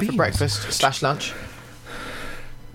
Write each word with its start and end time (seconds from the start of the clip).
had 0.00 0.06
for 0.06 0.12
beans. 0.12 0.16
breakfast 0.16 0.72
slash 0.72 1.02
lunch? 1.02 1.32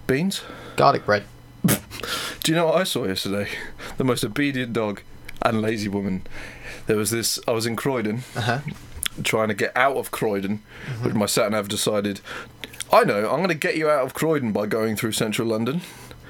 Beans. 0.08 0.42
Garlic 0.76 1.06
bread. 1.06 1.24
Do 1.66 2.52
you 2.52 2.56
know 2.56 2.68
what 2.68 2.76
I 2.76 2.84
saw 2.84 3.06
yesterday? 3.06 3.50
The 3.98 4.04
most 4.04 4.24
obedient 4.24 4.74
dog 4.74 5.02
and 5.42 5.62
lazy 5.62 5.88
woman. 5.90 6.26
There 6.88 6.98
was 6.98 7.10
this. 7.12 7.40
I 7.48 7.52
was 7.52 7.66
in 7.66 7.76
Croydon, 7.76 8.24
Uh 8.36 8.42
huh. 8.42 8.60
trying 9.24 9.48
to 9.48 9.54
get 9.56 9.76
out 9.76 9.98
of 9.98 10.12
Croydon, 10.12 10.62
Mm-hmm. 10.88 11.04
but 11.04 11.16
my 11.16 11.26
sat 11.26 11.52
nav 11.52 11.68
decided. 11.68 12.22
I 12.94 13.04
know. 13.04 13.30
I'm 13.30 13.38
going 13.38 13.48
to 13.50 13.56
get 13.56 13.78
you 13.78 13.90
out 13.90 14.06
of 14.06 14.14
Croydon 14.14 14.52
by 14.52 14.68
going 14.68 14.96
through 14.96 15.14
central 15.14 15.48
London. 15.48 15.82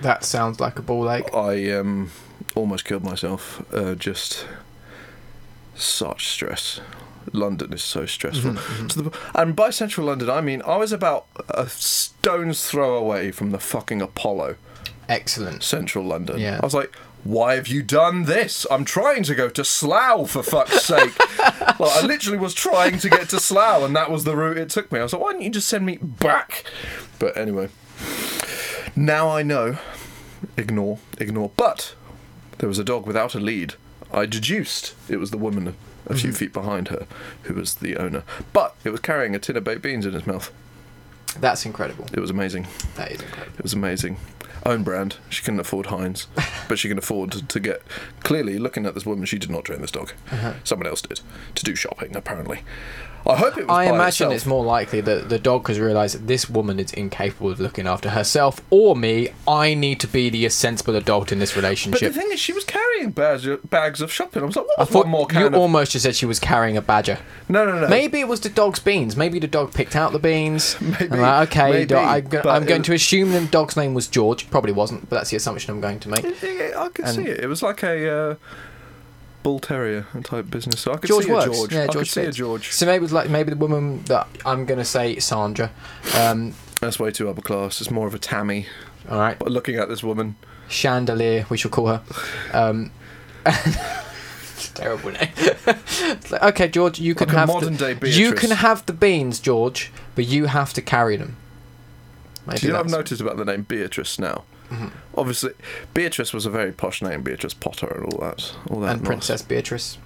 That 0.02 0.24
sounds 0.24 0.60
like 0.62 0.80
a 0.80 0.82
ball 0.82 1.12
ache. 1.12 1.34
I 1.34 1.70
um, 1.72 2.12
almost 2.56 2.86
killed 2.86 3.04
myself. 3.04 3.62
Uh, 3.74 3.96
just 3.96 4.48
such 5.76 6.30
stress. 6.30 6.80
London 7.36 7.74
is 7.74 7.84
so 7.84 8.06
stressful. 8.06 8.52
Mm-hmm, 8.54 8.88
To 8.88 9.02
the, 9.04 9.18
and 9.36 9.56
by 9.56 9.70
central 9.70 10.08
London, 10.08 10.30
I 10.30 10.42
mean 10.42 10.62
I 10.66 10.78
was 10.78 10.92
about 10.92 11.28
a 11.50 11.68
stone's 11.70 12.66
throw 12.68 12.96
away 12.96 13.32
from 13.32 13.52
the 13.52 13.60
fucking 13.60 14.02
Apollo, 14.02 14.56
Excellent. 15.10 15.64
central 15.64 16.06
London. 16.06 16.40
Yeah. 16.40 16.60
I 16.62 16.66
was 16.66 16.74
like, 16.74 16.96
why 17.24 17.56
have 17.56 17.68
you 17.68 17.82
done 17.82 18.24
this? 18.26 18.68
I'm 18.70 18.86
trying 18.86 19.24
to 19.24 19.34
go 19.36 19.50
to 19.50 19.64
Slough 19.66 20.30
for 20.32 20.44
fuck's 20.44 20.84
sake. 20.84 21.20
like, 21.80 21.80
I 21.80 22.06
literally 22.06 22.38
was 22.38 22.54
trying 22.54 23.00
to 23.00 23.10
get 23.10 23.30
to 23.30 23.40
Slough, 23.40 23.84
and 23.84 23.96
that 23.96 24.12
was 24.12 24.24
the 24.26 24.36
route 24.36 24.58
it 24.60 24.70
took 24.70 24.92
me. 24.92 25.00
I 25.00 25.04
was 25.04 25.14
like, 25.14 25.22
why 25.24 25.32
don't 25.34 25.42
you 25.42 25.50
just 25.50 25.68
send 25.68 25.86
me 25.88 25.98
back? 25.98 26.64
But 27.18 27.36
anyway, 27.36 27.70
now 28.96 29.30
I 29.30 29.42
know. 29.44 29.78
Ignore, 30.58 31.00
ignore. 31.20 31.50
But 31.58 31.96
there 32.60 32.70
was 32.70 32.78
a 32.80 32.84
dog 32.84 33.08
without 33.08 33.34
a 33.36 33.40
lead. 33.40 33.74
I 34.14 34.26
deduced 34.28 34.94
it 35.10 35.18
was 35.18 35.32
the 35.32 35.38
woman 35.38 35.76
a 36.08 36.16
few 36.16 36.32
feet 36.32 36.54
behind 36.54 36.90
her 36.90 37.08
who 37.44 37.54
was 37.54 37.76
the 37.76 37.98
owner. 37.98 38.24
But 38.54 38.76
it 38.84 38.90
was 38.90 39.00
carrying 39.00 39.36
a 39.36 39.40
tin 39.40 39.58
of 39.58 39.64
baked 39.64 39.82
beans 39.82 40.06
in 40.06 40.16
its 40.16 40.28
mouth. 40.28 40.52
That's 41.40 41.66
incredible. 41.66 42.06
It 42.14 42.20
was 42.20 42.30
amazing. 42.30 42.68
That 42.96 43.12
is 43.12 43.22
incredible. 43.22 43.58
It 43.58 43.64
was 43.64 43.74
amazing. 43.74 44.18
Own 44.66 44.84
brand. 44.84 45.18
She 45.30 45.44
couldn't 45.44 45.60
afford 45.60 45.88
Heinz, 45.88 46.28
but 46.68 46.80
she 46.80 46.88
can 46.88 46.98
afford 46.98 47.34
to, 47.34 47.46
to 47.46 47.60
get. 47.60 47.84
Clearly, 48.22 48.58
looking 48.58 48.86
at 48.86 48.96
this 48.96 49.06
woman, 49.06 49.26
she 49.26 49.38
did 49.38 49.50
not 49.50 49.66
train 49.66 49.82
this 49.82 49.92
dog. 49.92 50.14
Uh-huh. 50.32 50.54
Someone 50.64 50.88
else 50.88 51.02
did 51.02 51.20
to 51.56 51.64
do 51.64 51.76
shopping. 51.76 52.16
Apparently, 52.16 52.62
I 53.28 53.36
hope 53.38 53.58
it 53.58 53.68
was. 53.68 53.76
I 53.76 53.86
imagine 53.86 54.08
itself. 54.28 54.34
it's 54.34 54.46
more 54.46 54.64
likely 54.64 55.02
that 55.02 55.30
the 55.30 55.40
dog 55.40 55.68
has 55.68 55.80
realised 55.80 56.16
that 56.16 56.28
this 56.28 56.50
woman 56.50 56.80
is 56.80 56.94
incapable 56.94 57.50
of 57.52 57.60
looking 57.60 57.88
after 57.88 58.10
herself 58.12 58.62
or 58.70 58.96
me. 58.96 59.30
I 59.48 59.74
need 59.74 60.00
to 60.02 60.08
be 60.08 60.30
the 60.30 60.48
sensible 60.50 60.96
adult 60.96 61.32
in 61.32 61.40
this 61.40 61.56
relationship. 61.56 62.02
But 62.02 62.14
the 62.14 62.20
thing 62.20 62.32
is, 62.32 62.40
she 62.40 62.54
was 62.54 62.64
carrying 62.64 63.12
bags 63.12 63.46
of, 63.48 63.68
bags 63.70 64.02
of 64.02 64.12
shopping. 64.12 64.44
I 64.44 64.46
was 64.46 64.56
like, 64.56 64.68
what 64.68 64.80
I 64.80 64.86
thought 64.86 65.08
more 65.08 65.28
you 65.34 65.48
of? 65.48 65.56
almost 65.56 65.94
just 65.94 66.04
said 66.04 66.16
she 66.16 66.26
was 66.28 66.40
carrying 66.40 66.78
a 66.78 66.82
badger. 66.82 67.18
no, 67.50 67.66
no, 67.66 67.80
no. 67.80 67.88
Maybe 67.88 68.20
it 68.20 68.28
was 68.28 68.42
the 68.42 68.50
dog's 68.50 68.80
beans. 68.80 69.16
Maybe 69.18 69.40
the 69.40 69.48
dog 69.48 69.74
picked 69.74 69.96
out 69.96 70.12
the 70.12 70.20
beans. 70.20 70.80
Maybe, 70.82 71.10
I'm 71.12 71.20
like, 71.20 71.50
okay, 71.50 71.72
maybe, 71.72 71.86
do- 71.88 71.96
I'm, 71.98 72.26
go- 72.28 72.42
I'm 72.46 72.66
going 72.66 72.82
was- 72.82 72.88
to 72.88 72.94
assume 72.94 73.32
the 73.32 73.46
dog's 73.48 73.76
name 73.76 73.94
was 73.94 74.08
George. 74.08 74.50
Probably 74.52 74.72
wasn't, 74.72 75.10
but 75.10 75.16
that's 75.18 75.32
the 75.32 75.38
assumption 75.38 75.72
I'm 75.74 75.82
going 75.82 76.00
to 76.02 76.10
make. 76.10 76.26
I 76.26 76.90
could 76.94 77.06
And- 77.06 77.16
see 77.16 77.24
it. 77.26 77.40
It 77.40 77.48
was 77.48 77.64
like 77.64 77.82
a 77.84 78.10
uh, 78.32 78.36
bull 79.46 79.60
terrier 79.60 80.08
type 80.24 80.50
business. 80.50 80.80
So 80.82 80.92
I 80.92 80.98
could 80.98 81.08
George 81.08 81.26
see 81.26 81.32
works. 81.32 81.46
a 81.46 81.52
George. 81.52 81.74
Yeah, 81.74 81.84
I 81.84 81.86
George 81.86 81.96
could 81.98 82.08
see 82.08 82.22
a. 82.22 82.32
George. 82.32 82.72
So 82.72 82.88
maybe 82.88 82.96
it 82.96 83.02
was 83.02 83.14
like 83.14 83.30
maybe 83.30 83.52
the 83.52 83.56
woman 83.58 84.02
that 84.06 84.28
I'm 84.44 84.66
going 84.66 84.80
to 84.80 84.86
say 84.86 85.20
Sandra. 85.20 85.70
Um, 86.18 86.56
That's 86.82 87.00
way 87.00 87.12
too 87.12 87.30
upper 87.30 87.44
class. 87.44 87.80
It's 87.80 87.92
more 87.92 88.08
of 88.08 88.16
a 88.16 88.18
Tammy. 88.18 88.66
all 89.08 89.20
right, 89.20 89.38
But 89.38 89.52
looking 89.52 89.76
at 89.76 89.88
this 89.88 90.02
woman, 90.02 90.36
Chandelier, 90.68 91.46
we 91.52 91.58
shall 91.58 91.70
call 91.70 91.86
her. 91.90 92.02
Um, 92.54 92.92
terrible 94.74 95.12
name. 95.12 95.30
Like, 96.32 96.34
okay, 96.44 96.68
George, 96.68 97.00
you 97.00 97.14
can 97.14 97.28
like 97.28 97.38
have 97.38 97.48
modern 97.48 97.74
the, 97.74 97.80
day 97.80 97.94
Beatrice. 97.94 98.18
you 98.18 98.34
can 98.34 98.50
have 98.50 98.84
the 98.88 98.94
beans, 98.94 99.40
George, 99.40 99.92
but 100.16 100.26
you 100.26 100.46
have 100.48 100.74
to 100.74 100.82
carry 100.82 101.18
them. 101.18 101.38
Maybe 102.48 102.62
Do 102.62 102.68
you 102.68 102.74
know 102.74 102.80
I've 102.80 102.90
noticed 102.90 103.22
about 103.22 103.38
the 103.38 103.46
name 103.46 103.62
Beatrice 103.62 104.18
now? 104.18 104.44
Mhm. 104.70 104.92
Obviously, 105.16 105.52
Beatrice 105.94 106.34
was 106.34 106.46
a 106.46 106.50
very 106.50 106.72
posh 106.72 107.02
name, 107.02 107.22
Beatrice 107.22 107.54
Potter 107.54 107.88
and 107.88 108.14
all 108.14 108.20
that. 108.22 108.54
All 108.70 108.80
that 108.82 108.92
and 108.94 109.02
nice- 109.02 109.08
Princess 109.08 109.42
Beatrice. 109.42 109.98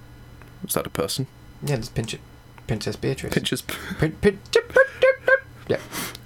Was 0.62 0.74
that 0.74 0.86
a 0.86 0.90
person? 0.90 1.26
Yeah, 1.62 1.76
there's 1.76 1.88
Pinch- 1.88 2.18
Princess 2.66 2.96
Beatrice. 2.96 3.32
Pinches. 3.32 3.62
Prin- 3.62 4.12
prin- 4.20 4.38
yeah. 5.68 5.78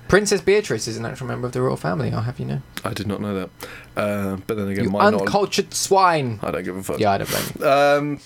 Princess 0.08 0.40
Beatrice 0.40 0.86
is 0.86 0.96
an 0.96 1.04
actual 1.06 1.26
member 1.26 1.46
of 1.46 1.52
the 1.52 1.60
royal 1.62 1.76
family, 1.76 2.12
I'll 2.12 2.22
have 2.22 2.38
you 2.38 2.46
know. 2.46 2.62
I 2.84 2.92
did 2.92 3.06
not 3.06 3.20
know 3.20 3.34
that. 3.34 3.50
Uh, 3.96 4.36
but 4.46 4.56
then 4.56 4.68
again, 4.68 4.84
You 4.84 4.90
my 4.90 4.98
knowledge. 5.10 5.20
uncultured 5.22 5.74
swine! 5.74 6.38
I 6.42 6.50
don't 6.50 6.62
give 6.64 6.76
a 6.76 6.82
fuck. 6.82 7.00
Yeah, 7.00 7.12
I 7.12 7.18
don't 7.18 7.30
blame 7.30 7.44
you. 7.58 7.66
Um, 7.68 8.20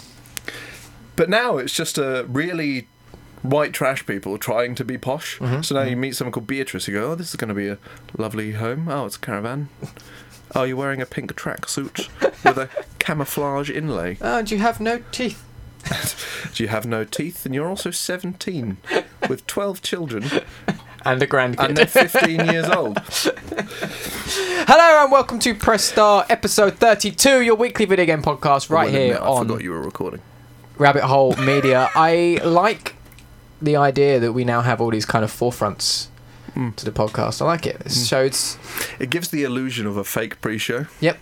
but 1.16 1.28
now 1.30 1.56
it's 1.58 1.72
just 1.72 1.96
a 1.98 2.24
really 2.28 2.88
white 3.42 3.72
trash 3.72 4.04
people 4.06 4.36
trying 4.38 4.74
to 4.76 4.84
be 4.84 4.98
posh. 4.98 5.38
Mhm, 5.38 5.64
So 5.64 5.74
now 5.74 5.82
you 5.82 5.96
meet 5.96 6.16
someone 6.16 6.32
called 6.32 6.46
Beatrice, 6.46 6.88
you 6.88 6.94
go, 6.94 7.12
"Oh, 7.12 7.14
this 7.14 7.30
is 7.30 7.36
going 7.36 7.48
to 7.48 7.54
be 7.54 7.68
a 7.68 7.78
lovely 8.16 8.52
home. 8.52 8.88
Oh, 8.88 9.06
it's 9.06 9.16
a 9.16 9.20
caravan. 9.20 9.68
Oh, 10.54 10.62
you're 10.62 10.78
wearing 10.78 11.02
a 11.02 11.06
pink 11.06 11.30
tracksuit 11.34 12.08
with 12.42 12.56
a 12.56 12.70
camouflage 12.98 13.68
inlay. 13.68 14.16
Oh, 14.22 14.38
and 14.38 14.50
you 14.50 14.56
have 14.60 14.80
no 14.80 15.02
teeth. 15.12 15.44
Do 16.54 16.62
you 16.62 16.70
have 16.70 16.86
no 16.86 17.04
teeth? 17.04 17.44
And 17.44 17.54
you're 17.54 17.68
also 17.68 17.90
17 17.90 18.78
with 19.28 19.46
12 19.46 19.82
children 19.82 20.24
And 21.04 21.22
a 21.22 21.26
grandkid. 21.26 21.60
and 21.66 21.76
they're 21.76 21.86
15 21.86 22.46
years 22.46 22.66
old. 22.70 22.98
Hello 24.66 25.02
and 25.04 25.12
welcome 25.12 25.38
to 25.40 25.54
Press 25.54 25.84
Start 25.84 26.30
episode 26.30 26.76
32, 26.78 27.42
your 27.42 27.54
weekly 27.54 27.84
video 27.84 28.06
game 28.06 28.22
podcast 28.22 28.70
right 28.70 28.88
I 28.88 28.90
will 28.90 28.98
here 28.98 29.14
I 29.16 29.26
on 29.26 29.48
forgot 29.48 29.62
you 29.62 29.72
were 29.72 29.82
recording. 29.82 30.20
Rabbit 30.78 31.02
Hole 31.02 31.36
Media. 31.36 31.90
I 31.94 32.40
like 32.42 32.94
the 33.60 33.76
idea 33.76 34.20
that 34.20 34.32
we 34.32 34.44
now 34.44 34.60
have 34.62 34.80
all 34.80 34.90
these 34.90 35.06
kind 35.06 35.24
of 35.24 35.30
forefronts 35.32 36.06
Mm. 36.56 36.74
to 36.76 36.84
the 36.84 36.90
podcast. 36.90 37.40
I 37.42 37.44
like 37.44 37.66
it. 37.66 37.78
Mm. 37.84 37.90
So 37.90 38.22
it's 38.22 38.58
It 38.98 39.10
gives 39.10 39.28
the 39.28 39.44
illusion 39.44 39.86
of 39.86 39.96
a 39.96 40.02
fake 40.04 40.40
pre-show. 40.40 40.86
Yep. 41.00 41.18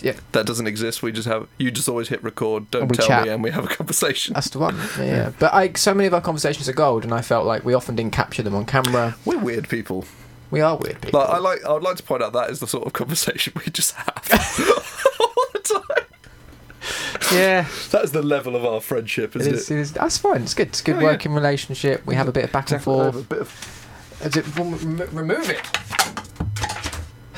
Yep. 0.00 0.16
That 0.32 0.46
doesn't 0.46 0.66
exist. 0.66 1.02
We 1.02 1.12
just 1.12 1.28
have 1.28 1.46
you 1.58 1.70
just 1.70 1.88
always 1.88 2.08
hit 2.08 2.22
record. 2.24 2.70
Don't 2.70 2.88
tell 2.88 3.06
chat. 3.06 3.24
me, 3.24 3.30
and 3.30 3.42
we 3.42 3.50
have 3.52 3.64
a 3.64 3.68
conversation. 3.68 4.34
that's 4.34 4.50
the 4.50 4.58
one. 4.58 4.76
Yeah, 4.98 5.04
yeah. 5.04 5.32
But 5.38 5.54
I 5.54 5.72
so 5.74 5.94
many 5.94 6.06
of 6.08 6.14
our 6.14 6.20
conversations 6.20 6.68
are 6.68 6.72
gold, 6.72 7.04
and 7.04 7.12
I 7.14 7.22
felt 7.22 7.46
like 7.46 7.64
we 7.64 7.72
often 7.74 7.94
didn't 7.94 8.12
capture 8.12 8.42
them 8.42 8.54
on 8.54 8.64
camera. 8.66 9.14
We're 9.24 9.38
weird 9.38 9.68
people. 9.68 10.04
We 10.50 10.60
are 10.60 10.76
weird 10.76 11.00
people. 11.00 11.20
Like 11.20 11.30
I 11.30 11.38
like. 11.38 11.64
I 11.64 11.72
would 11.72 11.82
like 11.82 11.96
to 11.96 12.02
point 12.02 12.22
out 12.22 12.32
that 12.32 12.50
is 12.50 12.58
the 12.60 12.66
sort 12.66 12.86
of 12.86 12.92
conversation 12.92 13.52
we 13.64 13.70
just 13.70 13.92
have 13.94 14.06
all 15.20 15.44
the 15.52 15.60
time. 15.60 16.06
Yeah, 17.32 17.66
That 17.90 18.04
is 18.04 18.12
the 18.12 18.22
level 18.22 18.56
of 18.56 18.64
our 18.64 18.80
friendship, 18.80 19.34
it 19.36 19.42
isn't 19.42 19.54
is, 19.54 19.70
it 19.70 19.78
is. 19.78 19.92
That's 19.92 20.18
fine. 20.18 20.42
It's 20.42 20.54
good. 20.54 20.68
It's 20.68 20.80
a 20.80 20.84
good 20.84 20.96
Oh, 20.96 21.00
yeah. 21.00 21.04
working 21.06 21.32
relationship. 21.32 22.04
We 22.06 22.14
have 22.14 22.28
a 22.28 22.32
bit 22.32 22.44
of 22.44 22.52
back 22.52 22.70
and 22.70 22.76
Exactly. 22.76 23.00
I 23.00 23.04
have 23.04 23.14
forth. 23.14 23.24
a 23.24 23.28
bit 23.28 23.40
of- 23.40 24.26
Is 24.26 24.36
it, 24.36 24.56
rem- 24.56 24.96
rem- 24.98 25.08
remove 25.16 25.50
it. 25.50 25.60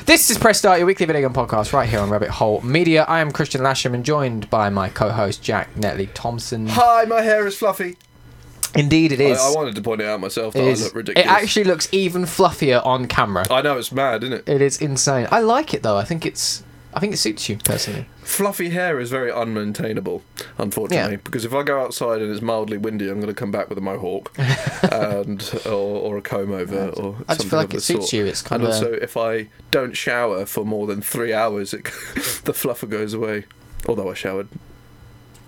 This 0.05 0.29
is 0.29 0.37
Press 0.37 0.57
Start, 0.59 0.77
your 0.79 0.87
weekly 0.87 1.05
video 1.05 1.21
game 1.27 1.33
podcast, 1.33 1.73
right 1.73 1.87
here 1.87 1.99
on 1.99 2.09
Rabbit 2.09 2.29
Hole 2.29 2.61
Media. 2.61 3.03
I 3.09 3.19
am 3.19 3.31
Christian 3.31 3.59
Lasham 3.61 3.93
and 3.93 4.05
joined 4.05 4.49
by 4.49 4.69
my 4.69 4.87
co-host 4.87 5.43
Jack 5.43 5.73
Netley 5.75 6.09
Thompson. 6.13 6.67
Hi, 6.67 7.03
my 7.03 7.21
hair 7.21 7.45
is 7.45 7.57
fluffy. 7.57 7.97
Indeed, 8.73 9.11
it 9.11 9.19
is. 9.19 9.37
I. 9.39 9.47
I 9.49 9.55
wanted 9.55 9.75
to 9.75 9.81
point 9.81 9.99
it 10.01 10.05
out 10.07 10.21
myself 10.21 10.53
that 10.53 10.61
It 10.61 10.67
I 10.67 10.69
is. 10.69 10.93
look 10.93 11.09
It 11.09 11.25
actually 11.25 11.65
looks 11.65 11.89
even 11.91 12.23
fluffier 12.23 12.85
on 12.85 13.07
camera. 13.07 13.45
I 13.51 13.61
know 13.61 13.77
it's 13.77 13.91
mad, 13.91 14.23
isn't 14.23 14.33
it? 14.33 14.47
It 14.47 14.61
is 14.61 14.77
insane. 14.79 15.27
I 15.29 15.39
like 15.41 15.73
it 15.73 15.83
though. 15.83 15.97
I 15.97 16.05
think 16.05 16.25
it's. 16.25 16.63
I 16.93 16.99
think 17.01 17.13
it 17.13 17.17
suits 17.17 17.49
you 17.49 17.57
personally. 17.57 18.05
Fluffy 18.27 18.69
hair 18.71 18.99
is 18.99 19.09
very 19.09 19.31
unmaintainable, 19.31 20.21
unfortunately. 20.57 21.13
Yeah. 21.13 21.19
Because 21.23 21.45
if 21.45 21.53
I 21.53 21.63
go 21.63 21.79
outside 21.81 22.21
and 22.21 22.29
it's 22.29 22.41
mildly 22.41 22.77
windy, 22.77 23.07
I'm 23.09 23.21
going 23.21 23.33
to 23.33 23.33
come 23.33 23.51
back 23.51 23.69
with 23.69 23.77
a 23.77 23.81
mohawk 23.81 24.33
and 24.91 25.41
or, 25.65 25.71
or 25.71 26.17
a 26.17 26.21
comb 26.21 26.51
over 26.51 26.89
or 26.89 27.15
I 27.29 27.35
just 27.35 27.47
feel 27.47 27.59
like 27.59 27.67
of 27.67 27.71
the 27.71 27.77
it 27.77 27.81
suits 27.81 28.09
sort. 28.09 28.13
you. 28.13 28.25
It's 28.25 28.41
kind 28.41 28.61
And 28.61 28.69
of. 28.69 28.75
also, 28.75 28.91
if 28.91 29.15
I 29.15 29.47
don't 29.71 29.95
shower 29.95 30.45
for 30.45 30.65
more 30.65 30.87
than 30.87 31.01
three 31.01 31.33
hours, 31.33 31.73
it, 31.73 31.85
the 32.43 32.51
fluffer 32.53 32.89
goes 32.89 33.13
away. 33.13 33.45
Although 33.87 34.11
I 34.11 34.13
showered 34.13 34.49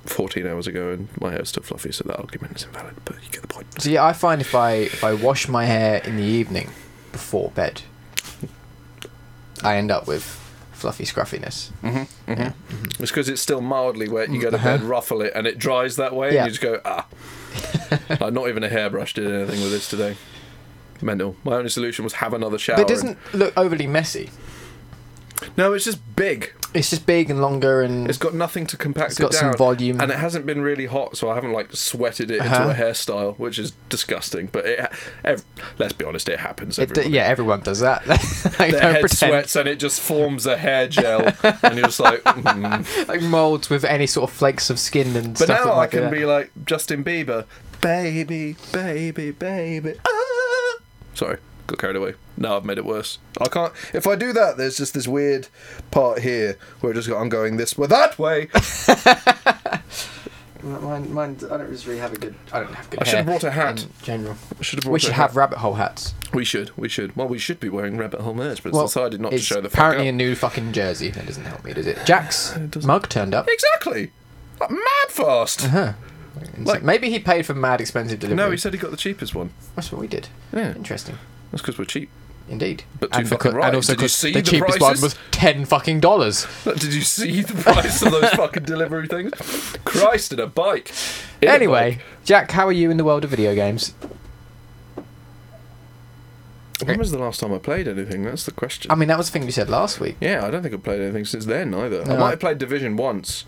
14 0.06 0.48
hours 0.48 0.66
ago 0.66 0.94
and 0.94 1.10
my 1.20 1.32
hair's 1.32 1.50
still 1.50 1.64
fluffy, 1.64 1.92
so 1.92 2.06
that 2.08 2.18
argument 2.18 2.56
is 2.56 2.64
invalid. 2.64 2.96
But 3.04 3.16
you 3.22 3.30
get 3.30 3.42
the 3.42 3.48
point. 3.50 3.82
So 3.82 3.90
yeah, 3.90 4.06
I 4.06 4.14
find 4.14 4.40
if 4.40 4.56
I 4.56 4.72
if 4.76 5.04
I 5.04 5.14
wash 5.14 5.50
my 5.50 5.66
hair 5.66 5.98
in 6.06 6.16
the 6.16 6.24
evening 6.24 6.70
before 7.12 7.52
bed, 7.52 7.82
I 9.62 9.76
end 9.76 9.92
up 9.92 10.08
with 10.08 10.39
fluffy 10.80 11.06
scruffiness. 11.06 11.72
Mm-hmm, 11.84 12.32
Yeah. 12.32 12.52
It's 13.00 13.12
because 13.12 13.30
it's 13.30 13.42
still 13.42 13.62
mildly 13.62 14.10
wet. 14.10 14.30
You 14.30 14.42
go 14.42 14.50
to 14.50 14.56
Uh-huh. 14.56 14.78
bed, 14.78 14.82
ruffle 14.84 15.22
it, 15.22 15.34
and 15.36 15.46
it 15.46 15.58
dries 15.60 15.96
that 15.98 16.16
way. 16.16 16.34
Yeah. 16.34 16.46
And 16.46 16.48
you 16.54 16.58
just 16.58 16.62
go 16.62 16.82
ah. 16.86 17.06
like, 18.22 18.34
not 18.34 18.48
even 18.50 18.64
a 18.64 18.70
hairbrush 18.70 19.14
did 19.14 19.30
anything 19.32 19.62
with 19.62 19.72
this 19.72 19.90
today. 19.90 20.16
Mental. 21.02 21.36
My 21.44 21.54
only 21.56 21.70
solution 21.70 22.04
was 22.04 22.14
have 22.14 22.34
another 22.34 22.58
shower. 22.58 22.78
But 22.78 22.84
it 22.84 22.94
doesn't 22.94 23.18
look 23.34 23.54
overly 23.58 23.88
messy. 23.88 24.30
No, 25.56 25.74
it's 25.74 25.86
just 25.86 26.00
big. 26.16 26.52
It's 26.74 26.92
just 26.92 27.06
big 27.06 27.32
and 27.32 27.42
longer 27.42 27.82
and 27.82 28.08
It's 28.08 28.18
got 28.20 28.34
nothing 28.36 28.68
to 28.68 28.78
compact 28.78 29.12
it's 29.12 29.20
it 29.20 29.24
got 29.24 29.32
down. 29.32 29.40
some 29.40 29.54
volume. 29.58 30.00
and 30.00 30.12
it 30.12 30.20
hasn't 30.20 30.46
been 30.46 30.62
really 30.62 30.86
hot, 30.86 31.18
so 31.18 31.30
I 31.30 31.36
haven't 31.36 31.52
like 31.52 31.74
sweated 31.76 32.30
it 32.30 32.42
Uh-huh. 32.42 32.64
into 32.64 32.70
a 32.72 32.74
hairstyle, 32.76 33.38
which 33.40 33.58
is 33.58 33.72
disgusting. 33.90 34.50
But 34.52 34.66
it, 34.66 34.92
ev- 35.24 35.44
let's 35.80 35.94
be 35.94 36.06
honest, 36.06 36.30
it 36.30 36.40
happens. 36.40 36.78
It- 36.78 37.08
yeah, 37.08 37.24
everyone 37.24 37.62
does 37.62 37.80
that. 37.80 38.06
like, 38.60 38.72
Their 38.72 38.72
don't 38.72 38.82
head 38.82 39.00
pretend. 39.02 39.10
sweats 39.32 39.56
and 39.56 39.68
it 39.68 39.78
just 39.80 40.00
forms 40.00 40.46
a 40.46 40.58
hair 40.58 40.88
gel, 40.88 41.34
and 41.64 41.76
you're 41.78 41.86
just 41.88 42.00
like. 42.00 42.24
mm. 42.24 43.08
Like 43.08 43.22
molds 43.24 43.70
with 43.70 43.84
any 43.84 44.06
sort 44.06 44.30
of 44.30 44.36
flakes 44.36 44.70
of 44.70 44.78
skin 44.80 45.16
and 45.16 45.30
But 45.34 45.46
stuff. 45.46 45.48
that 45.48 45.66
now 45.66 45.74
I 45.74 45.78
might 45.78 45.92
can 45.92 46.12
be 46.12 46.26
like 46.26 46.52
Justin 46.66 47.04
Bieber, 47.04 47.46
baby, 47.82 48.56
baby, 48.72 49.32
baby. 49.32 49.94
Ah! 50.08 50.78
Sorry, 51.16 51.38
got 51.70 51.80
carried 51.80 51.96
away. 51.96 52.16
No, 52.38 52.58
I've 52.58 52.66
made 52.66 52.78
it 52.78 52.86
worse. 52.86 53.18
I 53.40 53.48
can't. 53.48 53.74
If 53.94 54.08
I 54.08 54.16
do 54.16 54.34
that, 54.34 54.58
there's 54.58 54.78
just 54.78 54.94
this 54.94 55.08
weird 55.08 55.48
part 55.92 56.20
here 56.20 56.58
where 56.82 56.92
I 56.92 56.96
just 56.96 57.08
go, 57.08 57.18
I'm 57.18 57.30
going 57.30 57.58
this 57.58 57.78
way, 57.78 57.88
that 57.88 58.18
way. 58.20 58.50
Mine, 60.62 61.14
mine, 61.14 61.38
I 61.46 61.56
don't 61.56 61.70
really 61.88 62.00
have 62.00 62.12
a 62.12 62.18
good. 62.18 62.36
I 62.52 62.60
don't 62.60 62.74
have 62.74 62.90
good 62.90 63.00
I 63.00 63.06
should 63.06 63.16
have 63.20 63.26
brought 63.28 63.46
a 63.46 63.52
hat. 63.52 63.82
In 63.84 63.90
general, 64.04 64.36
I 64.60 64.62
should 64.62 64.80
have 64.80 64.84
brought 64.84 64.92
we 64.92 64.98
a 64.98 65.00
should 65.00 65.14
hat. 65.14 65.30
have 65.30 65.38
rabbit 65.38 65.60
hole 65.60 65.76
hats. 65.76 66.14
We 66.34 66.44
should. 66.44 66.76
We 66.78 66.90
should. 66.90 67.16
Well, 67.16 67.30
we 67.30 67.40
should 67.40 67.62
be 67.62 67.70
wearing 67.70 67.96
rabbit 67.98 68.20
hole 68.20 68.34
merch, 68.34 68.62
but 68.62 68.70
it's 68.70 68.76
Well, 68.76 68.88
decided 68.88 69.22
not 69.22 69.32
to 69.32 69.38
show 69.38 69.62
the 69.62 69.70
fuck 69.70 69.76
apparently 69.78 70.10
up. 70.10 70.14
a 70.14 70.16
new 70.18 70.36
fucking 70.36 70.74
jersey. 70.74 71.12
That 71.12 71.26
doesn't 71.28 71.46
help 71.46 71.64
me, 71.64 71.72
does 71.72 71.88
it? 71.88 72.00
Jack's 72.06 72.54
It 72.58 72.84
mug 72.84 73.08
turned 73.08 73.34
up. 73.34 73.48
Exactly. 73.50 74.12
Like, 74.60 74.72
mad 74.72 75.08
fast. 75.08 75.62
Huh. 75.62 75.94
Like- 76.58 76.84
maybe 76.84 77.10
he 77.10 77.20
paid 77.20 77.46
for 77.46 77.54
mad 77.54 77.80
expensive 77.80 78.20
delivery. 78.20 78.44
No, 78.46 78.52
he 78.52 78.58
said 78.58 78.74
he 78.74 78.80
got 78.80 78.92
the 78.92 78.98
cheapest 78.98 79.34
one. 79.34 79.52
That's 79.78 79.94
what 79.94 80.02
we 80.02 80.08
did. 80.08 80.28
Yeah, 80.52 80.76
Interesting, 80.76 81.18
that's 81.52 81.62
because 81.62 81.78
we're 81.78 81.86
cheap. 81.86 82.10
indeed. 82.50 82.84
But 83.00 83.12
too 83.12 83.20
and, 83.20 83.30
fucking 83.30 83.52
becau- 83.52 83.56
right. 83.56 83.68
and 83.68 83.76
also 83.76 83.94
Did 83.94 84.02
you 84.02 84.04
'cause 84.06 84.14
see 84.16 84.32
the 84.34 84.42
the 84.42 84.52
cheapest 84.52 84.80
prices? 84.80 85.02
one 85.02 85.02
was 85.02 85.16
ten 85.32 85.66
fucking 85.66 86.00
dollars. 86.00 86.48
Did 86.64 86.94
you 86.94 87.02
see 87.02 87.42
the 87.42 87.54
price 87.62 88.02
of 88.02 88.12
those 88.12 88.30
fucking 88.32 88.64
delivery 88.64 89.08
things? 89.08 89.34
Christ, 89.86 90.34
in 90.34 90.40
a 90.40 90.48
bike. 90.48 90.92
In 91.42 91.48
a 91.50 91.52
Anyway, 91.52 91.92
bike. 91.92 92.02
Jack, 92.26 92.52
how 92.52 92.68
are 92.68 92.72
you 92.72 92.90
in 92.92 92.98
the 92.98 93.04
world 93.06 93.24
of 93.24 93.30
video 93.30 93.54
games? 93.56 93.94
when 96.86 96.98
was 96.98 97.12
the 97.12 97.18
last 97.20 97.42
time 97.42 97.54
I 97.54 97.58
played 97.58 97.88
anything? 97.90 98.24
That's 98.24 98.46
the 98.46 98.52
question. 98.52 98.90
I 98.90 98.96
mean, 98.96 99.10
that 99.10 99.18
was 99.18 99.28
the 99.30 99.34
thing 99.34 99.44
you 99.44 99.52
said 99.52 99.70
last 99.70 100.00
week. 100.00 100.16
yeah, 100.22 100.46
I 100.46 100.50
don't 100.50 100.62
think 100.62 100.74
I've 100.74 100.84
played 100.84 101.02
anything 101.02 101.26
since 101.26 101.46
then 101.46 101.74
either. 101.74 102.06
No, 102.06 102.16
I 102.16 102.18
might 102.18 102.30
have 102.32 102.40
played 102.40 102.58
Division 102.58 102.96
once 102.96 103.44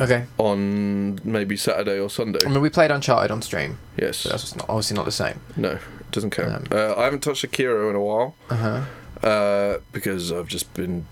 Okay. 0.00 0.24
on 0.38 1.20
maybe 1.24 1.56
Saturday 1.56 2.00
or 2.00 2.10
Sunday. 2.10 2.40
I 2.44 2.48
mean, 2.48 2.60
we 2.60 2.68
played 2.68 2.90
Uncharted 2.90 3.30
on 3.30 3.42
stream, 3.42 3.78
yes. 3.96 4.24
but 4.24 4.32
that's 4.32 4.56
not, 4.56 4.68
obviously 4.68 4.96
not 4.96 5.04
the 5.04 5.12
same. 5.12 5.40
No, 5.56 5.70
it 5.97 5.97
doesn't 6.12 6.30
count. 6.30 6.72
Um, 6.72 6.78
uh, 6.78 6.94
I 6.96 7.04
haven't 7.04 7.20
touched 7.20 7.44
Akira 7.44 7.88
in 7.90 7.96
a 7.96 8.00
while. 8.00 8.34
Uh 8.50 8.56
huh. 8.56 9.26
uh, 9.26 9.78
because 9.92 10.32
I've 10.32 10.48
just 10.48 10.72
been. 10.74 11.06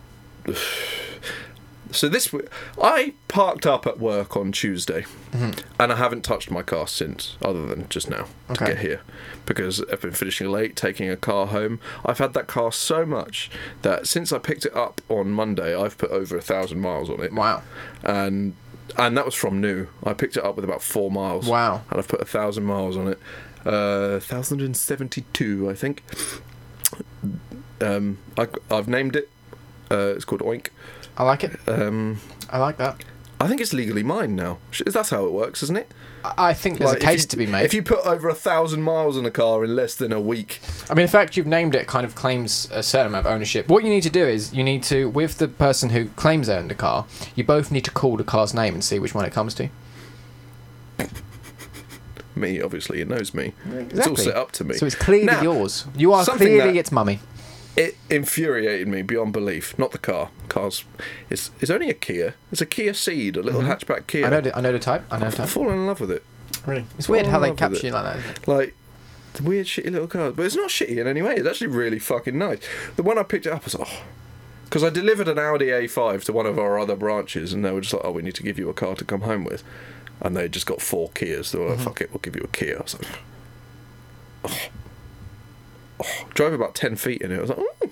So 1.93 2.09
this, 2.09 2.35
I 2.83 3.15
parked 3.29 3.65
up 3.65 3.87
at 3.87 4.01
work 4.01 4.37
on 4.37 4.51
Tuesday, 4.51 5.07
and 5.33 5.93
I 5.93 5.95
haven't 5.95 6.23
touched 6.25 6.51
my 6.51 6.61
car 6.63 6.89
since, 6.89 7.37
other 7.41 7.65
than 7.65 7.89
just 7.89 8.11
now 8.11 8.27
to 8.49 8.53
Okay. 8.53 8.67
get 8.67 8.79
here, 8.81 9.01
because 9.47 9.81
I've 9.91 10.01
been 10.03 10.11
finishing 10.11 10.51
late, 10.51 10.75
taking 10.75 11.09
a 11.09 11.17
car 11.17 11.47
home. 11.47 11.79
I've 12.05 12.19
had 12.19 12.35
that 12.35 12.49
car 12.49 12.73
so 12.73 13.07
much 13.07 13.51
that 13.83 14.09
since 14.09 14.33
I 14.33 14.39
picked 14.39 14.67
it 14.67 14.75
up 14.77 15.01
on 15.09 15.31
Monday, 15.31 15.77
I've 15.81 15.97
put 15.97 16.11
over 16.11 16.37
a 16.37 16.43
thousand 16.43 16.81
miles 16.81 17.09
on 17.09 17.21
it, 17.23 17.33
Wow. 17.33 17.63
and 18.03 18.57
and 18.99 19.17
that 19.17 19.25
was 19.25 19.35
from 19.37 19.61
new. 19.61 19.87
I 20.03 20.13
picked 20.13 20.37
it 20.37 20.45
up 20.45 20.57
with 20.57 20.65
about 20.65 20.83
four 20.83 21.11
miles. 21.11 21.47
Wow. 21.47 21.83
And 21.89 22.01
I've 22.01 22.09
put 22.09 22.21
a 22.21 22.25
thousand 22.27 22.65
miles 22.65 22.97
on 22.97 23.07
it. 23.07 23.21
Uh, 23.67 24.21
thousand 24.21 24.61
and 24.61 24.77
seventy-two, 24.77 25.69
I 25.69 25.75
think. 25.75 26.03
Um, 27.81 28.19
I, 28.39 28.47
I've 28.71 28.89
named 28.89 29.17
it. 29.17 29.29
Uh, 29.91 30.15
it's 30.15 30.25
called 30.25 30.41
Oink. 30.43 30.69
I 31.17 31.25
like 31.25 31.45
it. 31.45 31.59
Um, 31.67 32.21
I 32.51 32.59
like 32.59 32.77
that. 32.79 33.03
I 33.41 33.49
think 33.49 33.61
it's 33.61 33.73
legally 33.75 34.03
mine 34.03 34.35
now. 34.35 34.59
That's 34.87 35.11
how 35.11 35.27
it 35.27 35.33
works, 35.33 35.63
isn't 35.63 35.77
it? 35.77 35.93
I 36.25 36.33
I 36.51 36.55
think 36.55 36.79
there's 36.79 36.93
Like, 36.93 37.03
a 37.03 37.05
case 37.07 37.23
you- 37.23 37.29
to 37.29 37.37
be 37.37 37.47
made. 37.47 37.65
If 37.65 37.75
you 37.75 37.83
put 37.83 38.07
over 38.07 38.29
a 38.31 38.35
thousand 38.35 38.83
miles 38.83 39.19
on 39.19 39.27
a 39.27 39.31
car 39.31 39.63
in 39.65 39.77
less 39.77 39.95
than 39.95 40.11
a 40.13 40.21
week, 40.21 40.61
I 40.89 40.95
mean, 40.95 41.05
the 41.05 41.13
fact 41.13 41.37
you've 41.37 41.47
named 41.47 41.75
it 41.75 41.87
kind 41.87 42.07
of 42.07 42.15
claims 42.15 42.69
a 42.73 42.83
certain 42.83 43.09
amount 43.09 43.27
of 43.27 43.33
ownership. 43.33 43.69
What 43.69 43.85
you 43.85 43.91
need 43.91 44.03
to 44.05 44.11
do 44.11 44.27
is 44.27 44.55
you 44.55 44.65
need 44.65 44.83
to, 44.85 45.11
with 45.11 45.37
the 45.39 45.49
person 45.49 45.91
who 45.91 46.07
claims 46.11 46.47
they 46.47 46.55
owned 46.57 46.71
the 46.71 46.75
car, 46.75 47.05
you 47.35 47.45
both 47.45 47.71
need 47.71 47.85
to 47.85 47.91
call 47.91 48.17
the 48.17 48.25
car's 48.25 48.55
name 48.55 48.73
and 48.75 48.83
see 48.83 48.99
which 48.99 49.15
one 49.15 49.25
it 49.27 49.33
comes 49.33 49.53
to. 49.55 49.69
Me 52.37 52.61
obviously 52.61 53.01
it 53.01 53.09
knows 53.09 53.35
me. 53.35 53.53
It's 53.67 54.07
all 54.07 54.17
set 54.17 54.37
up 54.37 54.53
to 54.53 54.65
me. 54.65 54.75
So 54.75 54.87
it's 54.87 54.95
clearly 54.95 55.27
Now, 55.27 55.43
yours. 55.43 55.87
You 55.97 56.13
are 56.13 56.25
clearly 56.25 56.79
its 56.79 56.93
mummy. 56.93 57.21
It 57.77 57.97
infuriated 58.09 58.89
me 58.89 59.03
beyond 59.03 59.33
belief. 59.35 59.79
Not 59.79 59.93
the 59.93 59.99
car. 59.99 60.31
Cars. 60.49 60.85
It's 61.29 61.51
it's 61.61 61.71
only 61.71 61.91
a 61.91 61.95
Kia. 61.95 62.35
It's 62.51 62.63
a 62.63 62.67
Kia 62.67 62.93
Ceed, 62.93 63.37
a 63.37 63.43
little 63.43 63.63
hatchback 63.63 64.07
Kia. 64.07 64.23
Mm-hmm. 64.23 64.27
I 64.27 64.37
know. 64.37 64.41
The, 64.41 64.57
I 64.57 64.61
know 64.63 64.73
the 64.73 64.79
type. 64.79 65.05
I 65.11 65.17
know 65.17 65.21
the 65.21 65.27
I've 65.27 65.37
type. 65.37 65.49
fallen 65.49 65.75
in 65.75 65.87
love 65.87 66.01
with 66.01 66.11
it. 66.11 66.25
Really, 66.65 66.87
it's 66.99 67.09
weird 67.09 67.27
how 67.27 67.39
they 67.39 67.53
capture 67.53 67.87
you 67.87 67.93
like 67.93 68.05
that. 68.05 68.17
Isn't 68.17 68.31
it? 68.31 68.49
Like 68.49 68.75
the 69.35 69.43
weird 69.43 69.67
shitty 69.67 69.91
little 69.91 70.09
cars, 70.09 70.35
but 70.35 70.47
it's 70.47 70.57
not 70.57 70.71
shitty 70.71 70.97
in 70.97 71.07
any 71.07 71.21
way. 71.23 71.35
It's 71.35 71.47
actually 71.47 71.67
really 71.69 71.99
fucking 71.99 72.37
nice. 72.39 72.61
The 72.97 73.03
one 73.03 73.19
I 73.19 73.23
picked 73.23 73.47
it 73.47 73.53
up, 73.53 73.63
I 73.63 73.65
was 73.65 73.75
like, 73.79 73.89
oh, 73.91 74.03
because 74.65 74.83
I 74.83 74.91
delivered 74.91 75.29
an 75.29 75.39
Audi 75.39 75.67
A5 75.67 76.25
to 76.25 76.33
one 76.33 76.47
of 76.47 76.59
our 76.59 76.79
other 76.79 76.97
branches, 76.97 77.53
and 77.53 77.65
they 77.65 77.71
were 77.71 77.83
just 77.83 77.93
like, 77.93 78.03
oh, 78.05 78.13
we 78.13 78.23
need 78.23 78.35
to 78.37 78.43
give 78.43 78.59
you 78.59 78.69
a 78.71 78.75
car 78.75 78.95
to 78.97 79.05
come 79.05 79.21
home 79.21 79.45
with, 79.45 79.63
and 80.21 80.37
they 80.37 80.49
just 80.49 80.67
got 80.67 80.81
four 80.81 81.11
Kias. 81.11 81.53
They 81.53 81.59
were 81.59 81.71
like, 81.71 81.81
fuck 81.81 82.01
it, 82.01 82.11
we'll 82.11 82.21
give 82.21 82.37
you 82.37 82.43
a 82.43 82.49
Kia. 82.49 82.79
I 82.79 82.83
was 82.83 82.95
like, 82.95 83.09
oh. 84.45 84.69
Oh. 85.99 86.29
drove 86.35 86.53
about 86.53 86.75
ten 86.75 86.97
feet 86.97 87.23
in 87.23 87.33
it. 87.33 87.39
I 87.39 87.41
was 87.41 87.51
like, 87.51 87.59
oh, 87.59 87.91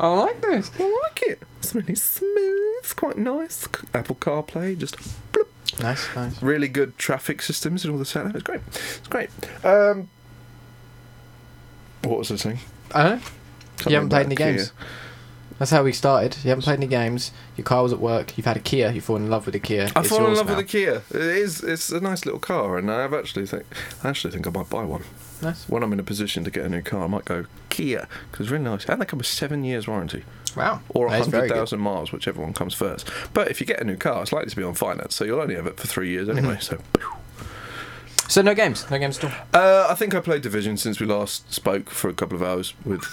I 0.00 0.08
like 0.08 0.40
this. 0.40 0.70
I 0.78 1.00
like 1.04 1.22
it. 1.22 1.42
It's 1.58 1.74
really 1.74 1.94
smooth, 1.94 2.76
It's 2.78 2.92
quite 2.94 3.18
nice. 3.18 3.66
Apple 3.94 4.16
CarPlay, 4.16 4.78
just. 4.78 4.96
Bloop. 5.32 5.48
Nice, 5.80 6.08
nice. 6.16 6.42
really 6.42 6.68
good 6.68 6.96
traffic 6.98 7.42
systems 7.42 7.84
and 7.84 7.92
all 7.92 7.98
the 7.98 8.04
setup. 8.04 8.34
It's 8.34 8.42
great. 8.42 8.60
It's 8.68 9.08
great. 9.08 9.30
Um, 9.64 10.08
what 12.02 12.18
was 12.18 12.32
I 12.32 12.36
saying? 12.36 12.58
I 12.94 13.02
don't 13.02 13.16
know. 13.16 13.22
Something 13.76 13.90
you 13.90 13.94
haven't 13.94 14.08
played 14.10 14.26
any 14.26 14.36
Kia. 14.36 14.66
That's 15.58 15.70
how 15.72 15.82
we 15.82 15.92
started. 15.92 16.36
You 16.44 16.50
haven't 16.50 16.62
played 16.62 16.78
any 16.78 16.86
games. 16.86 17.32
Your 17.56 17.64
car 17.64 17.82
was 17.82 17.92
at 17.92 17.98
work. 17.98 18.36
You've 18.38 18.46
had 18.46 18.56
a 18.56 18.60
Kia. 18.60 18.92
You've 18.92 19.04
fallen 19.04 19.24
in 19.24 19.30
love 19.30 19.44
with 19.46 19.54
a 19.56 19.58
Kia. 19.58 19.88
I've 19.96 20.06
fallen 20.06 20.30
in 20.30 20.36
love 20.36 20.46
now. 20.46 20.56
with 20.56 20.64
a 20.64 20.68
Kia. 20.68 21.02
It 21.10 21.16
is. 21.20 21.62
It's 21.64 21.90
a 21.90 22.00
nice 22.00 22.24
little 22.24 22.38
car, 22.40 22.78
and 22.78 22.88
I've 22.90 23.12
actually 23.12 23.46
think. 23.46 23.64
I 24.04 24.08
actually 24.10 24.32
think 24.32 24.46
I 24.46 24.50
might 24.50 24.70
buy 24.70 24.84
one 24.84 25.02
Nice. 25.42 25.68
when 25.68 25.82
I'm 25.82 25.92
in 25.92 25.98
a 26.00 26.04
position 26.04 26.44
to 26.44 26.50
get 26.50 26.64
a 26.64 26.68
new 26.68 26.82
car. 26.82 27.02
I 27.04 27.06
might 27.08 27.24
go 27.24 27.46
Kia 27.70 28.06
because 28.30 28.46
it's 28.46 28.50
really 28.52 28.64
nice, 28.64 28.84
and 28.86 29.00
they 29.00 29.04
come 29.04 29.18
with 29.18 29.26
seven 29.26 29.64
years 29.64 29.88
warranty 29.88 30.24
Wow. 30.56 30.80
or 30.90 31.10
That 31.10 31.22
is 31.22 31.26
very 31.26 31.48
hundred 31.48 31.56
thousand 31.60 31.80
miles, 31.80 32.12
whichever 32.12 32.40
one 32.40 32.52
comes 32.54 32.74
first. 32.74 33.10
But 33.34 33.48
if 33.50 33.60
you 33.60 33.66
get 33.66 33.80
a 33.80 33.84
new 33.84 33.96
car, 33.96 34.22
it's 34.22 34.32
likely 34.32 34.50
to 34.50 34.56
be 34.56 34.62
on 34.62 34.74
finance, 34.74 35.16
so 35.16 35.24
you'll 35.24 35.40
only 35.40 35.56
have 35.56 35.66
it 35.66 35.76
for 35.78 35.86
three 35.88 36.10
years 36.10 36.28
anyway. 36.28 36.54
Mm-hmm. 36.56 36.76
So. 37.02 37.08
So 38.28 38.42
no 38.42 38.54
games. 38.54 38.88
No 38.90 38.98
games 38.98 39.18
at 39.18 39.24
all. 39.24 39.32
Uh, 39.54 39.86
I 39.88 39.94
think 39.94 40.14
I 40.14 40.20
played 40.20 40.42
Division 40.42 40.76
since 40.76 41.00
we 41.00 41.06
last 41.06 41.52
spoke 41.52 41.88
for 41.88 42.08
a 42.10 42.14
couple 42.14 42.36
of 42.36 42.42
hours 42.42 42.74
with 42.84 43.04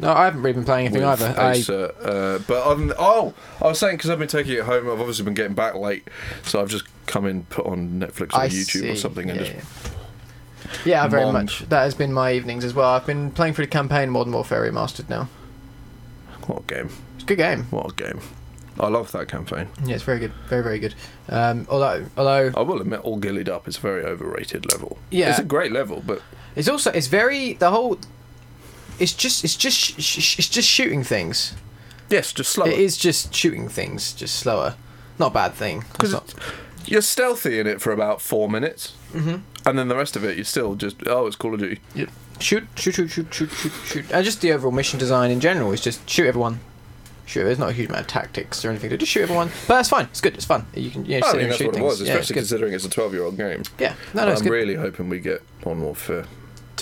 No, 0.00 0.12
I 0.12 0.24
haven't 0.24 0.42
really 0.42 0.54
been 0.54 0.64
playing 0.64 0.86
anything 0.86 1.04
either. 1.04 1.34
I, 1.38 1.60
uh, 1.72 2.38
but 2.46 2.74
than, 2.74 2.92
oh, 2.98 3.34
I 3.60 3.68
was 3.68 3.78
saying 3.78 3.96
because 3.96 4.10
I've 4.10 4.18
been 4.18 4.28
taking 4.28 4.54
it 4.54 4.62
home. 4.64 4.90
I've 4.90 4.98
obviously 5.00 5.24
been 5.24 5.34
getting 5.34 5.54
back 5.54 5.74
late, 5.74 6.08
so 6.44 6.60
I've 6.60 6.68
just 6.68 6.84
come 7.06 7.26
in, 7.26 7.44
put 7.44 7.66
on 7.66 8.00
Netflix 8.00 8.34
or 8.34 8.40
I 8.40 8.48
YouTube 8.48 8.92
or 8.92 8.96
something, 8.96 9.30
and 9.30 9.40
yeah, 9.40 9.46
just 9.46 9.66
yeah. 10.84 11.02
Yeah, 11.02 11.08
very 11.08 11.22
Mond. 11.24 11.34
much. 11.34 11.60
That 11.68 11.82
has 11.82 11.94
been 11.94 12.12
my 12.12 12.32
evenings 12.32 12.64
as 12.64 12.74
well. 12.74 12.90
I've 12.90 13.06
been 13.06 13.30
playing 13.30 13.54
through 13.54 13.66
the 13.66 13.70
campaign 13.70 14.10
Modern 14.10 14.32
Warfare 14.32 14.70
Remastered 14.70 15.08
now. 15.08 15.28
what 16.46 16.60
a 16.60 16.62
game, 16.62 16.90
It's 17.16 17.24
a 17.24 17.26
good 17.26 17.38
game. 17.38 17.64
what 17.64 17.92
a 17.92 17.94
game. 17.94 18.20
I 18.80 18.88
love 18.88 19.12
that 19.12 19.28
campaign. 19.28 19.68
Yeah, 19.84 19.96
it's 19.96 20.04
very 20.04 20.18
good. 20.18 20.32
Very, 20.48 20.62
very 20.62 20.78
good. 20.78 20.94
Um, 21.28 21.66
although, 21.68 22.06
although 22.16 22.52
I 22.56 22.62
will 22.62 22.80
admit, 22.80 23.00
all 23.00 23.18
gillied 23.18 23.48
up 23.48 23.68
is 23.68 23.76
a 23.76 23.80
very 23.80 24.02
overrated 24.02 24.70
level. 24.72 24.98
Yeah. 25.10 25.30
it's 25.30 25.38
a 25.38 25.44
great 25.44 25.72
level, 25.72 26.02
but 26.04 26.22
it's 26.56 26.68
also 26.68 26.90
it's 26.90 27.06
very 27.08 27.52
the 27.54 27.70
whole. 27.70 27.98
It's 29.02 29.12
just 29.12 29.44
it's 29.44 29.56
just 29.56 29.76
sh- 29.76 29.94
sh- 30.02 30.38
it's 30.38 30.48
just 30.48 30.68
shooting 30.68 31.02
things. 31.04 31.54
yes, 32.08 32.32
just 32.32 32.50
slower. 32.52 32.68
It 32.68 32.78
is 32.78 32.96
just 32.96 33.34
shooting 33.34 33.68
things, 33.68 34.12
just 34.12 34.36
slower. 34.36 34.76
Not 35.18 35.32
a 35.32 35.34
bad 35.34 35.54
thing. 35.54 35.84
Because 35.92 36.14
you're 36.86 37.02
stealthy 37.02 37.58
in 37.60 37.66
it 37.66 37.80
for 37.80 37.92
about 37.92 38.20
four 38.20 38.48
minutes, 38.48 38.92
Mhm. 39.14 39.42
and 39.66 39.78
then 39.78 39.88
the 39.88 39.96
rest 39.96 40.16
of 40.16 40.24
it, 40.24 40.36
you're 40.36 40.44
still 40.44 40.74
just 40.74 40.96
oh, 41.06 41.26
it's 41.26 41.36
Call 41.36 41.54
of 41.54 41.60
Duty. 41.60 41.80
Yep. 41.94 42.08
Shoot, 42.40 42.66
shoot, 42.76 42.94
shoot, 42.94 43.08
shoot, 43.08 43.32
shoot, 43.32 43.50
shoot, 43.52 43.72
shoot. 43.86 44.04
And 44.10 44.24
just 44.24 44.40
the 44.40 44.52
overall 44.52 44.72
mission 44.72 44.98
design 44.98 45.30
in 45.30 45.38
general 45.40 45.72
is 45.72 45.80
just 45.80 46.08
shoot 46.08 46.26
everyone. 46.26 46.60
Shoot. 47.24 47.44
There's 47.44 47.58
not 47.58 47.70
a 47.70 47.72
huge 47.72 47.88
amount 47.88 48.02
of 48.02 48.06
tactics 48.08 48.64
or 48.64 48.70
anything. 48.70 48.90
to 48.90 48.96
Just 48.98 49.12
shoot 49.12 49.22
everyone. 49.22 49.48
But 49.68 49.74
that's 49.76 49.88
fine. 49.88 50.06
It's 50.06 50.20
good. 50.20 50.34
It's 50.34 50.44
fun. 50.44 50.66
You 50.74 50.90
can 50.90 51.04
yeah, 51.04 51.18
I 51.24 51.30
sit 51.30 51.36
think 51.36 51.48
that's 51.48 51.58
shoot 51.58 51.66
what 51.68 51.74
it 51.76 51.78
things. 51.78 52.00
was, 52.00 52.08
yeah, 52.08 52.16
it's 52.16 52.30
considering 52.32 52.72
it's 52.74 52.84
a 52.84 52.90
12 52.90 53.12
year 53.14 53.22
old 53.24 53.36
game. 53.36 53.62
Yeah. 53.78 53.94
No, 54.12 54.26
no, 54.26 54.32
it's 54.32 54.40
I'm 54.42 54.48
really 54.48 54.74
hoping 54.74 55.08
we 55.08 55.20
get 55.20 55.42
Modern 55.64 55.82
Warfare 55.82 56.24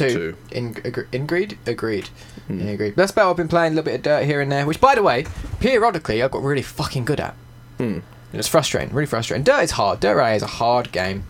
Two. 0.08 0.14
two. 0.32 0.36
In, 0.50 0.74
agre- 0.74 1.12
agreed. 1.14 1.58
Agreed. 1.66 2.08
Hmm. 2.46 2.60
Yeah, 2.60 2.66
agreed. 2.72 2.96
That's 2.96 3.12
about 3.12 3.30
I've 3.30 3.36
been 3.36 3.48
playing 3.48 3.72
a 3.72 3.76
little 3.76 3.84
bit 3.84 3.94
of 3.96 4.02
dirt 4.02 4.24
here 4.24 4.40
and 4.40 4.50
there. 4.50 4.66
Which, 4.66 4.80
by 4.80 4.94
the 4.94 5.02
way, 5.02 5.26
periodically 5.60 6.22
I've 6.22 6.30
got 6.30 6.42
really 6.42 6.62
fucking 6.62 7.04
good 7.04 7.20
at. 7.20 7.34
Hmm. 7.78 7.98
And 8.32 8.38
it's 8.38 8.48
frustrating. 8.48 8.94
Really 8.94 9.06
frustrating. 9.06 9.44
Dirt 9.44 9.62
is 9.62 9.70
hard. 9.72 10.00
Dirt 10.00 10.16
Rally 10.16 10.36
is 10.36 10.42
a 10.42 10.46
hard 10.46 10.92
game. 10.92 11.24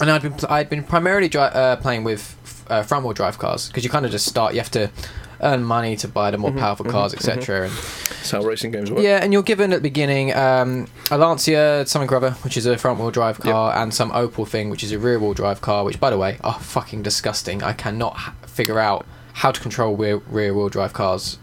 And 0.00 0.10
I'd 0.10 0.22
been 0.22 0.34
I'd 0.48 0.68
been 0.68 0.82
primarily 0.84 1.28
dri- 1.28 1.40
uh, 1.40 1.76
playing 1.76 2.04
with 2.04 2.36
uh, 2.68 2.82
front 2.82 3.04
wheel 3.04 3.14
drive 3.14 3.38
cars 3.38 3.68
because 3.68 3.84
you 3.84 3.90
kind 3.90 4.04
of 4.04 4.10
just 4.10 4.26
start. 4.26 4.52
You 4.54 4.60
have 4.60 4.70
to 4.72 4.90
earn 5.40 5.62
money 5.64 5.96
to 5.96 6.08
buy 6.08 6.30
the 6.30 6.38
more 6.38 6.52
powerful 6.52 6.84
cars, 6.86 7.12
etc. 7.14 7.64
And 7.66 7.72
That's 7.72 8.30
how 8.30 8.42
racing 8.42 8.70
games 8.72 8.90
work. 8.90 9.02
yeah, 9.02 9.18
and 9.22 9.32
you're 9.32 9.42
given 9.42 9.72
at 9.72 9.76
the 9.78 9.82
beginning 9.88 10.34
um, 10.34 10.86
a 11.10 11.18
Lancia 11.18 11.84
something 11.86 12.12
other, 12.16 12.32
which 12.42 12.56
is 12.56 12.66
a 12.66 12.76
front 12.78 12.98
wheel 12.98 13.10
drive 13.10 13.38
car, 13.40 13.76
and 13.76 13.92
some 13.92 14.10
Opel 14.12 14.46
thing, 14.48 14.70
which 14.70 14.82
is 14.82 14.92
a 14.92 14.98
rear 14.98 15.18
wheel 15.18 15.34
drive 15.34 15.60
car, 15.60 15.84
which, 15.84 16.00
by 16.00 16.10
the 16.10 16.18
way, 16.18 16.38
are 16.42 16.58
fucking 16.58 17.02
disgusting. 17.02 17.62
I 17.62 17.72
cannot 17.72 18.16
h- 18.18 18.48
figure 18.50 18.78
out 18.78 19.04
how 19.34 19.50
to 19.50 19.60
control 19.60 19.96
rear 19.96 20.16
rear 20.28 20.54
wheel 20.54 20.68
drive 20.68 20.92
cars 20.92 21.38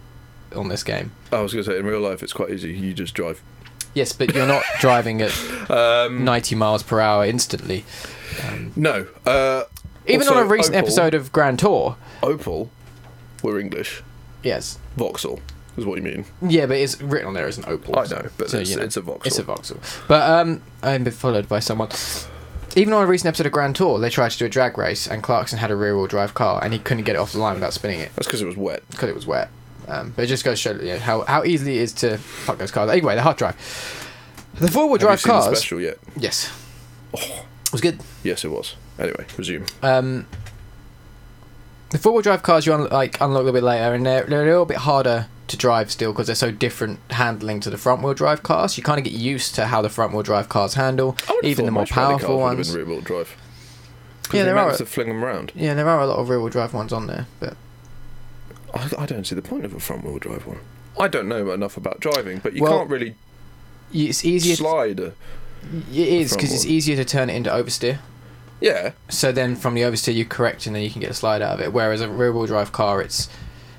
on 0.55 0.69
this 0.69 0.83
game. 0.83 1.11
I 1.31 1.41
was 1.41 1.53
going 1.53 1.63
to 1.65 1.71
say, 1.71 1.77
in 1.79 1.85
real 1.85 1.99
life, 2.01 2.21
it's 2.23 2.33
quite 2.33 2.49
easy. 2.51 2.73
You 2.73 2.93
just 2.93 3.13
drive. 3.13 3.41
Yes, 3.95 4.11
but 4.13 4.33
you're 4.33 4.47
not 4.47 4.63
driving 4.79 5.21
at 5.21 5.31
Um, 5.69 6.23
90 6.25 6.55
miles 6.55 6.81
per 6.83 6.99
hour 6.99 7.25
instantly. 7.25 7.85
Um, 8.47 8.71
no. 8.75 9.07
Uh, 9.25 9.63
even 10.07 10.27
also, 10.27 10.39
on 10.39 10.45
a 10.45 10.49
recent 10.49 10.75
Opel- 10.75 10.79
episode 10.79 11.13
of 11.13 11.31
Grand 11.31 11.59
Tour, 11.59 11.95
Opel 12.21 12.69
were 13.43 13.59
English. 13.59 14.01
Yes. 14.41 14.79
Vauxhall 14.97 15.39
is 15.77 15.85
what 15.85 15.95
you 15.97 16.03
mean. 16.03 16.25
Yeah, 16.41 16.65
but 16.65 16.77
it's 16.77 17.01
written 17.01 17.27
on 17.27 17.33
there 17.33 17.47
as 17.47 17.57
an 17.57 17.63
Opel. 17.65 17.97
I 17.97 18.03
know, 18.15 18.29
but 18.37 18.53
it's- 18.53 18.69
it's 18.71 18.97
a 18.97 19.01
Vauxhall. 19.01 19.21
It's 19.27 19.39
a 19.39 19.43
Vauxhall. 19.43 19.79
But 20.07 20.29
um, 20.29 20.61
I've 20.81 21.03
been 21.03 21.13
followed 21.13 21.47
by 21.47 21.59
someone. 21.59 21.89
Even 22.75 22.93
on 22.93 23.03
a 23.03 23.05
recent 23.05 23.27
episode 23.27 23.45
of 23.45 23.51
Grand 23.51 23.75
Tour, 23.75 23.99
they 23.99 24.09
tried 24.09 24.31
to 24.31 24.37
do 24.39 24.45
a 24.45 24.49
drag 24.49 24.77
race, 24.79 25.05
and 25.07 25.21
Clarkson 25.21 25.59
had 25.59 25.69
a 25.69 25.75
rear-wheel 25.75 26.07
drive 26.07 26.33
car, 26.33 26.59
and 26.63 26.73
he 26.73 26.79
couldn't 26.79 27.03
get 27.03 27.15
it 27.15 27.19
off 27.19 27.31
the 27.31 27.37
line 27.37 27.53
without 27.53 27.71
spinning 27.73 27.99
it 27.99 28.11
That's 28.15 28.25
because 28.27 28.41
it 28.41 28.47
was 28.47 28.57
wet. 28.57 28.81
because 28.89 29.09
it 29.09 29.15
was 29.15 29.27
wet. 29.27 29.49
Um, 29.87 30.11
but 30.15 30.23
it 30.23 30.27
just 30.27 30.43
goes 30.43 30.57
to 30.61 30.73
show 30.75 30.81
you 30.83 30.93
know, 30.93 30.99
how 30.99 31.21
how 31.21 31.43
easily 31.43 31.77
it 31.77 31.81
is 31.81 31.93
to 31.93 32.17
fuck 32.17 32.57
those 32.57 32.71
cars. 32.71 32.89
Anyway, 32.89 33.13
they're 33.15 33.23
hard 33.23 33.37
drive. 33.37 33.55
The 34.55 34.69
four-wheel 34.71 34.93
you 34.93 34.99
drive 34.99 35.21
the 35.21 35.29
cars. 35.29 35.45
special 35.57 35.79
yet? 35.81 35.97
Yes. 36.17 36.51
It 37.13 37.71
was 37.71 37.81
good. 37.81 37.99
Yes, 38.23 38.43
it 38.45 38.49
was. 38.49 38.75
Anyway, 38.97 39.25
resume. 39.37 39.65
Um, 39.81 40.25
the 41.93 41.97
four-wheel 41.99 42.21
drive 42.23 42.43
cars 42.43 42.65
you 42.65 42.73
un- 42.73 42.89
like 42.89 43.15
unlock 43.21 43.39
a 43.39 43.43
little 43.43 43.53
bit 43.53 43.63
later, 43.63 43.93
and 43.93 44.05
they're, 44.05 44.25
they're 44.25 44.43
a 44.43 44.45
little 44.45 44.65
bit 44.65 44.77
harder 44.77 45.27
to 45.47 45.57
drive 45.57 45.91
still 45.91 46.11
because 46.11 46.27
they're 46.27 46.35
so 46.35 46.51
different 46.51 46.99
handling 47.11 47.59
to 47.61 47.69
the 47.69 47.77
front-wheel 47.77 48.13
drive 48.13 48.43
cars. 48.43 48.77
You 48.77 48.83
kind 48.83 48.97
of 48.97 49.03
get 49.05 49.13
used 49.13 49.55
to 49.55 49.67
how 49.67 49.81
the 49.81 49.89
front-wheel 49.89 50.23
drive 50.23 50.49
cars 50.49 50.73
handle, 50.73 51.15
even 51.43 51.65
the 51.65 51.71
more 51.71 51.85
powerful 51.85 52.39
ones. 52.39 52.75
Rear-wheel 52.75 53.01
drive. 53.01 53.35
Yeah, 54.33 54.43
there 54.43 54.53
are- 54.57 54.63
managed 54.65 54.79
to 54.79 54.85
fling 54.85 55.07
them 55.09 55.23
around. 55.23 55.51
Yeah, 55.55 55.73
there 55.75 55.87
are 55.87 56.01
a 56.01 56.07
lot 56.07 56.17
of 56.17 56.27
rear-wheel 56.29 56.49
drive 56.49 56.73
ones 56.73 56.91
on 56.91 57.07
there, 57.07 57.27
but 57.39 57.55
I, 58.73 58.89
I 58.99 59.05
don't 59.05 59.25
see 59.27 59.35
the 59.35 59.41
point 59.41 59.63
of 59.65 59.73
a 59.73 59.79
front-wheel 59.79 60.17
drive 60.19 60.47
one. 60.47 60.59
I 60.99 61.07
don't 61.07 61.27
know 61.27 61.51
enough 61.51 61.77
about 61.77 61.99
driving, 61.99 62.39
but 62.39 62.53
you 62.53 62.63
Well, 62.63 62.79
can't 62.79 62.89
really 62.89 63.15
it's 63.93 64.25
easier. 64.25 64.55
slide. 64.55 64.99
a- 64.99 65.13
it 65.91 66.07
is 66.07 66.33
because 66.33 66.51
it's 66.53 66.65
easier 66.65 66.95
to 66.97 67.05
turn 67.05 67.29
it 67.29 67.35
into 67.35 67.49
oversteer. 67.49 67.99
Yeah, 68.61 68.91
So 69.09 69.31
then 69.31 69.55
from 69.55 69.73
the 69.75 69.81
oversteer 69.81 70.13
you 70.13 70.25
correct, 70.25 70.65
and 70.67 70.75
then 70.75 70.83
you 70.83 70.89
can 70.89 71.01
get 71.01 71.09
a 71.11 71.13
slide 71.13 71.41
out 71.41 71.55
of 71.55 71.61
it. 71.61 71.73
Whereas 71.73 71.99
a 72.01 72.07
rear-wheel 72.09 72.45
drive 72.45 72.71
car, 72.71 73.01
it's 73.01 73.27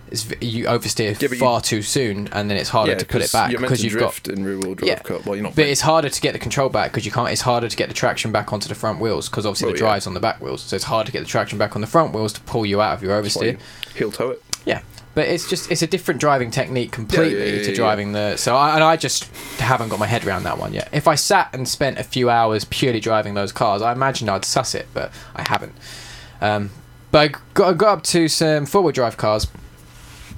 it's 0.08 0.30
you 0.42 0.66
oversteer 0.66 1.18
Yeah, 1.20 1.28
but 1.28 1.32
you- 1.32 1.38
far 1.38 1.60
too 1.62 1.80
soon, 1.80 2.28
and 2.32 2.50
then 2.50 2.58
it's 2.58 2.68
harder 2.68 2.92
yeah, 2.92 2.98
to 2.98 3.06
put 3.06 3.22
it 3.22 3.32
back 3.32 3.50
because 3.50 3.82
you've 3.82 3.98
got 3.98 4.28
in 4.28 4.44
rear-wheel 4.44 4.74
drive 4.74 4.86
Yeah. 4.88 4.98
car. 4.98 5.18
Well, 5.24 5.34
you're 5.36 5.42
not. 5.44 5.56
But 5.56 5.64
it's 5.66 5.80
harder 5.80 6.10
to 6.10 6.20
get 6.20 6.34
the 6.34 6.38
control 6.38 6.68
back 6.68 6.90
because 6.92 7.06
you 7.06 7.12
can't. 7.12 7.30
It's 7.30 7.40
harder 7.40 7.68
to 7.68 7.76
get 7.76 7.88
the 7.88 7.94
traction 7.94 8.30
back 8.30 8.52
onto 8.52 8.68
the 8.68 8.74
front 8.74 9.00
wheels 9.00 9.28
because 9.30 9.46
obviously 9.46 9.68
Oh, 9.68 9.72
the 9.72 9.76
yeah. 9.78 9.86
drive's 9.86 10.06
on 10.06 10.12
the 10.14 10.20
back 10.20 10.40
wheels. 10.42 10.60
So 10.62 10.76
it's 10.76 10.84
hard 10.84 11.06
to 11.06 11.12
get 11.12 11.20
the 11.20 11.26
traction 11.28 11.58
back 11.58 11.74
on 11.74 11.80
the 11.80 11.86
front 11.88 12.12
wheels 12.12 12.34
to 12.34 12.40
pull 12.42 12.66
you 12.66 12.82
out 12.82 12.94
of 12.98 13.02
your 13.02 13.20
oversteer. 13.20 13.52
you 13.52 13.58
heel 13.94 14.12
toe 14.12 14.30
it. 14.30 14.42
Yeah, 14.66 14.80
but 15.14 15.28
it's 15.28 15.48
just 15.48 15.70
it's 15.70 15.82
a 15.82 15.86
different 15.86 16.20
driving 16.20 16.50
technique 16.50 16.92
completely 16.92 17.38
yeah, 17.38 17.56
yeah, 17.56 17.62
to 17.62 17.70
yeah. 17.70 17.76
driving 17.76 18.12
the. 18.12 18.36
So 18.36 18.56
I, 18.56 18.74
and 18.74 18.82
I 18.82 18.96
just 18.96 19.24
haven't 19.58 19.88
got 19.88 19.98
my 19.98 20.06
head 20.06 20.26
around 20.26 20.42
that 20.44 20.58
one 20.58 20.74
yet. 20.74 20.88
If 20.92 21.06
I 21.06 21.14
sat 21.14 21.50
and 21.54 21.68
spent 21.68 21.98
a 21.98 22.04
few 22.04 22.30
hours 22.30 22.64
purely 22.64 23.00
driving 23.00 23.34
those 23.34 23.52
cars, 23.52 23.82
I 23.82 23.92
imagine 23.92 24.28
I'd 24.28 24.44
suss 24.44 24.74
it, 24.74 24.88
but 24.92 25.12
I 25.34 25.48
haven't. 25.48 25.74
Um, 26.40 26.70
but 27.10 27.18
I 27.18 27.38
got, 27.54 27.68
I 27.68 27.72
got 27.74 27.98
up 27.98 28.02
to 28.04 28.28
some 28.28 28.66
four 28.66 28.82
wheel 28.82 28.92
drive 28.92 29.16
cars. 29.16 29.46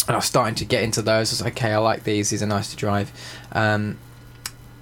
And 0.07 0.15
I 0.15 0.19
was 0.19 0.27
starting 0.27 0.55
to 0.57 0.65
get 0.65 0.85
into 0.85 1.03
those. 1.03 1.33
I 1.33 1.33
was 1.33 1.43
like, 1.43 1.57
okay, 1.57 1.73
I 1.73 1.79
like 1.79 2.05
these. 2.05 2.31
These 2.31 2.41
are 2.41 2.47
nice 2.47 2.71
to 2.71 2.77
drive. 2.77 3.11
Um, 3.51 3.99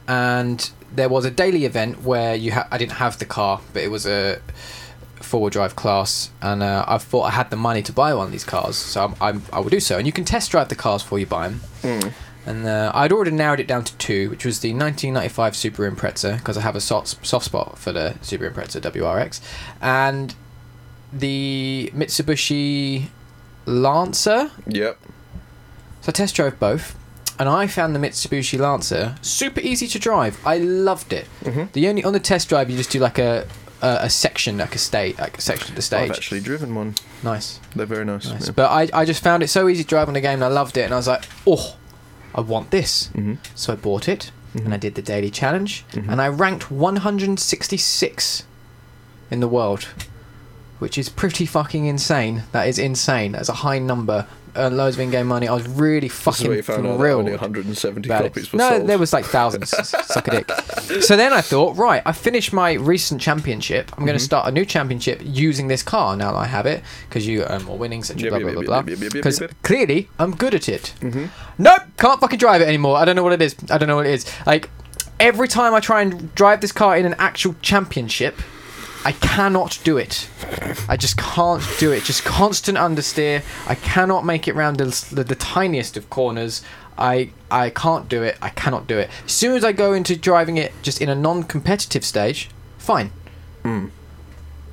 and 0.07 0.71
there 0.93 1.09
was 1.09 1.25
a 1.25 1.31
daily 1.31 1.65
event 1.65 2.03
where 2.03 2.35
you 2.35 2.53
ha- 2.53 2.69
I 2.71 2.77
didn't 2.77 2.93
have 2.93 3.19
the 3.19 3.25
car, 3.25 3.61
but 3.73 3.83
it 3.83 3.91
was 3.91 4.07
a 4.07 4.41
four-wheel 5.25 5.50
drive 5.50 5.75
class, 5.76 6.31
and 6.40 6.62
uh, 6.62 6.85
I 6.87 6.99
thought 6.99 7.23
I 7.23 7.31
had 7.31 7.50
the 7.50 7.57
money 7.57 7.83
to 7.83 7.93
buy 7.93 8.14
one 8.14 8.26
of 8.26 8.33
these 8.33 8.45
cars, 8.45 8.76
so 8.76 9.04
I'm, 9.04 9.14
I'm, 9.21 9.43
I 9.52 9.61
will 9.61 9.71
do 9.71 9.81
so. 9.81 9.99
And 9.99 10.07
you 10.07 10.12
can 10.12 10.25
test 10.25 10.50
drive 10.50 10.69
the 10.69 10.75
cars 10.75 11.02
before 11.02 11.19
you 11.19 11.26
buy 11.26 11.49
them. 11.49 11.61
Mm. 11.83 12.12
And 12.47 12.66
uh, 12.66 12.93
I'd 12.95 13.11
already 13.11 13.31
narrowed 13.31 13.59
it 13.61 13.66
down 13.66 13.85
to 13.85 13.97
two, 13.97 14.28
which 14.28 14.45
was 14.45 14.61
the 14.61 14.69
1995 14.75 15.57
Super 15.57 15.90
Impreza, 15.90 16.37
because 16.38 16.59
I 16.59 16.61
have 16.61 16.76
a 16.76 16.81
soft, 16.81 17.25
soft 17.26 17.47
spot 17.47 17.78
for 17.78 17.90
the 17.93 18.16
Super 18.21 18.50
Impreza 18.50 18.81
WRX, 18.81 19.40
and 19.81 20.35
the 21.12 21.90
Mitsubishi 21.95 23.07
Lancer. 23.66 24.50
Yep. 24.66 24.99
So 26.02 26.09
I 26.09 26.12
test 26.12 26.37
drove 26.37 26.59
both, 26.61 26.95
and 27.38 27.49
I 27.49 27.66
found 27.66 27.95
the 27.95 27.99
Mitsubishi 27.99 28.59
Lancer 28.59 29.16
super 29.23 29.61
easy 29.61 29.87
to 29.88 29.99
drive. 29.99 30.38
I 30.45 30.59
loved 30.59 31.12
it. 31.14 31.26
Mhm. 31.45 31.73
The 31.73 31.88
only 31.88 32.04
on 32.04 32.12
the 32.12 32.21
test 32.21 32.49
drive, 32.50 32.69
you 32.69 32.76
just 32.76 32.90
do 32.90 32.99
like 32.99 33.19
a 33.19 33.47
a, 33.85 34.05
a 34.07 34.11
section, 34.11 34.57
like 34.59 34.75
a 34.75 34.79
state, 34.79 35.19
like 35.19 35.38
a 35.38 35.41
section 35.41 35.71
of 35.71 35.76
the 35.76 35.83
stage. 35.83 36.11
I've 36.11 36.17
actually 36.17 36.41
driven 36.41 36.75
one. 36.75 36.95
Nice, 37.23 37.61
They're 37.76 37.87
very 37.87 38.05
nice. 38.05 38.26
nice. 38.26 38.47
Yeah. 38.47 38.53
But 38.57 38.71
I, 38.71 39.00
I 39.00 39.05
just 39.05 39.23
found 39.23 39.43
it 39.43 39.49
so 39.49 39.69
easy 39.69 39.85
driving 39.85 40.14
drive 40.14 40.14
the 40.14 40.21
game, 40.21 40.35
and 40.43 40.45
I 40.45 40.49
loved 40.49 40.76
it. 40.76 40.83
And 40.83 40.95
I 40.95 40.97
was 40.97 41.09
like, 41.09 41.25
oh, 41.47 41.76
I 42.35 42.41
want 42.41 42.71
this. 42.71 43.09
Mhm. 43.14 43.38
So 43.55 43.73
I 43.73 43.76
bought 43.76 44.09
it, 44.09 44.31
Mhm. 44.55 44.64
and 44.67 44.75
I 44.75 44.76
did 44.79 44.95
the 44.95 45.03
daily 45.03 45.31
challenge, 45.31 45.85
Mhm. 45.93 46.09
and 46.11 46.21
I 46.23 46.29
ranked 46.29 46.71
166 46.71 48.45
in 49.31 49.41
the 49.41 49.49
world, 49.49 49.88
which 50.79 50.99
is 50.99 51.09
pretty 51.09 51.47
fucking 51.47 51.87
insane. 51.87 52.45
That 52.53 52.69
is 52.69 52.79
insane. 52.79 53.33
That's 53.33 53.49
a 53.49 53.55
high 53.67 53.79
number. 53.79 54.26
Earned 54.57 54.77
loads 54.77 54.97
of 54.97 55.01
in-game 55.01 55.27
money. 55.27 55.49
I 55.49 55.53
was 55.55 55.67
really 55.67 56.09
This 56.09 56.17
fucking 56.19 56.63
found 56.63 56.83
thrilled 56.83 57.21
only 57.21 57.33
170 57.33 58.09
about 58.09 58.23
copies 58.23 58.53
were 58.53 58.59
No, 58.59 58.71
sold. 58.77 58.87
there 58.89 58.99
was 58.99 59.13
like 59.13 59.25
thousands. 59.25 59.71
Suck 60.07 60.29
a 60.29 60.31
dick. 60.31 60.51
So 61.03 61.17
then 61.17 61.33
I 61.33 61.41
thought, 61.41 61.77
right, 61.77 62.03
I 62.07 62.13
finished 62.13 62.53
my 62.53 62.75
recent 62.75 63.21
championship. 63.21 63.91
I'm 63.99 64.05
going 64.05 64.17
Mhm. 64.17 64.21
to 64.21 64.25
start 64.25 64.49
a 64.49 64.53
new 64.53 64.65
championship 64.65 65.21
using 65.25 65.69
this 65.69 65.83
car 65.83 66.17
now 66.17 66.33
that 66.33 66.39
I 66.39 66.47
have 66.47 66.67
it 66.67 66.83
because 67.09 67.27
you 67.27 67.45
earn 67.45 67.65
more 67.65 67.77
winnings 67.77 68.11
and 68.11 68.21
Yep, 68.21 68.31
blah 68.31 68.39
blah 68.39 68.49
yep, 68.49 68.65
blah 68.67 68.77
yep, 68.87 68.99
blah. 68.99 69.09
Because 69.13 69.43
clearly 69.63 70.09
I'm 70.19 70.35
good 70.37 70.55
at 70.55 70.69
it. 70.69 70.93
Mhm. 71.01 71.31
Nope, 71.59 71.83
can't 71.99 72.21
fucking 72.21 72.39
drive 72.39 72.61
it 72.61 72.69
anymore. 72.69 72.97
I 72.99 73.05
don't 73.05 73.17
know 73.17 73.23
what 73.25 73.33
it 73.33 73.43
is. 73.43 73.57
I 73.71 73.79
don't 73.79 73.89
know 73.89 73.97
what 73.97 74.07
it 74.07 74.13
is. 74.15 74.25
Like 74.47 74.71
every 75.19 75.49
time 75.49 75.75
I 75.75 75.81
try 75.81 76.03
and 76.03 76.35
drive 76.35 76.61
this 76.61 76.73
car 76.73 76.97
in 76.97 77.07
an 77.07 77.15
actual 77.19 77.55
championship, 77.63 78.37
I 79.05 79.13
cannot 79.13 79.79
do 79.85 79.99
it. 79.99 80.29
I 80.89 80.97
just 80.97 81.17
can't 81.19 81.63
do 81.79 81.93
it. 81.93 82.05
Just 82.05 82.25
constant 82.25 82.79
understeer. 82.79 83.45
I 83.69 83.75
cannot 83.75 84.25
make 84.25 84.49
it 84.49 84.55
round 84.55 84.79
the, 84.79 85.15
the, 85.15 85.25
the 85.25 85.35
tiniest 85.35 85.97
of 85.97 86.09
corners. 86.09 86.63
I 86.97 87.31
I 87.51 87.71
can't 87.71 88.09
do 88.09 88.23
it. 88.23 88.39
I 88.41 88.51
cannot 88.51 88.87
do 88.87 88.99
it. 88.99 89.11
As 89.25 89.33
soon 89.33 89.57
as 89.57 89.65
I 89.65 89.73
go 89.73 89.93
into 89.93 90.17
driving 90.17 90.57
it 90.57 90.73
just 90.83 91.01
in 91.01 91.09
a 91.09 91.15
non-competitive 91.15 92.05
stage, 92.05 92.49
fine. 92.79 93.11
Mm. 93.63 93.91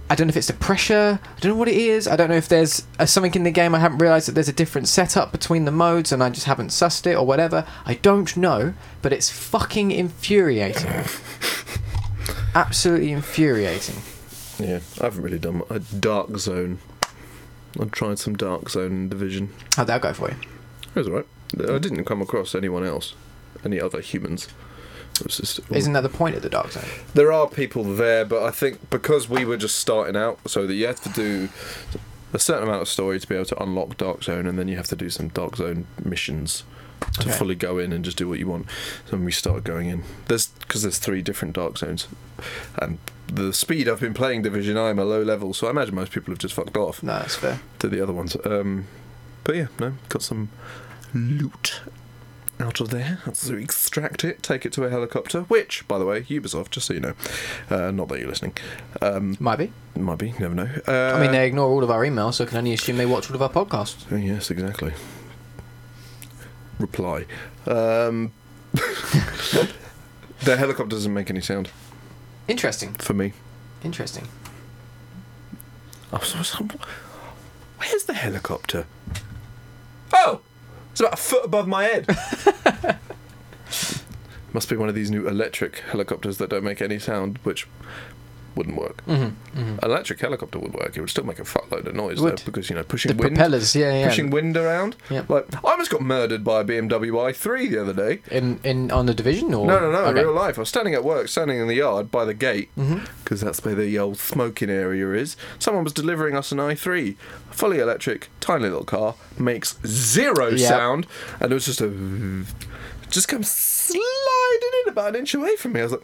I 0.09 0.15
don't 0.15 0.27
know 0.27 0.31
if 0.31 0.37
it's 0.37 0.47
the 0.47 0.53
pressure. 0.53 1.19
I 1.23 1.39
don't 1.39 1.53
know 1.53 1.57
what 1.57 1.69
it 1.69 1.77
is. 1.77 2.07
I 2.07 2.17
don't 2.17 2.29
know 2.29 2.35
if 2.35 2.49
there's 2.49 2.85
uh, 2.99 3.05
something 3.05 3.33
in 3.33 3.43
the 3.43 3.51
game 3.51 3.73
I 3.73 3.79
haven't 3.79 3.99
realised 3.99 4.27
that 4.27 4.33
there's 4.33 4.49
a 4.49 4.53
different 4.53 4.89
setup 4.89 5.31
between 5.31 5.63
the 5.65 5.71
modes 5.71 6.11
and 6.11 6.21
I 6.21 6.29
just 6.29 6.47
haven't 6.47 6.67
sussed 6.67 7.07
it 7.07 7.15
or 7.15 7.25
whatever. 7.25 7.65
I 7.85 7.93
don't 7.93 8.35
know, 8.35 8.73
but 9.01 9.13
it's 9.13 9.29
fucking 9.29 9.91
infuriating. 9.91 10.91
Absolutely 12.55 13.13
infuriating. 13.13 14.01
Yeah, 14.61 14.79
I 14.99 15.05
haven't 15.05 15.23
really 15.23 15.39
done 15.39 15.61
a 15.69 15.79
dark 15.79 16.37
zone. 16.37 16.79
I've 17.79 17.91
tried 17.91 18.19
some 18.19 18.35
dark 18.35 18.69
zone 18.69 19.09
division. 19.09 19.49
How'd 19.75 19.87
that 19.87 20.01
go 20.01 20.13
for 20.13 20.29
you? 20.29 20.37
It 20.95 20.99
was 20.99 21.07
alright. 21.07 21.27
I 21.59 21.77
didn't 21.79 22.05
come 22.05 22.21
across 22.21 22.53
anyone 22.55 22.85
else, 22.85 23.13
any 23.63 23.79
other 23.79 24.01
humans. 24.01 24.47
Just, 25.27 25.59
Isn't 25.69 25.93
that 25.93 26.01
the 26.01 26.09
point 26.09 26.35
of 26.35 26.41
the 26.41 26.49
dark 26.49 26.71
zone? 26.71 26.83
there 27.13 27.31
are 27.31 27.47
people 27.47 27.83
there, 27.83 28.25
but 28.25 28.43
I 28.43 28.51
think 28.51 28.89
because 28.89 29.29
we 29.29 29.45
were 29.45 29.57
just 29.57 29.77
starting 29.77 30.15
out, 30.15 30.39
so 30.47 30.65
that 30.65 30.73
you 30.73 30.87
have 30.87 31.01
to 31.01 31.09
do 31.09 31.49
a 32.33 32.39
certain 32.39 32.63
amount 32.63 32.81
of 32.81 32.87
story 32.87 33.19
to 33.19 33.27
be 33.27 33.35
able 33.35 33.45
to 33.45 33.61
unlock 33.61 33.97
Dark 33.97 34.23
Zone, 34.23 34.47
and 34.47 34.57
then 34.57 34.67
you 34.69 34.77
have 34.77 34.87
to 34.87 34.95
do 34.95 35.09
some 35.09 35.27
Dark 35.27 35.57
Zone 35.57 35.85
missions 36.03 36.63
to 37.19 37.27
Okay. 37.27 37.31
fully 37.37 37.55
go 37.55 37.77
in 37.77 37.91
and 37.91 38.05
just 38.05 38.17
do 38.17 38.27
what 38.29 38.39
you 38.39 38.47
want. 38.47 38.67
So 39.05 39.17
when 39.17 39.25
we 39.25 39.31
started 39.33 39.63
going 39.65 39.89
in, 39.89 40.03
there's 40.27 40.47
because 40.47 40.81
there's 40.81 40.97
three 40.97 41.21
different 41.21 41.55
Dark 41.55 41.77
Zones, 41.77 42.07
and 42.81 42.97
the 43.31 43.53
speed 43.53 43.87
I've 43.87 44.01
been 44.01 44.13
playing 44.13 44.41
Division, 44.41 44.77
I'm 44.77 44.99
a 44.99 45.05
low 45.05 45.23
level, 45.23 45.53
so 45.53 45.67
I 45.67 45.69
imagine 45.69 45.95
most 45.95 46.11
people 46.11 46.31
have 46.31 46.39
just 46.39 46.53
fucked 46.53 46.75
off 46.77 47.01
No, 47.01 47.13
that's 47.19 47.35
fair. 47.35 47.59
to 47.79 47.87
the 47.87 48.01
other 48.01 48.13
ones. 48.13 48.35
Um, 48.45 48.87
but 49.43 49.55
yeah, 49.55 49.67
no, 49.79 49.93
got 50.09 50.21
some 50.21 50.49
loot 51.13 51.81
out 52.59 52.79
of 52.81 52.89
there. 52.89 53.19
To 53.33 53.55
extract 53.55 54.23
it, 54.23 54.43
take 54.43 54.65
it 54.65 54.73
to 54.73 54.83
a 54.83 54.89
helicopter. 54.89 55.41
Which, 55.43 55.87
by 55.87 55.97
the 55.97 56.05
way, 56.05 56.21
Ubisoft, 56.23 56.69
just 56.71 56.87
so 56.87 56.93
you 56.93 56.99
know, 56.99 57.13
uh, 57.69 57.89
not 57.91 58.07
that 58.09 58.19
you're 58.19 58.27
listening, 58.29 58.55
um, 59.01 59.37
Might 59.39 59.57
be. 59.57 59.71
might 59.95 60.19
be, 60.19 60.33
never 60.37 60.53
know. 60.53 60.69
Uh, 60.87 61.15
I 61.15 61.19
mean, 61.21 61.31
they 61.31 61.47
ignore 61.47 61.69
all 61.69 61.83
of 61.83 61.89
our 61.89 62.01
emails, 62.05 62.35
so 62.35 62.43
I 62.43 62.47
can 62.47 62.57
only 62.57 62.73
assume 62.73 62.97
they 62.97 63.05
watch 63.05 63.29
all 63.29 63.35
of 63.35 63.41
our 63.41 63.49
podcasts. 63.49 64.05
oh, 64.11 64.15
yes, 64.17 64.51
exactly. 64.51 64.93
Reply. 66.79 67.25
Um, 67.65 68.31
the 68.73 70.57
helicopter 70.57 70.95
doesn't 70.95 71.13
make 71.13 71.29
any 71.29 71.41
sound 71.41 71.69
Interesting. 72.47 72.93
for 72.95 73.13
me. 73.13 73.33
Interesting. 73.83 74.27
I 76.11 76.17
was, 76.17 76.35
I 76.35 76.39
was- 76.39 76.51
where's 77.77 78.03
the 78.03 78.13
helicopter? 78.13 78.85
Oh, 80.13 80.41
it's 80.91 80.99
about 80.99 81.13
a 81.13 81.17
foot 81.17 81.45
above 81.45 81.67
my 81.67 81.83
head. 81.85 82.05
Must 84.53 84.69
be 84.69 84.75
one 84.75 84.89
of 84.89 84.95
these 84.95 85.09
new 85.09 85.27
electric 85.27 85.79
helicopters 85.79 86.37
that 86.37 86.49
don't 86.49 86.63
make 86.65 86.81
any 86.81 86.99
sound, 86.99 87.39
which 87.43 87.67
wouldn't 88.55 88.77
work. 88.77 89.03
Mm-hmm, 89.05 89.23
mm-hmm. 89.59 89.59
An 89.59 89.79
electric 89.83 90.19
helicopter 90.19 90.59
would 90.59 90.73
work. 90.73 90.95
It 90.97 91.01
would 91.01 91.09
still 91.09 91.23
make 91.25 91.39
a 91.39 91.43
fuckload 91.43 91.85
of 91.87 91.95
noise 91.95 92.21
though, 92.21 92.35
because 92.45 92.69
you 92.69 92.75
know 92.75 92.81
The 92.81 92.87
pushing 92.87 93.17
wind, 93.17 93.35
propellers, 93.35 93.75
yeah, 93.75 93.93
yeah. 93.99 94.07
pushing 94.07 94.29
wind 94.29 94.57
around. 94.57 94.95
Yeah. 95.09 95.23
Like 95.27 95.45
I 95.63 95.71
almost 95.71 95.91
got 95.91 96.01
murdered 96.01 96.43
by 96.43 96.61
a 96.61 96.63
BMW 96.63 97.11
i3 97.11 97.69
the 97.69 97.81
other 97.81 97.93
day. 97.93 98.21
in 98.29 98.59
in 98.63 98.91
on 98.91 99.05
the 99.05 99.13
division 99.13 99.53
or 99.53 99.65
No, 99.67 99.79
no, 99.79 99.91
no, 99.91 100.05
in 100.09 100.15
real 100.15 100.33
life. 100.33 100.57
I 100.57 100.61
was 100.61 100.69
standing 100.69 100.93
at 100.93 101.03
work, 101.03 101.27
standing 101.27 101.59
in 101.59 101.67
the 101.67 101.75
yard 101.75 102.11
by 102.11 102.25
the 102.25 102.33
gate, 102.33 102.69
because 103.23 103.41
that's 103.41 103.63
where 103.63 103.75
the 103.75 103.97
old 103.99 104.17
smoking 104.17 104.69
area 104.69 105.11
is. 105.13 105.35
Someone 105.59 105.83
was 105.83 105.93
delivering 105.93 106.35
us 106.35 106.51
an 106.51 106.57
i3, 106.59 107.15
fully 107.51 107.79
electric, 107.79 108.29
tiny 108.39 108.63
little 108.63 108.83
car, 108.83 109.15
makes 109.37 109.77
zero 109.85 110.49
Yeah. 110.49 110.67
sound, 110.69 111.07
and 111.39 111.51
it 111.51 111.55
was 111.55 111.65
just 111.65 111.81
a. 111.81 111.87
Just 113.11 113.27
comes 113.27 113.51
sliding 113.51 114.71
in 114.85 114.91
about 114.91 115.09
an 115.09 115.15
inch 115.17 115.33
away 115.33 115.55
from 115.57 115.73
me. 115.73 115.81
I 115.81 115.83
was 115.83 115.91
like, 115.91 116.03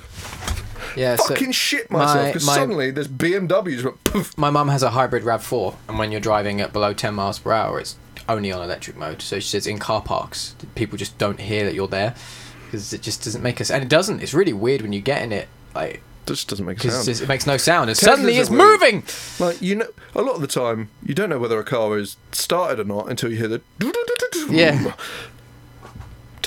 Yeah, 0.96 1.16
so 1.16 1.30
fucking 1.34 1.52
shit 1.54 1.90
myself, 1.90 2.16
my- 2.18 2.26
because 2.28 2.46
my- 2.46 2.56
suddenly 2.56 2.92
this 2.92 3.08
BMW 3.08 3.72
just 3.74 3.86
went 3.86 4.04
poof. 4.04 4.38
my 4.38 4.50
mum 4.50 4.68
has 4.70 4.84
a 4.84 4.92
hybrid 4.92 5.24
Rav 5.24 5.44
Four, 5.44 5.76
and 5.88 5.98
when 5.98 6.12
you're 6.12 6.22
driving 6.22 6.60
at 6.62 6.74
below 6.74 6.94
10 6.94 7.14
miles 7.16 7.40
per 7.40 7.52
hour, 7.52 7.80
it's 7.80 7.96
only 8.30 8.52
on 8.52 8.62
electric 8.62 8.98
mode. 8.98 9.22
So 9.22 9.40
she 9.40 9.48
says 9.48 9.66
in 9.68 9.80
car 9.80 10.02
parks, 10.02 10.56
people 10.76 10.98
just 10.98 11.18
don't 11.18 11.40
hear 11.40 11.64
that 11.66 11.74
you're 11.74 11.88
there 11.88 12.14
because 12.66 12.92
it 12.94 13.02
just 13.02 13.24
doesn't 13.24 13.42
make 13.42 13.62
us. 13.62 13.72
And 13.72 13.82
it 13.84 13.90
doesn't. 13.90 14.22
It's 14.22 14.34
really 14.34 14.54
weird 14.54 14.82
when 14.82 14.92
you 14.92 15.00
get 15.02 15.22
in 15.24 15.32
it, 15.32 15.48
like 15.74 16.02
Just 16.26 16.50
doesn't 16.50 16.66
make 16.66 16.82
sound. 16.82 17.08
it 17.08 17.28
makes 17.30 17.48
no 17.48 17.56
sound, 17.56 17.90
and 17.90 17.98
Teslas 17.98 18.04
suddenly 18.04 18.36
it's 18.38 18.50
moving. 18.50 19.04
Like 19.40 19.62
you 19.62 19.76
know, 19.76 19.88
a 20.14 20.22
lot 20.22 20.36
of 20.36 20.42
the 20.42 20.48
time 20.48 20.90
you 21.02 21.14
don't 21.14 21.30
know 21.30 21.40
whether 21.40 21.58
a 21.58 21.64
car 21.64 21.98
is 21.98 22.18
started 22.34 22.82
or 22.82 22.84
not 22.84 23.10
until 23.10 23.32
you 23.32 23.38
hear 23.38 23.48
the. 23.48 23.62
Yeah. 24.50 24.94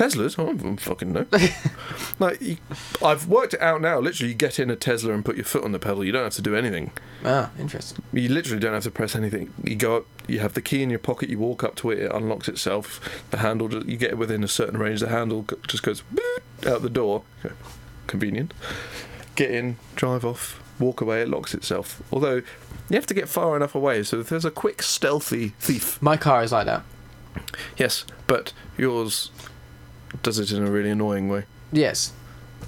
Teslas, 0.00 0.38
I 0.38 0.52
don't 0.54 0.80
fucking 0.80 1.12
know. 1.12 1.26
like 2.18 2.40
you, 2.40 2.56
I've 3.04 3.26
worked 3.28 3.52
it 3.52 3.60
out 3.60 3.82
now. 3.82 3.98
Literally, 4.00 4.30
you 4.30 4.34
get 4.34 4.58
in 4.58 4.70
a 4.70 4.76
Tesla 4.76 5.12
and 5.12 5.22
put 5.22 5.36
your 5.36 5.44
foot 5.44 5.62
on 5.62 5.72
the 5.72 5.78
pedal. 5.78 6.02
You 6.02 6.10
don't 6.10 6.24
have 6.24 6.32
to 6.34 6.42
do 6.42 6.56
anything. 6.56 6.92
Ah, 7.22 7.50
interesting. 7.58 8.02
You 8.10 8.30
literally 8.30 8.60
don't 8.60 8.72
have 8.72 8.84
to 8.84 8.90
press 8.90 9.14
anything. 9.14 9.52
You 9.62 9.76
go 9.76 9.98
up. 9.98 10.06
You 10.26 10.38
have 10.40 10.54
the 10.54 10.62
key 10.62 10.82
in 10.82 10.88
your 10.88 11.00
pocket. 11.00 11.28
You 11.28 11.38
walk 11.38 11.62
up 11.62 11.74
to 11.76 11.90
it. 11.90 11.98
It 11.98 12.12
unlocks 12.14 12.48
itself. 12.48 13.22
The 13.30 13.36
handle. 13.38 13.68
ju- 13.68 13.84
You 13.86 13.98
get 13.98 14.12
it 14.12 14.16
within 14.16 14.42
a 14.42 14.48
certain 14.48 14.78
range. 14.80 15.00
The 15.00 15.08
handle 15.08 15.44
just 15.68 15.82
goes 15.82 16.02
out 16.66 16.80
the 16.80 16.88
door. 16.88 17.22
Convenient. 18.06 18.54
Get 19.34 19.50
in. 19.50 19.76
Drive 19.96 20.24
off. 20.24 20.62
Walk 20.78 21.02
away. 21.02 21.20
It 21.20 21.28
locks 21.28 21.52
itself. 21.52 22.02
Although 22.10 22.36
you 22.88 22.94
have 22.94 23.06
to 23.06 23.14
get 23.14 23.28
far 23.28 23.54
enough 23.54 23.74
away. 23.74 24.02
So 24.04 24.18
if 24.20 24.30
there's 24.30 24.46
a 24.46 24.50
quick 24.50 24.80
stealthy 24.82 25.48
thief. 25.60 26.00
My 26.00 26.16
car 26.16 26.42
is 26.42 26.52
like 26.52 26.64
that. 26.64 26.84
Yes, 27.76 28.06
but 28.26 28.54
yours 28.78 29.30
does 30.22 30.38
it 30.38 30.52
in 30.52 30.66
a 30.66 30.70
really 30.70 30.90
annoying 30.90 31.28
way. 31.28 31.44
Yes. 31.72 32.12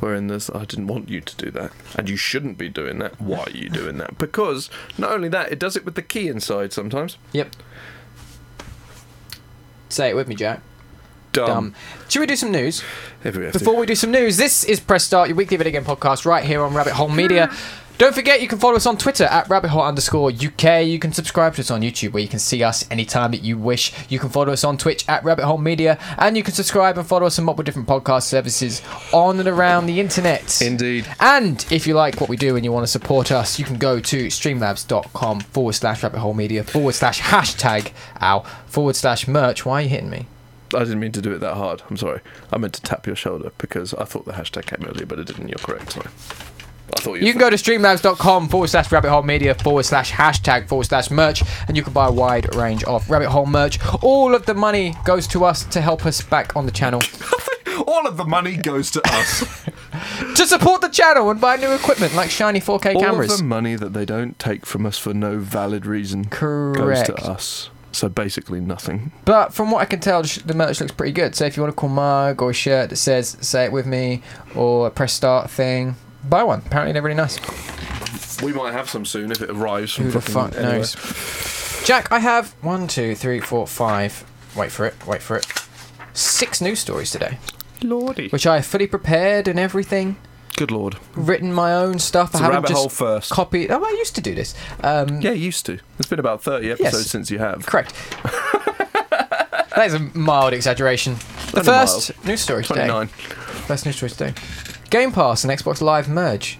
Wherein 0.01 0.27
there's, 0.27 0.51
I 0.51 0.65
didn't 0.65 0.87
want 0.87 1.09
you 1.09 1.21
to 1.21 1.37
do 1.37 1.51
that, 1.53 1.71
and 1.97 2.09
you 2.09 2.17
shouldn't 2.17 2.59
be 2.59 2.69
doing 2.69 2.99
that. 2.99 3.21
Why 3.21 3.45
are 3.45 3.51
you 3.51 3.69
doing 3.69 3.99
that? 3.99 4.19
Because 4.19 4.71
not 4.99 5.13
only 5.13 5.29
that, 5.29 5.53
it 5.53 5.59
does 5.59 5.77
it 5.77 5.85
with 5.85 5.95
the 5.95 6.03
key 6.03 6.29
inside 6.29 6.73
sometimes. 6.73 7.19
Yep. 7.33 7.55
Say 9.89 10.09
it 10.09 10.17
with 10.17 10.27
me, 10.29 10.35
Jack. 10.35 10.63
Dumb. 11.33 11.47
Dumb. 11.47 11.75
Should 12.09 12.21
we 12.21 12.27
do 12.27 12.37
some 12.37 12.51
news? 12.51 12.83
Have 13.23 13.35
to. 13.35 13.53
Before 13.53 13.77
we 13.77 13.87
do 13.87 13.95
some 13.95 14.11
news, 14.11 14.37
this 14.37 14.65
is 14.65 14.81
Press 14.81 15.05
Start, 15.05 15.29
your 15.29 15.37
weekly 15.37 15.57
video 15.57 15.73
game 15.73 15.85
podcast, 15.85 16.25
right 16.25 16.45
here 16.45 16.63
on 16.63 16.75
Rabbit 16.75 16.95
Hole 16.95 17.09
Media. 17.09 17.51
Don't 17.99 18.15
forget, 18.17 18.43
you 18.43 18.49
can 18.49 18.59
follow 18.59 18.75
us 18.75 18.87
on 18.87 18.97
Twitter 18.97 19.25
at 19.25 19.49
Rabbit 19.49 19.69
Hole 19.69 19.83
underscore 19.83 20.31
UK. 20.33 20.85
You 20.85 20.99
can 20.99 21.13
subscribe 21.13 21.55
to 21.55 21.61
us 21.61 21.71
on 21.71 21.83
YouTube, 21.83 22.13
where 22.13 22.23
you 22.23 22.29
can 22.29 22.41
see 22.41 22.65
us 22.65 22.85
anytime 22.91 23.31
that 23.31 23.45
you 23.45 23.57
wish. 23.57 23.93
You 24.11 24.19
can 24.19 24.29
follow 24.29 24.53
us 24.53 24.65
on 24.65 24.77
Twitch 24.77 25.09
at 25.09 25.23
Rabbit 25.23 25.45
Hole 25.45 25.59
Media, 25.59 25.99
and 26.19 26.37
you 26.37 26.43
can 26.43 26.53
subscribe 26.53 26.99
and 26.99 27.07
follow 27.07 27.27
us 27.27 27.39
on 27.39 27.45
multiple 27.45 27.63
different 27.63 27.87
podcast 27.87 28.23
services 28.25 28.83
on 29.13 29.39
and 29.39 29.49
around 29.49 29.87
the 29.87 30.01
internet. 30.01 30.61
Indeed. 30.61 31.07
And 31.21 31.65
if 31.71 31.87
you 31.87 31.95
like 31.95 32.21
what 32.21 32.29
we 32.29 32.37
do 32.37 32.57
and 32.57 32.65
you 32.65 32.73
want 32.73 32.83
to 32.83 32.91
support 32.91 33.31
us, 33.31 33.61
you 33.61 33.65
can 33.65 33.77
go 33.79 34.01
to 34.01 34.27
streamlabs.com 34.27 35.41
forward 35.41 35.75
slash 35.75 36.03
rabbit 36.03 36.19
hole 36.19 36.35
media 36.35 36.65
forward 36.65 36.95
slash 36.97 37.21
hashtag 37.21 37.93
ow 38.21 38.41
forward 38.67 38.97
slash 38.97 39.29
merch. 39.29 39.65
Why 39.65 39.79
are 39.81 39.83
you 39.83 39.89
hitting 39.91 40.11
me? 40.11 40.27
I 40.75 40.81
didn't 40.81 40.99
mean 41.01 41.13
to 41.13 41.23
do 41.23 41.33
it 41.35 41.39
that 41.39 41.55
hard. 41.55 41.83
I'm 41.89 41.97
sorry. 41.99 42.21
I 42.51 42.59
meant 42.59 42.73
to 42.75 42.83
tap 42.83 43.07
your 43.07 43.15
shoulder 43.15 43.53
because 43.59 43.95
I 43.95 44.05
thought 44.07 44.25
the 44.25 44.33
hashtag 44.33 44.67
came 44.67 44.89
earlier, 44.89 45.07
but 45.07 45.19
it 45.21 45.27
didn't. 45.27 45.49
You're 45.49 45.59
correct. 45.59 45.93
Sorry. 45.93 46.09
I 46.95 47.01
thought 47.01 47.15
you. 47.15 47.27
You 47.27 47.33
can 47.33 47.41
go 47.41 47.51
to 47.51 47.57
streamlabs.com 47.57 48.49
forward 48.49 48.69
slash 48.69 48.91
rabbit 48.93 49.11
hole 49.11 49.23
media 49.23 49.55
forward 49.55 49.85
slash 49.85 50.13
hashtag 50.13 50.69
forward 50.69 50.85
slash 50.85 51.11
merch 51.11 51.43
and 51.69 51.77
you 51.77 51.83
can 51.83 51.93
buy 51.93 52.07
a 52.09 52.13
wide 52.13 52.55
range 52.55 52.85
of 52.85 53.09
rabbit 53.11 53.29
hole 53.29 53.47
merch. 53.47 53.79
All 54.03 54.35
of 54.35 54.47
the 54.47 54.55
money 54.55 54.95
goes 55.05 55.27
to 55.29 55.45
us 55.45 55.65
to 55.67 55.81
help 55.81 56.05
us 56.07 56.23
back 56.23 56.57
on 56.57 56.67
the 56.67 56.73
channel. 56.73 57.01
All 57.87 58.07
of 58.07 58.17
the 58.17 58.25
money 58.25 58.57
goes 58.57 58.91
to 58.93 59.03
us. 59.07 59.65
to 60.37 60.47
support 60.47 60.83
the 60.83 60.89
channel 60.89 61.31
and 61.31 61.41
buy 61.41 61.57
new 61.57 61.73
equipment 61.73 62.15
like 62.15 62.31
shiny 62.31 62.61
4K 62.61 62.95
All 62.97 63.01
cameras. 63.01 63.33
of 63.33 63.39
the 63.39 63.45
money 63.45 63.75
that 63.77 63.93
they 63.93 64.05
don't 64.05 64.39
take 64.39 64.67
from 64.67 64.85
us 64.87 64.99
for 64.99 65.15
no 65.15 65.39
valid 65.39 65.87
reason 65.87 66.27
Correct. 66.27 66.79
goes 66.79 67.03
to 67.07 67.15
us. 67.31 67.71
So 67.93 68.09
basically 68.09 68.61
nothing. 68.61 69.13
But 69.27 69.53
from 69.53 69.71
what 69.71 69.81
I 69.81 69.85
can 69.85 70.01
tell, 70.01 70.23
the 70.23 70.43
the 70.47 70.55
merch 70.55 70.81
looks 70.81 70.93
pretty 70.93 71.13
good. 71.13 71.35
So 71.35 71.45
if 71.45 71.57
you 71.57 71.63
want 71.63 71.75
a 71.75 71.77
cool 71.77 71.91
mug 71.91 72.41
or 72.41 72.51
a 72.51 72.55
shirt 72.55 72.89
that 72.91 72.97
says 72.97 73.37
"Say 73.43 73.65
it 73.67 73.73
with 73.73 73.87
me" 73.87 74.23
or 74.55 74.87
a 74.87 74.91
press 74.91 75.13
start 75.13 75.51
thing, 75.51 75.97
buy 76.29 76.43
one. 76.43 76.63
Apparently 76.67 76.93
they're 76.93 77.03
really 77.03 77.17
nice. 77.17 77.39
We 78.43 78.53
might 78.53 78.73
have 78.73 78.89
some 78.91 79.05
soon 79.05 79.31
if 79.31 79.41
it 79.41 79.51
arrives 79.51 79.93
from 79.93 80.07
Who 80.07 80.11
the 80.13 80.21
fuck 80.21 80.55
anywhere. 80.57 80.79
knows? 80.79 81.83
Jack, 81.85 82.11
I 82.13 82.19
have 82.19 82.51
one, 82.63 82.89
two, 82.89 83.15
three, 83.15 83.41
four, 83.41 83.67
five. 83.67 84.25
Wait 84.57 84.71
for 84.73 84.87
it. 84.87 84.95
Wait 85.07 85.23
for 85.23 85.37
it. 85.37 85.47
Six 86.13 86.61
news 86.61 86.79
stories 86.81 87.11
today, 87.11 87.39
Lordy. 87.83 88.29
which 88.29 88.47
I 88.47 88.57
have 88.57 88.67
fully 88.67 88.87
prepared 88.87 89.49
and 89.49 89.59
everything. 89.59 90.17
Good 90.57 90.71
lord. 90.71 90.97
Written 91.15 91.53
my 91.53 91.73
own 91.73 91.99
stuff. 91.99 92.31
It's 92.31 92.37
I 92.37 92.41
a 92.41 92.43
haven't 92.43 92.63
rabbit 92.65 92.77
hole 92.77 92.89
first. 92.91 93.31
copied. 93.31 93.71
Oh, 93.71 93.83
I 93.83 93.91
used 93.99 94.15
to 94.17 94.21
do 94.21 94.35
this. 94.35 94.55
Um, 94.83 95.21
yeah, 95.23 95.31
you 95.33 95.45
used 95.47 95.65
to. 95.67 95.79
It's 95.99 96.09
been 96.09 96.19
about 96.19 96.43
30 96.43 96.73
episodes 96.73 96.95
Yes. 96.95 97.07
since 97.11 97.31
you 97.31 97.39
have. 97.39 97.65
Correct. 97.65 97.95
that 99.11 99.85
is 99.87 99.95
a 99.95 99.99
mild 99.99 100.53
exaggeration. 100.53 101.15
The 101.53 101.59
Only 101.61 101.65
first 101.65 102.25
news 102.27 102.41
story 102.43 102.65
today. 102.65 102.87
29. 102.89 103.07
First 103.09 103.87
news 103.87 103.97
story 103.97 104.11
today. 104.11 104.35
Game 104.93 105.11
Pass 105.11 105.43
and 105.43 105.51
Xbox 105.53 105.81
Live 105.81 106.07
merge. 106.09 106.59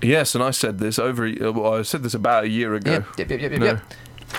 Yes, 0.00 0.34
and 0.34 0.44
I 0.44 0.52
said 0.52 0.78
this 0.78 0.98
over. 0.98 1.26
uh, 1.26 1.52
Well, 1.52 1.74
I 1.74 1.82
said 1.82 2.02
this 2.02 2.14
about 2.14 2.44
a 2.44 2.48
year 2.48 2.74
ago. 2.74 2.92
Yep, 2.92 3.04
yep, 3.18 3.30
yep, 3.30 3.40
yep, 3.40 3.50
yep. 3.52 3.60
No. 3.60 3.66
yep. 3.66 3.82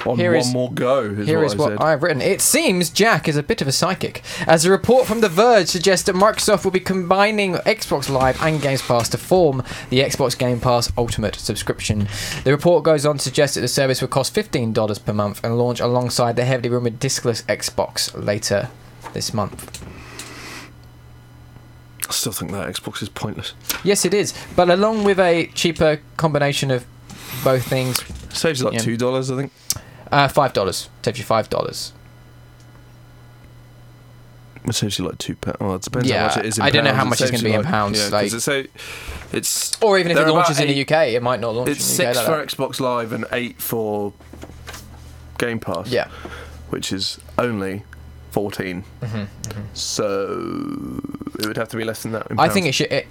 On 0.06 0.18
Here 0.18 0.32
one 0.32 0.40
is- 0.42 0.54
more 0.54 0.72
go 0.72 1.02
is 1.02 1.28
Here 1.28 1.40
what 1.40 1.46
is 1.48 1.54
I 1.54 1.58
what 1.58 1.70
said. 1.72 1.78
I've 1.80 2.04
written. 2.04 2.22
It 2.22 2.40
seems 2.40 2.90
Jack 2.90 3.28
is 3.28 3.36
a 3.36 3.42
bit 3.44 3.62
of 3.62 3.68
a 3.68 3.72
psychic, 3.72 4.22
as 4.46 4.64
a 4.64 4.72
report 4.72 5.08
from 5.08 5.22
The 5.22 5.28
Verge 5.30 5.68
suggests 5.68 6.06
that 6.06 6.16
Microsoft 6.16 6.64
will 6.64 6.72
be 6.72 6.80
combining 6.80 7.56
Xbox 7.56 8.08
Live 8.10 8.40
and 8.42 8.62
Games 8.62 8.82
Pass 8.82 9.10
to 9.10 9.18
form 9.18 9.64
the 9.90 10.00
Xbox 10.02 10.38
Game 10.38 10.60
Pass 10.62 10.92
Ultimate 10.98 11.36
subscription. 11.36 12.08
The 12.44 12.52
report 12.52 12.84
goes 12.84 13.06
on 13.06 13.18
to 13.18 13.24
suggest 13.24 13.56
that 13.56 13.62
the 13.62 13.68
service 13.68 14.00
will 14.02 14.08
cost 14.10 14.34
$15 14.36 15.04
per 15.04 15.14
month 15.14 15.44
and 15.44 15.58
launch 15.58 15.80
alongside 15.80 16.36
the 16.38 16.46
heavily 16.46 16.70
rumoured 16.70 17.00
discless 17.00 17.44
Xbox 17.44 18.12
later 18.14 18.70
this 19.14 19.34
month. 19.34 19.84
I 22.08 22.12
still 22.12 22.32
think 22.32 22.52
that 22.52 22.68
Xbox 22.70 23.02
is 23.02 23.10
pointless. 23.10 23.54
Yes, 23.84 24.06
it 24.06 24.14
is, 24.14 24.34
but 24.56 24.70
along 24.70 25.04
with 25.04 25.20
a 25.20 25.48
cheaper 25.54 26.00
combination 26.18 26.72
of 26.72 26.86
both 27.44 27.66
things, 27.68 28.02
Saves 28.36 28.60
you 28.60 28.66
like 28.66 28.76
Yeah. 28.76 28.80
two 28.82 28.98
dollars, 28.98 29.30
I 29.32 29.36
think. 29.36 29.52
uh, 30.12 30.28
$5. 30.28 30.90
Saves 31.04 31.20
you 31.20 31.26
$5. 31.26 31.92
It 34.66 34.74
saves 34.76 35.00
you 35.00 35.06
like 35.06 35.18
two 35.18 35.36
pounds. 35.36 35.58
Oh, 35.62 35.76
it 35.76 35.82
depends 35.82 36.10
Yeah, 36.10 36.20
how 36.20 36.28
much 36.28 36.38
it 36.38 36.46
is. 36.46 36.58
In 36.58 36.64
I 36.64 36.70
don't 36.70 36.84
know 36.84 36.94
how 36.94 37.04
It 37.04 37.06
much 37.06 37.22
it's 37.22 37.32
gonna 37.32 37.44
you 37.44 37.50
be 37.50 37.54
in 37.56 37.64
pounds, 37.64 38.00
Yeah, 38.00 38.08
like- 38.10 38.34
it's, 38.34 38.48
a, 38.50 38.68
it's 39.32 39.82
Or 39.82 39.98
even 39.98 40.12
if 40.12 40.18
it 40.18 40.28
launches 40.28 40.58
about 40.58 40.68
in 40.70 40.76
the 40.76 40.82
UK, 40.82 41.14
it 41.16 41.24
might 41.24 41.40
not 41.40 41.56
launch 41.56 41.70
it's 41.70 41.98
in 42.00 42.06
the 42.06 42.10
UK. 42.10 42.16
six 42.16 42.28
like 42.28 42.50
for 42.50 42.56
Xbox 42.58 42.80
Live 42.82 43.14
and 43.14 43.26
eight 43.32 43.62
for 43.62 44.14
Game 45.38 45.60
Pass. 45.60 45.88
Yeah. 45.90 46.08
which 46.70 46.92
is 46.92 47.18
only 47.38 47.84
14 48.38 48.84
Mm-hmm, 49.02 49.24
So 49.74 51.02
it 51.40 51.48
would 51.48 51.58
have 51.58 51.70
to 51.70 51.78
be 51.78 51.84
less 51.84 52.04
than 52.04 52.12
that. 52.12 52.28
I 52.38 52.50
think 52.50 52.68
it 52.68 52.74
should. 52.74 52.92
It, 52.92 53.08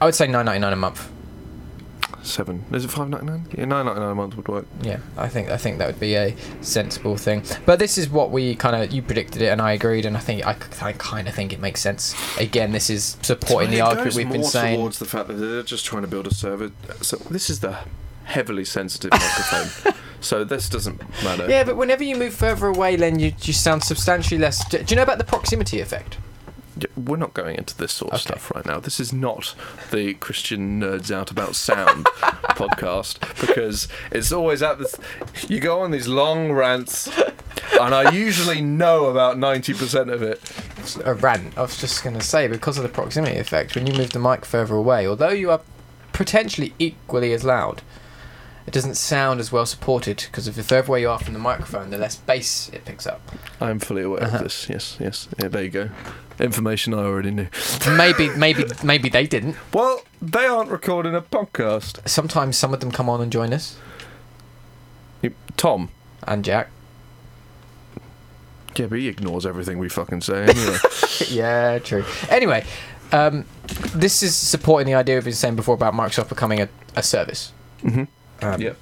I 0.00 0.04
would 0.04 0.16
say 0.16 0.26
nine 0.26 0.46
ninety 0.46 0.58
nine 0.60 0.72
a 0.72 0.76
month. 0.76 1.08
seven. 2.22 2.64
Is 2.72 2.84
it 2.84 2.90
five 2.90 3.08
ninety 3.08 3.26
nine? 3.26 3.46
Yeah, 3.56 3.66
nine 3.66 3.86
ninety 3.86 4.00
nine 4.00 4.10
a 4.10 4.14
month 4.16 4.36
would 4.36 4.48
work. 4.48 4.66
Yeah, 4.82 4.98
I 5.16 5.28
think 5.28 5.48
I 5.50 5.56
think 5.58 5.78
that 5.78 5.86
would 5.86 6.00
be 6.00 6.14
a 6.16 6.34
sensible 6.60 7.16
thing. 7.16 7.44
But 7.66 7.78
this 7.78 7.96
is 7.98 8.08
what 8.10 8.30
we 8.32 8.56
kind 8.56 8.74
of 8.74 8.92
you 8.92 9.00
predicted 9.00 9.42
it, 9.42 9.46
and 9.52 9.60
I 9.62 9.70
agreed, 9.72 10.04
and 10.04 10.16
I 10.16 10.20
think 10.20 10.44
I, 10.44 10.56
I 10.82 10.92
kind 10.94 11.28
of 11.28 11.34
think 11.34 11.52
it 11.52 11.60
makes 11.60 11.80
sense. 11.80 12.14
Again, 12.38 12.72
this 12.72 12.90
is 12.90 13.16
supporting 13.22 13.70
the 13.70 13.80
argument 13.80 14.16
we've 14.16 14.28
been 14.28 14.40
more 14.40 14.50
saying. 14.50 14.76
towards 14.78 14.98
the 14.98 15.04
fact 15.06 15.28
that 15.28 15.34
they're 15.34 15.62
just 15.62 15.84
trying 15.86 16.02
to 16.02 16.08
build 16.08 16.26
a 16.26 16.34
server. 16.34 16.72
So 17.00 17.16
this 17.30 17.48
is 17.48 17.60
the 17.60 17.78
heavily 18.28 18.64
sensitive 18.64 19.10
microphone. 19.12 19.94
So 20.20 20.42
this 20.42 20.68
doesn't 20.68 20.98
matter. 21.22 21.48
Yeah, 21.48 21.62
but 21.62 21.76
whenever 21.76 22.02
you 22.02 22.16
move 22.16 22.34
further 22.34 22.66
away, 22.66 22.96
then 22.96 23.20
you 23.20 23.32
you 23.42 23.52
sound 23.52 23.84
substantially 23.84 24.36
less. 24.40 24.68
Do, 24.68 24.82
you 24.88 24.96
know 24.96 25.04
about 25.04 25.18
the 25.18 25.24
proximity 25.24 25.78
effect? 25.78 26.18
We're 26.96 27.16
not 27.18 27.34
going 27.34 27.54
into 27.54 27.76
this 27.76 27.92
sort 27.92 28.10
of 28.12 28.14
Okay. 28.16 28.22
stuff 28.22 28.50
right 28.52 28.66
now. 28.66 28.80
This 28.80 28.98
is 28.98 29.12
not 29.12 29.54
the 29.92 30.14
Christian 30.14 30.80
nerds 30.80 31.12
out 31.12 31.30
about 31.30 31.54
sound 31.54 32.04
podcast 32.58 33.20
because 33.40 33.86
it's 34.10 34.32
always 34.32 34.60
at 34.60 34.80
this. 34.80 34.96
You 35.46 35.60
go 35.60 35.82
on 35.82 35.92
these 35.92 36.08
long 36.08 36.50
rants, 36.50 37.08
and 37.80 37.94
I 37.94 38.10
usually 38.10 38.60
know 38.60 39.04
about 39.06 39.38
ninety 39.38 39.72
percent 39.72 40.10
of 40.10 40.20
it. 40.20 40.40
A 41.04 41.14
rant. 41.14 41.56
I 41.56 41.62
was 41.62 41.80
just 41.80 42.02
going 42.02 42.18
to 42.18 42.26
say 42.26 42.48
because 42.48 42.76
of 42.76 42.82
the 42.82 42.88
proximity 42.88 43.38
effect. 43.38 43.76
When 43.76 43.86
you 43.86 43.92
move 43.94 44.10
the 44.10 44.18
mic 44.18 44.44
further 44.44 44.74
away, 44.74 45.06
although 45.06 45.28
you 45.30 45.52
are 45.52 45.60
potentially 46.12 46.74
equally 46.80 47.32
as 47.32 47.44
loud. 47.44 47.82
It 48.68 48.72
doesn't 48.74 48.96
sound 48.96 49.40
as 49.40 49.50
well 49.50 49.64
supported 49.64 50.24
because 50.26 50.46
if 50.46 50.54
the 50.54 50.62
further 50.62 50.88
away 50.88 51.00
you 51.00 51.08
are 51.08 51.18
from 51.18 51.32
the 51.32 51.38
microphone, 51.40 51.88
the 51.88 51.96
less 51.96 52.16
bass 52.16 52.68
it 52.70 52.84
picks 52.84 53.06
up. 53.06 53.22
I 53.62 53.70
am 53.70 53.78
fully 53.78 54.02
aware 54.02 54.22
Uh-huh. 54.22 54.36
of 54.36 54.42
this. 54.42 54.68
Yes, 54.68 54.98
yes. 55.00 55.26
Yeah, 55.38 55.48
there 55.48 55.62
you 55.62 55.70
go. 55.70 55.88
Information 56.38 56.92
I 56.92 56.98
already 56.98 57.30
knew. 57.30 57.46
maybe, 57.96 58.28
maybe, 58.36 58.64
maybe 58.84 59.08
they 59.08 59.26
didn't. 59.26 59.56
Well, 59.72 60.02
they 60.20 60.44
aren't 60.44 60.70
recording 60.70 61.14
a 61.14 61.22
podcast. 61.22 62.06
Sometimes 62.06 62.58
some 62.58 62.74
of 62.74 62.80
them 62.80 62.90
come 62.90 63.08
on 63.08 63.22
and 63.22 63.32
join 63.32 63.54
us, 63.54 63.78
Tom. 65.56 65.88
and 66.24 66.44
Jack. 66.44 66.68
Yeah, 68.76 68.84
but 68.84 68.98
he 68.98 69.08
ignores 69.08 69.46
everything 69.46 69.78
we 69.78 69.88
fucking 69.88 70.20
say 70.20 70.42
anyway. 70.44 70.76
yeah, 71.30 71.78
true. 71.78 72.04
Anyway, 72.28 72.66
um, 73.12 73.46
this 73.94 74.22
is 74.22 74.36
supporting 74.36 74.86
the 74.86 74.94
idea 74.94 75.16
of 75.16 75.24
you 75.24 75.32
saying 75.32 75.56
before 75.56 75.74
about 75.74 75.94
Microsoft 75.94 76.28
becoming 76.28 76.60
a, 76.60 76.68
a 76.96 77.02
service. 77.02 77.52
hmm 77.80 78.04
Um, 78.42 78.60
Yep. 78.60 78.76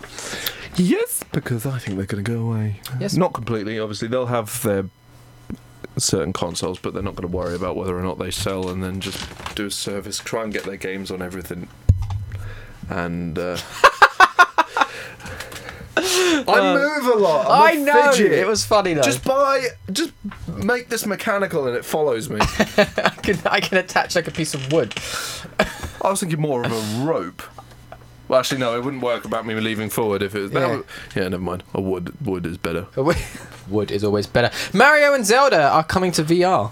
Yes, 0.76 1.24
because 1.32 1.64
I 1.64 1.78
think 1.78 1.96
they're 1.96 2.06
going 2.06 2.22
to 2.22 2.30
go 2.30 2.40
away. 2.40 2.80
Yes. 3.00 3.14
Not 3.14 3.32
completely, 3.32 3.78
obviously. 3.78 4.08
They'll 4.08 4.26
have 4.26 4.62
their 4.62 4.84
certain 5.96 6.34
consoles, 6.34 6.78
but 6.78 6.92
they're 6.92 7.02
not 7.02 7.14
going 7.16 7.30
to 7.30 7.34
worry 7.34 7.54
about 7.54 7.76
whether 7.76 7.98
or 7.98 8.02
not 8.02 8.18
they 8.18 8.30
sell 8.30 8.68
and 8.68 8.82
then 8.84 9.00
just 9.00 9.54
do 9.54 9.66
a 9.66 9.70
service, 9.70 10.18
try 10.18 10.42
and 10.44 10.52
get 10.52 10.64
their 10.64 10.76
games 10.76 11.10
on 11.10 11.22
everything. 11.22 11.68
And. 12.90 13.38
Uh, 13.38 13.56
I 15.98 16.74
move 16.74 17.14
a 17.14 17.18
lot. 17.18 17.46
I'm 17.46 17.62
I 17.62 17.72
a 17.72 17.84
know 17.84 18.12
fidget. 18.12 18.32
it 18.32 18.46
was 18.46 18.64
funny 18.64 18.92
though. 18.94 19.02
Just 19.02 19.24
buy, 19.24 19.68
just 19.90 20.12
make 20.46 20.88
this 20.90 21.06
mechanical 21.06 21.66
and 21.66 21.76
it 21.76 21.84
follows 21.84 22.28
me. 22.28 22.38
I 22.42 23.14
can 23.22 23.38
I 23.46 23.60
can 23.60 23.78
attach 23.78 24.14
like 24.14 24.28
a 24.28 24.30
piece 24.30 24.52
of 24.54 24.70
wood. 24.70 24.94
I 26.02 26.10
was 26.10 26.20
thinking 26.20 26.40
more 26.40 26.64
of 26.64 26.70
a 26.72 27.04
rope. 27.04 27.42
Well, 28.28 28.40
actually, 28.40 28.58
no, 28.58 28.76
it 28.76 28.84
wouldn't 28.84 29.02
work 29.02 29.24
about 29.24 29.46
me 29.46 29.54
leaving 29.54 29.88
forward 29.90 30.22
if 30.22 30.34
it 30.34 30.40
was. 30.42 30.50
that 30.52 30.60
Yeah. 30.60 30.76
would- 30.76 30.84
yeah 31.14 31.28
never 31.28 31.42
mind. 31.42 31.62
A 31.74 31.80
wood, 31.80 32.12
wood 32.24 32.44
is 32.46 32.56
better. 32.58 32.86
wood 33.68 33.90
is 33.90 34.02
always 34.04 34.26
better. 34.26 34.50
Mario 34.72 35.14
and 35.14 35.24
Zelda 35.24 35.68
are 35.68 35.84
coming 35.84 36.12
to 36.12 36.24
VR. 36.24 36.70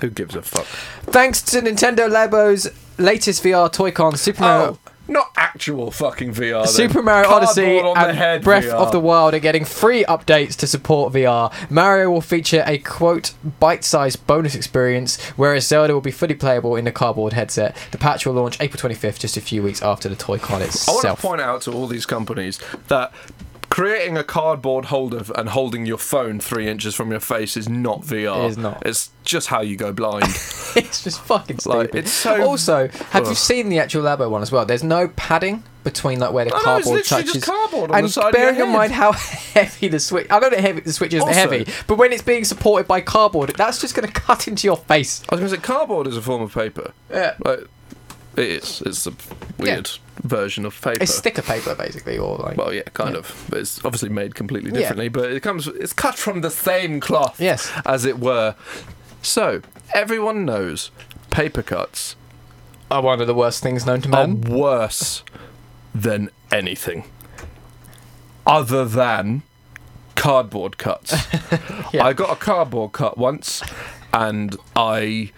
Who 0.00 0.10
gives 0.10 0.34
a 0.34 0.42
fuck? 0.42 0.64
Thanks 1.12 1.40
to 1.42 1.60
Nintendo 1.60 2.10
Labo's 2.10 2.68
latest 2.98 3.42
VR 3.42 3.70
Toy-Con, 3.72 4.16
Super 4.16 4.42
Mario, 4.42 4.78
Oh, 4.81 4.81
not 5.12 5.30
actual 5.36 5.90
fucking 5.90 6.32
VR. 6.34 6.64
then. 6.64 6.66
Super 6.66 7.02
Mario 7.02 7.30
Odyssey 7.30 7.80
Cardboard 7.80 7.96
the 7.96 8.08
and 8.08 8.18
head 8.18 8.42
Breath 8.42 8.64
VR. 8.64 8.72
of 8.74 8.92
the 8.92 9.00
Wild 9.00 9.34
are 9.34 9.38
getting 9.38 9.64
free 9.64 10.04
updates 10.04 10.56
to 10.56 10.66
support 10.66 11.12
VR. 11.12 11.52
Mario 11.70 12.10
will 12.10 12.20
feature 12.20 12.64
a 12.66 12.78
quote 12.78 13.34
bite-sized 13.60 14.26
bonus 14.26 14.54
experience, 14.54 15.20
whereas 15.36 15.66
Zelda 15.66 15.92
will 15.94 16.00
be 16.00 16.10
fully 16.10 16.34
playable 16.34 16.76
in 16.76 16.84
the 16.84 16.92
cardboard 16.92 17.32
headset. 17.34 17.76
The 17.90 17.98
patch 17.98 18.26
will 18.26 18.34
launch 18.34 18.60
April 18.60 18.80
25th, 18.90 19.18
just 19.20 19.36
a 19.36 19.40
few 19.40 19.62
weeks 19.62 19.82
after 19.82 20.08
the 20.08 20.16
Toy-Con 20.16 20.56
I 20.56 20.64
want 20.64 20.74
itself. 20.74 21.20
to 21.20 21.26
point 21.26 21.40
out 21.40 21.62
to 21.62 21.72
all 21.72 21.86
these 21.86 22.06
companies 22.06 22.58
that 22.88 23.12
creating 23.72 24.18
a 24.18 24.22
cardboard 24.22 24.84
holder 24.86 25.24
and 25.34 25.48
holding 25.48 25.86
your 25.86 25.96
phone 25.96 26.38
three 26.38 26.68
inches 26.68 26.94
from 26.94 27.10
your 27.10 27.20
face 27.20 27.56
is 27.56 27.70
not 27.70 28.02
VR. 28.02 28.44
It 28.44 28.50
is 28.50 28.58
not. 28.58 28.82
It's 28.84 29.10
just 29.24 29.48
how 29.48 29.62
you 29.62 29.76
go 29.78 29.94
blind. 29.94 30.24
it's 30.76 31.02
just 31.02 31.18
fucking 31.22 31.58
stupid. 31.58 31.76
Like, 31.78 31.94
it's 31.94 32.12
so- 32.12 32.44
also, 32.46 32.88
have 32.88 33.26
you 33.28 33.34
seen 33.34 33.70
the 33.70 33.78
actual 33.78 34.02
Labo 34.02 34.28
one 34.30 34.42
as 34.42 34.52
well? 34.52 34.66
There's 34.66 34.84
no 34.84 35.08
padding 35.08 35.62
between 35.84 36.20
like 36.20 36.32
where 36.32 36.44
the 36.44 36.50
it's 36.54 36.62
cardboard 36.62 36.96
literally 36.96 37.22
touches. 37.24 37.32
just 37.32 37.46
cardboard 37.46 37.90
on 37.90 37.96
and 37.96 38.04
the 38.04 38.10
side 38.10 38.26
of 38.26 38.32
bearing 38.32 38.60
in 38.60 38.68
mind 38.68 38.92
how 38.92 39.12
heavy 39.54 39.88
the 39.88 39.98
switch, 39.98 40.26
I 40.28 40.38
know 40.38 40.50
that 40.50 40.60
heavy 40.60 40.80
the 40.80 40.92
switch 40.92 41.14
isn't 41.14 41.26
Also- 41.26 41.40
heavy, 41.40 41.66
but 41.86 41.96
when 41.96 42.12
it's 42.12 42.20
being 42.22 42.44
supported 42.44 42.86
by 42.86 43.00
cardboard, 43.00 43.54
that's 43.56 43.80
just 43.80 43.94
going 43.94 44.06
to 44.12 44.12
cut 44.12 44.46
into 44.48 44.66
your 44.66 44.76
face. 44.76 45.22
I 45.30 45.34
was 45.36 45.40
going 45.40 45.50
to 45.50 45.56
say 45.56 45.62
cardboard 45.62 46.06
is 46.08 46.16
a 46.18 46.22
form 46.22 46.42
of 46.42 46.52
paper. 46.52 46.92
Yeah. 47.10 47.36
Like, 47.42 47.60
it 48.36 48.44
is. 48.48 48.82
It's 48.84 49.06
a 49.06 49.14
weird 49.58 49.90
version 50.22 50.64
of 50.64 50.80
paper. 50.80 51.02
It's 51.02 51.14
sticker 51.14 51.42
paper 51.42 51.74
basically, 51.74 52.18
or 52.18 52.36
like 52.38 52.56
Well, 52.56 52.72
yeah, 52.72 52.82
kind 52.94 53.12
Yeah. 53.12 53.18
of. 53.18 53.46
But 53.48 53.58
it's 53.60 53.84
obviously 53.84 54.08
made 54.08 54.34
completely 54.34 54.70
differently. 54.70 55.06
Yeah. 55.06 55.10
But 55.10 55.32
it 55.32 55.40
comes. 55.42 55.66
It's 55.66 55.92
cut 55.92 56.16
from 56.16 56.40
the 56.40 56.50
same 56.50 57.00
cloth. 57.00 57.40
Yes. 57.40 57.70
As 57.84 58.04
it 58.04 58.18
were. 58.18 58.54
So 59.22 59.62
everyone 59.94 60.44
knows 60.44 60.90
paper 61.30 61.62
cuts 61.62 62.16
are 62.90 63.02
one 63.02 63.20
of 63.20 63.26
the 63.26 63.34
worst 63.34 63.62
things 63.62 63.86
known 63.86 64.00
to 64.02 64.08
are 64.08 64.26
man. 64.26 64.40
worse 64.42 65.22
than 65.94 66.30
anything, 66.50 67.04
other 68.46 68.84
than 68.84 69.42
cardboard 70.14 70.78
cuts. 70.78 71.14
Yeah. 71.92 72.06
I 72.06 72.14
got 72.14 72.30
a 72.30 72.36
cardboard 72.36 72.92
cut 72.92 73.18
once, 73.18 73.62
and 74.14 74.56
I 74.74 75.30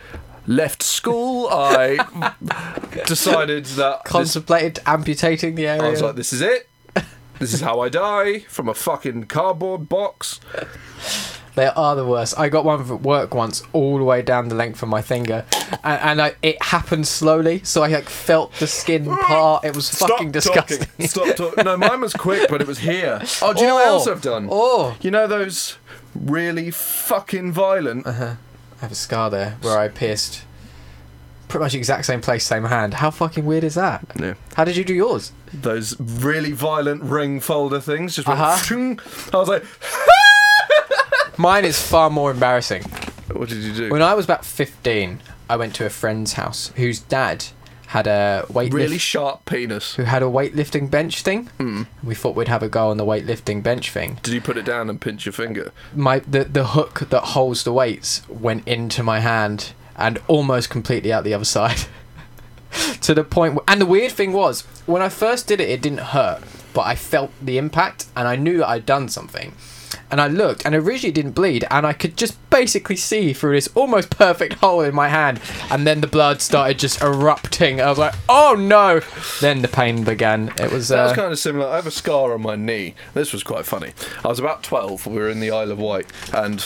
left 0.47 0.83
school. 0.83 1.49
I 1.51 1.97
decided 3.07 3.65
that 3.67 4.05
this 4.05 4.13
Contemplated 4.13 4.81
amputating 4.87 5.55
the 5.55 5.67
area. 5.67 5.83
I 5.83 5.91
was 5.91 6.03
like, 6.03 6.17
this 6.17 6.33
is 6.33 6.41
it. 6.41 6.69
This 7.41 7.53
is 7.53 7.61
how 7.61 7.81
I 7.81 7.89
die 7.89 8.41
from 8.41 8.69
a 8.69 8.75
fucking 8.75 9.25
cardboard 9.25 9.89
box. 9.89 10.41
They 11.57 11.67
are 11.67 11.95
the 11.95 12.05
worst. 12.05 12.39
I 12.39 12.49
got 12.49 12.65
one 12.65 12.81
at 12.81 13.03
work 13.03 13.35
once, 13.35 13.63
all 13.73 13.99
the 13.99 14.05
way 14.05 14.23
down 14.23 14.49
the 14.49 14.55
length 14.57 14.83
of 14.83 14.89
my 14.89 15.03
finger, 15.03 15.45
and, 15.85 16.01
and 16.03 16.23
I, 16.23 16.35
it 16.43 16.61
happened 16.63 17.07
slowly, 17.07 17.61
so 17.63 17.83
I 17.85 17.89
like 17.89 18.09
felt 18.09 18.53
the 18.55 18.67
skin 18.67 19.07
part. 19.07 19.65
It 19.65 19.77
was 19.77 19.89
fucking 19.91 20.33
disgusting. 20.33 20.79
talking. 20.81 21.07
Stop 21.07 21.37
talking. 21.37 21.65
No, 21.65 21.77
mine 21.77 22.01
was 22.01 22.13
quick, 22.13 22.49
but 22.51 22.61
it 22.61 22.67
was 22.67 22.79
here. 22.79 23.21
Oh, 23.43 23.53
do 23.53 23.61
you 23.61 23.67
know 23.69 23.75
what 23.77 23.87
else 23.87 24.07
I've 24.09 24.23
done? 24.23 24.49
Oh, 24.51 24.97
You 25.01 25.11
know 25.11 25.27
those 25.27 25.77
really 26.15 26.71
fucking 26.71 27.53
violent. 27.53 28.07
I 28.07 28.37
have 28.85 28.93
a 28.93 28.95
scar 28.97 29.29
there 29.31 29.57
where 29.63 29.77
I 29.79 29.89
pierced 29.89 30.43
pretty 31.49 31.65
much 31.65 31.75
exact 31.75 32.05
same 32.07 32.21
place, 32.21 32.45
same 32.45 32.65
hand. 32.65 32.95
How 32.95 33.11
fucking 33.11 33.45
weird 33.45 33.65
is 33.65 33.75
that? 33.75 34.05
Yeah, 34.19 34.35
How 34.55 34.65
did 34.65 34.77
you 34.77 34.85
do 34.85 34.95
yours? 34.95 35.33
those 35.53 35.99
really 36.01 36.51
violent 36.53 37.03
ring 37.05 37.39
folder 37.41 37.81
things. 37.81 38.17
Just 38.17 38.27
went 38.27 38.41
Uh-huh. 38.41 38.97
I 39.33 39.37
was 39.37 39.49
like, 39.49 39.65
Mine 41.39 41.65
is 41.65 41.81
far 41.81 42.11
more 42.11 42.31
embarrassing. 42.31 42.83
what 43.33 43.49
did 43.49 43.59
you 43.59 43.73
do? 43.75 43.91
When 43.91 44.03
I 44.03 44.15
was 44.15 44.25
about 44.25 44.45
15, 44.45 45.21
I 45.51 45.57
went 45.57 45.75
to 45.77 45.87
a 45.87 45.91
friend's 45.91 46.35
house 46.35 46.73
whose 46.77 47.01
dad 47.01 47.47
had 47.95 48.09
a 48.09 48.45
weight 48.49 48.73
really 48.73 48.99
sharp 48.99 49.45
penis. 49.45 49.95
who 49.95 50.03
had 50.03 50.21
a 50.21 50.27
weightlifting 50.27 50.91
bench 50.91 51.23
thing. 51.23 51.49
Mm. 51.61 51.87
We 52.03 52.17
thought 52.17 52.35
we'd 52.35 52.49
have 52.49 52.65
a 52.65 52.69
go 52.69 52.91
on 52.91 52.97
the 52.97 53.05
weightlifting 53.05 53.63
bench 53.63 53.93
thing. 53.93 54.19
Did 54.21 54.35
you 54.35 54.41
put 54.41 54.57
it 54.57 54.65
down 54.65 54.91
and 54.91 55.01
pinch 55.01 55.27
your 55.27 55.33
finger? 55.33 55.71
My 55.95 56.19
the 56.19 56.43
the 56.43 56.67
hook 56.69 57.09
that 57.11 57.21
holds 57.21 57.63
the 57.63 57.73
weights 57.73 58.29
went 58.29 58.67
into 58.67 59.05
my 59.05 59.21
hand 59.21 59.75
and 59.95 60.21
almost 60.27 60.71
completely 60.71 61.13
out 61.13 61.23
the 61.23 61.35
other 61.35 61.45
side. 61.45 61.83
to 63.01 63.15
the 63.15 63.23
point 63.23 63.55
where, 63.55 63.65
and 63.69 63.81
the 63.81 63.87
weird 63.87 64.11
thing 64.11 64.33
was 64.33 64.63
when 64.87 65.01
I 65.01 65.09
first 65.09 65.47
did 65.47 65.61
it 65.61 65.71
it 65.71 65.81
didn't 65.81 66.11
hurt, 66.17 66.43
but 66.73 66.87
I 66.87 66.97
felt 66.97 67.31
the 67.41 67.59
impact 67.59 68.07
and 68.17 68.27
I 68.27 68.35
knew 68.35 68.59
that 68.59 68.69
I'd 68.71 68.87
done 68.87 69.09
something. 69.09 69.55
And 70.11 70.21
I 70.21 70.29
looked, 70.29 70.65
and 70.65 70.75
originally 70.75 71.11
it 71.11 71.15
didn't 71.15 71.33
bleed, 71.33 71.65
and 71.71 71.87
I 71.87 71.93
could 71.93 72.17
just 72.17 72.39
basically 72.51 72.97
see 72.97 73.33
through 73.33 73.57
this 73.57 73.69
almost 73.75 74.11
perfect 74.11 74.55
hole 74.61 74.81
in 74.83 74.95
my 74.95 75.09
hand. 75.09 75.41
And 75.71 75.87
then 75.87 76.01
the 76.01 76.07
blood 76.07 76.41
started 76.43 76.79
just 76.79 77.03
erupting. 77.03 77.81
I 77.81 77.89
was 77.89 77.99
like, 77.99 78.15
"Oh 78.29 78.55
no!" 78.59 79.01
Then 79.41 79.63
the 79.63 79.69
pain 79.69 80.05
began. 80.05 80.53
It 80.61 80.71
was. 80.73 80.89
That 80.89 81.03
was 81.05 81.13
Uh, 81.13 81.15
kind 81.17 81.33
of 81.33 81.39
similar. 81.39 81.67
I 81.69 81.77
have 81.77 81.87
a 81.87 81.91
scar 81.91 82.33
on 82.35 82.43
my 82.43 82.57
knee. 82.57 82.95
This 83.15 83.33
was 83.33 83.43
quite 83.43 83.67
funny. 83.67 83.93
I 84.25 84.29
was 84.29 84.39
about 84.39 84.63
12. 84.63 85.07
We 85.07 85.15
were 85.19 85.29
in 85.29 85.41
the 85.41 85.51
Isle 85.51 85.71
of 85.73 85.79
Wight, 85.79 86.07
and 86.33 86.65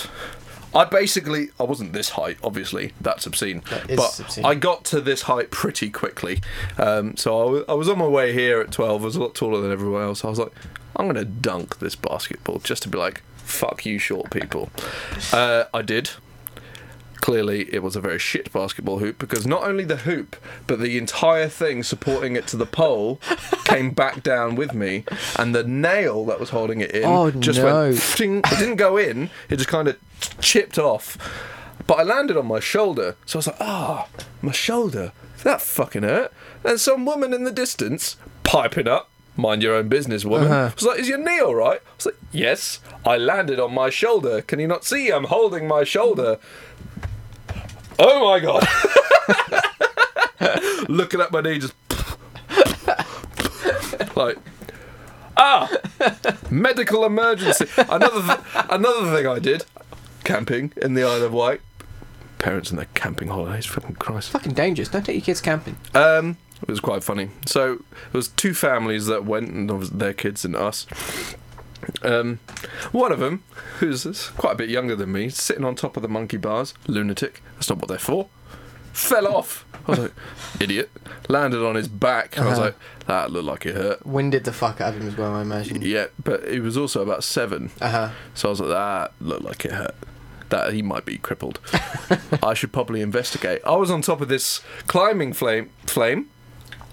I 0.75 0.85
basically 0.85 1.49
I 1.59 1.62
wasn't 1.62 1.93
this 1.95 2.11
height. 2.11 2.37
Obviously, 2.45 2.93
that's 3.01 3.27
obscene. 3.27 3.62
That 3.71 3.97
but 3.97 4.21
obscene. 4.21 4.45
I 4.45 4.55
got 4.55 4.85
to 4.87 5.01
this 5.01 5.23
height 5.23 5.51
pretty 5.51 5.88
quickly. 5.91 6.41
Um, 6.77 7.17
so 7.17 7.41
I 7.41 7.51
wa- 7.51 7.64
I 7.71 7.75
was 7.75 7.88
on 7.88 7.99
my 7.99 8.07
way 8.07 8.33
here 8.35 8.61
at 8.61 8.71
12. 8.71 9.01
I 9.03 9.05
was 9.05 9.17
a 9.17 9.21
lot 9.21 9.35
taller 9.35 9.61
than 9.62 9.73
everyone 9.73 10.03
else. 10.03 10.25
I 10.25 10.29
was 10.29 10.38
like, 10.38 10.53
I'm 10.96 11.07
gonna 11.07 11.24
dunk 11.24 11.79
this 11.79 11.94
basketball 11.94 12.59
just 12.59 12.83
to 12.85 12.88
be 12.88 12.98
like, 12.98 13.22
fuck 13.37 13.85
you, 13.87 13.98
short 13.98 14.31
people. 14.31 14.70
Uh, 15.33 15.64
I 15.72 15.83
did. 15.83 16.11
Clearly, 17.20 17.72
it 17.74 17.83
was 17.83 17.96
a 17.96 18.01
very 18.01 18.18
shit 18.20 18.53
basketball 18.53 19.01
hoop 19.01 19.18
because 19.18 19.44
not 19.44 19.64
only 19.64 19.85
the 19.85 19.96
hoop, 19.96 20.37
but 20.68 20.79
the 20.79 20.96
entire 20.96 21.48
thing 21.48 21.83
supporting 21.83 22.37
it 22.37 22.46
to 22.46 22.57
the 22.57 22.64
pole 22.64 23.20
came 23.64 23.90
back 23.90 24.22
down 24.22 24.55
with 24.55 24.72
me, 24.72 25.05
and 25.37 25.53
the 25.53 25.64
nail 25.64 26.24
that 26.27 26.38
was 26.38 26.51
holding 26.51 26.81
it 26.81 26.92
in 26.92 27.05
Oh, 27.05 27.33
just 27.33 27.59
no. 27.59 27.87
went. 27.90 27.96
It 28.20 28.59
didn't 28.59 28.77
go 28.77 28.96
in; 28.96 29.31
it 29.51 29.57
just 29.57 29.68
kind 29.68 29.88
of 29.88 29.98
chipped 30.40 30.79
off. 30.79 31.18
But 31.88 31.98
I 31.98 32.03
landed 32.05 32.37
on 32.37 32.46
my 32.46 32.61
shoulder, 32.61 33.16
so 33.27 33.37
I 33.37 33.40
was 33.40 33.46
like, 33.48 33.57
"Ah, 33.61 34.07
my 34.40 34.53
shoulder. 34.53 35.11
That 35.42 35.61
fucking 35.61 36.05
hurt." 36.05 36.33
And 36.62 36.79
some 36.79 37.05
woman 37.05 37.35
in 37.35 37.42
the 37.42 37.51
distance 37.53 38.16
piping 38.44 38.87
up. 38.87 39.11
Mind 39.38 39.62
your 39.62 39.74
own 39.77 39.88
business, 39.88 40.24
woman. 40.24 40.48
Uh-huh. 40.51 40.72
was 40.74 40.85
like, 40.85 40.98
"Is 40.98 41.09
your 41.09 41.16
knee 41.18 41.38
all 41.40 41.55
right?" 41.55 41.81
I 41.81 41.90
was 41.96 42.07
like, 42.07 42.16
"Yes." 42.33 42.81
I 43.07 43.16
landed 43.16 43.59
on 43.61 43.72
my 43.72 43.88
shoulder. 43.88 44.42
Can 44.42 44.59
you 44.59 44.66
not 44.66 44.85
see? 44.85 45.11
I'm 45.11 45.24
holding 45.24 45.66
my 45.68 45.85
shoulder. 45.85 46.38
Oh 48.01 48.29
my 48.29 48.40
god! 48.40 48.66
Looking 50.88 51.20
at 51.20 51.31
my 51.33 51.40
knee, 51.40 51.59
just 51.61 51.74
like 54.16 54.37
ah, 55.37 55.70
medical 56.51 57.05
emergency. 57.05 57.66
Another 57.77 58.22
th- 58.22 58.40
another 58.70 59.16
thing 59.16 59.27
I 59.27 59.38
did, 59.38 59.64
camping 60.24 60.72
in 60.77 60.94
the 60.94 61.05
Isle 61.05 61.22
of 61.22 61.33
Wight. 61.33 61.61
Parents 62.38 62.70
and 62.70 62.79
their 62.79 62.87
camping 62.94 63.29
holidays, 63.29 63.66
fucking 63.66 63.96
Christ. 63.96 64.31
fucking 64.31 64.53
dangerous. 64.55 64.88
Don't 64.88 65.05
take 65.05 65.16
your 65.16 65.24
kids 65.24 65.40
camping. 65.40 65.77
Um, 65.94 66.37
It 66.62 66.68
was 66.68 66.81
quite 66.81 67.05
funny. 67.05 67.31
So 67.47 67.75
it 68.09 68.12
was 68.14 68.29
two 68.29 68.53
families 68.55 69.07
that 69.07 69.25
went, 69.25 69.49
and 69.51 69.71
their 69.71 70.12
kids 70.12 70.44
and 70.44 70.57
us. 70.57 70.87
Um, 72.03 72.40
one 72.92 73.12
of 73.12 73.21
them, 73.21 73.44
who's 73.79 74.05
quite 74.37 74.53
a 74.53 74.57
bit 74.57 74.68
younger 74.68 74.97
than 74.97 75.12
me, 75.12 75.29
sitting 75.29 75.64
on 75.64 75.75
top 75.75 75.97
of 75.97 76.03
the 76.03 76.09
monkey 76.09 76.37
bars, 76.37 76.75
lunatic. 76.87 77.42
That's 77.55 77.68
not 77.71 77.79
what 77.79 77.88
they're 77.88 77.99
for. 77.99 78.29
Fell 78.92 79.29
off. 79.29 79.64
I 79.87 79.90
was 79.92 79.99
like, 80.01 80.12
idiot. 80.61 80.90
Landed 81.29 81.64
on 81.64 81.77
his 81.77 81.87
back. 81.88 82.37
I 82.38 82.44
was 82.44 82.59
Uh-huh. 82.59 82.66
like, 82.66 82.75
that 83.07 83.31
looked 83.31 83.47
like 83.47 83.64
it 83.66 83.77
hurt. 83.77 84.05
Winded 84.05 84.44
the 84.44 84.53
fuck 84.53 84.81
out 84.81 84.94
of 84.94 85.01
him 85.01 85.09
as 85.09 85.16
well, 85.16 85.35
I 85.35 85.42
imagine. 85.42 85.81
Yeah, 85.83 86.07
but 86.23 86.49
he 86.51 86.59
was 86.61 86.77
also 86.77 87.03
about 87.03 87.23
seven. 87.25 87.71
Uh 87.81 87.90
huh. 87.90 88.11
So 88.35 88.49
I 88.49 88.51
was 88.51 88.61
like, 88.61 88.71
that 88.71 89.12
looked 89.21 89.44
like 89.44 89.64
it 89.64 89.73
hurt. 89.73 89.94
That 90.49 90.73
he 90.73 90.83
might 90.83 91.05
be 91.05 91.18
crippled. 91.18 91.61
I 92.42 92.55
should 92.55 92.73
probably 92.73 93.01
investigate. 93.03 93.61
I 93.64 93.77
was 93.77 93.90
on 93.90 94.03
top 94.03 94.21
of 94.21 94.29
this 94.29 94.61
climbing 94.88 95.33
flame 95.33 95.71
flame. 95.87 96.29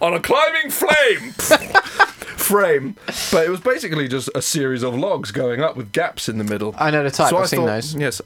On 0.01 0.13
a 0.13 0.19
climbing 0.19 0.69
flame 0.69 1.31
frame. 1.31 2.95
But 3.31 3.45
it 3.45 3.49
was 3.49 3.59
basically 3.61 4.07
just 4.07 4.29
a 4.35 4.41
series 4.41 4.83
of 4.83 4.93
logs 4.95 5.31
going 5.31 5.61
up 5.61 5.75
with 5.75 5.91
gaps 5.91 6.27
in 6.29 6.37
the 6.37 6.43
middle. 6.43 6.75
I 6.77 6.91
know 6.91 7.03
the 7.03 7.11
type. 7.11 7.29
so 7.29 7.37
I've 7.37 7.43
I 7.43 7.45
seen 7.47 7.59
thought, 7.61 7.65
those. 7.67 7.95
Yes. 7.95 8.21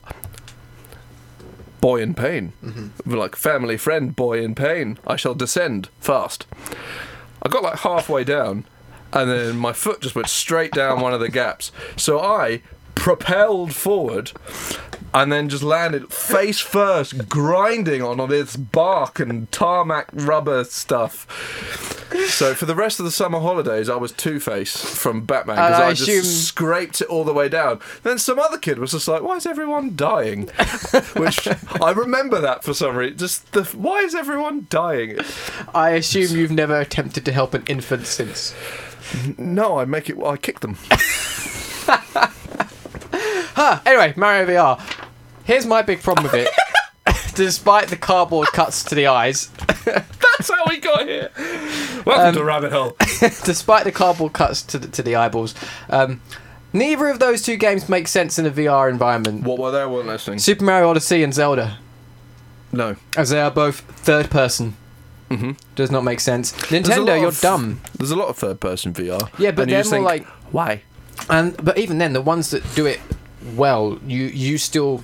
Boy 1.81 2.01
in 2.01 2.13
pain. 2.13 2.51
Mm-hmm. 2.63 3.13
Like 3.13 3.35
family 3.35 3.77
friend, 3.77 4.15
boy 4.15 4.41
in 4.43 4.55
pain. 4.55 4.97
I 5.07 5.15
shall 5.15 5.33
descend 5.35 5.89
fast. 5.99 6.45
I 7.41 7.47
got 7.49 7.63
like 7.63 7.79
halfway 7.79 8.25
down, 8.25 8.65
and 9.13 9.29
then 9.31 9.55
my 9.57 9.71
foot 9.71 10.01
just 10.01 10.15
went 10.15 10.27
straight 10.27 10.73
down 10.73 10.99
one 10.99 11.13
of 11.13 11.21
the 11.21 11.29
gaps. 11.29 11.71
So 11.95 12.19
I 12.19 12.61
propelled 12.99 13.73
forward 13.73 14.33
and 15.13 15.31
then 15.31 15.47
just 15.49 15.63
landed 15.63 16.11
face 16.13 16.59
first, 16.59 17.29
grinding 17.29 18.01
on 18.03 18.19
all 18.19 18.27
this 18.27 18.55
bark 18.57 19.19
and 19.21 19.49
tarmac 19.51 20.09
rubber 20.13 20.65
stuff. 20.65 21.25
So 22.27 22.53
for 22.53 22.65
the 22.65 22.75
rest 22.75 22.99
of 22.99 23.05
the 23.05 23.11
summer 23.11 23.39
holidays, 23.39 23.87
I 23.89 23.95
was 23.95 24.11
Two 24.11 24.39
Face 24.39 24.75
from 24.83 25.25
Batman 25.25 25.55
because 25.55 25.79
I 25.79 25.87
I, 25.87 25.93
just 25.93 26.09
assume- 26.09 26.23
scraped 26.25 27.01
it 27.01 27.07
all 27.07 27.23
the 27.23 27.33
way 27.33 27.47
down. 27.49 27.79
Then 28.03 28.19
some 28.19 28.37
other 28.37 28.57
kid 28.57 28.79
was 28.79 28.91
just 28.91 29.07
like, 29.07 29.21
"Why 29.21 29.37
is 29.37 29.45
everyone 29.45 29.95
dying?" 29.95 30.47
Which 31.15 31.47
I 31.81 31.91
remember 31.91 32.41
that 32.41 32.63
for 32.63 32.73
some 32.73 32.95
reason. 32.97 33.17
Just 33.17 33.51
the 33.53 33.63
why 33.63 33.99
is 33.99 34.13
everyone 34.13 34.67
dying? 34.69 35.17
I 35.73 35.91
assume 35.91 36.37
you've 36.37 36.51
never 36.51 36.79
attempted 36.79 37.25
to 37.25 37.31
help 37.31 37.53
an 37.53 37.63
infant 37.67 38.05
since. 38.07 38.53
No, 39.37 39.79
I 39.79 39.85
make 39.85 40.09
it. 40.09 40.17
I 40.23 40.35
kick 40.37 40.59
them. 40.59 40.77
Huh. 43.59 43.81
Anyway, 43.85 44.13
Mario 44.15 44.45
VR. 44.47 44.79
Here's 45.43 45.65
my 45.65 45.81
big 45.81 46.01
problem 46.01 46.23
with 46.31 46.33
it. 46.33 46.47
Despite 47.35 47.89
the 47.89 47.97
cardboard 47.97 48.47
cuts 48.53 48.85
to 48.85 48.95
the 48.95 49.07
eyes, 49.07 49.47
That's 49.83 50.49
how 50.49 50.63
we 50.69 50.77
got 50.77 51.05
here. 51.05 51.29
Welcome 52.05 52.27
Um, 52.27 52.33
to 52.35 52.43
Rabbit 52.45 52.71
Hole. 52.71 52.95
despite 53.43 53.83
the 53.83 53.91
cardboard 53.91 54.31
cuts 54.31 54.61
to 54.63 54.77
the, 54.79 54.87
to 54.87 55.03
the 55.03 55.17
eyeballs, 55.17 55.55
um, 55.89 56.21
neither 56.71 57.09
of 57.09 57.19
those 57.19 57.41
two 57.41 57.57
games 57.57 57.89
make 57.89 58.07
sense 58.07 58.39
in 58.39 58.45
a 58.45 58.49
VR 58.51 58.89
environment. 58.89 59.43
What 59.43 59.59
were 59.59 59.71
they? 59.71 59.81
I 59.81 59.85
wasn't 59.85 60.07
listening. 60.09 60.39
Super 60.39 60.63
Mario 60.63 60.89
Odyssey 60.89 61.21
and 61.21 61.33
Zelda, 61.33 61.79
No. 62.71 62.95
as 63.17 63.29
they 63.29 63.41
are 63.41 63.51
both 63.51 63.81
third 63.81 64.29
person, 64.29 64.77
Mhm. 65.29 65.57
does 65.75 65.91
not 65.91 66.05
make 66.05 66.21
sense. 66.21 66.53
Nintendo, 66.53 67.19
you're 67.19 67.27
of- 67.27 67.41
dumb. 67.41 67.81
There's 67.97 68.11
a 68.11 68.15
lot 68.15 68.29
of 68.29 68.37
third-person 68.37 68.93
VR. 68.93 69.29
Yeah, 69.37 69.51
but 69.51 69.63
and 69.63 69.71
they're 69.73 69.81
just 69.81 69.91
more 69.91 70.09
think, 70.09 70.25
like 70.25 70.27
why? 70.53 70.81
And 71.29 71.57
but 71.61 71.77
even 71.77 71.97
then, 71.97 72.13
the 72.13 72.21
ones 72.21 72.51
that 72.51 72.63
do 72.75 72.85
it 72.85 73.01
well, 73.55 73.99
you 74.05 74.23
you 74.25 74.57
still 74.57 75.03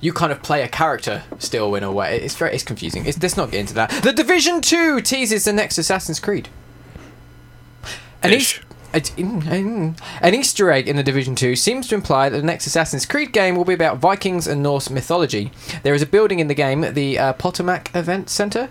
you 0.00 0.12
kind 0.12 0.32
of 0.32 0.42
play 0.42 0.62
a 0.62 0.68
character 0.68 1.22
still 1.38 1.74
in 1.74 1.82
a 1.82 1.92
way. 1.92 2.20
It's 2.20 2.34
very 2.34 2.54
it's 2.54 2.64
confusing. 2.64 3.06
It's, 3.06 3.20
let's 3.22 3.36
not 3.36 3.50
get 3.50 3.60
into 3.60 3.74
that. 3.74 3.90
The 4.02 4.12
Division 4.12 4.60
Two 4.60 5.00
teases 5.00 5.44
the 5.44 5.52
next 5.52 5.78
Assassin's 5.78 6.20
Creed. 6.20 6.48
An. 8.22 8.32
An 10.22 10.34
Easter 10.34 10.70
egg 10.70 10.88
in 10.88 10.96
the 10.96 11.02
Division 11.02 11.34
2 11.34 11.54
seems 11.56 11.88
to 11.88 11.94
imply 11.94 12.28
that 12.28 12.36
the 12.36 12.42
next 12.42 12.66
Assassin's 12.66 13.04
Creed 13.04 13.32
game 13.32 13.56
will 13.56 13.64
be 13.64 13.74
about 13.74 13.98
Vikings 13.98 14.46
and 14.46 14.62
Norse 14.62 14.90
mythology. 14.90 15.50
There 15.82 15.94
is 15.94 16.02
a 16.02 16.06
building 16.06 16.38
in 16.38 16.48
the 16.48 16.54
game, 16.54 16.80
the 16.94 17.18
uh, 17.18 17.32
Potomac 17.34 17.94
Event 17.94 18.30
Center, 18.30 18.70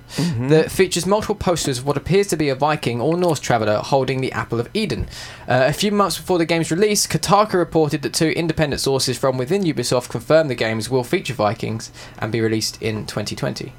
that 0.50 0.72
features 0.72 1.06
multiple 1.06 1.36
posters 1.36 1.80
of 1.80 1.86
what 1.86 1.98
appears 1.98 2.28
to 2.28 2.38
be 2.38 2.50
a 2.50 2.56
Viking 2.56 3.00
or 3.00 3.18
Norse 3.18 3.40
traveller 3.40 3.78
holding 3.78 4.22
the 4.22 4.32
Apple 4.32 4.60
of 4.60 4.70
Eden. 4.74 5.08
Uh, 5.48 5.66
a 5.68 5.74
few 5.74 5.92
months 5.92 6.18
before 6.18 6.38
the 6.38 6.46
game's 6.46 6.72
release, 6.72 7.06
Kotaku 7.06 7.54
reported 7.54 8.02
that 8.02 8.14
two 8.14 8.30
independent 8.30 8.82
sources 8.82 9.18
from 9.18 9.38
within 9.38 9.64
Ubisoft 9.64 10.10
confirmed 10.10 10.50
the 10.50 10.56
games 10.56 10.90
will 10.90 11.04
feature 11.04 11.34
Vikings 11.34 11.92
and 12.18 12.32
be 12.32 12.42
released 12.42 12.82
in 12.82 13.06
2020. 13.06 13.74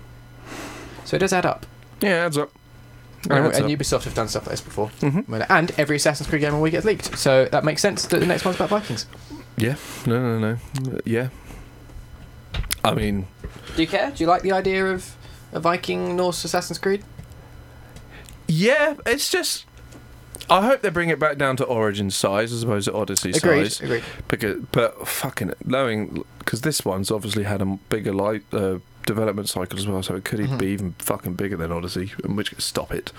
So 1.05 1.17
it 1.17 1.21
does 1.21 1.33
add 1.33 1.47
up. 1.47 1.67
Yeah, 2.01 2.23
it 2.23 2.27
adds 2.27 2.39
up. 2.39 2.51
And, 3.31 3.47
Adds 3.47 3.59
and. 3.59 3.69
Ubisoft 3.69 4.05
have 4.05 4.15
done 4.15 4.29
stuff 4.29 4.45
like 4.47 4.53
this 4.53 4.61
before. 4.61 4.91
Mhm. 5.01 5.47
And 5.51 5.73
every 5.79 5.97
Assassin's 5.97 6.29
Creed 6.29 6.43
game 6.43 6.55
a 6.55 6.61
week 6.61 6.73
gets 6.73 6.85
leaked. 6.87 7.19
So 7.19 7.47
that 7.47 7.65
makes 7.65 7.83
sense 7.83 8.07
that 8.07 8.21
the 8.21 8.27
next 8.27 8.45
one's 8.45 8.57
about 8.57 8.69
Vikings. 8.71 9.07
Yeah. 9.57 9.75
No, 10.07 10.21
no, 10.21 10.39
no. 10.39 10.93
Uh, 10.97 10.99
Yeah. 11.05 11.29
I 12.85 12.95
mean, 12.95 13.27
Do 13.75 13.83
you 13.83 13.89
care? 13.89 14.11
Do 14.13 14.23
you 14.23 14.29
like 14.29 14.43
the 14.43 14.53
idea 14.53 14.87
of 14.87 15.17
a 15.53 15.59
Viking 15.59 16.15
Norse 16.17 16.45
Assassin's 16.45 16.79
Creed? 16.79 17.03
yeah. 18.47 18.95
It's 19.07 19.31
just. 19.31 19.65
I 20.49 20.65
hope 20.65 20.83
they 20.83 20.91
bring 20.91 21.09
it 21.09 21.19
back 21.19 21.39
down 21.39 21.57
to 21.57 21.65
Origin 21.65 22.11
size 22.11 22.53
as 22.53 22.63
opposed 22.63 22.85
to 22.87 22.95
Odyssey 22.95 23.31
Agreed. 23.31 23.73
size. 23.73 23.81
Agreed. 23.81 24.05
Because, 24.29 24.61
but 24.71 25.09
fucking 25.09 25.55
knowing 25.65 26.25
because 26.39 26.61
this 26.61 26.85
one's 26.85 27.11
obviously 27.11 27.43
had 27.45 27.61
a 27.61 27.65
bigger 27.89 28.13
light 28.13 28.45
uh, 28.53 28.77
development 29.07 29.49
cycle 29.49 29.79
as 29.79 29.87
well, 29.87 30.03
so 30.03 30.15
it 30.17 30.25
could 30.25 30.41
Mhm. 30.41 30.59
be 30.59 30.67
even 30.67 30.95
fucking 30.99 31.35
bigger 31.35 31.57
than 31.57 31.73
Odyssey. 31.73 32.13
In 32.25 32.37
which 32.37 32.53
stop 32.59 32.93
it. 32.93 33.13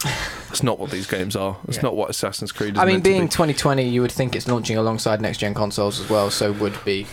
That's 0.49 0.61
not 0.61 0.77
what 0.79 0.91
these 0.91 1.07
games 1.07 1.35
are. 1.35 1.57
It's 1.67 1.77
Yeah. 1.77 1.83
not 1.83 1.95
what 1.95 2.09
Assassin's 2.11 2.51
Creed 2.51 2.75
is. 2.75 2.79
I 2.79 2.85
mean, 2.85 2.99
being 2.99 3.23
be. 3.23 3.29
2020, 3.29 3.87
you 3.89 4.01
would 4.01 4.11
think 4.11 4.35
it's 4.35 4.47
launching 4.47 4.77
alongside 4.77 5.19
next 5.21 5.39
gen 5.39 5.53
consoles 5.55 5.99
as 5.99 6.09
well, 6.09 6.29
so 6.29 6.51
would 6.51 6.83
be 6.85 7.07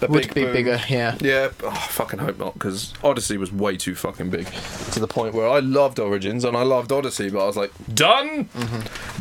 The 0.00 0.08
would 0.08 0.22
big 0.22 0.34
be 0.34 0.44
boom. 0.44 0.52
bigger. 0.52 0.80
Yeah. 0.88 1.16
Yeah, 1.20 1.50
oh, 1.62 1.68
I 1.68 1.74
fucking 1.88 2.18
hope 2.20 2.38
not, 2.38 2.54
because 2.54 2.92
Odyssey 3.04 3.36
was 3.36 3.52
way 3.52 3.76
too 3.76 3.94
fucking 3.94 4.30
big 4.30 4.46
to 4.92 5.00
the 5.00 5.06
point 5.06 5.34
where 5.34 5.48
I 5.48 5.60
loved 5.60 5.98
Origins 6.00 6.44
and 6.44 6.56
I 6.56 6.62
loved 6.62 6.90
Odyssey, 6.92 7.30
but 7.30 7.42
I 7.42 7.46
was 7.46 7.56
like, 7.56 7.70
done, 7.94 8.48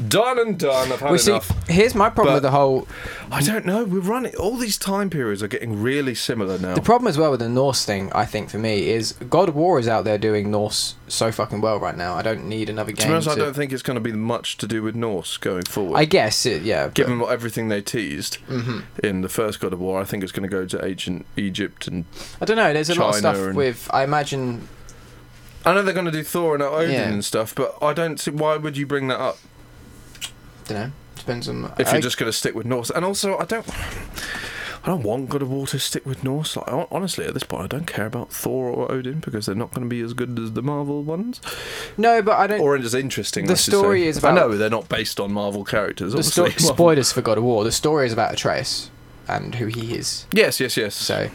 done 0.08 0.40
and 0.40 0.58
done. 0.58 0.92
I've 0.92 1.00
had 1.00 1.10
Well, 1.12 1.20
see, 1.20 1.40
here's 1.68 1.96
my 1.96 2.10
problem 2.10 2.34
But- 2.34 2.36
with 2.36 2.44
the 2.44 2.52
whole. 2.52 2.88
I 3.32 3.42
don't 3.42 3.66
know. 3.66 3.84
We're 3.84 4.00
running. 4.00 4.34
All 4.36 4.58
these 4.58 4.78
time 4.78 5.10
periods 5.12 5.44
are 5.44 5.48
getting 5.48 5.82
really 5.82 6.16
similar 6.16 6.58
now. 6.58 6.74
The 6.74 6.82
problem 6.82 7.08
as 7.08 7.18
well 7.18 7.30
with 7.32 7.42
the 7.42 7.50
Norse 7.50 7.86
thing, 7.86 8.12
I 8.14 8.26
think, 8.26 8.50
for 8.50 8.58
me, 8.58 8.90
is 8.90 9.12
God 9.30 9.50
of 9.50 9.56
War 9.56 9.78
is 9.80 9.88
out 9.88 10.04
there 10.04 10.18
doing 10.18 10.50
Norse 10.50 10.96
so 11.08 11.32
fucking 11.32 11.62
well 11.62 11.80
right 11.80 11.96
now. 11.96 12.16
I 12.16 12.22
don't 12.24 12.46
need 12.48 12.70
another 12.70 12.92
game. 12.92 13.02
to 13.04 13.08
be 13.08 13.14
honest, 13.14 13.28
I 13.30 13.36
don't 13.36 13.56
think 13.56 13.72
it's 13.72 13.84
going 13.84 13.96
to 13.96 14.02
be 14.02 14.14
much 14.14 14.58
to 14.58 14.68
do 14.68 14.82
with 14.82 14.96
Norse 14.96 15.38
going 15.38 15.64
forward. 15.64 15.98
I 15.98 16.06
guess, 16.06 16.46
it, 16.46 16.64
yeah. 16.64 16.86
but- 16.86 16.96
Given 16.96 17.20
what 17.20 17.32
everything 17.32 17.68
they 17.70 17.82
teased 17.82 18.38
Mhm. 18.50 18.84
in 19.04 19.22
the 19.22 19.30
first 19.30 19.60
God 19.60 19.74
of 19.74 19.80
War, 19.80 20.02
I 20.02 20.06
think 20.06 20.24
it's 20.24 20.32
going 20.32 20.50
to 20.50 20.56
go 20.56 20.66
to 20.70 20.86
ancient 20.86 21.26
Egypt 21.38 21.88
and 21.88 22.06
I 22.42 22.46
don't 22.46 22.58
know. 22.58 22.72
There's 22.74 22.90
a 22.90 22.96
lot 22.96 23.16
of 23.16 23.22
China 23.22 23.36
stuff 23.36 23.48
and- 23.48 23.56
with. 23.58 23.90
I 23.94 24.04
imagine. 24.04 24.68
I 25.66 25.74
know 25.74 25.82
they're 25.82 25.94
going 25.94 26.06
to 26.06 26.12
do 26.12 26.24
Thor 26.24 26.54
and 26.56 26.64
Odin 26.64 26.92
Yeah. 26.92 27.10
and 27.10 27.24
stuff, 27.26 27.54
but 27.54 27.78
I 27.82 27.94
don't 27.94 28.20
see 28.20 28.32
why 28.32 28.56
would 28.58 28.78
you 28.78 28.86
bring 28.88 29.08
that 29.10 29.20
up 29.20 29.38
don't 30.66 30.78
know. 30.78 30.92
Depends 31.16 31.50
on. 31.50 31.74
if 31.78 31.90
I- 31.90 31.94
you're 31.94 32.02
just 32.02 32.18
going 32.18 32.32
to 32.32 32.38
stick 32.38 32.56
with 32.56 32.66
Norse. 32.66 32.90
And 32.92 33.04
also, 33.04 33.38
I 33.38 33.46
don't. 33.46 33.66
I 34.82 34.88
don't 34.88 35.04
want 35.04 35.28
God 35.30 35.42
of 35.42 35.52
War 35.52 35.68
to 35.68 35.78
stick 35.80 36.06
with 36.06 36.24
Norse. 36.24 36.56
Like, 36.56 36.70
hon- 36.70 36.88
honestly, 36.90 37.26
at 37.26 37.34
this 37.34 37.44
point, 37.44 37.64
I 37.64 37.68
don't 37.68 37.86
care 37.86 38.06
about 38.06 38.32
Thor 38.32 38.70
or 38.70 38.90
Odin 38.90 39.20
because 39.20 39.46
they're 39.46 39.54
not 39.56 39.72
going 39.74 39.84
to 39.84 39.90
be 39.90 40.00
as 40.02 40.14
good 40.14 40.40
as 40.40 40.54
the 40.54 40.62
Marvel 40.62 41.04
ones, 41.04 41.42
no, 41.98 42.22
but 42.22 42.38
I 42.40 42.48
don't. 42.48 42.62
or 42.62 42.78
as 42.78 42.94
interesting. 42.94 43.46
The 43.48 43.54
I 43.54 43.56
should 43.58 43.74
story 43.74 44.04
say. 44.04 44.08
is 44.08 44.24
I 44.24 44.30
about- 44.32 44.36
know 44.52 44.58
they're 44.58 44.70
not 44.70 44.88
based 44.88 45.20
on 45.20 45.34
Marvel 45.34 45.66
characters. 45.66 46.14
the 46.14 46.24
sto- 46.24 46.44
Obviously, 46.46 46.68
spoilers 46.74 47.12
for 47.12 47.22
God 47.22 47.38
of 47.38 47.44
War. 47.44 47.66
The 47.66 47.74
story 47.74 48.08
is 48.08 48.14
about 48.14 48.32
Atreus 48.34 48.90
and 49.30 49.56
who 49.56 49.68
he 49.68 49.96
is. 49.96 50.26
Yes, 50.32 50.60
yes, 50.60 50.78
yes. 50.78 50.96
So 50.96 51.30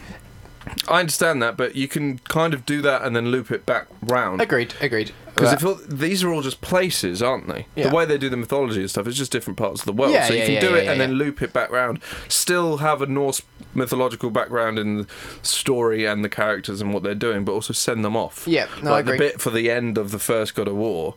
I 0.87 0.99
understand 0.99 1.41
that, 1.41 1.57
but 1.57 1.75
you 1.75 1.87
can 1.87 2.19
kind 2.19 2.53
of 2.53 2.65
do 2.65 2.81
that 2.81 3.03
and 3.03 3.15
then 3.15 3.27
loop 3.27 3.51
it 3.51 3.65
back 3.65 3.87
round. 4.01 4.41
agreed, 4.41 4.73
agreed. 4.81 5.11
Because 5.35 5.61
if 5.61 5.87
these 5.89 6.23
are 6.23 6.31
all 6.31 6.41
just 6.41 6.61
places, 6.61 7.21
aren't 7.21 7.47
they? 7.47 7.67
Yeah. 7.75 7.89
The 7.89 7.95
way 7.95 8.05
they 8.05 8.17
do 8.17 8.29
the 8.29 8.37
mythology 8.37 8.79
and 8.79 8.89
stuff 8.89 9.05
is 9.05 9.17
just 9.17 9.33
different 9.33 9.57
parts 9.57 9.81
of 9.81 9.85
the 9.85 9.91
world. 9.91 10.13
Yeah, 10.13 10.27
so 10.27 10.33
you 10.33 10.39
yeah, 10.39 10.45
can 10.61 10.61
do 10.61 10.75
it 10.75 10.87
and 10.87 10.99
then 10.99 11.13
loop 11.13 11.41
it 11.41 11.51
back 11.51 11.71
round. 11.71 11.99
Still 12.29 12.77
have 12.77 13.01
a 13.01 13.05
Norse 13.05 13.41
mythological 13.73 14.29
background 14.29 14.79
in 14.79 14.97
the 14.99 15.07
story 15.41 16.05
and 16.05 16.23
the 16.23 16.29
characters 16.29 16.79
and 16.79 16.93
what 16.93 17.03
they're 17.03 17.13
doing, 17.13 17.43
but 17.43 17.51
also 17.51 17.73
send 17.73 18.05
them 18.05 18.15
off. 18.15 18.47
yeah, 18.47 18.67
no, 18.81 18.91
I 18.91 18.93
like 18.93 19.05
the 19.05 19.17
bit 19.17 19.41
for 19.41 19.49
the 19.49 19.69
end 19.69 19.97
of 19.97 20.11
the 20.11 20.19
first 20.19 20.55
God 20.55 20.69
of 20.69 20.75
War 20.75 21.15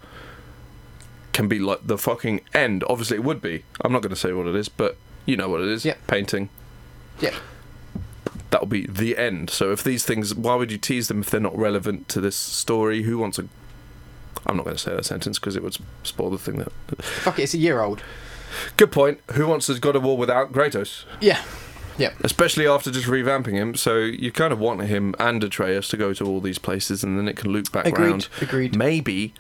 can 1.32 1.46
be 1.46 1.60
like 1.60 1.86
the 1.86 1.96
fucking 1.96 2.40
end. 2.52 2.82
Obviously, 2.88 3.16
it 3.16 3.22
would 3.22 3.40
be. 3.40 3.62
I'm 3.82 3.92
not 3.92 4.02
going 4.02 4.10
to 4.10 4.16
say 4.16 4.32
what 4.32 4.48
it 4.48 4.56
is, 4.56 4.68
but 4.68 4.96
you 5.24 5.36
know 5.36 5.48
what 5.48 5.60
it 5.60 5.68
is. 5.68 5.84
Yeah. 5.84 5.94
Painting. 6.08 6.48
Yeah. 7.20 7.36
That'll 8.50 8.66
be 8.66 8.86
the 8.86 9.16
end. 9.18 9.50
So 9.50 9.72
if 9.72 9.84
these 9.84 10.04
things, 10.04 10.34
why 10.34 10.54
would 10.54 10.72
you 10.72 10.78
tease 10.78 11.08
them 11.08 11.20
if 11.20 11.30
they're 11.30 11.40
not 11.40 11.56
relevant 11.56 12.08
to 12.10 12.20
this 12.20 12.36
story? 12.36 13.02
Who 13.02 13.18
wants 13.18 13.38
a? 13.38 13.46
I'm 14.46 14.56
not 14.56 14.64
going 14.64 14.76
to 14.76 14.82
say 14.82 14.94
that 14.94 15.04
sentence 15.04 15.38
because 15.38 15.56
it 15.56 15.62
would 15.62 15.76
spoil 16.04 16.30
the 16.30 16.38
thing. 16.38 16.56
That 16.58 16.72
Fuck 17.02 17.38
it, 17.38 17.42
it's 17.42 17.54
a 17.54 17.58
year 17.58 17.80
old. 17.82 18.02
good 18.76 18.90
point. 18.92 19.20
Who 19.32 19.46
wants 19.46 19.68
a 19.68 19.78
God 19.78 19.96
of 19.96 20.04
War 20.04 20.16
without 20.16 20.52
Kratos? 20.52 21.04
Yeah, 21.20 21.42
Yeah. 21.98 22.14
Especially 22.22 22.66
after 22.66 22.90
just 22.90 23.06
revamping 23.06 23.52
him, 23.54 23.74
so 23.74 23.98
you 23.98 24.30
kind 24.32 24.52
of 24.52 24.58
want 24.60 24.80
him 24.82 25.14
and 25.18 25.42
Atreus 25.44 25.88
to 25.88 25.96
go 25.98 26.14
to 26.14 26.24
all 26.24 26.40
these 26.40 26.58
places, 26.58 27.02
and 27.04 27.18
then 27.18 27.28
it 27.28 27.36
can 27.36 27.50
loop 27.50 27.70
back 27.72 27.86
Agreed. 27.86 28.06
round. 28.08 28.28
Agreed. 28.40 28.76
Maybe 28.76 29.34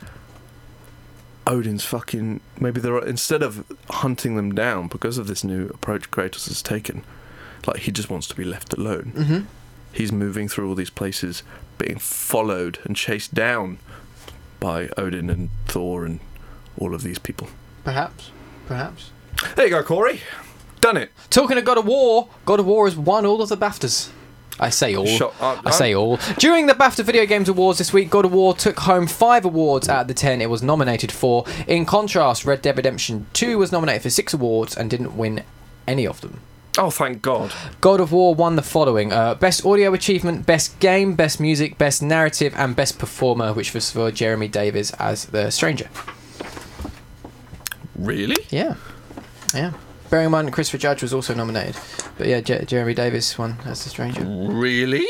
Odin's 1.46 1.84
fucking. 1.84 2.40
Maybe 2.60 2.80
they're 2.80 2.98
instead 3.06 3.42
of 3.42 3.64
hunting 3.88 4.36
them 4.36 4.54
down 4.54 4.88
because 4.88 5.16
of 5.16 5.26
this 5.28 5.42
new 5.44 5.66
approach 5.68 6.10
Kratos 6.10 6.48
has 6.48 6.60
taken, 6.60 7.04
like 7.66 7.80
he 7.80 7.92
just 7.92 8.10
wants 8.10 8.26
to 8.28 8.34
be 8.34 8.44
left 8.44 8.72
alone. 8.74 9.12
Mm-hmm. 9.14 9.40
He's 9.92 10.12
moving 10.12 10.48
through 10.48 10.68
all 10.68 10.74
these 10.74 10.90
places, 10.90 11.42
being 11.78 11.98
followed 11.98 12.78
and 12.84 12.94
chased 12.94 13.34
down 13.34 13.78
by 14.60 14.88
Odin 14.96 15.30
and 15.30 15.50
Thor 15.66 16.04
and 16.04 16.20
all 16.78 16.94
of 16.94 17.02
these 17.02 17.18
people. 17.18 17.48
Perhaps. 17.84 18.30
Perhaps. 18.66 19.10
There 19.56 19.66
you 19.66 19.70
go, 19.70 19.82
Cory. 19.82 20.20
Done 20.80 20.96
it. 20.96 21.10
Talking 21.30 21.58
of 21.58 21.64
God 21.64 21.78
of 21.78 21.86
War, 21.86 22.28
God 22.44 22.60
of 22.60 22.66
War 22.66 22.86
has 22.86 22.96
won 22.96 23.26
all 23.26 23.42
of 23.42 23.48
the 23.48 23.56
BAFTAs. 23.56 24.10
I 24.60 24.70
say 24.70 24.96
all. 24.96 25.06
I 25.40 25.70
say 25.70 25.94
all. 25.94 26.18
During 26.38 26.66
the 26.66 26.74
BAFTA 26.74 27.04
Video 27.04 27.26
Games 27.26 27.48
Awards 27.48 27.78
this 27.78 27.92
week, 27.92 28.10
God 28.10 28.24
of 28.24 28.32
War 28.32 28.54
took 28.54 28.80
home 28.80 29.06
five 29.06 29.44
awards 29.44 29.88
out 29.88 30.02
of 30.02 30.08
the 30.08 30.14
ten 30.14 30.40
it 30.40 30.50
was 30.50 30.62
nominated 30.62 31.12
for. 31.12 31.44
In 31.66 31.86
contrast, 31.86 32.44
Red 32.44 32.62
Dead 32.62 32.76
Redemption 32.76 33.26
2 33.34 33.58
was 33.58 33.70
nominated 33.70 34.02
for 34.02 34.10
six 34.10 34.34
awards 34.34 34.76
and 34.76 34.90
didn't 34.90 35.16
win 35.16 35.44
any 35.86 36.06
of 36.06 36.20
them. 36.20 36.40
Oh, 36.80 36.90
thank 36.90 37.22
God. 37.22 37.52
God 37.80 37.98
of 38.00 38.12
War 38.12 38.34
won 38.36 38.54
the 38.56 38.62
following 38.62 39.12
uh, 39.12 39.34
Best 39.34 39.66
Audio 39.66 39.92
Achievement, 39.94 40.46
Best 40.46 40.78
Game, 40.78 41.14
Best 41.16 41.40
Music, 41.40 41.76
Best 41.76 42.02
Narrative, 42.02 42.54
and 42.56 42.76
Best 42.76 42.98
Performer, 43.00 43.52
which 43.52 43.74
was 43.74 43.90
for 43.90 44.12
Jeremy 44.12 44.46
Davies 44.46 44.92
as 44.92 45.26
the 45.26 45.50
Stranger. 45.50 45.88
Really? 47.96 48.36
Yeah. 48.50 48.74
Yeah. 49.52 49.72
Bearing 50.10 50.26
in 50.26 50.32
mind 50.32 50.52
Christopher 50.52 50.78
Judge 50.78 51.02
was 51.02 51.12
also 51.12 51.34
nominated. 51.34 51.76
But 52.16 52.28
yeah, 52.28 52.40
Jer- 52.40 52.64
Jeremy 52.64 52.94
Davies 52.94 53.36
won 53.36 53.56
as 53.64 53.82
the 53.84 53.90
Stranger. 53.90 54.24
Really? 54.24 55.06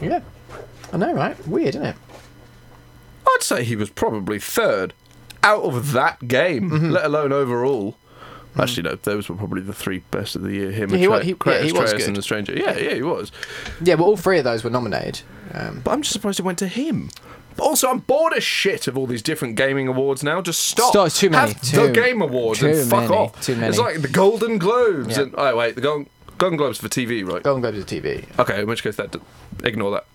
Yeah. 0.00 0.20
I 0.92 0.96
know, 0.96 1.12
right? 1.12 1.36
Weird, 1.46 1.70
isn't 1.74 1.84
it? 1.86 1.96
I'd 3.26 3.42
say 3.42 3.64
he 3.64 3.76
was 3.76 3.90
probably 3.90 4.38
third 4.38 4.94
out 5.42 5.62
of 5.64 5.92
that 5.92 6.28
game, 6.28 6.70
Mm-hmm. 6.70 6.90
let 6.90 7.04
alone 7.04 7.32
overall. 7.32 7.96
Actually, 8.58 8.82
no, 8.84 8.94
those 8.96 9.28
were 9.28 9.36
probably 9.36 9.62
the 9.62 9.72
three 9.72 10.02
best 10.10 10.34
of 10.36 10.42
the 10.42 10.52
year. 10.52 10.70
Him, 10.72 10.90
Yeah, 10.90 10.96
he 10.96 11.02
he- 11.30 11.36
yeah, 11.46 11.62
he 11.62 11.72
was 11.72 11.90
Atreus, 11.92 12.06
and 12.08 12.16
the 12.16 12.22
Stranger. 12.22 12.52
Yeah, 12.54 12.76
yeah, 12.76 12.94
he 12.94 13.02
was. 13.02 13.30
Yeah, 13.82 13.94
well, 13.94 14.06
all 14.08 14.16
three 14.16 14.38
of 14.38 14.44
those 14.44 14.64
were 14.64 14.70
nominated. 14.70 15.22
Um, 15.54 15.80
But 15.84 15.92
I'm 15.92 16.02
just 16.02 16.12
surprised 16.12 16.40
it 16.40 16.42
went 16.44 16.58
to 16.58 16.68
him. 16.68 17.10
Also, 17.58 17.88
I'm 17.88 17.98
bored 17.98 18.32
as 18.32 18.42
shit 18.44 18.86
of 18.88 18.96
all 18.96 19.06
these 19.06 19.22
different 19.22 19.54
gaming 19.56 19.86
awards 19.88 20.22
now. 20.22 20.40
Just 20.40 20.60
stop. 20.66 20.90
Stop, 20.92 21.06
it's 21.08 21.18
too 21.20 21.30
many. 21.30 21.52
Have 21.52 21.60
Too- 21.62 21.86
the 21.88 21.92
Game 21.92 22.22
Awards 22.22 22.62
and 22.62 22.88
fuck 22.88 23.02
many, 23.02 23.14
off. 23.14 23.40
too 23.42 23.54
many. 23.56 23.68
It's 23.68 23.78
like 23.78 24.00
the 24.02 24.08
Golden 24.08 24.58
Globes. 24.58 25.16
Yeah. 25.16 25.24
And, 25.24 25.34
oh, 25.36 25.56
wait, 25.56 25.74
the 25.74 25.80
Golden, 25.80 26.08
Golden 26.38 26.56
Globes 26.56 26.78
for 26.78 26.88
TV, 26.88 27.22
right? 27.26 27.42
Golden 27.42 27.60
Globes 27.60 27.78
for 27.78 27.84
TV. 27.84 28.24
Okay, 28.38 28.60
in 28.60 28.66
which 28.66 28.82
case, 28.82 28.96
that 28.96 29.14
ignore 29.62 29.90
that. 29.90 30.06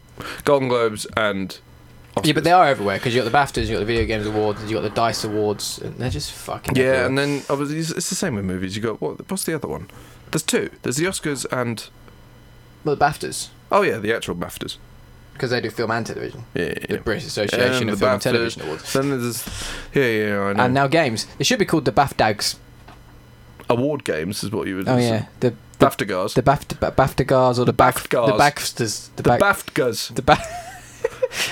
Golden 0.44 0.68
Globes 0.70 1.06
and. 1.16 1.58
Yeah, 2.24 2.34
but 2.34 2.44
they 2.46 2.52
are 2.52 2.66
everywhere 2.68 2.98
because 2.98 3.14
you 3.14 3.22
got 3.22 3.30
the 3.32 3.38
BAFTAs, 3.38 3.66
you 3.68 3.74
got 3.74 3.80
the 3.80 3.86
Video 3.86 4.06
Games 4.06 4.26
Awards, 4.26 4.64
you 4.64 4.76
got 4.78 4.84
the 4.84 4.90
Dice 4.90 5.24
Awards, 5.26 5.80
and 5.80 5.96
they're 5.98 6.10
just 6.10 6.32
fucking. 6.32 6.76
Yeah, 6.76 6.84
everywhere. 6.84 7.06
and 7.08 7.18
then 7.18 7.42
obviously 7.50 7.80
it's 7.80 7.92
it's 7.92 8.10
the 8.10 8.16
same 8.16 8.36
with 8.36 8.46
movies. 8.46 8.76
You 8.76 8.82
got 8.82 9.02
what? 9.02 9.30
What's 9.30 9.44
the 9.44 9.54
other 9.54 9.68
one? 9.68 9.90
There's 10.32 10.44
two. 10.44 10.70
There's 10.82 10.96
the 10.98 11.06
Oscars 11.06 11.46
and 11.52 11.88
well, 12.84 12.96
the 12.96 13.06
BAFTAs 13.06 13.50
oh 13.72 13.82
yeah, 13.82 13.98
the 13.98 14.14
actual 14.16 14.36
BAFTAs. 14.36 14.78
because 15.34 15.50
they 15.52 15.60
do 15.60 15.70
film 15.70 15.92
and 15.92 16.06
television. 16.06 16.46
Yeah, 16.54 16.64
yeah, 16.68 16.74
The. 16.90 16.98
British 17.00 17.26
Association 17.28 17.82
And 17.82 17.90
of 17.90 18.00
Film 18.00 18.14
and 18.14 18.22
Television 18.22 18.62
Awards. 18.62 18.94
Then 18.94 19.10
there's 19.10 19.46
yeah, 19.94 20.04
yeah, 20.06 20.28
yeah, 20.28 20.40
I 20.42 20.54
know. 20.54 20.64
And 20.64 20.74
now 20.74 20.88
games. 20.88 21.28
They 21.38 21.44
should 21.44 21.60
be 21.60 21.66
called 21.66 21.84
the 21.86 21.92
BAFTAGs. 21.92 22.56
award 23.70 24.04
games 24.06 24.44
is 24.44 24.52
what 24.52 24.68
you 24.68 24.78
would. 24.78 24.88
Oh 24.88 24.98
yeah, 24.98 25.26
the 25.42 25.54
BAFTAGars. 25.80 26.34
the 26.36 26.44
BAFTA, 26.44 26.76
BAFTAGars 26.96 27.60
or 27.60 27.66
the, 27.66 27.72
The 27.72 27.74
BAF, 27.74 28.04
the. 28.10 28.18
BAFTAs. 28.38 29.16
The, 29.16 29.24
The, 29.24 29.30
Baf- 29.30 29.40
BAFTGars. 29.40 30.16
the 30.16 30.22
ba- 30.22 30.38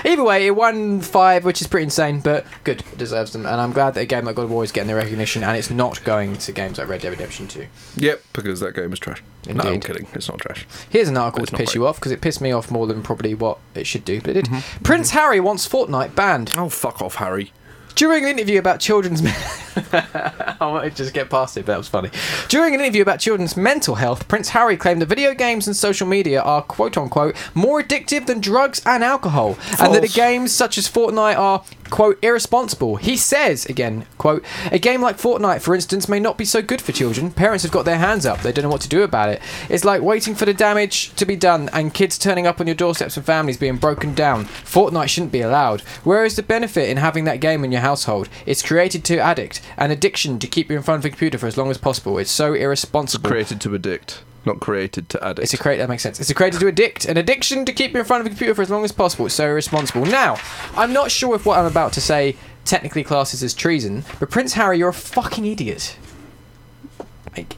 Either 0.05 0.23
way, 0.23 0.47
it 0.47 0.55
won 0.55 1.01
five, 1.01 1.45
which 1.45 1.61
is 1.61 1.67
pretty 1.67 1.85
insane, 1.85 2.19
but 2.19 2.45
good, 2.63 2.81
it 2.81 2.97
deserves 2.97 3.33
them. 3.33 3.45
And 3.45 3.59
I'm 3.59 3.71
glad 3.71 3.93
that 3.95 4.01
a 4.01 4.05
game 4.05 4.25
like 4.25 4.35
God 4.35 4.43
of 4.43 4.51
War 4.51 4.63
is 4.63 4.71
getting 4.71 4.87
the 4.87 4.95
recognition, 4.95 5.43
and 5.43 5.57
it's 5.57 5.69
not 5.69 6.03
going 6.03 6.37
to 6.37 6.51
games 6.51 6.77
like 6.77 6.87
Red 6.87 7.01
Dead 7.01 7.09
Redemption 7.09 7.47
2. 7.47 7.67
Yep, 7.97 8.23
because 8.33 8.59
that 8.59 8.75
game 8.75 8.91
is 8.93 8.99
trash. 8.99 9.21
No, 9.47 9.63
I'm 9.63 9.79
kidding. 9.79 10.07
It's 10.13 10.29
not 10.29 10.39
trash. 10.39 10.65
Here's 10.89 11.09
an 11.09 11.17
article 11.17 11.45
to 11.45 11.51
piss 11.51 11.69
great. 11.69 11.75
you 11.75 11.87
off 11.87 11.99
because 11.99 12.11
it 12.11 12.21
pissed 12.21 12.41
me 12.41 12.51
off 12.51 12.71
more 12.71 12.87
than 12.87 13.03
probably 13.03 13.33
what 13.33 13.59
it 13.75 13.85
should 13.85 14.05
do, 14.05 14.21
but 14.21 14.31
it 14.31 14.33
did. 14.33 14.45
Mm-hmm. 14.45 14.83
Prince 14.83 15.11
Harry 15.11 15.39
wants 15.39 15.67
Fortnite 15.67 16.15
banned. 16.15 16.53
Oh 16.55 16.69
fuck 16.69 17.01
off, 17.01 17.15
Harry. 17.15 17.51
During 17.95 18.23
an 18.23 18.31
interview 18.31 18.59
about 18.59 18.79
children's. 18.79 19.21
I 19.93 20.57
wanted 20.61 20.91
to 20.91 20.95
just 20.95 21.13
get 21.13 21.29
past 21.29 21.57
it, 21.57 21.65
but 21.65 21.73
that 21.73 21.77
was 21.77 21.87
funny. 21.87 22.09
During 22.47 22.73
an 22.73 22.81
interview 22.81 23.01
about 23.01 23.19
children's 23.19 23.57
mental 23.57 23.95
health, 23.95 24.27
Prince 24.27 24.49
Harry 24.49 24.77
claimed 24.77 25.01
that 25.01 25.07
video 25.07 25.33
games 25.33 25.67
and 25.67 25.75
social 25.75 26.07
media 26.07 26.41
are 26.41 26.61
quote 26.61 26.97
unquote 26.97 27.35
more 27.53 27.81
addictive 27.81 28.25
than 28.25 28.39
drugs 28.39 28.81
and 28.85 29.03
alcohol, 29.03 29.57
and 29.79 29.93
that 29.93 30.01
the 30.01 30.07
games 30.07 30.51
such 30.51 30.77
as 30.77 30.89
Fortnite 30.89 31.37
are 31.37 31.63
quote 31.89 32.17
irresponsible. 32.21 32.97
He 32.97 33.17
says 33.17 33.65
again, 33.65 34.05
quote, 34.17 34.43
a 34.71 34.79
game 34.79 35.01
like 35.01 35.17
Fortnite, 35.17 35.61
for 35.61 35.75
instance, 35.75 36.09
may 36.09 36.19
not 36.19 36.37
be 36.37 36.45
so 36.45 36.61
good 36.61 36.81
for 36.81 36.91
children. 36.91 37.31
Parents 37.31 37.63
have 37.63 37.71
got 37.71 37.85
their 37.85 37.97
hands 37.97 38.25
up; 38.25 38.41
they 38.41 38.51
don't 38.51 38.63
know 38.63 38.69
what 38.69 38.81
to 38.81 38.89
do 38.89 39.03
about 39.03 39.29
it. 39.29 39.41
It's 39.69 39.85
like 39.85 40.01
waiting 40.01 40.35
for 40.35 40.45
the 40.45 40.53
damage 40.53 41.13
to 41.15 41.25
be 41.25 41.35
done 41.35 41.69
and 41.73 41.93
kids 41.93 42.17
turning 42.17 42.47
up 42.47 42.59
on 42.59 42.67
your 42.67 42.75
doorsteps 42.75 43.17
and 43.17 43.25
families 43.25 43.57
being 43.57 43.77
broken 43.77 44.13
down. 44.13 44.45
Fortnite 44.45 45.09
shouldn't 45.09 45.31
be 45.31 45.41
allowed. 45.41 45.81
Where 46.03 46.25
is 46.25 46.35
the 46.35 46.43
benefit 46.43 46.89
in 46.89 46.97
having 46.97 47.25
that 47.25 47.39
game 47.39 47.63
in 47.63 47.71
your 47.71 47.81
household? 47.81 48.29
It's 48.45 48.61
created 48.61 49.03
to 49.05 49.19
addict, 49.19 49.61
an 49.77 49.91
addiction 49.91 50.39
to 50.39 50.47
keep 50.47 50.69
you 50.69 50.77
in 50.77 50.83
front 50.83 50.99
of 50.99 51.05
a 51.05 51.09
computer 51.09 51.37
for 51.37 51.47
as 51.47 51.57
long 51.57 51.69
as 51.69 51.77
possible. 51.77 52.17
It's 52.17 52.31
so 52.31 52.53
irresponsible. 52.53 53.29
Created 53.29 53.61
to 53.61 53.75
addict, 53.75 54.21
not 54.45 54.59
created 54.59 55.09
to 55.09 55.23
addict. 55.23 55.43
It's 55.43 55.53
a 55.53 55.57
create 55.57 55.77
that 55.77 55.89
makes 55.89 56.03
sense. 56.03 56.19
It's 56.19 56.29
a 56.29 56.33
created 56.33 56.59
to 56.59 56.67
addict, 56.67 57.05
an 57.05 57.17
addiction 57.17 57.65
to 57.65 57.71
keep 57.73 57.93
you 57.93 57.99
in 57.99 58.05
front 58.05 58.21
of 58.21 58.27
a 58.27 58.29
computer 58.29 58.53
for 58.55 58.61
as 58.61 58.69
long 58.69 58.83
as 58.83 58.91
possible. 58.91 59.25
It's 59.25 59.35
so 59.35 59.45
irresponsible. 59.47 60.05
Now, 60.05 60.37
I'm 60.75 60.93
not 60.93 61.11
sure 61.11 61.35
if 61.35 61.45
what 61.45 61.57
I'm 61.59 61.65
about 61.65 61.93
to 61.93 62.01
say 62.01 62.35
technically 62.65 63.03
classes 63.03 63.43
as 63.43 63.53
treason, 63.53 64.03
but 64.19 64.29
Prince 64.29 64.53
Harry, 64.53 64.77
you're 64.79 64.89
a 64.89 64.93
fucking 64.93 65.45
idiot. 65.45 65.97
Like, 67.35 67.57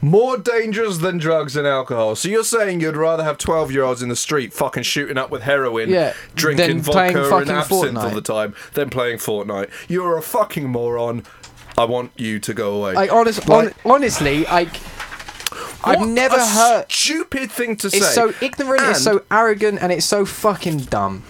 More 0.00 0.36
dangerous 0.38 0.98
than 0.98 1.18
drugs 1.18 1.56
and 1.56 1.66
alcohol. 1.66 2.14
So 2.16 2.28
you're 2.28 2.44
saying 2.44 2.80
you'd 2.80 2.96
rather 2.96 3.24
have 3.24 3.36
12 3.38 3.72
year 3.72 3.82
olds 3.82 4.02
in 4.02 4.08
the 4.08 4.16
street 4.16 4.52
fucking 4.52 4.84
shooting 4.84 5.18
up 5.18 5.30
with 5.30 5.42
heroin, 5.42 5.90
Yeah, 5.90 6.14
drinking 6.34 6.80
vodka 6.82 7.20
and 7.22 7.30
fucking 7.30 7.50
absinthe 7.50 7.98
all 7.98 8.10
the 8.10 8.20
time, 8.22 8.54
than 8.74 8.90
playing 8.90 9.18
Fortnite? 9.18 9.70
You're 9.88 10.16
a 10.16 10.22
fucking 10.22 10.68
moron. 10.68 11.24
I 11.76 11.84
want 11.84 12.10
you 12.16 12.40
to 12.40 12.54
go 12.54 12.74
away. 12.74 12.94
I 12.96 13.08
honest, 13.08 13.46
Like, 13.48 13.72
hon- 13.82 13.92
honestly, 13.94 14.44
like, 14.44 14.74
I've 15.84 16.00
what 16.00 16.08
never 16.08 16.36
a 16.36 16.46
heard. 16.46 16.90
Stupid 16.90 17.50
thing 17.50 17.76
to 17.76 17.90
say. 17.90 17.98
It's 17.98 18.14
so 18.14 18.32
ignorant, 18.40 18.82
it's 18.82 18.88
And 18.88 18.96
so 18.98 19.24
arrogant, 19.30 19.80
and 19.80 19.92
it's 19.92 20.06
so 20.06 20.24
fucking 20.24 20.78
dumb. 20.80 21.24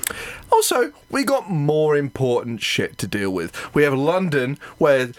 Also, 0.50 0.92
we 1.10 1.24
got 1.24 1.50
more 1.50 1.96
important 1.96 2.62
shit 2.62 2.96
to 2.98 3.06
deal 3.06 3.30
with. 3.30 3.74
We 3.74 3.82
have 3.82 3.94
London 3.94 4.58
where 4.78 5.10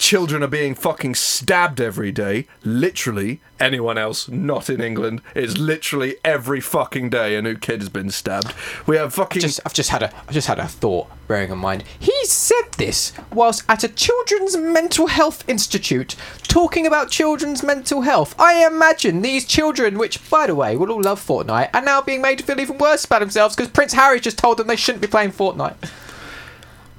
children 0.00 0.42
are 0.42 0.48
being 0.48 0.74
fucking 0.74 1.14
stabbed 1.14 1.80
every 1.80 2.10
day. 2.10 2.46
Literally, 2.64 3.40
anyone 3.60 3.98
else 3.98 4.28
not 4.28 4.70
in 4.70 4.80
England 4.80 5.20
is 5.34 5.58
literally 5.58 6.16
every 6.24 6.60
fucking 6.60 7.10
day 7.10 7.36
a 7.36 7.42
new 7.42 7.54
kid 7.54 7.80
has 7.80 7.90
been 7.90 8.10
stabbed. 8.10 8.54
We 8.86 8.96
have 8.96 9.12
fucking 9.12 9.42
Just, 9.42 9.60
I've 9.64 9.74
just 9.74 9.90
had 9.90 10.02
a, 10.02 10.12
I've 10.26 10.32
just 10.32 10.48
had 10.48 10.58
a 10.58 10.66
thought, 10.66 11.08
bearing 11.28 11.50
in 11.50 11.58
mind 11.58 11.84
he 11.98 12.24
said 12.24 12.72
this 12.78 13.12
whilst 13.30 13.62
at 13.68 13.84
a 13.84 13.88
children's 13.88 14.56
mental 14.56 15.08
health 15.08 15.46
institute, 15.46 16.16
talking 16.44 16.86
about 16.86 17.10
children's 17.10 17.62
mental 17.62 18.00
health. 18.00 18.34
I 18.38 18.66
imagine 18.66 19.20
these 19.20 19.46
children, 19.46 19.98
which 19.98 20.28
by 20.30 20.46
the 20.46 20.54
way 20.54 20.76
will 20.76 20.90
all 20.90 21.02
love 21.02 21.24
Fortnite, 21.24 21.74
are 21.74 21.82
now 21.82 22.00
being 22.00 22.22
made 22.22 22.38
to 22.38 22.44
feel 22.44 22.58
even 22.58 22.78
worse 22.78 23.04
about 23.04 23.20
themselves 23.20 23.54
because 23.54 23.70
Prince 23.70 23.92
Harry 23.92 24.18
just 24.18 24.38
told 24.38 24.56
them 24.56 24.66
they 24.66 24.76
shouldn't 24.76 25.02
be 25.02 25.08
playing 25.08 25.32
Fortnite. 25.32 25.76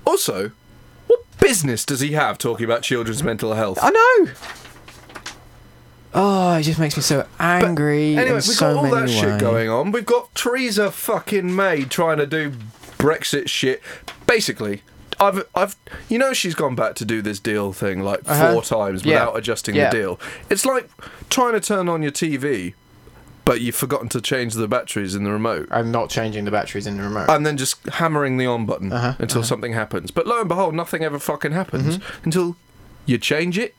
also. 0.06 0.52
Business 1.42 1.84
does 1.84 2.00
he 2.00 2.14
have 2.14 2.38
talking 2.38 2.64
about 2.64 2.84
children's 2.84 3.22
mental 3.24 3.54
health? 3.56 3.78
I 3.82 3.90
know. 3.90 4.32
Oh, 6.14 6.56
it 6.58 6.64
just 6.64 6.80
makes 6.80 6.96
me 6.98 7.04
so 7.04 7.26
angry. 7.40 8.16
Anyway, 8.16 8.28
in 8.28 8.34
we've 8.36 8.44
so 8.44 8.74
got 8.74 8.86
all 8.86 8.92
that 8.92 9.02
many 9.06 9.12
shit 9.14 9.40
going 9.40 9.70
on. 9.70 9.92
We've 9.92 10.06
got 10.06 10.34
Theresa 10.36 10.92
fucking 10.92 11.54
May 11.56 11.84
trying 11.86 12.18
to 12.18 12.26
do 12.28 12.52
Brexit 12.98 13.48
shit. 13.50 13.82
Basically, 14.28 14.84
I've, 15.22 15.46
I've, 15.56 15.76
you 16.10 16.18
know, 16.18 16.34
she's 16.34 16.54
gone 16.56 16.76
back 16.76 16.96
to 16.96 17.06
do 17.06 17.22
this 17.22 17.40
deal 17.40 17.72
thing 17.72 18.02
like 18.04 18.22
Uh-huh. 18.28 18.52
four 18.54 18.62
times 18.62 19.06
Yeah. 19.06 19.22
without 19.22 19.38
adjusting 19.38 19.76
Yeah. 19.76 19.90
the 19.90 19.98
deal. 19.98 20.20
It's 20.50 20.66
like 20.66 20.90
trying 21.30 21.54
to 21.54 21.60
turn 21.62 21.88
on 21.88 22.02
your 22.02 22.12
TV, 22.12 22.74
but 23.46 23.62
you've 23.62 23.76
forgotten 23.76 24.08
to 24.10 24.22
change 24.22 24.54
the 24.54 24.68
batteries 24.68 25.16
in 25.16 25.24
the 25.24 25.32
remote. 25.32 25.68
I'm 25.72 25.92
not 25.92 26.10
changing 26.10 26.46
the 26.46 26.52
batteries 26.52 26.86
in 26.88 26.98
the 26.98 27.04
remote. 27.04 27.30
And 27.30 27.46
then 27.46 27.58
just 27.58 27.84
hammering 27.88 28.38
the 28.38 28.46
on 28.46 28.66
button 28.66 28.92
Uh-huh, 28.94 29.16
until 29.20 29.44
something 29.44 29.74
happens. 29.74 30.12
But 30.12 30.28
lo 30.28 30.40
and 30.40 30.48
behold, 30.50 30.76
nothing 30.76 31.04
ever 31.04 31.20
fucking 31.20 31.52
happens 31.52 31.98
Mm-hmm. 31.98 32.24
until 32.26 32.56
you 33.06 33.18
change 33.18 33.58
it. 33.58 33.74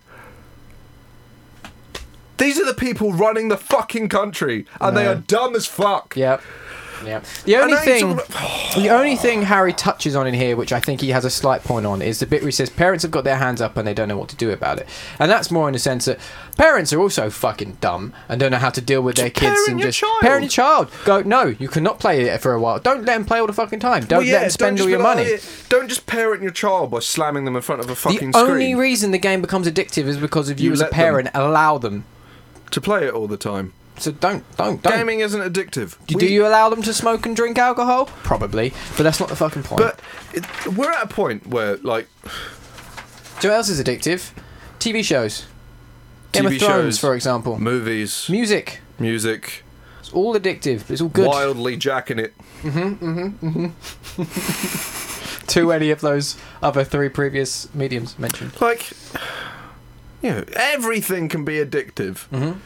These 2.39 2.59
are 2.59 2.65
the 2.67 2.75
people 2.75 3.13
running 3.13 3.49
the 3.49 3.57
fucking 3.57 4.09
country, 4.09 4.67
and 4.81 4.97
they 4.97 5.07
are 5.07 5.15
dumb 5.15 5.55
as 5.55 5.67
fuck. 5.67 6.17
yep. 6.17 6.43
Yeah. 7.07 7.21
The 7.45 7.57
only 7.57 7.75
And 7.75 7.83
thing, 7.85 8.17
talking 8.19 8.83
the 8.83 8.89
only 8.91 9.17
thing 9.17 9.43
Harry 9.43 9.73
touches 9.73 10.15
on 10.17 10.27
in 10.27 10.35
here, 10.35 10.57
which 10.57 10.73
I 10.73 10.81
think 10.81 11.01
he 11.01 11.11
has 11.11 11.25
a 11.25 11.31
slight 11.31 11.63
point 11.65 11.87
on, 11.87 12.01
is 12.03 12.21
the 12.21 12.27
bit 12.27 12.43
where 12.43 12.49
he 12.49 12.53
says 12.53 12.71
parents 12.71 13.03
have 13.03 13.11
got 13.11 13.25
their 13.25 13.37
hands 13.39 13.61
up 13.61 13.77
and 13.77 13.87
they 13.87 13.95
don't 13.95 14.09
know 14.09 14.17
what 14.19 14.29
to 14.31 14.37
do 14.37 14.51
about 14.51 14.79
it, 14.79 14.89
and 15.19 15.31
that's 15.31 15.51
more 15.51 15.69
in 15.69 15.73
the 15.73 15.79
sense 15.79 16.05
that 16.07 16.19
parents 16.57 16.93
are 16.93 17.01
also 17.01 17.31
fucking 17.31 17.79
dumb 17.81 18.13
and 18.29 18.39
don't 18.41 18.51
know 18.53 18.59
how 18.59 18.71
to 18.71 18.81
deal 18.81 19.03
with 19.03 19.17
their 19.17 19.29
Just 19.31 19.41
kids 19.41 19.51
parent 19.53 19.69
and 19.69 19.81
your 19.81 19.89
just 19.89 19.99
child. 20.01 20.21
parent 20.21 20.43
your 20.45 20.51
child. 20.51 20.91
Go, 21.05 21.23
no, 21.23 21.47
you 21.59 21.69
cannot 21.69 21.99
play 21.99 22.23
it 22.23 22.41
for 22.41 22.53
a 22.53 22.61
while. 22.61 22.79
Don't 22.79 22.99
let 23.05 23.07
them 23.07 23.25
play 23.25 23.39
all 23.41 23.47
the 23.47 23.53
fucking 23.53 23.81
time. 23.81 24.05
Don't 24.05 24.19
Well, 24.21 24.27
yeah, 24.27 24.35
let 24.35 24.41
them 24.43 24.51
spend 24.51 24.77
just 24.77 24.83
all 24.83 24.87
be 24.89 24.91
your 24.93 25.01
like, 25.03 25.17
money. 25.17 25.29
"Oh, 25.29 25.33
yeah." 25.35 25.39
Don't 25.69 25.89
just 25.89 26.07
parent 26.07 26.43
your 26.43 26.51
child 26.53 26.91
by 26.91 26.99
slamming 27.01 27.45
them 27.45 27.57
in 27.57 27.63
front 27.63 27.81
of 27.81 27.91
a 27.91 27.95
fucking 27.95 28.19
store. 28.19 28.27
The 28.29 28.33
fucking 28.33 28.51
only 28.53 28.65
screen 28.67 28.77
reason 28.79 29.11
the 29.11 29.19
game 29.19 29.41
becomes 29.41 29.67
addictive 29.67 30.05
is 30.05 30.19
because 30.19 30.49
of 30.51 30.61
you, 30.61 30.67
You 30.69 30.73
as 30.73 30.81
a 30.81 30.85
let 30.85 30.91
them. 30.91 30.97
parent 30.97 31.29
allow 31.35 31.79
them. 31.79 32.05
to 32.71 32.81
play 32.81 33.07
it 33.07 33.13
all 33.13 33.27
the 33.29 33.37
time. 33.37 33.73
So 34.03 34.11
don't, 34.11 34.45
don't, 34.57 34.83
don't. 34.83 34.93
Gaming 34.97 35.21
isn't 35.21 35.41
addictive. 35.41 35.97
Do 36.07 36.17
We- 36.17 36.33
you 36.33 36.45
allow 36.47 36.69
them 36.69 36.83
to 36.83 36.93
smoke 36.93 37.25
and 37.25 37.37
drink 37.37 37.57
alcohol? 37.57 38.07
Probably, 38.25 38.73
but 38.97 39.05
that's 39.05 39.21
not 39.21 39.29
the 39.29 39.37
fucking 39.37 39.63
point. 39.63 39.81
But 39.81 40.01
it, 40.33 40.45
we're 40.77 40.91
at 40.91 41.05
a 41.05 41.07
point 41.07 41.47
where, 41.47 41.77
like, 41.79 42.09
Do 42.25 42.29
you 42.29 43.49
know 43.49 43.55
what 43.55 43.59
else 43.59 43.69
is 43.69 43.81
addictive? 43.81 44.33
TV 44.81 45.05
shows. 45.05 45.47
Game 46.33 46.45
TV 46.45 46.57
of 46.57 46.63
Thrones, 46.63 46.85
shows, 46.95 46.99
for 46.99 47.15
example. 47.15 47.59
movies, 47.61 48.27
Music. 48.29 48.81
music, 48.99 49.63
It's 50.01 50.11
all 50.13 50.35
addictive. 50.35 50.91
It's 50.91 51.01
all 51.01 51.09
good. 51.09 51.29
wildly 51.29 51.77
jacking 51.77 52.19
it. 52.19 52.35
Mhm, 52.63 52.99
mhm, 52.99 53.33
mhm. 53.39 53.73
To 55.49 55.73
any 55.73 55.91
of 55.91 56.01
those 56.01 56.37
other 56.63 56.83
three 56.85 57.09
previous 57.11 57.73
mediums 57.75 58.19
mentioned. 58.19 58.59
Like, 58.61 58.91
you 60.23 60.31
know, 60.31 60.45
everything 60.55 61.29
can 61.29 61.45
be 61.45 61.55
addictive. 61.65 62.27
Mhm. 62.31 62.57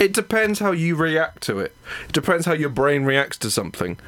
It 0.00 0.12
depends 0.14 0.58
how 0.58 0.72
you 0.72 0.96
react 0.96 1.42
to 1.44 1.58
it. 1.60 1.76
It 2.08 2.12
depends 2.12 2.46
how 2.46 2.52
your 2.54 2.70
brain 2.70 3.04
reacts 3.04 3.36
to 3.38 3.50
something. 3.50 3.98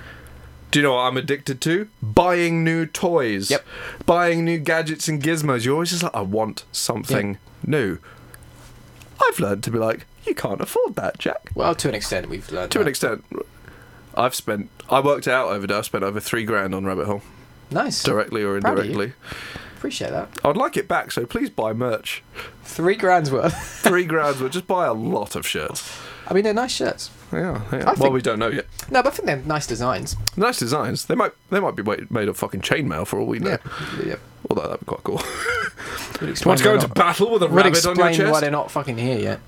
Do 0.71 0.79
you 0.79 0.83
know 0.85 0.95
what 0.95 1.01
I'm 1.03 1.19
addicted 1.19 1.61
to? 1.61 1.89
Buying 2.03 2.65
new 2.65 2.87
toys. 2.87 3.51
Yep. 3.51 3.65
Buying 4.07 4.43
new 4.45 4.59
gadgets 4.59 5.07
and 5.07 5.23
gizmos. 5.23 5.65
You're 5.67 5.75
always 5.75 5.91
just 5.91 6.03
like, 6.03 6.15
I 6.15 6.23
want 6.23 6.65
something 6.73 7.37
new. 7.67 7.99
I've 9.29 9.39
learned 9.39 9.63
to 9.65 9.71
be 9.71 9.79
like, 9.79 10.07
you 10.25 10.35
can't 10.35 10.63
afford 10.63 10.97
that, 10.97 11.19
Jack. 11.19 11.51
Well, 11.55 11.75
to 11.75 11.89
an 11.91 11.95
extent, 11.95 12.29
we've 12.31 12.51
learned. 12.51 12.73
To 12.73 12.79
an 12.79 12.85
that. 12.87 12.91
extent, 12.91 13.25
I've 14.15 14.35
spent. 14.35 14.71
I 14.89 15.01
worked 15.01 15.27
it 15.27 15.33
out 15.33 15.49
over 15.49 15.67
there. 15.67 15.79
I 15.79 15.83
spent 15.83 16.05
over 16.05 16.21
three 16.21 16.45
grand 16.45 16.75
on 16.75 16.85
Rabbit 16.87 17.07
Hole, 17.07 17.23
Nice. 17.71 18.03
directly 18.03 18.43
or 18.43 18.59
Proud 18.61 18.79
of 18.79 18.87
you. 18.87 18.93
indirectly. 18.93 19.15
Appreciate 19.83 20.13
that. 20.13 20.29
I'd 20.45 20.57
like 20.57 20.77
it 20.77 20.87
back, 20.87 21.11
so 21.11 21.27
please 21.27 21.51
buy 21.51 21.73
merch. 21.73 22.23
Three 22.63 22.95
grand's 22.95 23.33
worth. 23.33 23.53
Three 23.83 24.05
grand 24.05 24.41
worth. 24.41 24.53
just 24.53 24.69
buy 24.69 24.87
a 24.87 24.93
lot 24.93 25.35
of 25.35 25.45
shirts. 25.45 25.99
I 26.29 26.35
mean, 26.35 26.45
they're 26.45 26.55
nice 26.55 26.71
shirts. 26.71 27.11
Yeah, 27.33 27.61
yeah. 27.73 27.85
Well, 27.87 27.95
think- 27.97 28.13
we 28.15 28.23
don't 28.23 28.39
know 28.39 28.47
yet. 28.47 28.67
No, 28.93 29.03
but 29.03 29.13
I 29.13 29.17
think 29.17 29.27
they're 29.27 29.37
nice 29.39 29.67
designs. 29.67 30.15
Nice 30.37 30.61
designs. 30.61 31.07
They 31.07 31.17
might. 31.17 31.33
They 31.51 31.59
might 31.59 31.75
be 31.75 31.83
made 32.11 32.29
of 32.29 32.37
fucking 32.37 32.61
chainmail 32.61 33.09
for 33.09 33.19
all 33.19 33.27
we 33.27 33.41
know. 33.41 33.59
Yeah. 33.99 34.05
yeah. 34.07 34.17
Although 34.49 34.69
that'd 34.69 34.79
be 34.79 34.87
quite 34.87 35.03
cool. 35.03 35.17
Want 36.21 36.31
explain 36.31 36.57
to 36.59 36.63
go 36.63 36.75
into 36.75 36.87
not- 36.87 36.95
battle 36.95 37.33
with 37.33 37.43
a 37.43 37.49
would 37.49 37.57
rabbit 37.57 37.85
on 37.85 37.97
your 37.97 38.07
explain 38.07 38.27
why 38.29 38.31
chest? 38.35 38.41
they're 38.43 38.51
not 38.53 38.71
fucking 38.71 38.99
here 38.99 39.19
yet. 39.19 39.41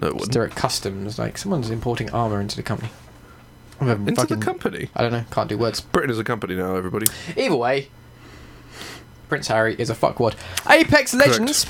No, 0.00 0.06
it 0.06 0.14
wouldn't. 0.14 0.30
direct 0.32 0.54
customs. 0.54 1.18
Like 1.18 1.36
someone's 1.38 1.70
importing 1.70 2.08
armor 2.10 2.40
into 2.40 2.54
the 2.54 2.62
company. 2.62 2.92
Into 3.80 4.14
fucking, 4.14 4.38
the 4.38 4.44
company. 4.44 4.90
I 4.94 5.02
don't 5.02 5.10
know. 5.10 5.24
Can't 5.32 5.48
do 5.48 5.58
words. 5.58 5.80
Britain 5.80 6.10
is 6.10 6.20
a 6.20 6.24
company 6.24 6.54
now. 6.54 6.76
Everybody. 6.76 7.06
Either 7.36 7.56
way, 7.56 7.88
Prince 9.32 9.48
Harry 9.48 9.74
is 9.78 9.88
a 9.88 9.94
fuckwad. 9.94 10.34
Apex 10.68 11.14
Legends 11.14 11.64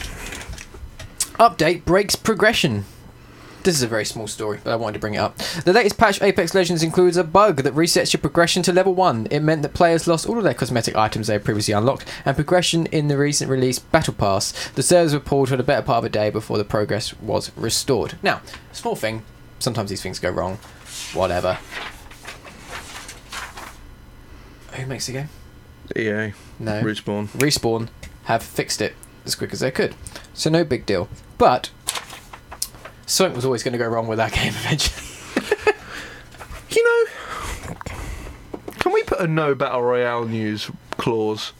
update 1.39 1.85
breaks 1.85 2.17
progression. 2.17 2.85
This 3.63 3.77
is 3.77 3.85
a 3.85 3.87
very 3.87 4.05
small 4.05 4.27
story, 4.27 4.59
but 4.65 4.73
I 4.73 4.75
wanted 4.75 4.95
to 4.95 4.99
bring 4.99 5.15
it 5.15 5.19
up. 5.19 5.39
The 5.39 5.73
latest 5.73 5.97
patch 5.97 6.21
Apex 6.21 6.57
Legends 6.57 6.83
includes 6.83 7.17
a 7.17 7.23
bug 7.23 7.59
that 7.59 7.73
resets 7.73 8.13
your 8.13 8.21
progression 8.21 8.65
to 8.65 8.73
level 8.73 8.97
1. 8.97 9.29
It 9.31 9.39
meant 9.45 9.63
that 9.63 9.75
players 9.75 10.09
lost 10.09 10.29
all 10.29 10.39
of 10.39 10.43
their 10.43 10.55
cosmetic 10.55 10.97
items 10.97 11.29
they 11.29 11.35
had 11.35 11.45
previously 11.45 11.73
unlocked 11.73 12.05
and 12.25 12.35
progression 12.35 12.87
in 12.87 13.07
the 13.07 13.17
recent 13.17 13.49
release 13.49 13.79
Battle 13.79 14.15
Pass. 14.15 14.71
The 14.71 14.83
servers 14.83 15.15
were 15.15 15.21
pulled 15.21 15.51
for 15.51 15.57
the 15.57 15.63
better 15.63 15.87
part 15.87 15.99
of 15.99 16.05
a 16.05 16.09
day 16.09 16.31
before 16.31 16.59
the 16.59 16.65
progress 16.65 17.15
was 17.21 17.57
restored. 17.57 18.19
Now, 18.25 18.41
small 18.73 18.97
thing, 18.97 19.23
sometimes 19.61 19.91
these 19.91 20.03
things 20.03 20.19
go 20.19 20.31
wrong. 20.31 20.59
Whatever. 21.15 21.59
Who 24.73 24.87
makes 24.87 25.07
the 25.07 25.13
game? 25.13 25.29
EA. 25.95 26.33
No. 26.63 26.83
Respawn. 26.83 27.29
Respawn 27.29 27.89
have 28.25 28.43
fixed 28.43 28.81
it 28.81 28.95
as 29.25 29.35
quick 29.35 29.53
as 29.53 29.61
they 29.61 29.71
could. 29.71 29.95
So 30.35 30.49
no 30.51 30.65
big 30.65 30.87
deal. 30.87 31.09
But 31.39 31.71
something 33.07 33.35
was 33.37 33.45
always 33.45 33.63
going 33.63 33.73
to 33.73 33.79
go 33.79 33.87
wrong 33.89 34.07
with 34.09 34.19
that 34.19 34.33
game 34.41 34.53
eventually. 34.57 35.09
You 36.71 36.83
know, 36.85 37.75
can 38.79 38.93
we 38.93 39.03
put 39.03 39.21
a 39.21 39.27
no 39.27 39.55
battle 39.55 39.83
royale 39.83 40.25
news 40.25 40.71
clause 40.93 41.53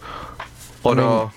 on 0.85 0.99
I 0.99 1.03
mean- 1.03 1.11
our 1.11 1.33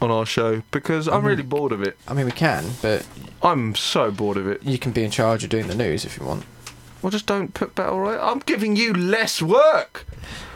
on 0.00 0.10
our 0.12 0.24
show? 0.24 0.62
Because 0.70 1.08
I'm 1.08 1.14
mean- 1.16 1.24
really 1.24 1.42
bored 1.42 1.72
of 1.72 1.82
it. 1.82 1.98
I 2.06 2.14
mean, 2.14 2.26
we 2.26 2.30
can, 2.32 2.64
but 2.82 3.04
I'm 3.42 3.74
so 3.74 4.12
bored 4.12 4.36
of 4.36 4.46
it. 4.46 4.62
you 4.62 4.78
can 4.78 4.92
be 4.92 5.02
in 5.02 5.10
charge 5.10 5.42
of 5.42 5.50
doing 5.50 5.66
the 5.66 5.74
news 5.74 6.04
if 6.04 6.18
you 6.18 6.24
want. 6.24 6.44
Well, 7.02 7.10
just 7.10 7.26
don't 7.26 7.52
put 7.52 7.74
battle 7.74 7.98
royale. 7.98 8.28
I'm 8.30 8.38
giving 8.40 8.76
you 8.76 8.92
less 8.94 9.42
work. 9.42 10.06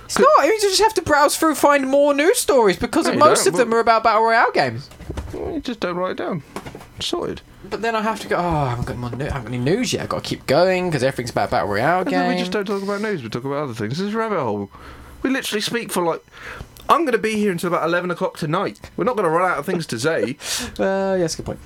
It's 0.05 0.19
not. 0.19 0.45
You 0.45 0.59
just 0.61 0.81
have 0.81 0.95
to 0.95 1.03
browse 1.03 1.37
through, 1.37 1.55
find 1.55 1.89
more 1.89 2.13
news 2.15 2.39
stories 2.39 2.77
because 2.77 3.07
No, 3.07 3.13
you 3.13 3.19
most 3.19 3.45
don't, 3.45 3.55
of 3.55 3.59
them 3.59 3.75
are 3.75 3.81
about 3.81 4.03
battle 4.05 4.23
royale 4.23 4.51
games. 4.53 4.91
You 5.33 5.61
just 5.63 5.81
don't 5.81 5.97
write 5.97 6.13
it 6.13 6.17
down. 6.19 6.43
Sorted. 7.01 7.41
But 7.69 7.81
then 7.83 7.97
I 7.97 8.03
have 8.03 8.21
to 8.21 8.29
go. 8.29 8.37
Oh, 8.37 8.41
I 8.41 8.69
haven't 8.71 8.85
got, 8.87 8.97
more 8.99 9.11
new- 9.11 9.25
I 9.25 9.29
haven't 9.31 9.45
got 9.45 9.55
any 9.55 9.59
news 9.59 9.93
yet. 9.93 10.03
I've 10.03 10.09
got 10.11 10.23
to 10.23 10.29
keep 10.29 10.47
going 10.47 10.89
because 10.91 11.03
everything's 11.03 11.31
about 11.31 11.51
battle 11.51 11.69
royale 11.69 12.03
And 12.03 12.11
then 12.11 12.29
we 12.29 12.39
just 12.39 12.53
don't 12.53 12.67
talk 12.67 12.83
about 12.83 13.01
news. 13.01 13.23
We 13.23 13.29
talk 13.31 13.45
about 13.45 13.65
other 13.65 13.75
things. 13.75 13.99
This 13.99 14.09
is 14.09 14.15
a 14.15 14.19
rabbit 14.19 14.39
hole. 14.39 14.71
We 15.23 15.31
literally 15.31 15.61
speak 15.63 15.91
for 15.91 16.03
like. 16.05 16.23
I'm 16.87 17.01
going 17.01 17.13
to 17.13 17.19
be 17.19 17.37
here 17.37 17.51
until 17.51 17.69
about 17.69 17.89
eleven 17.89 18.11
o'clock 18.11 18.37
tonight. 18.37 18.91
We're 18.97 19.05
not 19.05 19.17
going 19.17 19.25
to 19.25 19.31
run 19.31 19.51
out 19.51 19.59
of 19.59 19.65
things 19.67 19.87
to 19.87 19.99
say. 19.99 20.37
Uh, 20.79 21.17
yes, 21.19 21.35
good 21.35 21.47
point. 21.47 21.59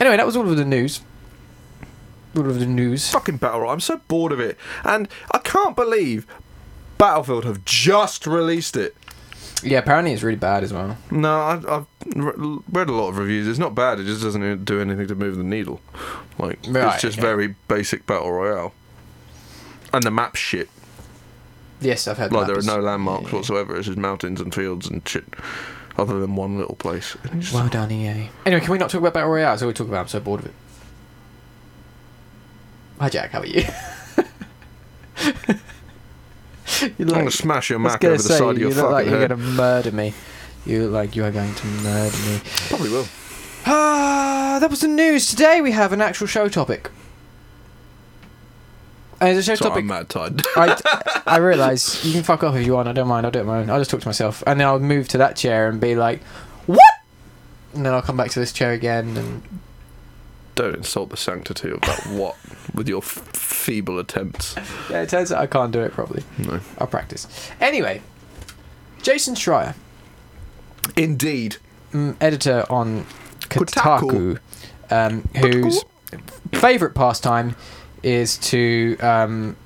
Anyway, 0.00 0.16
that 0.16 0.26
was 0.26 0.36
all 0.36 0.48
of 0.48 0.56
the 0.56 0.64
news. 0.64 1.00
All 2.36 2.46
of 2.48 2.60
the 2.60 2.66
news. 2.66 3.10
Fucking 3.10 3.38
battle 3.38 3.60
royale. 3.60 3.72
I'm 3.72 3.80
so 3.80 3.96
bored 4.08 4.30
of 4.32 4.38
it, 4.40 4.56
and 4.84 5.08
I 5.32 5.38
can't 5.38 5.74
believe 5.74 6.26
Battlefield 6.98 7.44
have 7.44 7.64
just 7.64 8.26
released 8.26 8.76
it. 8.76 8.96
Yeah, 9.62 9.78
apparently 9.78 10.12
it's 10.12 10.22
really 10.22 10.36
bad 10.36 10.62
as 10.62 10.72
well. 10.72 10.96
No, 11.10 11.40
I, 11.40 11.54
I've 11.76 11.86
re- 12.14 12.58
read 12.70 12.88
a 12.88 12.92
lot 12.92 13.08
of 13.08 13.18
reviews. 13.18 13.48
It's 13.48 13.58
not 13.58 13.74
bad. 13.74 13.98
It 13.98 14.04
just 14.04 14.22
doesn't 14.22 14.64
do 14.64 14.80
anything 14.80 15.06
to 15.08 15.14
move 15.16 15.36
the 15.36 15.42
needle. 15.44 15.80
Like 16.38 16.60
Right, 16.68 16.92
it's 16.94 17.02
just 17.02 17.18
okay. 17.18 17.26
very 17.26 17.54
basic 17.66 18.06
battle 18.06 18.30
royale. 18.32 18.72
And 19.92 20.02
the 20.02 20.10
map 20.10 20.36
shit. 20.36 20.68
Yes, 21.80 22.06
I've 22.06 22.18
heard. 22.18 22.32
Like 22.32 22.46
there 22.46 22.58
are 22.58 22.62
no 22.62 22.78
landmarks 22.80 23.26
yeah. 23.30 23.36
whatsoever. 23.36 23.76
It's 23.76 23.86
just 23.86 23.98
mountains 23.98 24.40
and 24.40 24.54
fields 24.54 24.88
and 24.88 25.06
shit. 25.08 25.24
Other 25.96 26.20
than 26.20 26.36
one 26.36 26.56
little 26.58 26.76
place. 26.76 27.16
Just- 27.38 27.52
Well 27.54 27.68
done, 27.68 27.90
EA. 27.90 28.30
Anyway, 28.46 28.60
can 28.60 28.70
we 28.72 28.78
not 28.78 28.90
talk 28.90 29.00
about 29.00 29.14
Battle 29.14 29.30
Royale? 29.30 29.50
That's 29.52 29.62
all 29.62 29.68
we 29.68 29.74
talk 29.74 29.88
about. 29.88 30.00
I'm 30.02 30.08
so 30.08 30.20
bored 30.20 30.40
of 30.40 30.46
it. 30.46 30.54
Hi, 33.00 33.08
Jack. 33.08 33.30
How 33.30 33.40
are 33.40 33.46
you? 33.46 33.64
you 36.82 36.90
I'm 37.00 37.06
gonna 37.06 37.30
smash 37.30 37.70
your 37.70 37.78
Mac 37.78 38.02
over 38.04 38.16
the 38.16 38.22
say, 38.22 38.38
side 38.38 38.50
of 38.50 38.58
you 38.58 38.68
your 38.68 38.76
look 38.76 38.90
like 38.92 39.06
fucking 39.06 39.10
you're 39.12 39.20
head. 39.20 39.30
gonna 39.30 39.42
murder 39.42 39.92
me. 39.92 40.14
You 40.66 40.84
look 40.84 40.92
like 40.92 41.16
you 41.16 41.24
are 41.24 41.30
going 41.30 41.54
to 41.54 41.66
murder 41.66 42.16
me. 42.18 42.40
Probably 42.68 42.90
will. 42.90 43.06
Ah, 43.66 44.58
that 44.60 44.70
was 44.70 44.80
the 44.80 44.88
news. 44.88 45.26
Today 45.26 45.60
we 45.60 45.72
have 45.72 45.92
an 45.92 46.00
actual 46.00 46.26
show 46.26 46.48
topic. 46.48 46.90
And 49.20 49.30
it's 49.30 49.40
a 49.40 49.42
show 49.50 49.56
Sorry, 49.56 49.70
topic. 49.70 49.80
I'm 49.82 49.86
mad 49.88 50.08
tired. 50.08 50.42
I, 50.56 51.22
I 51.26 51.38
realise 51.38 52.04
you 52.04 52.12
can 52.12 52.22
fuck 52.22 52.44
off 52.44 52.54
if 52.54 52.64
you 52.64 52.74
want. 52.74 52.86
I 52.88 52.92
don't 52.92 53.08
mind. 53.08 53.26
I'll 53.26 53.32
do 53.32 53.40
it 53.40 53.44
my 53.46 53.58
own. 53.58 53.68
I'll 53.70 53.78
just 53.80 53.90
talk 53.90 54.00
to 54.00 54.08
myself, 54.08 54.44
and 54.46 54.60
then 54.60 54.66
I'll 54.66 54.78
move 54.78 55.08
to 55.08 55.18
that 55.18 55.34
chair 55.36 55.68
and 55.68 55.80
be 55.80 55.96
like, 55.96 56.22
"What?" 56.66 56.78
And 57.74 57.84
then 57.84 57.92
I'll 57.94 58.02
come 58.02 58.16
back 58.16 58.30
to 58.30 58.38
this 58.38 58.52
chair 58.52 58.72
again, 58.72 59.16
and 59.16 59.42
Don't 60.58 60.74
insult 60.74 61.10
the 61.10 61.16
sanctity 61.16 61.70
of 61.70 61.80
that 61.82 62.04
what 62.10 62.36
with 62.74 62.88
your 62.88 62.98
f- 62.98 63.28
feeble 63.32 63.98
attempts. 64.00 64.56
yeah, 64.90 65.02
it 65.02 65.08
turns 65.08 65.30
out 65.30 65.40
I 65.40 65.46
can't 65.46 65.70
do 65.72 65.80
it 65.82 65.92
properly. 65.92 66.24
No. 66.36 66.58
I'll 66.78 66.86
practice. 66.88 67.28
Anyway, 67.60 68.02
Jason 69.02 69.34
Schreier, 69.36 69.74
Indeed. 70.96 71.56
mm, 71.92 72.16
editor 72.20 72.64
on 72.70 73.04
Kotaku, 73.42 74.38
Kotaku. 74.90 74.90
um, 74.90 75.28
whose 75.36 75.84
favourite 76.52 76.94
pastime 76.94 77.54
is 78.02 78.36
to 78.38 78.96
um, 78.98 79.56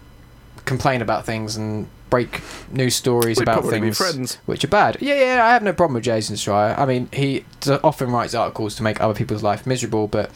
complain 0.64 1.01
about 1.03 1.24
things 1.24 1.57
and 1.57 1.86
break 2.11 2.43
news 2.70 2.95
stories 2.95 3.38
We'd 3.38 3.45
about 3.45 3.61
probably 3.62 3.80
be 3.80 3.86
things 3.86 3.97
friends. 3.99 4.34
which 4.47 4.62
are 4.64 4.68
bad. 4.68 4.99
Yeah, 5.01 5.14
yeah, 5.36 5.45
I 5.47 5.53
have 5.55 5.62
no 5.62 5.72
problem 5.72 5.95
with 5.95 6.05
Jason 6.05 6.36
Schreier. 6.36 6.78
I 6.78 6.84
mean, 6.84 7.09
he 7.12 7.45
d- 7.61 7.78
often 7.82 8.11
writes 8.11 8.34
articles 8.34 8.74
to 8.76 8.82
make 8.82 9.01
other 9.01 9.14
people's 9.14 9.43
life 9.43 9.66
miserable, 9.66 10.07
but 10.09 10.30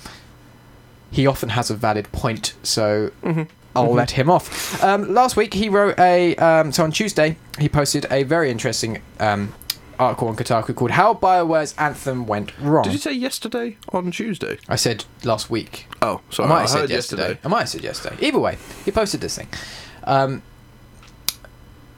he 1.10 1.26
often 1.26 1.50
has 1.50 1.70
a 1.70 1.74
valid 1.74 2.10
point, 2.12 2.54
so 2.62 3.10
Mm-hmm. 3.22 3.42
I'll 3.74 3.92
let 3.92 4.12
him 4.12 4.30
off. 4.30 4.82
Um, 4.82 5.12
last 5.12 5.36
week, 5.36 5.52
he 5.52 5.68
wrote 5.68 5.98
a. 5.98 6.34
Um, 6.36 6.72
so 6.72 6.82
on 6.82 6.92
Tuesday, 6.92 7.36
he 7.58 7.68
posted 7.68 8.06
a 8.10 8.22
very 8.22 8.50
interesting 8.50 9.02
um, 9.20 9.52
article 9.98 10.28
on 10.28 10.36
Kotaku 10.36 10.74
called 10.74 10.92
"How 10.92 11.12
Bioware's 11.12 11.74
Anthem 11.76 12.26
Went 12.26 12.58
Wrong." 12.58 12.84
Did 12.84 12.94
you 12.94 12.98
say 12.98 13.12
yesterday 13.12 13.76
on 13.90 14.10
Tuesday? 14.12 14.56
I 14.66 14.76
said 14.76 15.04
last 15.24 15.50
week. 15.50 15.88
Oh, 16.00 16.22
sorry. 16.30 16.46
I 16.46 16.48
might 16.48 16.56
I 16.56 16.60
have 16.60 16.70
said 16.70 16.88
yesterday. 16.90 17.22
yesterday. 17.22 17.40
I 17.44 17.48
might 17.48 17.58
have 17.60 17.68
said 17.68 17.84
yesterday. 17.84 18.16
Either 18.26 18.38
way, 18.38 18.56
he 18.86 18.90
posted 18.92 19.20
this 19.20 19.36
thing. 19.36 19.48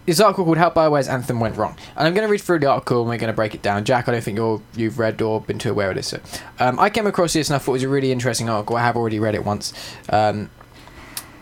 This 0.08 0.20
article 0.20 0.46
called 0.46 0.56
"How 0.56 0.70
Bioware's 0.70 1.06
Anthem 1.06 1.38
Went 1.38 1.58
Wrong," 1.58 1.76
and 1.94 2.06
I'm 2.06 2.14
going 2.14 2.26
to 2.26 2.32
read 2.32 2.40
through 2.40 2.60
the 2.60 2.66
article 2.66 3.02
and 3.02 3.10
we're 3.10 3.18
going 3.18 3.30
to 3.30 3.36
break 3.36 3.54
it 3.54 3.60
down. 3.60 3.84
Jack, 3.84 4.08
I 4.08 4.12
don't 4.12 4.24
think 4.24 4.38
you're 4.38 4.62
you've 4.74 4.98
read 4.98 5.20
or 5.20 5.38
been 5.38 5.58
too 5.58 5.70
aware 5.70 5.90
of 5.90 5.96
this. 5.96 6.06
So, 6.08 6.20
um, 6.58 6.78
I 6.80 6.88
came 6.88 7.06
across 7.06 7.34
this 7.34 7.50
and 7.50 7.56
I 7.56 7.58
thought 7.58 7.72
it 7.72 7.74
was 7.74 7.82
a 7.82 7.90
really 7.90 8.10
interesting 8.10 8.48
article. 8.48 8.76
I 8.76 8.84
have 8.84 8.96
already 8.96 9.20
read 9.20 9.34
it 9.34 9.44
once. 9.44 9.74
Um, 10.08 10.48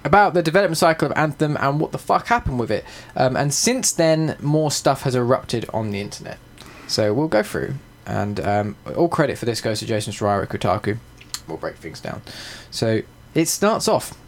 about 0.05 0.35
the 0.35 0.43
development 0.43 0.79
cycle 0.79 1.07
of 1.07 1.17
Anthem 1.17 1.57
and 1.61 1.79
what 1.79 1.93
the 1.93 1.99
fuck 1.99 2.27
happened 2.27 2.59
with 2.59 2.73
it. 2.73 2.85
Um, 3.15 3.37
and 3.37 3.55
since 3.55 3.93
then, 3.93 4.37
more 4.41 4.73
stuff 4.73 5.03
has 5.03 5.15
erupted 5.15 5.71
on 5.73 5.93
the 5.93 6.01
internet. 6.01 6.39
So 6.89 7.15
we'll 7.15 7.29
go 7.29 7.45
through, 7.45 7.75
and 8.05 8.41
um, 8.41 8.77
all 8.97 9.09
credit 9.09 9.39
for 9.39 9.45
this 9.45 9.61
goes 9.61 9.79
to 9.79 9.87
Jason 9.87 10.13
Schreier 10.13 10.43
at 10.43 10.49
Kotaku. 10.49 10.99
We'll 11.47 11.57
break 11.57 11.77
things 11.77 12.01
down. 12.01 12.21
So 12.73 13.03
it 13.33 13.47
starts 13.47 13.87
off. 13.87 14.19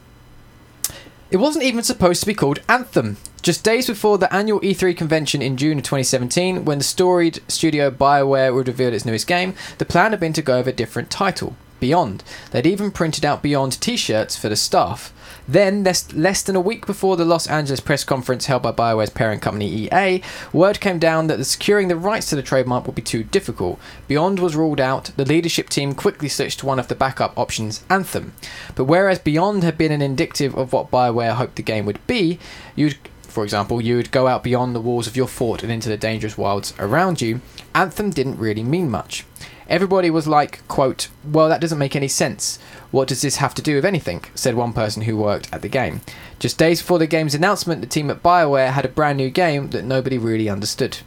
It 1.31 1.37
wasn't 1.37 1.65
even 1.67 1.83
supposed 1.83 2.21
to 2.21 2.27
be 2.27 2.33
called 2.33 2.61
Anthem. 2.71 3.19
Just 3.43 3.63
days 3.63 3.87
before 3.87 4.17
the 4.17 4.33
annual 4.35 4.61
E3 4.61 4.97
convention 4.97 5.43
in 5.43 5.59
June 5.59 5.77
of 5.77 5.85
2017, 5.85 6.65
when 6.65 6.79
the 6.79 6.85
storied 6.85 7.41
studio 7.49 7.91
BioWare 7.91 8.55
would 8.55 8.67
reveal 8.67 8.95
its 8.95 9.05
newest 9.05 9.27
game, 9.27 9.55
the 9.77 9.85
plan 9.85 10.13
had 10.13 10.21
been 10.21 10.33
to 10.33 10.41
go 10.41 10.57
with 10.59 10.69
a 10.69 10.73
different 10.73 11.11
title, 11.11 11.55
Beyond. 11.81 12.25
They'd 12.51 12.67
even 12.67 12.91
printed 12.91 13.27
out 13.27 13.43
Beyond 13.43 13.79
t 13.79 13.99
shirts 13.99 14.37
for 14.37 14.49
the 14.49 14.57
staff. 14.57 15.13
Then, 15.49 15.83
less, 15.83 16.13
less 16.13 16.43
than 16.43 16.57
a 16.57 16.61
week 16.61 16.87
before 16.87 17.17
the 17.17 17.25
Los 17.25 17.47
Angeles 17.47 17.81
press 17.81 18.05
conference 18.05 18.47
held 18.47 18.63
by 18.63 18.71
BioWare's 18.73 19.09
parent 19.09 19.41
company 19.41 19.89
EA, 19.89 20.23
word 20.53 20.79
came 20.79 20.99
down 20.99 21.27
that 21.29 21.43
securing 21.45 21.89
the 21.89 21.97
rights 21.97 22.29
to 22.29 22.37
the 22.37 22.43
trademark 22.43 22.87
would 22.87 22.95
be 22.95 23.01
too 23.01 23.25
difficult. 23.25 23.81
Beyond 24.07 24.41
was 24.41 24.55
ruled 24.55 24.81
out, 24.81 25.11
the 25.17 25.25
leadership 25.25 25.71
team 25.71 25.95
quickly 25.95 26.29
switched 26.29 26.61
to 26.61 26.67
one 26.67 26.79
of 26.79 26.89
the 26.89 26.95
backup 26.95 27.37
options, 27.39 27.83
Anthem. 27.89 28.35
But 28.75 28.85
whereas 28.85 29.19
Beyond 29.19 29.63
had 29.63 29.79
been 29.79 29.91
an 29.93 30.03
indicative 30.03 30.55
of 30.55 30.75
what 30.75 30.91
BioWare 30.91 31.35
hoped 31.35 31.57
the 31.57 31.63
game 31.63 31.87
would 31.87 32.07
be, 32.07 32.39
you'd 32.77 32.99
for 33.23 33.45
example, 33.45 33.81
you 33.81 33.97
would 33.97 34.11
go 34.11 34.27
out 34.27 34.43
beyond 34.43 34.75
the 34.75 34.81
walls 34.81 35.07
of 35.07 35.17
your 35.17 35.29
fort 35.29 35.63
and 35.63 35.71
into 35.71 35.89
the 35.89 35.97
dangerous 35.97 36.37
wilds 36.37 36.75
around 36.79 37.21
you, 37.21 37.41
Anthem 37.75 38.11
didn't 38.11 38.39
really 38.39 38.65
mean 38.65 38.91
much. 38.91 39.25
Everybody 39.69 40.09
was 40.09 40.27
like, 40.27 40.67
quote, 40.67 41.09
well, 41.23 41.51
that 41.51 41.61
doesn't 41.61 41.79
make 41.79 41.95
any 41.95 42.09
sense. 42.09 42.59
What 42.91 43.07
does 43.07 43.21
this 43.21 43.37
have 43.37 43.55
to 43.55 43.63
do 43.63 43.75
with 43.75 43.85
anything? 43.85 44.25
said 44.35 44.55
one 44.55 44.73
person 44.73 45.03
who 45.03 45.17
worked 45.17 45.53
at 45.53 45.61
the 45.61 45.69
game. 45.69 46.01
Just 46.39 46.57
days 46.57 46.81
before 46.81 46.99
the 46.99 47.07
game's 47.07 47.35
announcement, 47.35 47.83
the 47.83 47.87
team 47.87 48.11
at 48.11 48.23
BioWare 48.23 48.71
had 48.71 48.87
a 48.87 48.89
brand 48.89 49.19
new 49.19 49.29
game 49.29 49.69
that 49.71 49.85
nobody 49.85 50.17
really 50.17 50.49
understood. 50.49 50.99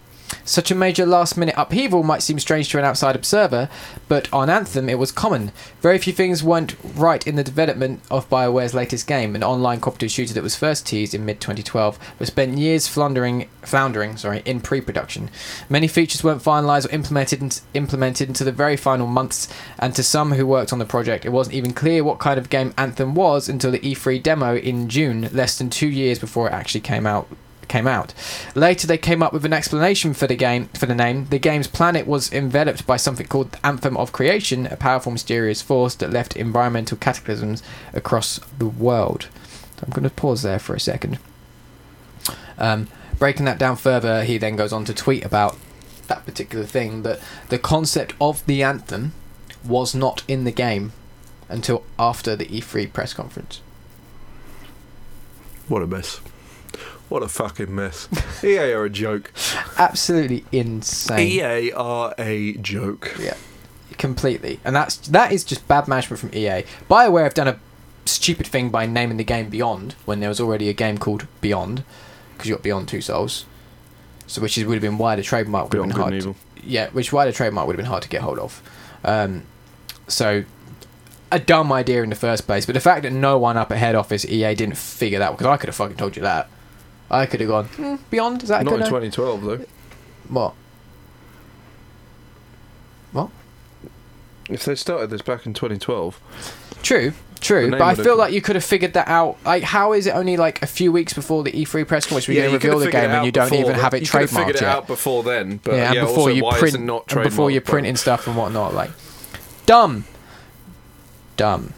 Such 0.43 0.71
a 0.71 0.75
major 0.75 1.05
last 1.05 1.37
minute 1.37 1.55
upheaval 1.57 2.03
might 2.03 2.23
seem 2.23 2.39
strange 2.39 2.69
to 2.69 2.79
an 2.79 2.85
outside 2.85 3.15
observer, 3.15 3.69
but 4.07 4.31
on 4.33 4.49
Anthem 4.49 4.89
it 4.89 4.99
was 4.99 5.11
common. 5.11 5.51
Very 5.81 5.97
few 5.97 6.13
things 6.13 6.43
went 6.43 6.75
right 6.95 7.25
in 7.25 7.35
the 7.35 7.43
development 7.43 8.01
of 8.09 8.29
BioWare's 8.29 8.73
latest 8.73 9.07
game, 9.07 9.35
an 9.35 9.43
online 9.43 9.79
cooperative 9.79 10.11
shooter 10.11 10.33
that 10.33 10.43
was 10.43 10.55
first 10.55 10.85
teased 10.85 11.13
in 11.13 11.25
mid 11.25 11.39
2012, 11.39 11.97
but 12.17 12.27
spent 12.27 12.57
years 12.57 12.87
floundering, 12.87 13.47
floundering 13.61 14.17
sorry, 14.17 14.41
in 14.45 14.61
pre 14.61 14.81
production. 14.81 15.29
Many 15.69 15.87
features 15.87 16.23
weren't 16.23 16.43
finalised 16.43 16.87
or 16.87 16.91
implemented, 16.91 17.59
implemented 17.73 18.27
into 18.27 18.43
the 18.43 18.51
very 18.51 18.77
final 18.77 19.07
months, 19.07 19.47
and 19.79 19.95
to 19.95 20.03
some 20.03 20.33
who 20.33 20.45
worked 20.45 20.73
on 20.73 20.79
the 20.79 20.85
project, 20.85 21.25
it 21.25 21.29
wasn't 21.29 21.55
even 21.55 21.73
clear 21.73 22.03
what 22.03 22.19
kind 22.19 22.39
of 22.39 22.49
game 22.49 22.73
Anthem 22.77 23.15
was 23.15 23.49
until 23.49 23.71
the 23.71 23.79
E3 23.79 24.21
demo 24.21 24.55
in 24.55 24.89
June, 24.89 25.29
less 25.31 25.57
than 25.57 25.69
two 25.69 25.87
years 25.87 26.19
before 26.19 26.47
it 26.47 26.53
actually 26.53 26.81
came 26.81 27.05
out 27.05 27.27
came 27.71 27.87
out. 27.87 28.13
Later, 28.53 28.85
they 28.85 28.97
came 28.97 29.23
up 29.23 29.31
with 29.31 29.45
an 29.45 29.53
explanation 29.53 30.13
for 30.13 30.27
the 30.27 30.35
game 30.35 30.67
for 30.73 30.85
the 30.85 30.93
name. 30.93 31.25
The 31.29 31.39
game's 31.39 31.67
planet 31.67 32.05
was 32.05 32.31
enveloped 32.31 32.85
by 32.85 32.97
something 32.97 33.25
called 33.25 33.53
the 33.53 33.65
Anthem 33.65 33.95
of 33.95 34.11
Creation, 34.11 34.67
a 34.67 34.75
powerful, 34.75 35.13
mysterious 35.13 35.61
force 35.61 35.95
that 35.95 36.11
left 36.11 36.35
environmental 36.35 36.97
cataclysms 36.97 37.63
across 37.93 38.39
the 38.59 38.67
world. 38.67 39.29
So 39.77 39.85
I'm 39.85 39.91
going 39.91 40.03
to 40.03 40.09
pause 40.09 40.41
there 40.41 40.59
for 40.59 40.75
a 40.75 40.79
second. 40.79 41.17
Um, 42.57 42.89
breaking 43.17 43.45
that 43.45 43.57
down 43.57 43.77
further, 43.77 44.25
he 44.25 44.37
then 44.37 44.57
goes 44.57 44.73
on 44.73 44.83
to 44.85 44.93
tweet 44.93 45.23
about 45.23 45.57
that 46.07 46.25
particular 46.25 46.65
thing 46.65 47.03
that 47.03 47.21
the 47.47 47.57
concept 47.57 48.13
of 48.19 48.45
the 48.47 48.61
anthem 48.61 49.13
was 49.63 49.95
not 49.95 50.23
in 50.27 50.43
the 50.43 50.51
game 50.51 50.91
until 51.47 51.85
after 51.97 52.35
the 52.35 52.45
E3 52.45 52.91
press 52.91 53.13
conference. 53.13 53.61
What 55.69 55.81
a 55.81 55.87
mess. 55.87 56.19
What 57.11 57.23
a 57.23 57.27
fucking 57.27 57.75
mess. 57.75 58.07
EA 58.41 58.71
are 58.71 58.85
a 58.85 58.89
joke. 58.89 59.33
Absolutely 59.77 60.45
insane. 60.53 61.19
EA 61.27 61.73
are 61.73 62.15
a 62.17 62.53
joke. 62.53 63.17
Yeah, 63.19 63.35
completely. 63.97 64.61
And 64.63 64.73
that's 64.73 64.95
that 65.09 65.33
is 65.33 65.43
just 65.43 65.67
bad 65.67 65.89
management 65.89 66.21
from 66.21 66.29
EA. 66.33 66.63
BioWare 66.89 67.23
have 67.23 67.33
done 67.33 67.49
a 67.49 67.59
stupid 68.05 68.47
thing 68.47 68.69
by 68.69 68.85
naming 68.85 69.17
the 69.17 69.25
game 69.25 69.49
Beyond 69.49 69.93
when 70.05 70.21
there 70.21 70.29
was 70.29 70.39
already 70.39 70.69
a 70.69 70.73
game 70.73 70.97
called 70.97 71.27
Beyond, 71.41 71.83
because 72.31 72.47
you 72.47 72.55
got 72.55 72.63
Beyond 72.63 72.87
Two 72.87 73.01
Souls. 73.01 73.45
So 74.25 74.41
which 74.41 74.57
is, 74.57 74.63
would 74.63 74.75
have 74.75 74.81
been 74.81 74.97
why 74.97 75.17
the 75.17 75.21
trademark 75.21 75.65
would 75.65 75.71
Beyond 75.71 75.91
have 75.91 75.97
been 75.97 76.19
Good 76.21 76.23
hard. 76.23 76.35
and 76.37 76.63
To, 76.63 76.65
yeah, 76.65 76.89
which 76.91 77.11
why 77.11 77.25
the 77.25 77.33
trademark 77.33 77.67
would 77.67 77.73
have 77.73 77.83
been 77.83 77.91
hard 77.91 78.03
to 78.03 78.09
get 78.09 78.21
hold 78.21 78.39
of. 78.39 78.61
Um, 79.03 79.43
so 80.07 80.45
a 81.29 81.39
dumb 81.39 81.73
idea 81.73 82.03
in 82.03 82.09
the 82.09 82.15
first 82.15 82.47
place, 82.47 82.65
but 82.65 82.71
the 82.71 82.79
fact 82.79 83.03
that 83.03 83.11
no 83.11 83.37
one 83.37 83.57
up 83.57 83.69
at 83.69 83.79
head 83.79 83.95
office 83.95 84.23
EA 84.23 84.55
didn't 84.55 84.77
figure 84.77 85.19
that 85.19 85.31
because 85.31 85.47
I 85.47 85.57
could 85.57 85.67
have 85.67 85.75
fucking 85.75 85.97
told 85.97 86.15
you 86.15 86.21
that. 86.21 86.49
I 87.11 87.25
could 87.25 87.41
have 87.41 87.49
gone 87.49 87.65
hmm, 87.65 87.95
Beyond. 88.09 88.41
Is 88.43 88.49
that 88.49 88.61
a 88.61 88.63
Not 88.63 88.71
good 88.71 88.79
in 88.81 88.87
2012 88.87 89.41
though. 89.43 89.65
What? 90.29 90.53
What? 93.11 93.29
If 94.49 94.63
they 94.65 94.75
started 94.75 95.09
this 95.09 95.21
back 95.21 95.45
in 95.45 95.53
2012, 95.53 96.77
True, 96.81 97.13
true. 97.41 97.69
But 97.69 97.81
I 97.81 97.89
would 97.89 97.97
have- 97.97 98.05
feel 98.05 98.17
like 98.17 98.33
you 98.33 98.41
could 98.41 98.55
have 98.55 98.63
figured 98.65 98.93
that 98.93 99.07
out. 99.07 99.37
Like, 99.45 99.61
how 99.63 99.93
is 99.93 100.07
it 100.07 100.15
only 100.15 100.35
like 100.37 100.61
a 100.63 100.67
few 100.67 100.91
weeks 100.91 101.13
before 101.13 101.43
the 101.43 101.51
E3 101.51 101.85
press 101.85 102.05
conference 102.05 102.27
we're 102.27 102.35
Yeah, 102.35 102.43
going 102.43 102.53
you 102.53 102.59
to 102.59 102.67
reveal 102.69 102.79
the 102.79 102.91
game 102.91 103.09
and 103.11 103.25
you 103.25 103.31
don't 103.31 103.53
even 103.53 103.75
have 103.75 103.93
it 103.93 104.01
You 104.01 104.07
could 104.07 104.21
have 104.21 104.29
trademarked 104.31 104.35
figured 104.37 104.55
it 104.55 104.61
yet? 104.61 104.69
out 104.69 104.87
before 104.87 105.21
then, 105.23 105.59
but 105.63 105.73
yeah, 105.75 105.91
yeah, 105.93 106.01
before 106.01 106.17
also, 106.17 106.29
you 106.29 106.43
why 106.43 106.57
print 106.57 106.75
is 106.75 106.75
it 106.75 106.81
not 106.83 107.11
and 107.13 107.23
before 107.23 107.51
you're 107.51 107.61
trademarked, 107.61 107.65
but- 107.65 107.71
printing 107.71 107.95
stuff 107.97 108.27
and 108.27 108.35
whatnot. 108.37 108.73
Like, 108.73 108.91
dumb, 109.65 110.05
dumb. 111.37 111.73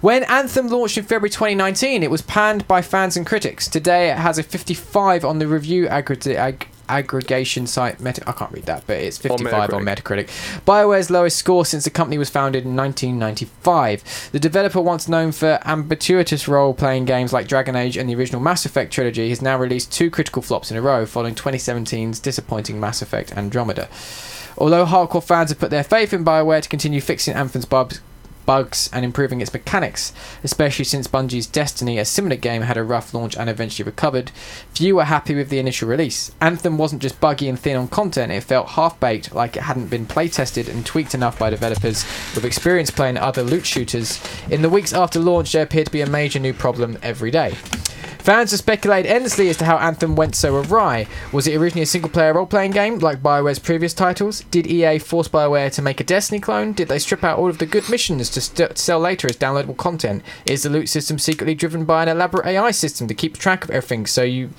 When 0.00 0.24
Anthem 0.24 0.68
launched 0.68 0.98
in 0.98 1.04
February 1.04 1.30
2019, 1.30 2.02
it 2.02 2.10
was 2.10 2.22
panned 2.22 2.66
by 2.66 2.82
fans 2.82 3.16
and 3.16 3.26
critics. 3.26 3.68
Today, 3.68 4.10
it 4.10 4.16
has 4.18 4.38
a 4.38 4.42
55 4.42 5.24
on 5.24 5.38
the 5.38 5.46
review 5.46 5.86
aggregate. 5.88 6.36
Ag- 6.36 6.68
aggregation 6.90 7.68
site 7.68 8.00
Meta- 8.00 8.28
I 8.28 8.32
can't 8.32 8.50
read 8.50 8.64
that 8.64 8.84
but 8.84 8.96
it's 8.96 9.16
55 9.16 9.72
on 9.72 9.84
Metacritic. 9.84 10.26
BioWare's 10.66 11.08
lowest 11.08 11.36
score 11.36 11.64
since 11.64 11.84
the 11.84 11.90
company 11.90 12.18
was 12.18 12.28
founded 12.28 12.64
in 12.64 12.74
1995 12.74 14.30
the 14.32 14.40
developer 14.40 14.80
once 14.80 15.08
known 15.08 15.30
for 15.30 15.60
ambitious 15.64 16.48
role-playing 16.48 17.04
games 17.04 17.32
like 17.32 17.46
Dragon 17.46 17.76
Age 17.76 17.96
and 17.96 18.10
the 18.10 18.16
original 18.16 18.40
Mass 18.40 18.66
Effect 18.66 18.92
trilogy 18.92 19.28
has 19.28 19.40
now 19.40 19.56
released 19.56 19.92
two 19.92 20.10
critical 20.10 20.42
flops 20.42 20.72
in 20.72 20.76
a 20.76 20.82
row 20.82 21.06
following 21.06 21.36
2017's 21.36 22.18
disappointing 22.18 22.80
Mass 22.80 23.02
Effect 23.02 23.36
Andromeda 23.36 23.88
Although 24.58 24.84
hardcore 24.84 25.22
fans 25.22 25.50
have 25.50 25.58
put 25.58 25.70
their 25.70 25.84
faith 25.84 26.12
in 26.12 26.24
BioWare 26.24 26.62
to 26.62 26.68
continue 26.68 27.00
fixing 27.00 27.34
Anthem's 27.34 27.64
bugs, 27.64 28.00
bugs 28.50 28.90
and 28.92 29.04
improving 29.04 29.40
its 29.40 29.52
mechanics, 29.52 30.12
especially 30.42 30.84
since 30.84 31.06
Bungie's 31.06 31.46
Destiny, 31.46 31.98
a 31.98 32.04
similar 32.04 32.34
game, 32.34 32.62
had 32.62 32.76
a 32.76 32.82
rough 32.82 33.14
launch 33.14 33.36
and 33.36 33.48
eventually 33.48 33.86
recovered, 33.86 34.32
few 34.74 34.96
were 34.96 35.04
happy 35.04 35.36
with 35.36 35.50
the 35.50 35.60
initial 35.60 35.88
release. 35.88 36.32
Anthem 36.40 36.76
wasn't 36.76 37.00
just 37.00 37.20
buggy 37.20 37.48
and 37.48 37.60
thin 37.60 37.76
on 37.76 37.86
content, 37.86 38.32
it 38.32 38.42
felt 38.42 38.70
half 38.70 38.98
baked, 38.98 39.32
like 39.32 39.56
it 39.56 39.62
hadn't 39.62 39.86
been 39.86 40.04
play 40.04 40.26
tested 40.26 40.68
and 40.68 40.84
tweaked 40.84 41.14
enough 41.14 41.38
by 41.38 41.48
developers 41.48 42.04
with 42.34 42.44
experience 42.44 42.90
playing 42.90 43.18
other 43.18 43.44
loot 43.44 43.64
shooters. 43.64 44.20
In 44.50 44.62
the 44.62 44.68
weeks 44.68 44.92
after 44.92 45.20
launch, 45.20 45.52
there 45.52 45.62
appeared 45.62 45.86
to 45.86 45.92
be 45.92 46.00
a 46.00 46.10
major 46.10 46.40
new 46.40 46.52
problem 46.52 46.98
every 47.04 47.30
day. 47.30 47.54
Fans 48.20 48.50
have 48.50 48.58
speculated 48.58 49.08
endlessly 49.10 49.48
as 49.48 49.56
to 49.56 49.64
how 49.64 49.78
Anthem 49.78 50.14
went 50.14 50.34
so 50.34 50.54
awry. 50.54 51.06
Was 51.32 51.46
it 51.46 51.56
originally 51.56 51.82
a 51.82 51.86
single 51.86 52.10
player 52.10 52.34
role 52.34 52.44
playing 52.44 52.72
game, 52.72 52.98
like 52.98 53.22
BioWare's 53.22 53.58
previous 53.58 53.94
titles? 53.94 54.42
Did 54.50 54.66
EA 54.66 54.98
force 54.98 55.26
BioWare 55.26 55.72
to 55.72 55.82
make 55.82 56.00
a 56.00 56.04
Destiny 56.04 56.38
clone? 56.38 56.74
Did 56.74 56.88
they 56.88 56.98
strip 56.98 57.24
out 57.24 57.38
all 57.38 57.48
of 57.48 57.56
the 57.58 57.64
good 57.66 57.88
missions 57.88 58.28
to 58.30 58.42
st- 58.42 58.76
sell 58.76 59.00
later 59.00 59.26
as 59.26 59.38
downloadable 59.38 59.76
content? 59.76 60.22
Is 60.44 60.64
the 60.64 60.68
loot 60.68 60.90
system 60.90 61.18
secretly 61.18 61.54
driven 61.54 61.86
by 61.86 62.02
an 62.02 62.08
elaborate 62.10 62.46
AI 62.46 62.72
system 62.72 63.08
to 63.08 63.14
keep 63.14 63.38
track 63.38 63.64
of 63.64 63.70
everything 63.70 64.04
so 64.04 64.22
you. 64.22 64.50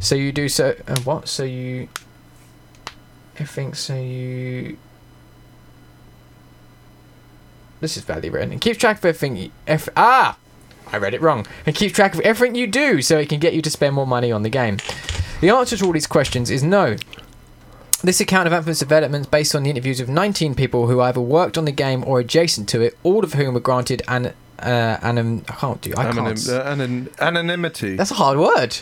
So 0.00 0.14
you 0.14 0.32
do 0.32 0.48
so. 0.48 0.74
Uh, 0.88 0.98
what? 1.00 1.28
So 1.28 1.44
you. 1.44 1.88
Everything 3.36 3.74
so 3.74 3.96
you. 3.96 4.78
This 7.80 7.98
is 7.98 8.04
badly 8.04 8.30
written. 8.30 8.54
It 8.54 8.62
keeps 8.62 8.78
track 8.78 8.98
of 8.98 9.04
everything. 9.04 9.52
Eff- 9.66 9.90
ah! 9.94 10.38
I 10.92 10.98
read 10.98 11.14
it 11.14 11.20
wrong. 11.20 11.46
And 11.66 11.74
keeps 11.74 11.94
track 11.94 12.14
of 12.14 12.20
everything 12.20 12.54
you 12.54 12.66
do 12.66 13.02
so 13.02 13.18
it 13.18 13.28
can 13.28 13.40
get 13.40 13.54
you 13.54 13.62
to 13.62 13.70
spend 13.70 13.94
more 13.94 14.06
money 14.06 14.30
on 14.30 14.42
the 14.42 14.48
game. 14.50 14.78
The 15.40 15.50
answer 15.50 15.76
to 15.76 15.84
all 15.86 15.92
these 15.92 16.06
questions 16.06 16.50
is 16.50 16.62
no. 16.62 16.96
This 18.02 18.20
account 18.20 18.46
of 18.46 18.52
Anthem's 18.52 18.78
development 18.80 19.22
is 19.22 19.26
based 19.30 19.54
on 19.54 19.62
the 19.62 19.70
interviews 19.70 19.98
of 19.98 20.08
19 20.08 20.54
people 20.54 20.86
who 20.88 21.00
either 21.00 21.20
worked 21.20 21.56
on 21.56 21.64
the 21.64 21.72
game 21.72 22.04
or 22.06 22.20
adjacent 22.20 22.68
to 22.70 22.82
it, 22.82 22.96
all 23.02 23.24
of 23.24 23.32
whom 23.32 23.54
were 23.54 23.60
granted 23.60 24.02
an 24.08 24.34
uh, 24.60 24.98
anon- 25.02 25.44
I 25.48 25.52
can't 25.52 25.80
do. 25.80 25.92
I 25.96 26.04
Anonym- 26.06 26.14
can't. 26.46 26.48
uh, 26.48 26.70
anon- 26.70 27.08
anonymity. 27.18 27.96
That's 27.96 28.10
a 28.10 28.14
hard 28.14 28.38
word. 28.38 28.76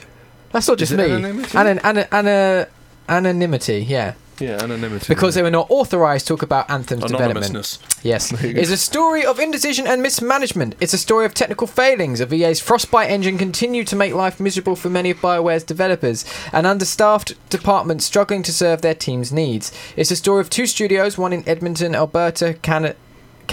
That's 0.50 0.68
not 0.68 0.76
just 0.78 0.92
me. 0.92 1.04
anonymity? 1.04 1.56
Anon- 1.56 1.78
anon- 1.84 2.06
ana- 2.12 2.68
anonymity. 3.08 3.78
Yeah. 3.88 4.14
Yeah, 4.38 4.62
anonymity. 4.62 5.06
because 5.08 5.34
they 5.34 5.42
were 5.42 5.50
not 5.50 5.70
authorized 5.70 6.26
to 6.26 6.34
talk 6.34 6.42
about 6.42 6.70
Anthem's 6.70 7.04
development. 7.04 7.78
Yes. 8.02 8.30
There 8.30 8.46
you 8.46 8.54
go. 8.54 8.60
It's 8.60 8.70
a 8.70 8.76
story 8.76 9.24
of 9.24 9.38
indecision 9.38 9.86
and 9.86 10.02
mismanagement. 10.02 10.74
It's 10.80 10.92
a 10.92 10.98
story 10.98 11.26
of 11.26 11.34
technical 11.34 11.66
failings. 11.66 12.20
Of 12.20 12.32
EA's 12.32 12.60
Frostbite 12.60 13.10
engine 13.10 13.38
continued 13.38 13.86
to 13.88 13.96
make 13.96 14.14
life 14.14 14.40
miserable 14.40 14.76
for 14.76 14.90
many 14.90 15.10
of 15.10 15.18
BioWare's 15.18 15.64
developers, 15.64 16.24
an 16.52 16.66
understaffed 16.66 17.34
department 17.50 18.02
struggling 18.02 18.42
to 18.42 18.52
serve 18.52 18.82
their 18.82 18.94
team's 18.94 19.32
needs. 19.32 19.72
It's 19.96 20.10
a 20.10 20.16
story 20.16 20.40
of 20.40 20.50
two 20.50 20.66
studios, 20.66 21.16
one 21.18 21.32
in 21.32 21.48
Edmonton, 21.48 21.94
Alberta, 21.94 22.54
Canada. 22.62 22.96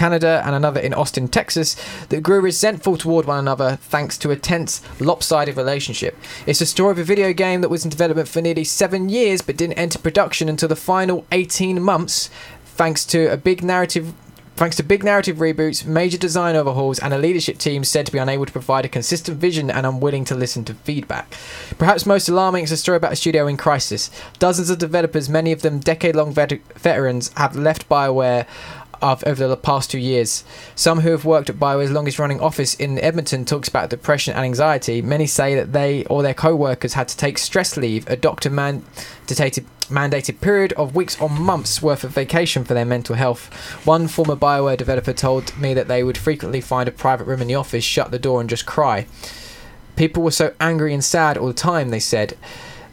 Canada 0.00 0.42
and 0.46 0.54
another 0.54 0.80
in 0.80 0.94
Austin, 0.94 1.28
Texas, 1.28 1.76
that 2.08 2.22
grew 2.22 2.40
resentful 2.40 2.96
toward 2.96 3.26
one 3.26 3.38
another 3.38 3.76
thanks 3.76 4.16
to 4.16 4.30
a 4.30 4.36
tense, 4.36 4.80
lopsided 4.98 5.58
relationship. 5.58 6.16
It's 6.46 6.62
a 6.62 6.66
story 6.66 6.92
of 6.92 6.98
a 6.98 7.04
video 7.04 7.34
game 7.34 7.60
that 7.60 7.68
was 7.68 7.84
in 7.84 7.90
development 7.90 8.26
for 8.26 8.40
nearly 8.40 8.64
seven 8.64 9.10
years 9.10 9.42
but 9.42 9.58
didn't 9.58 9.78
enter 9.78 9.98
production 9.98 10.48
until 10.48 10.70
the 10.70 10.74
final 10.74 11.26
18 11.32 11.82
months, 11.82 12.30
thanks 12.64 13.04
to 13.04 13.30
a 13.30 13.36
big 13.36 13.62
narrative. 13.62 14.14
Thanks 14.56 14.76
to 14.76 14.82
big 14.82 15.02
narrative 15.02 15.38
reboots, 15.38 15.86
major 15.86 16.18
design 16.18 16.54
overhauls, 16.54 16.98
and 16.98 17.14
a 17.14 17.18
leadership 17.18 17.56
team 17.56 17.82
said 17.82 18.04
to 18.04 18.12
be 18.12 18.18
unable 18.18 18.44
to 18.44 18.52
provide 18.52 18.84
a 18.84 18.90
consistent 18.90 19.38
vision 19.38 19.70
and 19.70 19.86
unwilling 19.86 20.26
to 20.26 20.34
listen 20.34 20.66
to 20.66 20.74
feedback. 20.74 21.34
Perhaps 21.78 22.04
most 22.04 22.28
alarming 22.28 22.64
is 22.64 22.72
a 22.72 22.76
story 22.76 22.96
about 22.96 23.14
a 23.14 23.16
studio 23.16 23.46
in 23.46 23.56
crisis. 23.56 24.10
Dozens 24.38 24.68
of 24.68 24.78
developers, 24.78 25.30
many 25.30 25.50
of 25.50 25.62
them 25.62 25.78
decade 25.78 26.14
long 26.14 26.34
vet- 26.34 26.60
veterans, 26.74 27.30
have 27.38 27.56
left 27.56 27.88
BioWare 27.88 28.46
of 29.02 29.24
over 29.26 29.46
the 29.46 29.56
past 29.56 29.90
two 29.90 29.98
years. 29.98 30.44
Some 30.74 31.00
who 31.00 31.10
have 31.10 31.24
worked 31.24 31.50
at 31.50 31.56
BioWare's 31.56 31.90
longest 31.90 32.18
running 32.18 32.40
office 32.40 32.74
in 32.74 32.98
Edmonton 32.98 33.44
talks 33.44 33.68
about 33.68 33.90
depression 33.90 34.34
and 34.34 34.44
anxiety. 34.44 35.02
Many 35.02 35.26
say 35.26 35.54
that 35.54 35.72
they 35.72 36.04
or 36.04 36.22
their 36.22 36.34
co-workers 36.34 36.94
had 36.94 37.08
to 37.08 37.16
take 37.16 37.38
stress 37.38 37.76
leave, 37.76 38.08
a 38.08 38.16
doctor 38.16 38.50
mandated 38.50 39.64
mandated 39.90 40.40
period 40.40 40.72
of 40.74 40.94
weeks 40.94 41.20
or 41.20 41.28
months 41.28 41.82
worth 41.82 42.04
of 42.04 42.12
vacation 42.12 42.64
for 42.64 42.74
their 42.74 42.84
mental 42.84 43.16
health. 43.16 43.52
One 43.84 44.06
former 44.08 44.36
BioWare 44.36 44.76
developer 44.76 45.12
told 45.12 45.56
me 45.58 45.74
that 45.74 45.88
they 45.88 46.02
would 46.02 46.16
frequently 46.16 46.60
find 46.60 46.88
a 46.88 46.92
private 46.92 47.24
room 47.24 47.42
in 47.42 47.48
the 47.48 47.56
office, 47.56 47.84
shut 47.84 48.10
the 48.10 48.18
door 48.18 48.40
and 48.40 48.48
just 48.48 48.66
cry. 48.66 49.06
People 49.96 50.22
were 50.22 50.30
so 50.30 50.54
angry 50.60 50.94
and 50.94 51.04
sad 51.04 51.36
all 51.36 51.48
the 51.48 51.52
time, 51.52 51.90
they 51.90 52.00
said. 52.00 52.38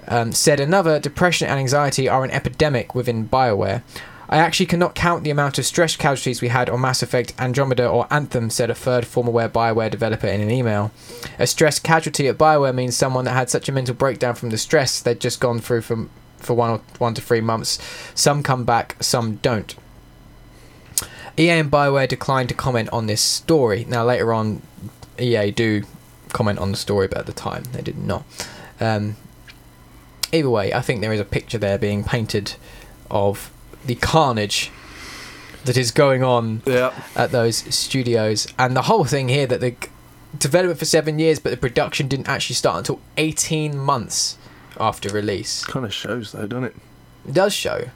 Um, 0.08 0.32
said 0.32 0.60
another, 0.60 1.00
depression 1.00 1.48
and 1.48 1.60
anxiety 1.60 2.10
are 2.10 2.24
an 2.24 2.32
epidemic 2.32 2.96
within 2.96 3.30
BioWare. 3.30 3.84
I 4.30 4.38
actually 4.38 4.66
cannot 4.66 4.96
count 4.96 5.24
the 5.24 5.30
amount 5.30 5.58
of 5.58 5.66
stress 5.66 5.96
casualties 5.96 6.42
we 6.42 6.50
had 6.50 6.70
on 6.70 6.82
Mass 6.82 7.02
Effect, 7.02 7.34
Andromeda, 7.40 7.88
or 7.88 8.08
Anthem, 8.12 8.50
said 8.50 8.70
a 8.70 8.76
third 8.76 9.08
former 9.08 9.32
BioWare 9.32 9.90
developer 9.90 10.28
in 10.28 10.42
an 10.42 10.52
email. 10.52 10.92
A 11.40 11.48
stress 11.48 11.80
casualty 11.80 12.28
at 12.28 12.38
BioWare 12.38 12.76
means 12.76 12.98
someone 12.98 13.26
that 13.26 13.32
had 13.32 13.50
such 13.50 13.70
a 13.70 13.72
mental 13.72 13.96
breakdown 13.96 14.36
from 14.36 14.50
the 14.50 14.58
stress 14.58 15.00
they'd 15.00 15.22
just 15.22 15.40
gone 15.40 15.60
through 15.60 15.82
from, 15.82 16.10
for 16.38 16.56
one 16.56 16.72
or 16.72 16.82
one 16.98 17.14
to 17.14 17.22
three 17.22 17.42
months. 17.42 17.80
Some 18.16 18.44
come 18.44 18.66
back, 18.66 19.02
some 19.02 19.38
don't. 19.38 19.76
EA 21.40 21.52
and 21.52 21.72
BioWare 21.72 22.08
declined 22.08 22.50
to 22.50 22.56
comment 22.56 22.90
on 22.90 23.08
this 23.08 23.22
story. 23.22 23.86
Now, 23.88 24.04
later 24.04 24.34
on, 24.34 24.62
EA 25.20 25.52
do 25.52 25.84
comment 26.30 26.60
on 26.60 26.72
the 26.72 26.78
story, 26.78 27.08
but 27.08 27.20
at 27.20 27.26
the 27.28 27.34
time 27.34 27.64
they 27.72 27.82
did 27.82 27.98
not. 27.98 28.26
Um, 28.82 29.16
either 30.34 30.50
way, 30.50 30.74
I 30.74 30.82
think 30.82 31.00
there 31.00 31.14
is 31.14 31.20
a 31.20 31.26
picture 31.26 31.58
there 31.58 31.78
being 31.78 32.04
painted 32.04 32.56
of 33.10 33.52
the 33.88 33.96
carnage 33.96 34.72
that 35.66 35.76
is 35.76 35.92
going 35.92 36.24
on 36.24 36.62
at 37.16 37.32
those 37.32 37.58
studios, 37.74 38.48
and 38.58 38.76
the 38.76 38.84
whole 38.84 39.04
thing 39.04 39.28
here 39.28 39.48
that 39.48 39.60
the 39.60 39.76
development 40.38 40.80
for 40.80 40.86
seven 40.86 41.20
years, 41.20 41.40
but 41.40 41.50
the 41.50 41.58
production 41.58 42.08
didn't 42.08 42.30
actually 42.30 42.56
start 42.56 42.78
until 42.78 43.00
18 43.18 43.78
months 43.78 44.38
after 44.80 45.10
release. 45.10 45.66
Kind 45.66 45.86
of 45.86 45.94
shows 45.94 46.32
though, 46.32 46.48
doesn't 46.48 46.66
it? 46.66 46.76
It 47.28 47.34
does 47.34 47.54
show, 47.54 47.90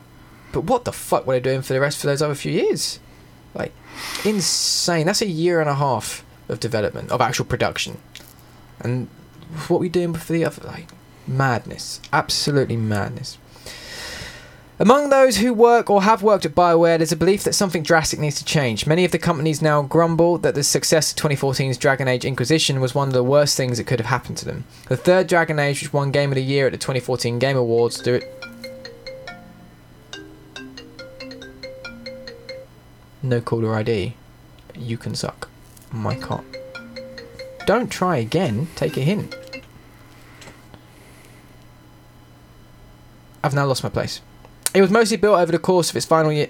but 0.51 0.61
what 0.61 0.83
the 0.85 0.91
fuck 0.91 1.25
were 1.25 1.35
they 1.35 1.39
doing 1.39 1.61
for 1.61 1.73
the 1.73 1.79
rest 1.79 1.99
for 1.99 2.07
those 2.07 2.21
other 2.21 2.35
few 2.35 2.51
years? 2.51 2.99
Like, 3.53 3.73
insane. 4.25 5.05
That's 5.05 5.21
a 5.21 5.27
year 5.27 5.61
and 5.61 5.69
a 5.69 5.75
half 5.75 6.25
of 6.49 6.59
development 6.59 7.11
of 7.11 7.21
actual 7.21 7.45
production, 7.45 7.99
and 8.79 9.07
what 9.67 9.77
were 9.77 9.77
we 9.77 9.89
doing 9.89 10.13
for 10.13 10.33
the 10.33 10.43
other? 10.43 10.67
Like, 10.67 10.89
madness, 11.27 12.01
absolutely 12.11 12.77
madness. 12.77 13.37
Among 14.81 15.11
those 15.11 15.37
who 15.37 15.53
work 15.53 15.91
or 15.91 16.01
have 16.01 16.23
worked 16.23 16.43
at 16.43 16.55
BioWare, 16.55 16.97
there's 16.97 17.11
a 17.11 17.15
belief 17.15 17.43
that 17.43 17.53
something 17.53 17.83
drastic 17.83 18.19
needs 18.19 18.39
to 18.39 18.43
change. 18.43 18.87
Many 18.87 19.05
of 19.05 19.11
the 19.11 19.19
companies 19.19 19.61
now 19.61 19.83
grumble 19.83 20.39
that 20.39 20.55
the 20.55 20.63
success 20.63 21.11
of 21.11 21.19
2014's 21.19 21.77
Dragon 21.77 22.07
Age 22.07 22.25
Inquisition 22.25 22.81
was 22.81 22.95
one 22.95 23.07
of 23.07 23.13
the 23.13 23.23
worst 23.23 23.55
things 23.55 23.77
that 23.77 23.85
could 23.85 23.99
have 23.99 24.09
happened 24.09 24.37
to 24.37 24.45
them. 24.45 24.65
The 24.89 24.97
third 24.97 25.27
Dragon 25.27 25.59
Age, 25.59 25.83
which 25.83 25.93
won 25.93 26.09
Game 26.09 26.31
of 26.31 26.35
the 26.35 26.41
Year 26.41 26.65
at 26.65 26.71
the 26.71 26.79
2014 26.79 27.37
Game 27.37 27.57
Awards, 27.57 28.01
do 28.01 28.15
it. 28.15 28.23
No 33.21 33.39
caller 33.39 33.75
ID. 33.75 34.15
You 34.73 34.97
can 34.97 35.13
suck. 35.13 35.47
My 35.91 36.15
cock. 36.15 36.43
Don't 37.67 37.91
try 37.91 38.17
again. 38.17 38.67
Take 38.75 38.97
a 38.97 39.01
hint. 39.01 39.35
I've 43.43 43.53
now 43.53 43.67
lost 43.67 43.83
my 43.83 43.89
place. 43.89 44.21
It 44.73 44.81
was 44.81 44.89
mostly 44.89 45.17
built 45.17 45.37
over 45.37 45.51
the 45.51 45.59
course 45.59 45.89
of 45.89 45.95
its 45.95 46.05
final 46.05 46.31
year. 46.31 46.47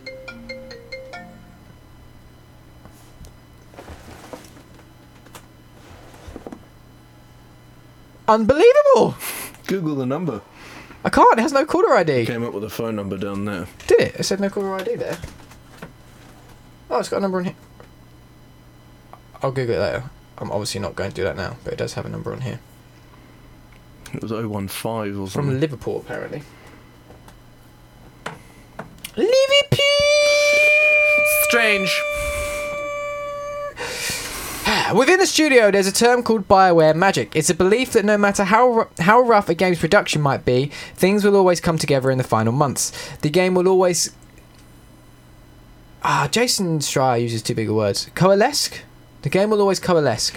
Unbelievable! 8.27 9.15
Google 9.67 9.95
the 9.95 10.05
number. 10.05 10.41
I 11.03 11.09
can't. 11.09 11.37
It 11.37 11.41
has 11.41 11.51
no 11.53 11.65
caller 11.65 11.95
ID. 11.95 12.25
Came 12.25 12.43
up 12.43 12.53
with 12.53 12.63
a 12.63 12.69
phone 12.69 12.95
number 12.95 13.17
down 13.17 13.45
there. 13.45 13.67
Did 13.87 13.99
it? 14.01 14.15
It 14.15 14.23
said 14.23 14.39
no 14.39 14.49
caller 14.49 14.75
ID 14.75 14.95
there. 14.95 15.17
Oh, 16.89 16.99
it's 16.99 17.09
got 17.09 17.17
a 17.17 17.21
number 17.21 17.39
on 17.39 17.45
here. 17.45 17.55
I'll 19.41 19.51
Google 19.51 19.75
it 19.75 19.79
later. 19.79 20.03
I'm 20.37 20.51
obviously 20.51 20.79
not 20.79 20.95
going 20.95 21.09
to 21.09 21.15
do 21.15 21.23
that 21.23 21.35
now, 21.35 21.57
but 21.63 21.73
it 21.73 21.77
does 21.77 21.93
have 21.93 22.05
a 22.05 22.09
number 22.09 22.31
on 22.31 22.41
here. 22.41 22.59
It 24.13 24.21
was 24.21 24.31
015 24.31 24.45
or 24.51 24.69
something. 24.69 25.29
From. 25.29 25.59
Liverpool, 25.59 25.97
apparently. 25.97 26.43
Liverpool! 29.17 29.77
Strange. 31.43 32.01
Within 34.95 35.19
the 35.19 35.25
studio, 35.25 35.69
there's 35.71 35.87
a 35.87 35.91
term 35.91 36.23
called 36.23 36.47
Bioware 36.47 36.95
magic. 36.95 37.35
It's 37.35 37.49
a 37.49 37.53
belief 37.53 37.91
that 37.91 38.05
no 38.05 38.17
matter 38.17 38.45
how 38.45 38.69
ru- 38.69 38.87
how 38.99 39.19
rough 39.21 39.49
a 39.49 39.53
game's 39.53 39.79
production 39.79 40.21
might 40.21 40.45
be, 40.45 40.71
things 40.95 41.25
will 41.25 41.35
always 41.35 41.59
come 41.59 41.77
together 41.77 42.09
in 42.09 42.17
the 42.17 42.23
final 42.23 42.53
months. 42.53 42.91
The 43.17 43.29
game 43.29 43.53
will 43.53 43.67
always. 43.67 44.11
Ah, 46.03 46.27
Jason 46.31 46.79
Schreier 46.79 47.21
uses 47.21 47.41
too 47.41 47.53
big 47.53 47.69
of 47.69 47.75
words. 47.75 48.09
Coalesce. 48.15 48.69
The 49.21 49.29
game 49.29 49.49
will 49.49 49.61
always 49.61 49.79
coalesce. 49.79 50.31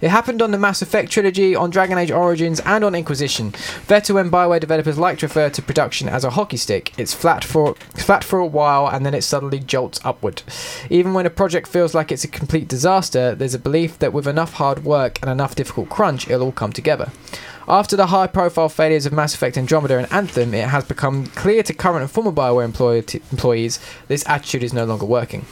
It 0.00 0.10
happened 0.10 0.42
on 0.42 0.50
the 0.50 0.58
Mass 0.58 0.82
Effect 0.82 1.10
trilogy, 1.10 1.56
on 1.56 1.70
Dragon 1.70 1.98
Age 1.98 2.10
Origins, 2.10 2.60
and 2.60 2.84
on 2.84 2.94
Inquisition. 2.94 3.54
Better 3.88 4.14
when 4.14 4.30
Bioware 4.30 4.60
developers 4.60 4.98
like 4.98 5.18
to 5.18 5.26
refer 5.26 5.50
to 5.50 5.62
production 5.62 6.08
as 6.08 6.22
a 6.22 6.30
hockey 6.30 6.56
stick. 6.56 6.92
It's 6.98 7.14
flat 7.14 7.42
for 7.42 7.74
flat 7.94 8.22
for 8.22 8.38
a 8.38 8.46
while, 8.46 8.86
and 8.86 9.04
then 9.04 9.14
it 9.14 9.22
suddenly 9.22 9.58
jolts 9.58 10.00
upward. 10.04 10.42
Even 10.90 11.14
when 11.14 11.26
a 11.26 11.30
project 11.30 11.66
feels 11.66 11.94
like 11.94 12.12
it's 12.12 12.24
a 12.24 12.28
complete 12.28 12.68
disaster, 12.68 13.34
there's 13.34 13.54
a 13.54 13.58
belief 13.58 13.98
that 13.98 14.12
with 14.12 14.28
enough 14.28 14.54
hard 14.54 14.84
work 14.84 15.18
and 15.22 15.30
enough 15.30 15.54
difficult 15.54 15.88
crunch, 15.88 16.28
it'll 16.28 16.46
all 16.46 16.52
come 16.52 16.72
together. 16.72 17.10
After 17.66 17.96
the 17.96 18.08
high 18.08 18.26
profile 18.26 18.68
failures 18.68 19.06
of 19.06 19.12
Mass 19.14 19.34
Effect 19.34 19.56
Andromeda 19.56 19.96
and 19.96 20.12
Anthem, 20.12 20.52
it 20.52 20.68
has 20.68 20.84
become 20.84 21.26
clear 21.28 21.62
to 21.62 21.72
current 21.72 22.02
and 22.02 22.10
former 22.10 22.30
Bioware 22.30 22.64
employ- 22.64 23.02
employees 23.32 23.80
this 24.06 24.22
attitude 24.28 24.62
is 24.62 24.74
no 24.74 24.84
longer 24.84 25.06
working. 25.06 25.46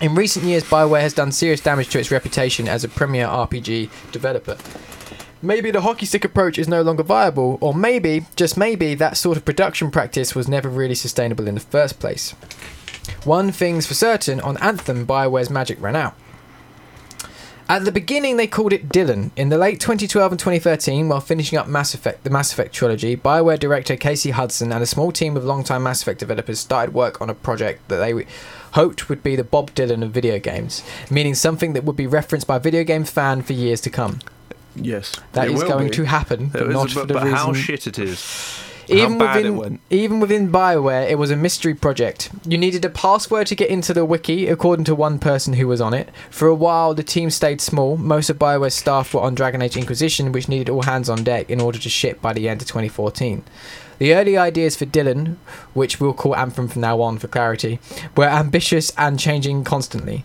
In 0.00 0.14
recent 0.14 0.44
years, 0.44 0.62
Bioware 0.62 1.00
has 1.00 1.12
done 1.12 1.32
serious 1.32 1.60
damage 1.60 1.88
to 1.88 1.98
its 1.98 2.12
reputation 2.12 2.68
as 2.68 2.84
a 2.84 2.88
premier 2.88 3.26
RPG 3.26 4.12
developer. 4.12 4.56
Maybe 5.42 5.72
the 5.72 5.80
hockey 5.80 6.06
stick 6.06 6.24
approach 6.24 6.56
is 6.56 6.68
no 6.68 6.82
longer 6.82 7.02
viable, 7.02 7.58
or 7.60 7.74
maybe, 7.74 8.24
just 8.36 8.56
maybe, 8.56 8.94
that 8.94 9.16
sort 9.16 9.36
of 9.36 9.44
production 9.44 9.90
practice 9.90 10.36
was 10.36 10.46
never 10.46 10.68
really 10.68 10.94
sustainable 10.94 11.48
in 11.48 11.56
the 11.56 11.60
first 11.60 11.98
place. 11.98 12.30
One 13.24 13.50
thing's 13.50 13.88
for 13.88 13.94
certain 13.94 14.40
on 14.40 14.56
Anthem, 14.58 15.04
Bioware's 15.04 15.50
magic 15.50 15.80
ran 15.80 15.96
out. 15.96 16.14
At 17.68 17.84
the 17.84 17.92
beginning, 17.92 18.36
they 18.36 18.46
called 18.46 18.72
it 18.72 18.88
Dylan. 18.88 19.32
In 19.36 19.48
the 19.48 19.58
late 19.58 19.80
2012 19.80 20.32
and 20.32 20.38
2013, 20.38 21.08
while 21.08 21.20
finishing 21.20 21.58
up 21.58 21.66
Mass 21.66 21.92
Effect, 21.92 22.22
the 22.22 22.30
Mass 22.30 22.52
Effect 22.52 22.72
trilogy, 22.72 23.16
BioWare 23.16 23.58
director 23.58 23.96
Casey 23.96 24.30
Hudson 24.30 24.72
and 24.72 24.82
a 24.82 24.86
small 24.86 25.10
team 25.10 25.36
of 25.36 25.44
longtime 25.44 25.82
Mass 25.82 26.02
Effect 26.02 26.20
developers 26.20 26.60
started 26.60 26.94
work 26.94 27.20
on 27.20 27.28
a 27.28 27.34
project 27.34 27.86
that 27.88 27.96
they 27.96 28.24
hoped 28.72 29.08
would 29.08 29.22
be 29.22 29.36
the 29.36 29.44
Bob 29.44 29.72
Dylan 29.74 30.02
of 30.02 30.10
video 30.10 30.38
games, 30.38 30.82
meaning 31.10 31.34
something 31.34 31.72
that 31.72 31.84
would 31.84 31.96
be 31.96 32.06
referenced 32.06 32.46
by 32.46 32.58
video 32.58 32.84
game 32.84 33.04
fan 33.04 33.42
for 33.42 33.52
years 33.52 33.80
to 33.82 33.90
come. 33.90 34.20
Yes. 34.76 35.16
That 35.32 35.48
it 35.48 35.54
is 35.54 35.64
going 35.64 35.88
be. 35.88 35.94
to 35.96 36.04
happen, 36.04 36.48
but 36.48 36.66
was- 36.68 36.74
not 36.74 36.90
for 36.90 37.00
but, 37.00 37.08
the 37.08 37.14
but 37.14 37.22
reason. 37.24 37.36
how 37.36 37.52
shit 37.52 37.86
it 37.86 37.98
is. 37.98 38.62
even 38.90 39.14
how 39.14 39.18
bad 39.18 39.36
within 39.36 39.54
it 39.54 39.58
went. 39.58 39.80
even 39.90 40.20
within 40.20 40.50
Bioware, 40.52 41.10
it 41.10 41.18
was 41.18 41.30
a 41.30 41.36
mystery 41.36 41.74
project. 41.74 42.30
You 42.46 42.56
needed 42.56 42.84
a 42.84 42.88
password 42.88 43.46
to 43.48 43.54
get 43.56 43.68
into 43.70 43.92
the 43.92 44.04
wiki, 44.04 44.46
according 44.46 44.84
to 44.86 44.94
one 44.94 45.18
person 45.18 45.54
who 45.54 45.66
was 45.66 45.80
on 45.80 45.92
it. 45.94 46.08
For 46.30 46.46
a 46.48 46.54
while, 46.54 46.94
the 46.94 47.02
team 47.02 47.28
stayed 47.30 47.60
small. 47.60 47.96
Most 47.96 48.30
of 48.30 48.38
Bioware's 48.38 48.74
staff 48.74 49.12
were 49.12 49.20
on 49.20 49.34
Dragon 49.34 49.60
Age 49.62 49.76
Inquisition, 49.76 50.30
which 50.32 50.48
needed 50.48 50.70
all 50.70 50.82
hands 50.82 51.10
on 51.10 51.24
deck 51.24 51.50
in 51.50 51.60
order 51.60 51.78
to 51.78 51.88
ship 51.90 52.22
by 52.22 52.32
the 52.32 52.48
end 52.48 52.62
of 52.62 52.68
2014. 52.68 53.42
The 53.98 54.14
early 54.14 54.36
ideas 54.36 54.76
for 54.76 54.86
Dylan, 54.86 55.36
which 55.74 56.00
we'll 56.00 56.12
call 56.12 56.36
Anthem 56.36 56.68
from 56.68 56.82
now 56.82 57.00
on 57.00 57.18
for 57.18 57.28
clarity, 57.28 57.80
were 58.16 58.24
ambitious 58.24 58.92
and 58.96 59.18
changing 59.18 59.64
constantly. 59.64 60.24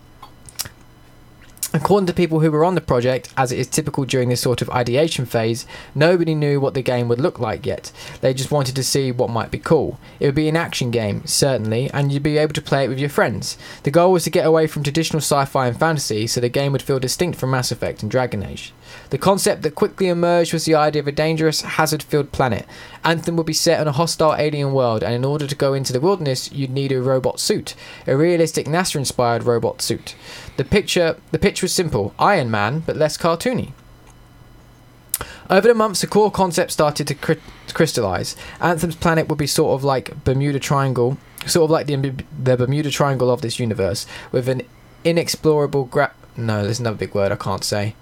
According 1.75 2.05
to 2.05 2.13
people 2.13 2.41
who 2.41 2.51
were 2.51 2.63
on 2.63 2.75
the 2.75 2.81
project, 2.81 3.33
as 3.35 3.51
it 3.51 3.57
is 3.57 3.65
typical 3.65 4.05
during 4.05 4.29
this 4.29 4.41
sort 4.41 4.61
of 4.61 4.69
ideation 4.69 5.25
phase, 5.25 5.65
nobody 5.95 6.35
knew 6.35 6.59
what 6.59 6.75
the 6.75 6.83
game 6.83 7.07
would 7.07 7.19
look 7.19 7.39
like 7.39 7.65
yet. 7.65 7.91
They 8.21 8.31
just 8.31 8.51
wanted 8.51 8.75
to 8.75 8.83
see 8.83 9.11
what 9.11 9.31
might 9.31 9.49
be 9.49 9.57
cool. 9.57 9.99
It 10.19 10.27
would 10.27 10.35
be 10.35 10.47
an 10.47 10.55
action 10.55 10.91
game, 10.91 11.25
certainly, 11.25 11.89
and 11.89 12.11
you'd 12.11 12.21
be 12.21 12.37
able 12.37 12.53
to 12.53 12.61
play 12.61 12.85
it 12.85 12.89
with 12.89 12.99
your 12.99 13.09
friends. 13.09 13.57
The 13.81 13.89
goal 13.89 14.11
was 14.11 14.23
to 14.25 14.29
get 14.29 14.45
away 14.45 14.67
from 14.67 14.83
traditional 14.83 15.17
sci 15.17 15.45
fi 15.45 15.65
and 15.65 15.79
fantasy 15.79 16.27
so 16.27 16.39
the 16.39 16.47
game 16.47 16.73
would 16.73 16.83
feel 16.83 16.99
distinct 16.99 17.39
from 17.39 17.49
Mass 17.49 17.71
Effect 17.71 18.03
and 18.03 18.11
Dragon 18.11 18.43
Age. 18.43 18.71
The 19.09 19.17
concept 19.17 19.63
that 19.63 19.73
quickly 19.73 20.09
emerged 20.09 20.53
was 20.53 20.65
the 20.65 20.75
idea 20.75 21.01
of 21.01 21.07
a 21.07 21.11
dangerous, 21.11 21.61
hazard 21.61 22.03
filled 22.03 22.31
planet. 22.31 22.67
Anthem 23.03 23.35
would 23.37 23.47
be 23.47 23.53
set 23.53 23.79
on 23.79 23.87
a 23.87 23.93
hostile 23.93 24.35
alien 24.35 24.73
world, 24.73 25.03
and 25.03 25.15
in 25.15 25.25
order 25.25 25.47
to 25.47 25.55
go 25.55 25.73
into 25.73 25.91
the 25.91 25.99
wilderness, 25.99 26.51
you'd 26.51 26.69
need 26.69 26.91
a 26.91 27.01
robot 27.01 27.39
suit, 27.39 27.73
a 28.05 28.15
realistic 28.15 28.67
NASA 28.67 28.97
inspired 28.97 29.43
robot 29.43 29.81
suit. 29.81 30.13
The 30.57 30.63
picture 30.63 31.17
the 31.31 31.39
pitch 31.39 31.61
was 31.61 31.73
simple, 31.73 32.13
Iron 32.19 32.51
Man, 32.51 32.79
but 32.79 32.95
less 32.95 33.17
cartoony. 33.17 33.71
Over 35.49 35.67
the 35.67 35.73
months, 35.73 36.01
the 36.01 36.07
core 36.07 36.31
concept 36.31 36.71
started 36.71 37.07
to 37.07 37.15
cri- 37.15 37.41
crystallize. 37.73 38.35
Anthem's 38.61 38.95
planet 38.95 39.27
would 39.27 39.37
be 39.37 39.47
sort 39.47 39.73
of 39.73 39.83
like 39.83 40.23
Bermuda 40.23 40.59
Triangle, 40.59 41.17
sort 41.45 41.65
of 41.65 41.71
like 41.71 41.87
the, 41.87 41.95
the 42.41 42.57
Bermuda 42.57 42.89
Triangle 42.89 43.29
of 43.29 43.41
this 43.41 43.59
universe, 43.59 44.05
with 44.31 44.47
an 44.47 44.61
inexplorable 45.03 45.85
gra- 45.85 46.13
no, 46.37 46.63
there's 46.63 46.79
another 46.79 46.97
big 46.97 47.13
word 47.13 47.31
I 47.31 47.35
can't 47.35 47.63
say 47.63 47.95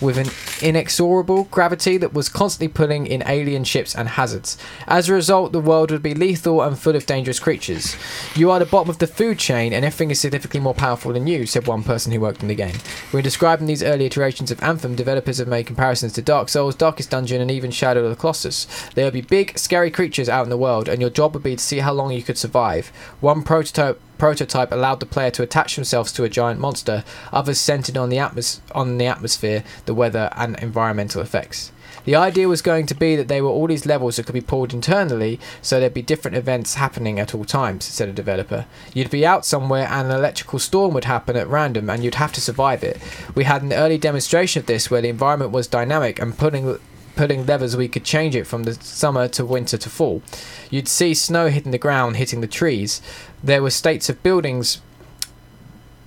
with 0.00 0.16
an 0.18 0.28
inexorable 0.66 1.44
gravity 1.44 1.96
that 1.98 2.14
was 2.14 2.28
constantly 2.28 2.68
pulling 2.68 3.06
in 3.06 3.22
alien 3.26 3.64
ships 3.64 3.94
and 3.94 4.08
hazards. 4.10 4.56
As 4.86 5.08
a 5.08 5.14
result, 5.14 5.52
the 5.52 5.60
world 5.60 5.90
would 5.90 6.02
be 6.02 6.14
lethal 6.14 6.62
and 6.62 6.78
full 6.78 6.96
of 6.96 7.06
dangerous 7.06 7.38
creatures. 7.38 7.96
You 8.34 8.50
are 8.50 8.58
the 8.58 8.66
bottom 8.66 8.90
of 8.90 8.98
the 8.98 9.06
food 9.06 9.38
chain, 9.38 9.72
and 9.72 9.84
everything 9.84 10.10
is 10.10 10.20
significantly 10.20 10.60
more 10.60 10.74
powerful 10.74 11.12
than 11.12 11.26
you, 11.26 11.46
said 11.46 11.66
one 11.66 11.82
person 11.82 12.12
who 12.12 12.20
worked 12.20 12.42
in 12.42 12.48
the 12.48 12.54
game. 12.54 12.76
When 13.10 13.22
describing 13.22 13.66
these 13.66 13.82
early 13.82 14.06
iterations 14.06 14.50
of 14.50 14.62
Anthem, 14.62 14.94
developers 14.94 15.38
have 15.38 15.48
made 15.48 15.66
comparisons 15.66 16.12
to 16.14 16.22
Dark 16.22 16.48
Souls, 16.48 16.74
Darkest 16.74 17.10
Dungeon, 17.10 17.40
and 17.40 17.50
even 17.50 17.70
Shadow 17.70 18.04
of 18.04 18.10
the 18.10 18.16
Colossus. 18.16 18.66
There 18.94 19.04
would 19.04 19.14
be 19.14 19.20
big, 19.20 19.58
scary 19.58 19.90
creatures 19.90 20.28
out 20.28 20.44
in 20.44 20.50
the 20.50 20.56
world, 20.56 20.88
and 20.88 21.00
your 21.00 21.10
job 21.10 21.34
would 21.34 21.42
be 21.42 21.56
to 21.56 21.62
see 21.62 21.78
how 21.78 21.92
long 21.92 22.12
you 22.12 22.22
could 22.22 22.38
survive. 22.38 22.88
One 23.20 23.42
prototype 23.42 24.00
prototype 24.20 24.70
allowed 24.70 25.00
the 25.00 25.06
player 25.06 25.30
to 25.30 25.42
attach 25.42 25.76
themselves 25.76 26.12
to 26.12 26.24
a 26.24 26.28
giant 26.28 26.60
monster, 26.60 27.04
others 27.32 27.58
centered 27.58 27.96
on 27.96 28.10
the, 28.10 28.18
atmos- 28.18 28.60
on 28.72 28.98
the 28.98 29.06
atmosphere, 29.06 29.64
the 29.86 29.94
weather, 29.94 30.28
and 30.36 30.58
environmental 30.58 31.22
effects. 31.22 31.72
The 32.04 32.16
idea 32.16 32.46
was 32.46 32.62
going 32.62 32.86
to 32.86 32.94
be 32.94 33.16
that 33.16 33.28
there 33.28 33.42
were 33.42 33.50
all 33.50 33.66
these 33.66 33.86
levels 33.86 34.16
that 34.16 34.26
could 34.26 34.34
be 34.34 34.40
pulled 34.40 34.74
internally, 34.74 35.40
so 35.62 35.80
there'd 35.80 35.94
be 35.94 36.02
different 36.02 36.36
events 36.36 36.74
happening 36.74 37.18
at 37.18 37.34
all 37.34 37.44
times, 37.44 37.86
said 37.86 38.08
a 38.08 38.12
developer. 38.12 38.66
You'd 38.92 39.10
be 39.10 39.26
out 39.26 39.46
somewhere 39.46 39.86
and 39.90 40.10
an 40.10 40.16
electrical 40.16 40.58
storm 40.58 40.94
would 40.94 41.04
happen 41.04 41.36
at 41.36 41.48
random 41.48 41.88
and 41.88 42.04
you'd 42.04 42.16
have 42.16 42.32
to 42.34 42.40
survive 42.40 42.84
it. 42.84 42.98
We 43.34 43.44
had 43.44 43.62
an 43.62 43.72
early 43.72 43.98
demonstration 43.98 44.60
of 44.60 44.66
this 44.66 44.90
where 44.90 45.02
the 45.02 45.08
environment 45.08 45.50
was 45.50 45.66
dynamic 45.66 46.20
and 46.20 46.36
pulling 46.36 46.78
pulling 47.20 47.44
levers 47.44 47.76
we 47.76 47.86
could 47.86 48.02
change 48.02 48.34
it 48.34 48.46
from 48.46 48.62
the 48.62 48.72
summer 48.72 49.28
to 49.28 49.44
winter 49.44 49.76
to 49.76 49.90
fall. 49.90 50.22
You'd 50.70 50.88
see 50.88 51.12
snow 51.12 51.50
hitting 51.50 51.70
the 51.70 51.76
ground, 51.76 52.16
hitting 52.16 52.40
the 52.40 52.46
trees. 52.46 53.02
There 53.44 53.62
were 53.62 53.68
states 53.68 54.08
of 54.08 54.22
buildings 54.22 54.80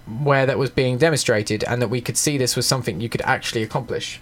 where 0.08 0.48
that 0.48 0.58
was 0.58 0.72
being 0.72 0.98
demonstrated, 0.98 1.64
and 1.66 1.80
that 1.84 1.92
we 1.92 2.02
could 2.02 2.18
see 2.18 2.40
this 2.40 2.56
was 2.56 2.66
something 2.66 3.00
you 3.00 3.10
could 3.10 3.22
actually 3.22 3.62
accomplish. 3.62 4.22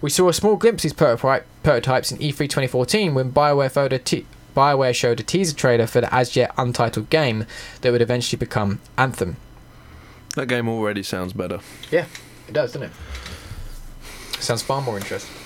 We 0.00 0.08
saw 0.08 0.30
a 0.30 0.32
small 0.32 0.56
glimpse 0.56 0.82
of 0.82 0.84
these 0.84 0.94
prototype, 0.94 1.44
prototypes 1.62 2.10
in 2.10 2.16
E3 2.16 2.38
2014 2.48 3.12
when 3.12 3.32
BioWare 3.32 4.24
BioWare 4.56 4.94
showed 4.94 5.20
a 5.20 5.22
teaser 5.22 5.54
trailer 5.54 5.86
for 5.86 6.00
the 6.00 6.12
as 6.12 6.36
yet 6.36 6.54
untitled 6.56 7.10
game 7.10 7.44
that 7.82 7.92
would 7.92 8.00
eventually 8.00 8.38
become 8.38 8.80
Anthem. 8.96 9.36
That 10.36 10.46
game 10.46 10.70
already 10.70 11.02
sounds 11.02 11.34
better. 11.34 11.60
Yeah, 11.90 12.06
it 12.48 12.54
does, 12.54 12.72
doesn't 12.72 12.88
it? 12.88 12.92
Sounds 14.42 14.62
far 14.62 14.80
more 14.80 14.96
interesting. 14.96 15.36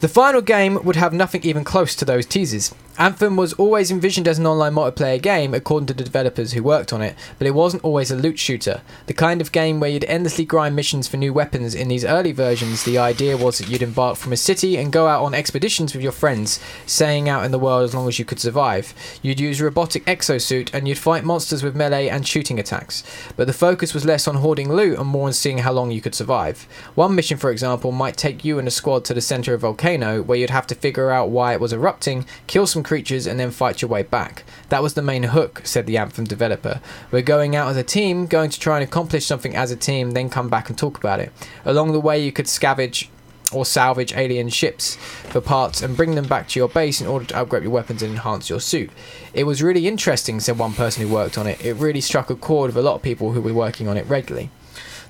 The 0.00 0.06
final 0.06 0.40
game 0.40 0.78
would 0.84 0.94
have 0.94 1.12
nothing 1.12 1.42
even 1.42 1.64
close 1.64 1.96
to 1.96 2.04
those 2.04 2.24
teasers. 2.24 2.72
Anthem 2.98 3.36
was 3.36 3.52
always 3.52 3.92
envisioned 3.92 4.26
as 4.26 4.40
an 4.40 4.46
online 4.46 4.74
multiplayer 4.74 5.22
game, 5.22 5.54
according 5.54 5.86
to 5.86 5.94
the 5.94 6.02
developers 6.02 6.52
who 6.52 6.64
worked 6.64 6.92
on 6.92 7.00
it, 7.00 7.14
but 7.38 7.46
it 7.46 7.54
wasn't 7.54 7.84
always 7.84 8.10
a 8.10 8.16
loot 8.16 8.40
shooter. 8.40 8.80
The 9.06 9.14
kind 9.14 9.40
of 9.40 9.52
game 9.52 9.78
where 9.78 9.90
you'd 9.90 10.04
endlessly 10.04 10.44
grind 10.44 10.74
missions 10.74 11.06
for 11.06 11.16
new 11.16 11.32
weapons 11.32 11.76
in 11.76 11.86
these 11.86 12.04
early 12.04 12.32
versions, 12.32 12.82
the 12.82 12.98
idea 12.98 13.36
was 13.36 13.58
that 13.58 13.68
you'd 13.68 13.82
embark 13.82 14.16
from 14.16 14.32
a 14.32 14.36
city 14.36 14.76
and 14.76 14.92
go 14.92 15.06
out 15.06 15.22
on 15.22 15.32
expeditions 15.32 15.94
with 15.94 16.02
your 16.02 16.10
friends, 16.10 16.58
staying 16.86 17.28
out 17.28 17.44
in 17.44 17.52
the 17.52 17.58
world 17.58 17.84
as 17.84 17.94
long 17.94 18.08
as 18.08 18.18
you 18.18 18.24
could 18.24 18.40
survive. 18.40 18.92
You'd 19.22 19.38
use 19.38 19.60
a 19.60 19.64
robotic 19.64 20.04
exosuit 20.06 20.74
and 20.74 20.88
you'd 20.88 20.98
fight 20.98 21.22
monsters 21.24 21.62
with 21.62 21.76
melee 21.76 22.08
and 22.08 22.26
shooting 22.26 22.58
attacks, 22.58 23.04
but 23.36 23.46
the 23.46 23.52
focus 23.52 23.94
was 23.94 24.04
less 24.04 24.26
on 24.26 24.36
hoarding 24.36 24.72
loot 24.72 24.98
and 24.98 25.08
more 25.08 25.28
on 25.28 25.32
seeing 25.32 25.58
how 25.58 25.72
long 25.72 25.92
you 25.92 26.00
could 26.00 26.16
survive. 26.16 26.62
One 26.96 27.14
mission, 27.14 27.38
for 27.38 27.52
example, 27.52 27.92
might 27.92 28.16
take 28.16 28.44
you 28.44 28.58
and 28.58 28.66
a 28.66 28.72
squad 28.72 29.04
to 29.04 29.14
the 29.14 29.20
center 29.20 29.54
of 29.54 29.62
a 29.62 29.68
volcano, 29.68 29.87
where 29.96 30.38
you'd 30.38 30.50
have 30.50 30.66
to 30.66 30.74
figure 30.74 31.10
out 31.10 31.30
why 31.30 31.54
it 31.54 31.60
was 31.60 31.72
erupting, 31.72 32.26
kill 32.46 32.66
some 32.66 32.82
creatures, 32.82 33.26
and 33.26 33.40
then 33.40 33.50
fight 33.50 33.80
your 33.80 33.88
way 33.88 34.02
back. 34.02 34.44
That 34.68 34.82
was 34.82 34.94
the 34.94 35.02
main 35.02 35.22
hook, 35.22 35.62
said 35.64 35.86
the 35.86 35.96
Anthem 35.96 36.24
developer. 36.24 36.80
We're 37.10 37.22
going 37.22 37.56
out 37.56 37.68
as 37.68 37.76
a 37.76 37.82
team, 37.82 38.26
going 38.26 38.50
to 38.50 38.60
try 38.60 38.78
and 38.78 38.86
accomplish 38.86 39.24
something 39.24 39.56
as 39.56 39.70
a 39.70 39.76
team, 39.76 40.10
then 40.10 40.28
come 40.28 40.48
back 40.48 40.68
and 40.68 40.76
talk 40.76 40.98
about 40.98 41.20
it. 41.20 41.32
Along 41.64 41.92
the 41.92 42.00
way, 42.00 42.22
you 42.22 42.32
could 42.32 42.46
scavenge 42.46 43.08
or 43.52 43.64
salvage 43.64 44.12
alien 44.14 44.50
ships 44.50 44.96
for 45.30 45.40
parts 45.40 45.80
and 45.80 45.96
bring 45.96 46.14
them 46.14 46.26
back 46.26 46.48
to 46.48 46.60
your 46.60 46.68
base 46.68 47.00
in 47.00 47.06
order 47.06 47.24
to 47.24 47.36
upgrade 47.36 47.62
your 47.62 47.72
weapons 47.72 48.02
and 48.02 48.12
enhance 48.12 48.50
your 48.50 48.60
suit. 48.60 48.90
It 49.32 49.44
was 49.44 49.62
really 49.62 49.88
interesting, 49.88 50.40
said 50.40 50.58
one 50.58 50.74
person 50.74 51.02
who 51.02 51.12
worked 51.12 51.38
on 51.38 51.46
it. 51.46 51.64
It 51.64 51.74
really 51.74 52.02
struck 52.02 52.28
a 52.28 52.36
chord 52.36 52.68
with 52.68 52.76
a 52.76 52.82
lot 52.82 52.96
of 52.96 53.02
people 53.02 53.32
who 53.32 53.40
were 53.40 53.54
working 53.54 53.88
on 53.88 53.96
it 53.96 54.06
regularly. 54.06 54.50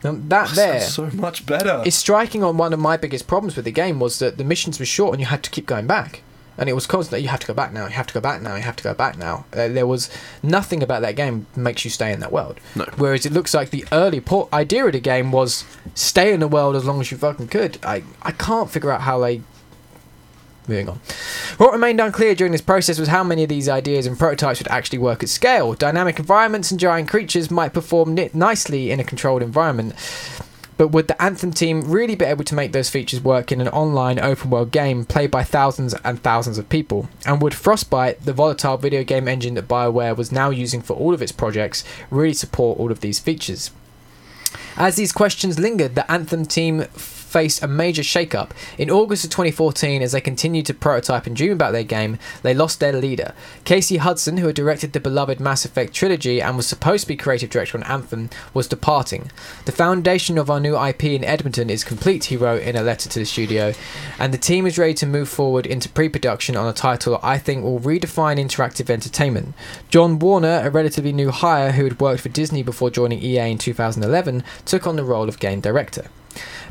Now, 0.04 0.16
that 0.28 0.50
there 0.54 0.80
so 0.80 1.10
much 1.12 1.44
better. 1.46 1.82
is 1.84 1.94
striking 1.94 2.44
on 2.44 2.56
one 2.56 2.72
of 2.72 2.78
my 2.78 2.96
biggest 2.96 3.26
problems 3.26 3.56
with 3.56 3.64
the 3.64 3.72
game 3.72 4.00
was 4.00 4.18
that 4.18 4.38
the 4.38 4.44
missions 4.44 4.78
were 4.78 4.86
short 4.86 5.12
and 5.12 5.20
you 5.20 5.26
had 5.26 5.42
to 5.42 5.50
keep 5.50 5.66
going 5.66 5.86
back. 5.86 6.22
And 6.56 6.68
it 6.68 6.72
was 6.72 6.88
constantly, 6.88 7.22
you 7.22 7.28
have 7.28 7.38
to 7.40 7.46
go 7.46 7.54
back 7.54 7.72
now, 7.72 7.84
you 7.84 7.92
have 7.92 8.08
to 8.08 8.14
go 8.14 8.20
back 8.20 8.42
now, 8.42 8.56
you 8.56 8.62
have 8.62 8.74
to 8.76 8.82
go 8.82 8.92
back 8.92 9.16
now. 9.16 9.44
Uh, 9.52 9.68
there 9.68 9.86
was 9.86 10.10
nothing 10.42 10.82
about 10.82 11.02
that 11.02 11.14
game 11.14 11.46
makes 11.54 11.84
you 11.84 11.90
stay 11.90 12.12
in 12.12 12.18
that 12.18 12.32
world. 12.32 12.58
No. 12.74 12.84
Whereas 12.96 13.24
it 13.24 13.32
looks 13.32 13.54
like 13.54 13.70
the 13.70 13.84
early 13.92 14.20
port 14.20 14.52
idea 14.52 14.84
of 14.86 14.92
the 14.92 15.00
game 15.00 15.30
was 15.30 15.64
stay 15.94 16.32
in 16.34 16.40
the 16.40 16.48
world 16.48 16.74
as 16.74 16.84
long 16.84 17.00
as 17.00 17.12
you 17.12 17.16
fucking 17.16 17.46
could. 17.46 17.78
I, 17.84 18.02
I 18.22 18.32
can't 18.32 18.70
figure 18.70 18.90
out 18.90 19.02
how 19.02 19.20
they. 19.20 19.42
Moving 20.68 20.90
on. 20.90 21.00
What 21.56 21.72
remained 21.72 21.98
unclear 21.98 22.34
during 22.34 22.52
this 22.52 22.60
process 22.60 22.98
was 22.98 23.08
how 23.08 23.24
many 23.24 23.42
of 23.42 23.48
these 23.48 23.70
ideas 23.70 24.06
and 24.06 24.18
prototypes 24.18 24.60
would 24.60 24.68
actually 24.68 24.98
work 24.98 25.22
at 25.22 25.30
scale. 25.30 25.72
Dynamic 25.72 26.18
environments 26.18 26.70
and 26.70 26.78
giant 26.78 27.08
creatures 27.08 27.50
might 27.50 27.72
perform 27.72 28.14
ni- 28.14 28.30
nicely 28.34 28.90
in 28.90 29.00
a 29.00 29.04
controlled 29.04 29.42
environment, 29.42 29.94
but 30.76 30.88
would 30.88 31.08
the 31.08 31.20
Anthem 31.20 31.52
team 31.52 31.90
really 31.90 32.14
be 32.14 32.24
able 32.26 32.44
to 32.44 32.54
make 32.54 32.72
those 32.72 32.90
features 32.90 33.20
work 33.20 33.50
in 33.50 33.62
an 33.62 33.68
online 33.68 34.18
open 34.18 34.50
world 34.50 34.70
game 34.70 35.06
played 35.06 35.30
by 35.30 35.42
thousands 35.42 35.94
and 36.04 36.22
thousands 36.22 36.58
of 36.58 36.68
people? 36.68 37.08
And 37.24 37.40
would 37.40 37.54
Frostbite, 37.54 38.24
the 38.24 38.34
volatile 38.34 38.76
video 38.76 39.02
game 39.02 39.26
engine 39.26 39.54
that 39.54 39.68
BioWare 39.68 40.16
was 40.16 40.30
now 40.30 40.50
using 40.50 40.82
for 40.82 40.94
all 40.94 41.14
of 41.14 41.22
its 41.22 41.32
projects, 41.32 41.82
really 42.10 42.34
support 42.34 42.78
all 42.78 42.92
of 42.92 43.00
these 43.00 43.18
features? 43.18 43.70
As 44.76 44.96
these 44.96 45.12
questions 45.12 45.58
lingered, 45.58 45.94
the 45.94 46.10
Anthem 46.10 46.46
team 46.46 46.84
faced 47.28 47.62
a 47.62 47.68
major 47.68 48.02
shakeup. 48.02 48.50
In 48.78 48.90
August 48.90 49.24
of 49.24 49.30
2014, 49.30 50.02
as 50.02 50.12
they 50.12 50.20
continued 50.20 50.66
to 50.66 50.74
prototype 50.74 51.26
and 51.26 51.36
dream 51.36 51.52
about 51.52 51.72
their 51.72 51.84
game, 51.84 52.18
they 52.42 52.54
lost 52.54 52.80
their 52.80 52.92
leader. 52.92 53.34
Casey 53.64 53.98
Hudson, 53.98 54.38
who 54.38 54.46
had 54.46 54.56
directed 54.56 54.92
the 54.92 55.00
beloved 55.00 55.38
Mass 55.38 55.64
Effect 55.64 55.92
trilogy 55.92 56.40
and 56.40 56.56
was 56.56 56.66
supposed 56.66 57.02
to 57.04 57.08
be 57.08 57.16
creative 57.16 57.50
director 57.50 57.78
on 57.78 57.84
Anthem, 57.84 58.30
was 58.54 58.66
departing. 58.66 59.30
The 59.66 59.72
foundation 59.72 60.38
of 60.38 60.50
our 60.50 60.60
new 60.60 60.76
IP 60.76 61.04
in 61.04 61.24
Edmonton 61.24 61.70
is 61.70 61.84
complete, 61.84 62.24
he 62.24 62.36
wrote 62.36 62.62
in 62.62 62.76
a 62.76 62.82
letter 62.82 63.08
to 63.08 63.18
the 63.18 63.24
studio, 63.24 63.74
and 64.18 64.32
the 64.32 64.38
team 64.38 64.66
is 64.66 64.78
ready 64.78 64.94
to 64.94 65.06
move 65.06 65.28
forward 65.28 65.66
into 65.66 65.88
pre 65.88 66.08
production 66.08 66.56
on 66.56 66.66
a 66.66 66.72
title 66.72 67.20
I 67.22 67.38
think 67.38 67.62
will 67.62 67.80
redefine 67.80 68.38
interactive 68.38 68.90
entertainment. 68.90 69.54
John 69.90 70.18
Warner, 70.18 70.62
a 70.64 70.70
relatively 70.70 71.12
new 71.12 71.30
hire 71.30 71.72
who 71.72 71.84
had 71.84 72.00
worked 72.00 72.22
for 72.22 72.28
Disney 72.28 72.62
before 72.62 72.90
joining 72.90 73.22
EA 73.22 73.50
in 73.50 73.58
2011, 73.58 74.42
took 74.64 74.86
on 74.86 74.96
the 74.96 75.04
role 75.04 75.28
of 75.28 75.38
game 75.38 75.60
director. 75.60 76.06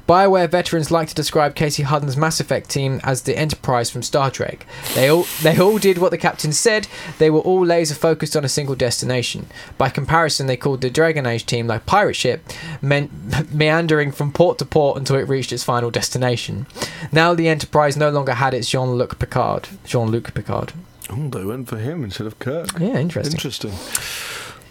BioWare 0.08 0.50
veterans 0.50 0.90
like 0.90 1.10
to 1.10 1.16
describe 1.16 1.54
Casey 1.54 1.84
Hudson's 1.84 2.16
Mass 2.16 2.40
Effect 2.40 2.70
team 2.70 3.02
as 3.04 3.24
the 3.24 3.38
Enterprise 3.38 3.90
from 3.90 4.02
Star 4.04 4.32
Trek. 4.32 4.66
They 4.96 5.10
all 5.10 5.26
they 5.42 5.60
all 5.60 5.78
did 5.78 5.98
what 5.98 6.12
the 6.12 6.18
captain 6.18 6.54
said. 6.54 6.88
They 7.20 7.30
were 7.30 7.42
all 7.42 7.66
laser 7.66 7.94
focused 7.94 8.36
on 8.38 8.46
a 8.46 8.50
single 8.50 8.76
destination. 8.76 9.48
By 9.78 9.90
comparison, 9.90 10.48
they 10.48 10.56
called 10.56 10.80
the 10.80 10.90
Dragon 10.90 11.26
Age 11.26 11.46
team 11.46 11.68
like 11.68 11.86
pirate 11.86 12.16
ship, 12.16 12.42
meant 12.82 13.12
meandering 13.54 14.14
from 14.14 14.32
port 14.32 14.58
to 14.60 14.66
port 14.66 14.98
until 14.98 15.18
it 15.18 15.28
reached 15.28 15.52
its 15.52 15.66
final 15.66 15.92
destination. 15.92 16.68
Now 17.12 17.34
the 17.34 17.50
Enterprise 17.50 17.98
no 17.98 18.10
longer 18.10 18.36
had 18.36 18.54
its 18.54 18.70
Jean-Luc 18.70 19.20
Picard. 19.20 19.68
Jean-Luc 19.86 20.34
Picard. 20.34 20.72
Oh, 21.10 21.28
they 21.28 21.44
went 21.44 21.68
for 21.68 21.78
him 21.78 22.04
instead 22.06 22.28
of 22.28 22.40
Kirk. 22.40 22.80
Yeah, 22.80 22.98
interesting. 22.98 23.34
Interesting. 23.34 23.72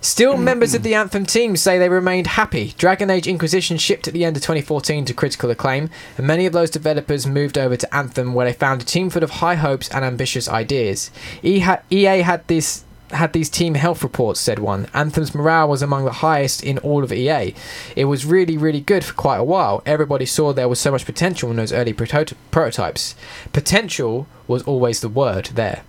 Still, 0.07 0.37
members 0.51 0.73
of 0.73 0.85
the 0.85 0.95
Anthem 0.95 1.27
team 1.27 1.57
say 1.57 1.79
they 1.79 1.89
remained 1.89 2.29
happy. 2.29 2.75
Dragon 2.79 3.11
Age 3.11 3.27
Inquisition 3.27 3.77
shipped 3.77 4.07
at 4.07 4.15
the 4.15 4.25
end 4.25 4.37
of 4.37 4.43
2014 4.43 5.05
to 5.05 5.13
critical 5.13 5.51
acclaim, 5.51 5.91
and 6.17 6.27
many 6.27 6.47
of 6.47 6.53
those 6.53 6.71
developers 6.71 7.27
moved 7.27 7.59
over 7.59 7.77
to 7.77 7.95
Anthem, 7.95 8.33
where 8.33 8.47
they 8.47 8.53
found 8.53 8.83
a 8.83 8.85
team 8.85 9.11
full 9.11 9.25
of 9.25 9.31
high 9.31 9.57
hopes 9.57 9.89
and 9.89 10.05
ambitious 10.05 10.49
ideas. 10.49 11.11
EA 11.43 12.23
had 12.23 12.47
this 12.47 12.85
had 13.11 13.33
these 13.33 13.49
team 13.49 13.75
health 13.75 14.03
reports, 14.03 14.41
said 14.41 14.59
one. 14.59 14.89
Anthem's 14.93 15.35
morale 15.35 15.69
was 15.69 15.83
among 15.83 16.05
the 16.05 16.13
highest 16.13 16.63
in 16.63 16.79
all 16.79 17.05
of 17.05 17.13
EA. 17.13 17.55
It 17.95 18.07
was 18.07 18.27
really, 18.27 18.57
really 18.57 18.81
good 18.81 19.05
for 19.05 19.15
quite 19.15 19.37
a 19.37 19.45
while. 19.45 19.81
Everybody 19.87 20.27
saw 20.27 20.53
there 20.53 20.69
was 20.69 20.81
so 20.81 20.91
much 20.91 21.05
potential 21.05 21.51
in 21.51 21.57
those 21.57 21.73
early 21.73 21.93
proto- 21.93 22.35
prototypes. 22.51 23.15
Potential 23.53 24.27
was 24.49 24.65
always 24.65 25.01
the 25.01 25.09
word 25.09 25.47
there. 25.55 25.83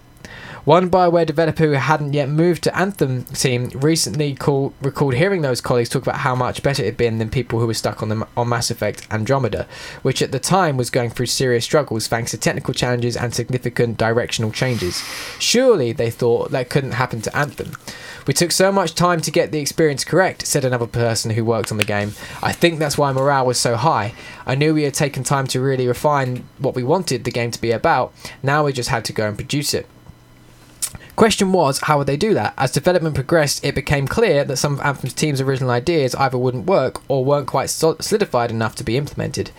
One 0.68 0.90
Bioware 0.90 1.26
developer 1.26 1.64
who 1.64 1.72
hadn't 1.72 2.12
yet 2.12 2.28
moved 2.28 2.62
to 2.64 2.78
Anthem 2.78 3.24
team 3.24 3.70
recently 3.74 4.36
call, 4.36 4.74
recalled 4.82 5.14
hearing 5.14 5.42
those 5.42 5.62
colleagues 5.62 5.88
talk 5.88 6.02
about 6.02 6.18
how 6.18 6.36
much 6.36 6.62
better 6.62 6.84
it 6.84 6.88
had 6.88 6.98
been 6.98 7.20
than 7.20 7.30
people 7.30 7.62
who 7.62 7.68
were 7.68 7.74
stuck 7.74 8.04
on 8.04 8.10
the 8.10 8.28
on 8.36 8.50
Mass 8.50 8.70
Effect 8.70 9.08
Andromeda, 9.10 9.66
which 10.02 10.22
at 10.22 10.34
the 10.34 10.40
time 10.42 10.76
was 10.76 10.90
going 10.90 11.10
through 11.10 11.28
serious 11.28 11.64
struggles 11.64 12.08
thanks 12.08 12.32
to 12.32 12.38
technical 12.38 12.74
challenges 12.74 13.16
and 13.16 13.34
significant 13.34 13.98
directional 13.98 14.52
changes. 14.52 15.02
Surely, 15.40 15.94
they 15.94 16.12
thought, 16.12 16.52
that 16.52 16.70
couldn't 16.70 17.00
happen 17.00 17.22
to 17.22 17.34
Anthem. 17.34 17.72
We 18.28 18.34
took 18.34 18.52
so 18.52 18.70
much 18.70 18.94
time 18.94 19.22
to 19.22 19.32
get 19.32 19.54
the 19.54 19.62
experience 19.62 20.04
correct, 20.04 20.46
said 20.46 20.66
another 20.66 20.86
person 20.86 21.32
who 21.32 21.46
worked 21.46 21.72
on 21.72 21.78
the 21.78 21.86
game. 21.86 22.12
I 22.44 22.52
think 22.52 22.78
that's 22.78 22.98
why 22.98 23.14
morale 23.14 23.46
was 23.46 23.58
so 23.58 23.78
high. 23.78 24.14
I 24.46 24.56
knew 24.56 24.74
we 24.74 24.84
had 24.84 24.96
taken 24.96 25.24
time 25.24 25.48
to 25.48 25.62
really 25.62 25.88
refine 25.88 26.44
what 26.58 26.76
we 26.76 26.84
wanted 26.84 27.24
the 27.24 27.32
game 27.32 27.52
to 27.52 27.62
be 27.62 27.72
about. 27.72 28.14
Now 28.44 28.66
we 28.66 28.74
just 28.74 28.90
had 28.90 29.06
to 29.06 29.14
go 29.14 29.30
and 29.30 29.38
produce 29.38 29.74
it. 29.74 29.88
Question 31.18 31.52
was, 31.52 31.80
how 31.80 31.98
would 31.98 32.06
they 32.06 32.16
do 32.16 32.36
that? 32.36 32.54
As 32.60 32.72
development 32.72 33.16
progressed, 33.16 33.66
it 33.66 33.74
became 33.74 34.08
clear 34.08 34.44
that 34.44 34.58
some 34.58 34.74
of 34.74 34.82
Anthem's 34.82 35.16
team's 35.16 35.42
original 35.42 35.72
ideas 35.72 36.14
either 36.14 36.38
wouldn't 36.38 36.68
work 36.68 37.02
or 37.10 37.26
weren't 37.26 37.48
quite 37.48 37.72
solidified 37.72 38.52
enough 38.52 38.76
to 38.76 38.84
be 38.84 38.98
implemented. 38.98 39.50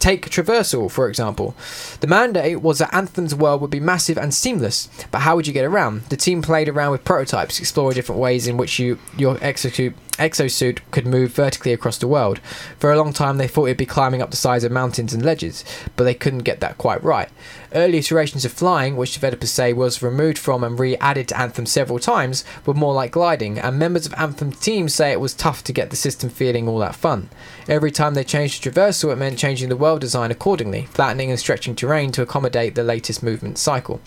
Take 0.00 0.28
traversal, 0.28 0.90
for 0.90 1.08
example. 1.08 1.54
The 2.00 2.08
mandate 2.08 2.62
was 2.62 2.80
that 2.80 2.92
Anthem's 2.92 3.32
world 3.32 3.60
would 3.60 3.70
be 3.70 3.78
massive 3.78 4.18
and 4.18 4.34
seamless, 4.34 4.88
but 5.12 5.20
how 5.20 5.36
would 5.36 5.46
you 5.46 5.52
get 5.52 5.64
around? 5.64 6.02
The 6.06 6.16
team 6.16 6.42
played 6.42 6.68
around 6.68 6.90
with 6.90 7.04
prototypes, 7.04 7.60
exploring 7.60 7.94
different 7.94 8.20
ways 8.20 8.48
in 8.48 8.56
which 8.56 8.80
you 8.80 8.98
your 9.16 9.38
execute 9.40 9.94
exosuit 10.16 10.80
could 10.90 11.06
move 11.06 11.32
vertically 11.32 11.72
across 11.72 11.98
the 11.98 12.08
world. 12.08 12.38
For 12.78 12.92
a 12.92 12.96
long 12.96 13.12
time, 13.12 13.36
they 13.36 13.48
thought 13.48 13.66
it'd 13.66 13.76
be 13.76 13.86
climbing 13.86 14.22
up 14.22 14.30
the 14.30 14.36
sides 14.36 14.64
of 14.64 14.72
mountains 14.72 15.12
and 15.12 15.24
ledges, 15.24 15.64
but 15.96 16.04
they 16.04 16.14
couldn't 16.14 16.40
get 16.40 16.60
that 16.60 16.78
quite 16.78 17.02
right. 17.02 17.28
Early 17.74 17.98
iterations 17.98 18.44
of 18.44 18.52
flying, 18.52 18.96
which 18.96 19.14
developers 19.14 19.50
say 19.50 19.72
was 19.72 20.02
removed 20.02 20.38
from 20.38 20.62
and 20.62 20.78
re 20.78 20.96
added 20.98 21.28
to 21.28 21.38
Anthem 21.38 21.66
several 21.66 21.98
times, 21.98 22.44
were 22.64 22.74
more 22.74 22.94
like 22.94 23.12
gliding, 23.12 23.58
and 23.58 23.78
members 23.78 24.06
of 24.06 24.14
Anthem's 24.14 24.60
team 24.60 24.88
say 24.88 25.10
it 25.10 25.20
was 25.20 25.34
tough 25.34 25.64
to 25.64 25.72
get 25.72 25.90
the 25.90 25.96
system 25.96 26.30
feeling 26.30 26.68
all 26.68 26.78
that 26.78 26.94
fun. 26.94 27.28
Every 27.68 27.90
time 27.90 28.14
they 28.14 28.24
changed 28.24 28.62
the 28.62 28.70
traversal, 28.70 29.12
it 29.12 29.16
meant 29.16 29.38
changing 29.38 29.68
the 29.68 29.76
world 29.76 30.00
design 30.00 30.30
accordingly, 30.30 30.86
flattening 30.86 31.30
and 31.30 31.38
stretching 31.38 31.74
terrain 31.74 32.12
to 32.12 32.22
accommodate 32.22 32.74
the 32.74 32.84
latest 32.84 33.22
movement 33.22 33.58
cycle. 33.58 34.00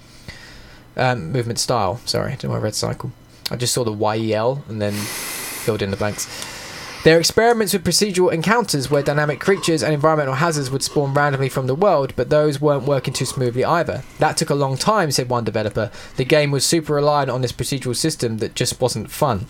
Um, 0.95 1.32
movement 1.32 1.60
style, 1.60 1.99
sorry, 2.05 2.32
I 2.32 2.36
don't 2.36 2.51
I 2.51 2.58
read 2.58 2.74
cycle. 2.74 3.12
I 3.50 3.56
just 3.56 3.74
saw 3.74 3.84
the 3.84 3.93
YEL 3.93 4.64
and 4.68 4.82
then 4.82 4.93
filled 4.93 5.82
in 5.82 5.91
the 5.91 5.98
blanks. 5.98 6.28
Their 7.04 7.20
experiments 7.20 7.72
with 7.72 7.86
procedural 7.86 8.34
encounters 8.34 8.91
where 8.91 9.02
dynamic 9.04 9.39
creatures 9.39 9.82
and 9.82 9.93
environmental 9.93 10.34
hazards 10.34 10.70
would 10.70 10.84
spawn 10.84 11.14
randomly 11.14 11.48
from 11.48 11.68
the 11.68 11.76
world, 11.76 12.12
but 12.18 12.30
those 12.30 12.60
weren't 12.60 12.84
working 12.84 13.14
too 13.14 13.24
smoothly 13.26 13.64
either. 13.64 14.04
That 14.20 14.36
took 14.36 14.50
a 14.50 14.56
long 14.56 14.76
time, 14.78 15.12
said 15.12 15.30
one 15.30 15.45
developer. 15.45 15.89
The 16.18 16.26
game 16.26 16.52
was 16.52 16.66
super 16.66 16.95
reliant 16.95 17.30
on 17.30 17.41
this 17.41 17.54
procedural 17.54 17.95
system 17.95 18.39
that 18.39 18.56
just 18.56 18.82
wasn't 18.82 19.10
fun. 19.12 19.45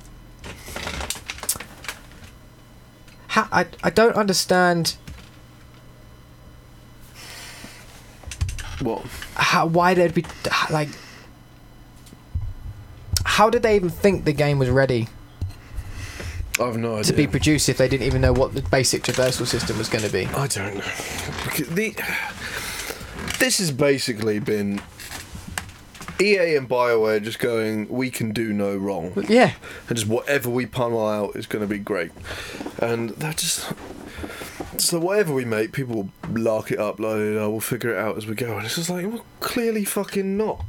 How, 3.30 3.48
I, 3.52 3.66
I 3.84 3.90
don't 3.90 4.16
understand 4.16 4.96
What? 8.82 9.04
how 9.36 9.66
why 9.66 9.96
there'd 9.96 10.14
be 10.14 10.26
like 10.70 10.90
how 13.38 13.52
did 13.52 13.62
they 13.62 13.76
even 13.76 13.90
think 13.90 14.26
the 14.26 14.34
game 14.34 14.58
was 14.58 14.70
ready 14.70 15.08
I've 16.60 16.76
no 16.76 16.94
idea. 16.94 17.04
to 17.04 17.14
be 17.14 17.28
produced 17.28 17.70
if 17.70 17.78
they 17.78 17.88
didn't 17.88 18.08
even 18.08 18.22
know 18.22 18.34
what 18.34 18.56
the 18.56 18.64
basic 18.64 19.04
traversal 19.04 19.46
system 19.46 19.78
was 19.78 19.90
going 19.90 20.04
to 20.04 20.12
be 20.12 20.26
I 20.26 20.48
don't 20.48 20.76
know. 20.76 20.82
The, 21.76 21.96
this 23.40 23.60
has 23.60 23.72
basically 23.72 24.40
been 24.40 24.82
EA 26.20 26.56
and 26.56 26.68
BioWare 26.68 27.22
just 27.22 27.38
going, 27.38 27.88
we 27.90 28.10
can 28.10 28.32
do 28.32 28.54
no 28.54 28.76
wrong. 28.76 29.14
yeah 29.30 29.54
And 29.88 29.98
just 29.98 30.10
whatever 30.10 30.50
we 30.50 30.66
pummel 30.66 31.08
out 31.08 31.36
is 31.36 31.46
going 31.46 31.62
to 31.62 31.68
be 31.68 31.78
great. 31.78 32.12
And 32.80 33.12
they're 33.12 33.34
just. 33.34 33.72
So 34.78 35.00
whatever 35.00 35.34
we 35.34 35.46
make, 35.46 35.72
people 35.74 35.96
will 35.96 36.10
lark 36.30 36.72
it 36.72 36.80
up 36.80 37.00
like, 37.00 37.12
oh, 37.12 37.50
we'll 37.52 37.60
figure 37.60 37.94
it 37.94 38.00
out 38.00 38.18
as 38.18 38.26
we 38.26 38.36
go. 38.36 38.58
And 38.58 38.66
it's 38.66 38.76
just 38.76 38.90
like, 38.90 39.06
well, 39.06 39.26
clearly 39.40 39.86
fucking 39.86 40.38
not. 40.38 40.64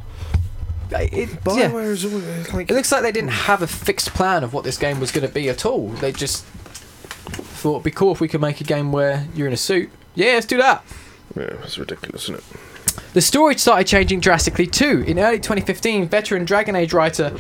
It, 0.90 1.30
yeah. 1.46 1.68
Always 1.70 2.04
like. 2.52 2.70
it 2.70 2.74
looks 2.74 2.90
like 2.90 3.02
they 3.02 3.12
didn't 3.12 3.30
have 3.30 3.62
a 3.62 3.66
fixed 3.66 4.14
plan 4.14 4.42
of 4.44 4.52
what 4.54 4.64
this 4.64 4.78
game 4.78 5.00
was 5.00 5.10
going 5.12 5.26
to 5.26 5.32
be 5.32 5.48
at 5.48 5.66
all 5.66 5.88
they 5.88 6.12
just 6.12 6.44
thought 6.44 7.72
it'd 7.74 7.84
be 7.84 7.90
cool 7.90 8.12
if 8.12 8.20
we 8.20 8.28
could 8.28 8.40
make 8.40 8.60
a 8.60 8.64
game 8.64 8.92
where 8.92 9.26
you're 9.34 9.46
in 9.46 9.52
a 9.52 9.56
suit 9.56 9.90
yeah 10.14 10.34
let's 10.34 10.46
do 10.46 10.56
that 10.56 10.82
Yeah, 11.36 11.42
it's 11.62 11.76
ridiculous, 11.78 12.24
isn't 12.24 12.36
it? 12.36 12.44
The 13.14 13.20
story 13.20 13.56
started 13.56 13.86
changing 13.86 14.20
drastically 14.20 14.66
too. 14.66 15.04
In 15.06 15.18
early 15.18 15.38
2015, 15.38 16.08
veteran 16.08 16.44
Dragon 16.44 16.74
Age 16.76 16.92
writer, 16.92 17.34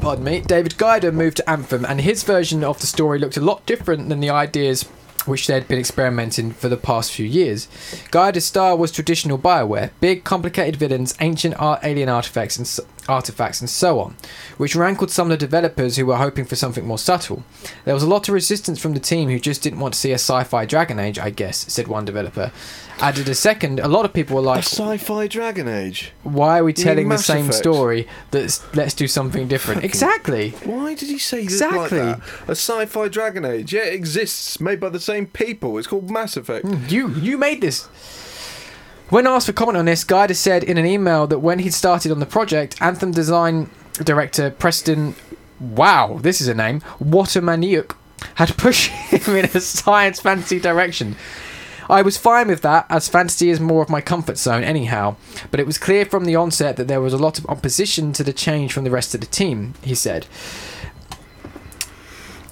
pardon 0.00 0.24
me, 0.24 0.40
David 0.40 0.74
Gaider 0.74 1.12
moved 1.12 1.38
to 1.38 1.50
Anthem, 1.50 1.84
and 1.84 2.00
his 2.00 2.22
version 2.22 2.62
of 2.64 2.80
the 2.80 2.86
story 2.86 3.18
looked 3.18 3.36
a 3.36 3.40
lot 3.40 3.64
different 3.66 4.08
than 4.08 4.20
the 4.20 4.30
ideas 4.30 4.88
which 5.28 5.46
they'd 5.46 5.68
been 5.68 5.78
experimenting 5.78 6.50
for 6.50 6.68
the 6.68 6.76
past 6.76 7.12
few 7.12 7.26
years. 7.26 7.66
Gaider's 8.10 8.46
style 8.46 8.76
was 8.76 8.90
traditional 8.90 9.38
Bioware, 9.38 9.90
big, 10.00 10.24
complicated 10.24 10.76
villains, 10.76 11.14
ancient 11.20 11.54
art, 11.58 11.80
alien 11.84 12.08
artifacts, 12.08 12.56
and 12.56 12.66
artifacts, 13.08 13.60
and 13.60 13.68
so 13.70 14.00
on, 14.00 14.16
which 14.56 14.76
rankled 14.76 15.10
some 15.10 15.26
of 15.26 15.30
the 15.30 15.36
developers 15.46 15.96
who 15.96 16.06
were 16.06 16.16
hoping 16.16 16.44
for 16.44 16.56
something 16.56 16.86
more 16.86 16.98
subtle. 16.98 17.42
There 17.84 17.94
was 17.94 18.02
a 18.02 18.08
lot 18.08 18.28
of 18.28 18.34
resistance 18.34 18.78
from 18.78 18.94
the 18.94 19.00
team 19.00 19.28
who 19.28 19.38
just 19.40 19.62
didn't 19.62 19.80
want 19.80 19.94
to 19.94 20.00
see 20.00 20.10
a 20.12 20.14
sci-fi 20.14 20.64
Dragon 20.66 20.98
Age, 20.98 21.18
I 21.18 21.30
guess, 21.30 21.58
said 21.72 21.88
one 21.88 22.04
developer. 22.04 22.52
Added 23.00 23.28
a 23.28 23.34
second, 23.34 23.78
a 23.78 23.86
lot 23.86 24.04
of 24.04 24.12
people 24.12 24.34
were 24.36 24.42
A 24.42 24.46
like, 24.46 24.64
sci-fi 24.64 25.28
Dragon 25.28 25.68
Age. 25.68 26.12
why 26.24 26.58
are 26.58 26.64
we 26.64 26.72
telling 26.72 27.08
the 27.08 27.16
same 27.18 27.44
Effect? 27.46 27.54
story 27.54 28.08
that's 28.32 28.60
let's 28.74 28.92
do 28.92 29.06
something 29.06 29.46
different 29.46 29.76
Fucking- 29.78 29.88
exactly 29.88 30.50
Why 30.64 30.94
did 30.94 31.08
he 31.08 31.18
say 31.18 31.40
Exactly. 31.42 32.00
like 32.00 32.18
that? 32.18 32.20
A 32.48 32.56
sci-fi 32.56 33.06
Dragon 33.06 33.44
Age. 33.44 33.72
Yeah, 33.72 33.82
it 33.84 33.94
exists, 33.94 34.60
made 34.60 34.80
by 34.80 34.88
the 34.88 34.98
same 34.98 35.26
people. 35.26 35.78
It's 35.78 35.86
called 35.86 36.10
Mass 36.10 36.36
Effect. 36.36 36.66
Mm, 36.66 36.90
you 36.90 37.08
you 37.10 37.38
made 37.38 37.60
this 37.60 37.86
when 39.10 39.26
asked 39.26 39.46
for 39.46 39.52
comment 39.52 39.76
on 39.76 39.84
this 39.86 40.04
Gaider 40.04 40.36
said 40.36 40.62
in 40.64 40.78
an 40.78 40.86
email 40.86 41.26
that 41.26 41.38
when 41.38 41.60
he'd 41.60 41.74
started 41.74 42.12
on 42.12 42.18
the 42.18 42.26
project 42.26 42.80
anthem 42.80 43.12
design 43.12 43.70
director 43.94 44.50
preston 44.50 45.14
wow 45.60 46.18
this 46.20 46.40
is 46.40 46.48
a 46.48 46.54
name 46.54 46.80
Watamaniuk 47.00 47.94
had 48.34 48.56
pushed 48.56 48.90
him 48.90 49.36
in 49.36 49.44
a 49.46 49.60
science 49.60 50.20
fantasy 50.20 50.60
direction 50.60 51.16
I 51.90 52.02
was 52.02 52.18
fine 52.18 52.48
with 52.48 52.60
that, 52.62 52.84
as 52.90 53.08
fantasy 53.08 53.48
is 53.48 53.60
more 53.60 53.82
of 53.82 53.88
my 53.88 54.02
comfort 54.02 54.36
zone 54.36 54.62
anyhow, 54.62 55.16
but 55.50 55.58
it 55.58 55.64
was 55.64 55.78
clear 55.78 56.04
from 56.04 56.26
the 56.26 56.36
onset 56.36 56.76
that 56.76 56.86
there 56.86 57.00
was 57.00 57.14
a 57.14 57.18
lot 57.18 57.38
of 57.38 57.46
opposition 57.46 58.12
to 58.12 58.22
the 58.22 58.32
change 58.34 58.74
from 58.74 58.84
the 58.84 58.90
rest 58.90 59.14
of 59.14 59.22
the 59.22 59.26
team, 59.26 59.72
he 59.80 59.94
said. 59.94 60.26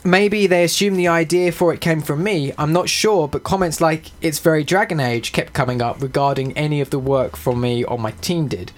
Maybe 0.06 0.46
they 0.46 0.62
assumed 0.62 0.96
the 0.96 1.08
idea 1.08 1.50
for 1.50 1.74
it 1.74 1.80
came 1.80 2.00
from 2.00 2.22
me, 2.22 2.52
I'm 2.56 2.72
not 2.72 2.88
sure, 2.88 3.26
but 3.26 3.42
comments 3.42 3.80
like, 3.80 4.12
it's 4.22 4.38
very 4.38 4.62
Dragon 4.62 5.00
Age 5.00 5.32
kept 5.32 5.52
coming 5.52 5.82
up 5.82 6.00
regarding 6.00 6.56
any 6.56 6.80
of 6.80 6.90
the 6.90 7.00
work 7.00 7.36
from 7.36 7.60
me 7.60 7.82
or 7.82 7.98
my 7.98 8.12
team 8.12 8.46
did, 8.46 8.70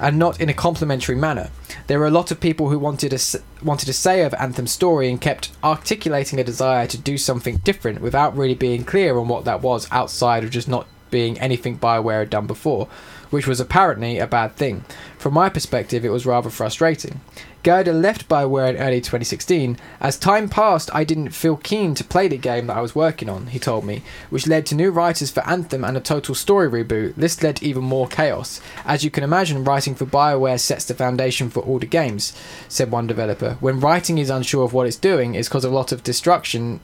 and 0.00 0.18
not 0.18 0.40
in 0.40 0.48
a 0.48 0.52
complimentary 0.52 1.14
manner. 1.14 1.50
There 1.86 2.00
were 2.00 2.08
a 2.08 2.10
lot 2.10 2.32
of 2.32 2.40
people 2.40 2.70
who 2.70 2.80
wanted 2.80 3.14
s- 3.14 3.36
wanted 3.62 3.88
a 3.88 3.92
say 3.92 4.22
of 4.22 4.34
Anthem's 4.34 4.72
story 4.72 5.08
and 5.08 5.20
kept 5.20 5.52
articulating 5.62 6.40
a 6.40 6.44
desire 6.44 6.88
to 6.88 6.98
do 6.98 7.18
something 7.18 7.58
different 7.58 8.00
without 8.00 8.36
really 8.36 8.54
being 8.54 8.82
clear 8.82 9.16
on 9.16 9.28
what 9.28 9.44
that 9.44 9.62
was 9.62 9.86
outside 9.92 10.42
of 10.42 10.50
just 10.50 10.66
not 10.66 10.88
being 11.12 11.38
anything 11.38 11.78
Bioware 11.78 12.18
had 12.18 12.30
done 12.30 12.48
before, 12.48 12.88
which 13.30 13.46
was 13.46 13.60
apparently 13.60 14.18
a 14.18 14.26
bad 14.26 14.56
thing. 14.56 14.84
From 15.18 15.34
my 15.34 15.48
perspective, 15.48 16.04
it 16.04 16.10
was 16.10 16.26
rather 16.26 16.50
frustrating. 16.50 17.20
Gaider 17.64 17.98
left 17.98 18.28
Bioware 18.28 18.68
in 18.68 18.76
early 18.76 19.00
2016. 19.00 19.78
As 19.98 20.18
time 20.18 20.50
passed, 20.50 20.94
I 20.94 21.02
didn't 21.02 21.30
feel 21.30 21.56
keen 21.56 21.94
to 21.94 22.04
play 22.04 22.28
the 22.28 22.36
game 22.36 22.66
that 22.66 22.76
I 22.76 22.82
was 22.82 22.94
working 22.94 23.30
on, 23.30 23.46
he 23.46 23.58
told 23.58 23.86
me, 23.86 24.02
which 24.28 24.46
led 24.46 24.66
to 24.66 24.74
new 24.74 24.90
writers 24.90 25.30
for 25.30 25.40
Anthem 25.48 25.82
and 25.82 25.96
a 25.96 26.00
total 26.00 26.34
story 26.34 26.68
reboot. 26.68 27.14
This 27.14 27.42
led 27.42 27.56
to 27.56 27.66
even 27.66 27.82
more 27.82 28.06
chaos. 28.06 28.60
As 28.84 29.02
you 29.02 29.10
can 29.10 29.24
imagine, 29.24 29.64
writing 29.64 29.94
for 29.94 30.04
Bioware 30.04 30.60
sets 30.60 30.84
the 30.84 30.92
foundation 30.92 31.48
for 31.48 31.60
all 31.60 31.78
the 31.78 31.86
games, 31.86 32.38
said 32.68 32.90
one 32.90 33.06
developer. 33.06 33.56
When 33.60 33.80
writing 33.80 34.18
is 34.18 34.28
unsure 34.28 34.64
of 34.64 34.74
what 34.74 34.86
it's 34.86 34.96
doing, 34.96 35.34
it's 35.34 35.48
because 35.48 35.64
a 35.64 35.70
lot 35.70 35.90
of 35.90 36.02
destruction. 36.02 36.80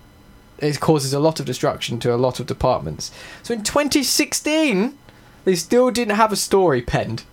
It 0.61 0.80
causes 0.80 1.12
a 1.12 1.20
lot 1.20 1.41
of 1.41 1.47
destruction 1.47 1.99
to 2.01 2.14
a 2.14 2.16
lot 2.16 2.41
of 2.41 2.47
departments. 2.47 3.11
So 3.43 3.53
in 3.53 3.64
2016, 3.64 4.97
they 5.45 5.55
still 5.55 5.91
didn't 5.91 6.16
have 6.16 6.32
a 6.32 6.36
story 6.36 6.82
penned. 6.82 7.24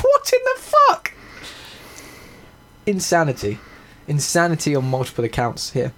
what 0.00 0.32
in 0.32 0.40
the 0.44 0.60
fuck? 0.60 1.12
Insanity. 2.84 3.58
Insanity 4.06 4.76
on 4.76 4.84
multiple 4.88 5.24
accounts 5.24 5.70
here. 5.72 5.92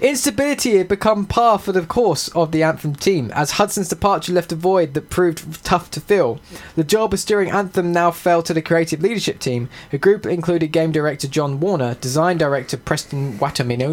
Instability 0.00 0.76
had 0.76 0.88
become 0.88 1.26
par 1.26 1.58
for 1.58 1.72
the 1.72 1.84
course 1.86 2.28
of 2.28 2.52
the 2.52 2.62
Anthem 2.62 2.94
team, 2.94 3.30
as 3.34 3.52
Hudson's 3.52 3.88
departure 3.88 4.32
left 4.32 4.52
a 4.52 4.56
void 4.56 4.94
that 4.94 5.10
proved 5.10 5.64
tough 5.64 5.90
to 5.92 6.00
fill. 6.00 6.40
The 6.76 6.84
job 6.84 7.12
of 7.12 7.20
steering 7.20 7.50
Anthem 7.50 7.92
now 7.92 8.10
fell 8.10 8.42
to 8.42 8.54
the 8.54 8.62
creative 8.62 9.02
leadership 9.02 9.38
team, 9.38 9.68
a 9.92 9.98
group 9.98 10.26
included 10.26 10.68
game 10.68 10.92
director 10.92 11.26
John 11.28 11.60
Warner, 11.60 11.94
design 11.94 12.38
director 12.38 12.76
Preston 12.76 13.38
Watamino, 13.38 13.88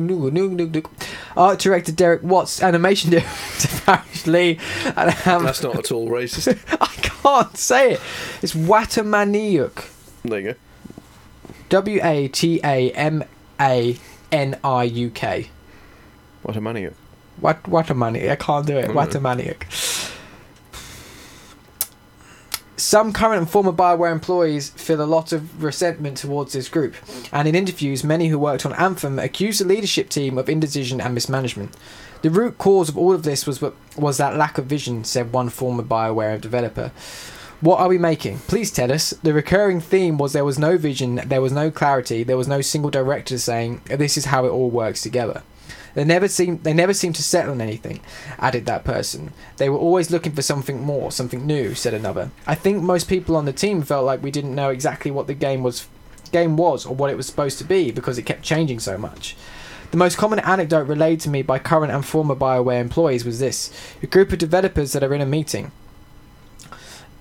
art 1.38 1.60
director 1.60 1.92
Derek 1.92 2.24
Watts, 2.24 2.62
animation 2.62 3.10
director 3.12 3.68
Parrish 3.86 4.28
Lee, 4.28 4.60
and 4.96 5.28
um, 5.28 5.44
That's 5.44 5.64
not 5.64 5.78
at 5.78 5.92
all 5.92 6.10
racist. 6.10 6.58
I 6.82 6.88
can't 7.02 7.58
say 7.58 7.94
it. 7.94 8.02
It's 8.42 8.54
Watamaniuk. 8.54 9.90
There 10.24 10.40
you 10.40 10.54
go. 10.54 10.60
W 11.70 12.00
A 12.04 12.28
T 12.28 12.60
A 12.64 12.92
M 12.92 13.24
A 13.60 13.98
N 14.32 14.60
I 14.64 14.84
U 14.84 15.10
K. 15.10 15.50
What 16.46 16.56
a 16.56 16.62
money. 16.62 16.88
What 17.40 17.64
Watamaniuk. 17.64 18.30
I 18.30 18.36
can't 18.36 18.68
do 18.68 18.78
it. 18.78 18.92
Mm. 18.92 18.94
Watamaniuk. 18.94 19.64
Some 22.78 23.14
current 23.14 23.40
and 23.40 23.50
former 23.50 23.72
Bioware 23.72 24.12
employees 24.12 24.70
feel 24.70 25.02
a 25.02 25.08
lot 25.08 25.32
of 25.32 25.64
resentment 25.64 26.18
towards 26.18 26.54
this 26.54 26.70
group, 26.70 26.94
and 27.32 27.48
in 27.48 27.56
interviews, 27.56 28.04
many 28.04 28.28
who 28.28 28.38
worked 28.38 28.64
on 28.64 28.74
Anthem 28.74 29.18
accused 29.18 29.60
the 29.60 29.66
leadership 29.66 30.08
team 30.10 30.38
of 30.38 30.48
indecision 30.48 31.02
and 31.02 31.16
mismanagement. 31.16 31.76
The 32.22 32.30
root 32.30 32.60
cause 32.60 32.90
of 32.90 32.98
all 32.98 33.14
of 33.14 33.24
this 33.24 33.48
was 33.48 33.64
was 33.98 34.18
that 34.18 34.38
lack 34.38 34.60
of 34.60 34.68
vision, 34.68 35.04
said 35.04 35.34
one 35.34 35.50
former 35.50 35.82
Bioware 35.82 36.40
developer. 36.40 36.92
What 37.60 37.80
are 37.80 37.88
we 37.88 37.98
making? 37.98 38.38
Please 38.40 38.70
tell 38.70 38.92
us. 38.92 39.12
The 39.24 39.34
recurring 39.34 39.82
theme 39.82 40.20
was 40.20 40.34
there 40.34 40.46
was 40.46 40.60
no 40.60 40.78
vision, 40.78 41.22
there 41.26 41.42
was 41.42 41.54
no 41.54 41.72
clarity, 41.72 42.24
there 42.24 42.38
was 42.38 42.48
no 42.48 42.62
single 42.62 42.92
director 42.92 43.40
saying 43.40 43.82
this 43.86 44.16
is 44.16 44.26
how 44.26 44.46
it 44.46 44.50
all 44.50 44.70
works 44.70 45.02
together. 45.02 45.42
They 45.96 46.04
never 46.04 46.28
seem 46.28 46.60
they 46.62 46.74
never 46.74 46.94
seemed 46.94 47.16
to 47.16 47.24
settle 47.24 47.52
on 47.52 47.62
anything, 47.62 48.02
added 48.38 48.66
that 48.66 48.84
person. 48.84 49.32
They 49.58 49.70
were 49.70 49.78
always 49.78 50.12
looking 50.12 50.34
for 50.34 50.42
something 50.42 50.82
more, 50.82 51.12
something 51.12 51.48
new, 51.48 51.74
said 51.74 51.94
another. 51.94 52.32
I 52.46 52.54
think 52.54 52.84
most 52.84 53.08
people 53.08 53.36
on 53.36 53.46
the 53.46 53.54
team 53.54 53.82
felt 53.82 54.06
like 54.06 54.22
we 54.22 54.30
didn't 54.30 54.54
know 54.54 54.70
exactly 54.70 55.10
what 55.10 55.28
the 55.28 55.34
game 55.34 55.64
was 55.64 55.88
game 56.32 56.58
was 56.58 56.86
or 56.86 56.94
what 56.94 57.10
it 57.10 57.18
was 57.18 57.26
supposed 57.26 57.58
to 57.60 57.64
be 57.64 57.92
because 57.92 58.18
it 58.18 58.24
kept 58.24 58.44
changing 58.44 58.80
so 58.80 58.98
much. 58.98 59.36
The 59.92 59.98
most 59.98 60.18
common 60.18 60.40
anecdote 60.40 60.88
relayed 60.88 61.22
to 61.22 61.30
me 61.30 61.42
by 61.42 61.60
current 61.60 61.94
and 61.94 62.06
former 62.06 62.36
BioWare 62.36 62.82
employees 62.82 63.24
was 63.24 63.40
this 63.40 63.72
a 64.04 64.08
group 64.08 64.34
of 64.34 64.40
developers 64.40 64.92
that 64.92 65.04
are 65.04 65.14
in 65.14 65.22
a 65.22 65.26
meeting. 65.26 65.72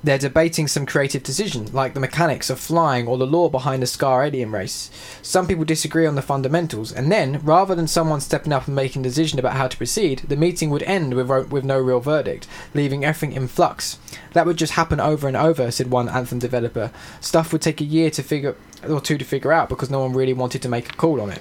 They're 0.05 0.19
debating 0.19 0.69
some 0.69 0.85
creative 0.85 1.23
decision, 1.23 1.73
like 1.73 1.95
the 1.95 2.01
mechanics 2.01 2.51
of 2.51 2.61
flying 2.61 3.07
or 3.07 3.17
the 3.17 3.27
lore 3.27 3.51
behind 3.51 3.83
the 3.83 3.87
Scar 3.87 4.23
alien 4.23 4.53
race. 4.53 4.91
Some 5.23 5.49
people 5.49 5.65
disagree 5.65 6.05
on 6.05 6.15
the 6.15 6.21
fundamentals, 6.21 6.93
and 6.93 7.11
then, 7.11 7.41
rather 7.43 7.75
than 7.75 7.87
someone 7.87 8.21
stepping 8.21 8.53
up 8.53 8.67
and 8.67 8.77
making 8.77 9.01
a 9.01 9.09
decision 9.09 9.39
about 9.39 9.55
how 9.55 9.67
to 9.67 9.79
proceed, 9.79 10.19
the 10.29 10.37
meeting 10.37 10.69
would 10.69 10.83
end 10.83 11.15
with, 11.15 11.31
with 11.51 11.65
no 11.65 11.79
real 11.79 12.01
verdict, 12.01 12.47
leaving 12.75 13.03
everything 13.03 13.33
in 13.33 13.49
flux. 13.49 13.99
That 14.35 14.45
would 14.45 14.59
just 14.59 14.75
happen 14.75 15.01
over 15.01 15.27
and 15.27 15.39
over, 15.39 15.71
said 15.71 15.91
one 15.91 16.11
Anthem 16.11 16.39
developer. 16.39 16.91
Stuff 17.23 17.51
would 17.55 17.63
take 17.63 17.81
a 17.81 17.85
year 17.85 18.11
to 18.11 18.23
figure 18.23 18.57
or 18.87 19.01
two 19.01 19.17
to 19.17 19.25
figure 19.25 19.55
out 19.55 19.71
because 19.71 19.89
no 19.89 20.01
one 20.01 20.13
really 20.13 20.35
wanted 20.35 20.61
to 20.61 20.69
make 20.69 20.91
a 20.91 20.97
call 20.97 21.19
on 21.19 21.31
it. 21.31 21.41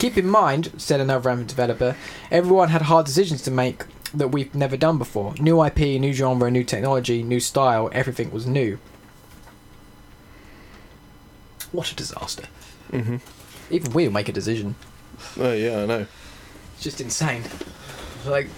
Keep 0.00 0.18
in 0.18 0.26
mind, 0.26 0.72
said 0.76 0.98
another 0.98 1.30
Anthem 1.30 1.46
developer, 1.46 1.94
everyone 2.32 2.70
had 2.70 2.82
hard 2.82 3.06
decisions 3.06 3.42
to 3.42 3.52
make 3.52 3.84
that 4.14 4.28
we've 4.28 4.54
never 4.54 4.76
done 4.76 4.98
before. 4.98 5.34
New 5.40 5.62
IP, 5.64 5.78
new 6.00 6.12
genre, 6.12 6.50
new 6.50 6.64
technology, 6.64 7.22
new 7.22 7.40
style, 7.40 7.88
everything 7.92 8.30
was 8.30 8.46
new. 8.46 8.78
What 11.72 11.90
a 11.90 11.94
disaster. 11.94 12.44
Mm-hmm. 12.90 13.16
Even 13.70 13.92
we'll 13.92 14.10
make 14.10 14.28
a 14.28 14.32
decision. 14.32 14.74
Oh 15.38 15.52
yeah, 15.52 15.82
I 15.82 15.86
know. 15.86 16.06
It's 16.74 16.82
just 16.82 17.00
insane. 17.00 17.42
Like, 18.26 18.48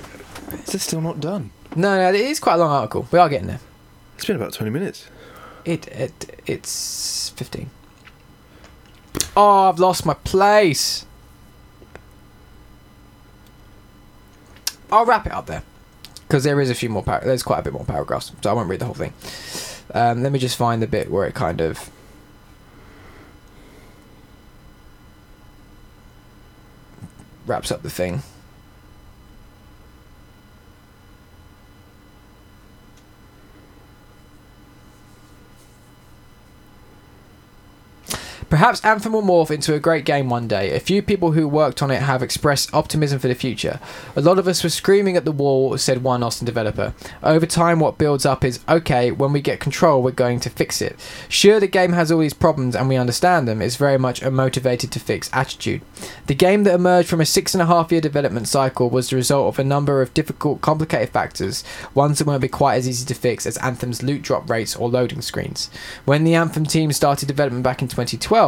Is 0.53 0.67
this 0.67 0.83
still 0.83 1.01
not 1.01 1.21
done? 1.21 1.51
no, 1.77 1.97
no, 1.97 2.09
it 2.11 2.15
is 2.17 2.41
quite 2.41 2.55
a 2.55 2.59
long 2.59 2.71
article. 2.71 3.07
We 3.11 3.19
are 3.19 3.29
getting 3.29 3.47
there. 3.47 3.61
It's 4.17 4.25
been 4.27 4.37
about 4.37 4.53
twenty 4.53 4.71
minutes. 4.71 5.09
It, 5.65 5.89
it, 5.89 6.43
it's 6.45 7.31
15. 7.37 7.71
Oh, 9.35 9.71
I've 9.71 9.79
lost 9.79 10.05
my 10.05 10.13
place. 10.13 11.07
I'll 14.95 15.05
wrap 15.05 15.27
it 15.27 15.33
up 15.33 15.47
there 15.47 15.65
because 16.29 16.45
there 16.45 16.61
is 16.61 16.71
a 16.71 16.75
few 16.75 16.89
more. 16.89 17.03
Par- 17.03 17.23
there's 17.25 17.43
quite 17.43 17.59
a 17.59 17.63
bit 17.63 17.73
more 17.73 17.85
paragraphs, 17.85 18.31
so 18.41 18.49
I 18.49 18.53
won't 18.53 18.69
read 18.69 18.79
the 18.79 18.85
whole 18.85 18.95
thing. 18.95 19.13
Um, 19.93 20.23
let 20.23 20.31
me 20.31 20.39
just 20.39 20.57
find 20.57 20.81
the 20.81 20.87
bit 20.87 21.11
where 21.11 21.27
it 21.27 21.35
kind 21.35 21.61
of. 21.61 21.91
Wraps 27.47 27.73
up 27.73 27.83
the 27.83 27.91
thing. 27.91 28.23
Perhaps 38.55 38.85
Anthem 38.85 39.15
will 39.15 39.23
morph 39.23 39.51
into 39.51 39.75
a 39.75 39.81
great 39.81 40.05
game 40.05 40.29
one 40.29 40.47
day. 40.47 40.77
A 40.77 40.79
few 40.79 41.03
people 41.03 41.33
who 41.33 41.49
worked 41.49 41.83
on 41.83 41.91
it 41.91 42.01
have 42.01 42.23
expressed 42.23 42.73
optimism 42.73 43.19
for 43.19 43.27
the 43.27 43.35
future. 43.35 43.81
A 44.15 44.21
lot 44.21 44.39
of 44.39 44.47
us 44.47 44.63
were 44.63 44.71
screaming 44.71 45.17
at 45.17 45.25
the 45.25 45.33
wall, 45.33 45.77
said 45.77 46.05
one 46.05 46.23
Austin 46.23 46.47
developer. 46.47 46.95
Over 47.25 47.47
time, 47.47 47.81
what 47.81 47.99
builds 47.99 48.25
up 48.25 48.45
is 48.45 48.61
okay, 48.69 49.11
when 49.11 49.33
we 49.33 49.41
get 49.41 49.59
control, 49.59 50.05
we're 50.05 50.13
going 50.13 50.39
to 50.39 50.51
fix 50.51 50.81
it. 50.81 50.97
Sure, 51.29 51.59
the 51.59 51.67
game 51.67 51.95
has 51.95 52.13
all 52.13 52.21
these 52.21 52.33
problems 52.33 52.77
and 52.77 52.89
we 52.89 52.95
understand 52.95 53.49
them. 53.49 53.61
It's 53.61 53.75
very 53.75 53.99
much 53.99 54.23
a 54.23 54.31
motivated 54.31 54.93
to 54.93 55.01
fix 55.01 55.29
attitude. 55.33 55.83
The 56.29 56.37
game 56.37 56.63
that 56.63 56.75
emerged 56.75 57.09
from 57.09 57.21
a 57.21 57.27
six 57.27 57.55
and 57.55 57.63
a 57.63 57.67
half 57.67 57.91
year 57.91 58.01
development 58.01 58.47
cycle 58.47 58.89
was 58.89 59.11
the 59.11 59.17
result 59.17 59.49
of 59.49 59.59
a 59.59 59.65
number 59.65 60.01
of 60.01 60.15
difficult, 60.15 60.61
complicated 60.61 61.09
factors, 61.09 61.65
ones 61.93 62.21
that 62.21 62.29
won't 62.29 62.41
be 62.41 62.47
quite 62.47 62.77
as 62.77 62.89
easy 62.89 63.05
to 63.07 63.15
fix 63.15 63.47
as 63.47 63.57
Anthem's 63.57 64.05
loot 64.05 64.23
drop 64.23 64.49
rates 64.49 64.77
or 64.77 64.89
loading 64.89 65.23
screens. 65.23 65.71
When 66.05 66.23
the 66.23 66.37
Anthem 66.37 66.67
team 66.67 66.93
started 66.93 67.27
development 67.27 67.65
back 67.65 67.83
in 67.83 67.89
2012, 67.89 68.44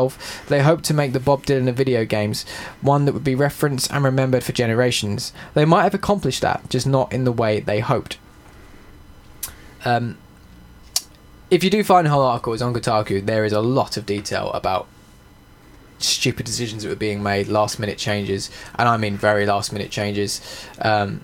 they 0.48 0.62
hoped 0.62 0.84
to 0.84 0.94
make 0.94 1.12
the 1.12 1.20
Bob 1.20 1.46
Dylan 1.46 1.68
of 1.68 1.76
video 1.76 2.04
games, 2.04 2.44
one 2.80 3.04
that 3.04 3.12
would 3.12 3.24
be 3.24 3.34
referenced 3.34 3.90
and 3.90 4.04
remembered 4.04 4.44
for 4.44 4.52
generations. 4.52 5.32
They 5.54 5.64
might 5.64 5.84
have 5.84 5.94
accomplished 5.94 6.42
that, 6.42 6.68
just 6.68 6.86
not 6.86 7.12
in 7.12 7.24
the 7.24 7.32
way 7.32 7.60
they 7.60 7.80
hoped. 7.80 8.18
Um, 9.84 10.18
if 11.50 11.62
you 11.62 11.70
do 11.70 11.84
find 11.84 12.06
whole 12.08 12.22
article, 12.22 12.52
it's 12.52 12.62
on 12.62 12.74
Kotaku. 12.74 13.24
There 13.24 13.44
is 13.44 13.52
a 13.52 13.60
lot 13.60 13.96
of 13.96 14.04
detail 14.04 14.50
about 14.52 14.88
stupid 15.98 16.44
decisions 16.44 16.82
that 16.82 16.88
were 16.88 16.96
being 16.96 17.22
made, 17.22 17.48
last 17.48 17.78
minute 17.78 17.98
changes, 17.98 18.50
and 18.74 18.88
I 18.88 18.96
mean 18.96 19.16
very 19.16 19.46
last 19.46 19.72
minute 19.72 19.90
changes, 19.90 20.40
um, 20.80 21.22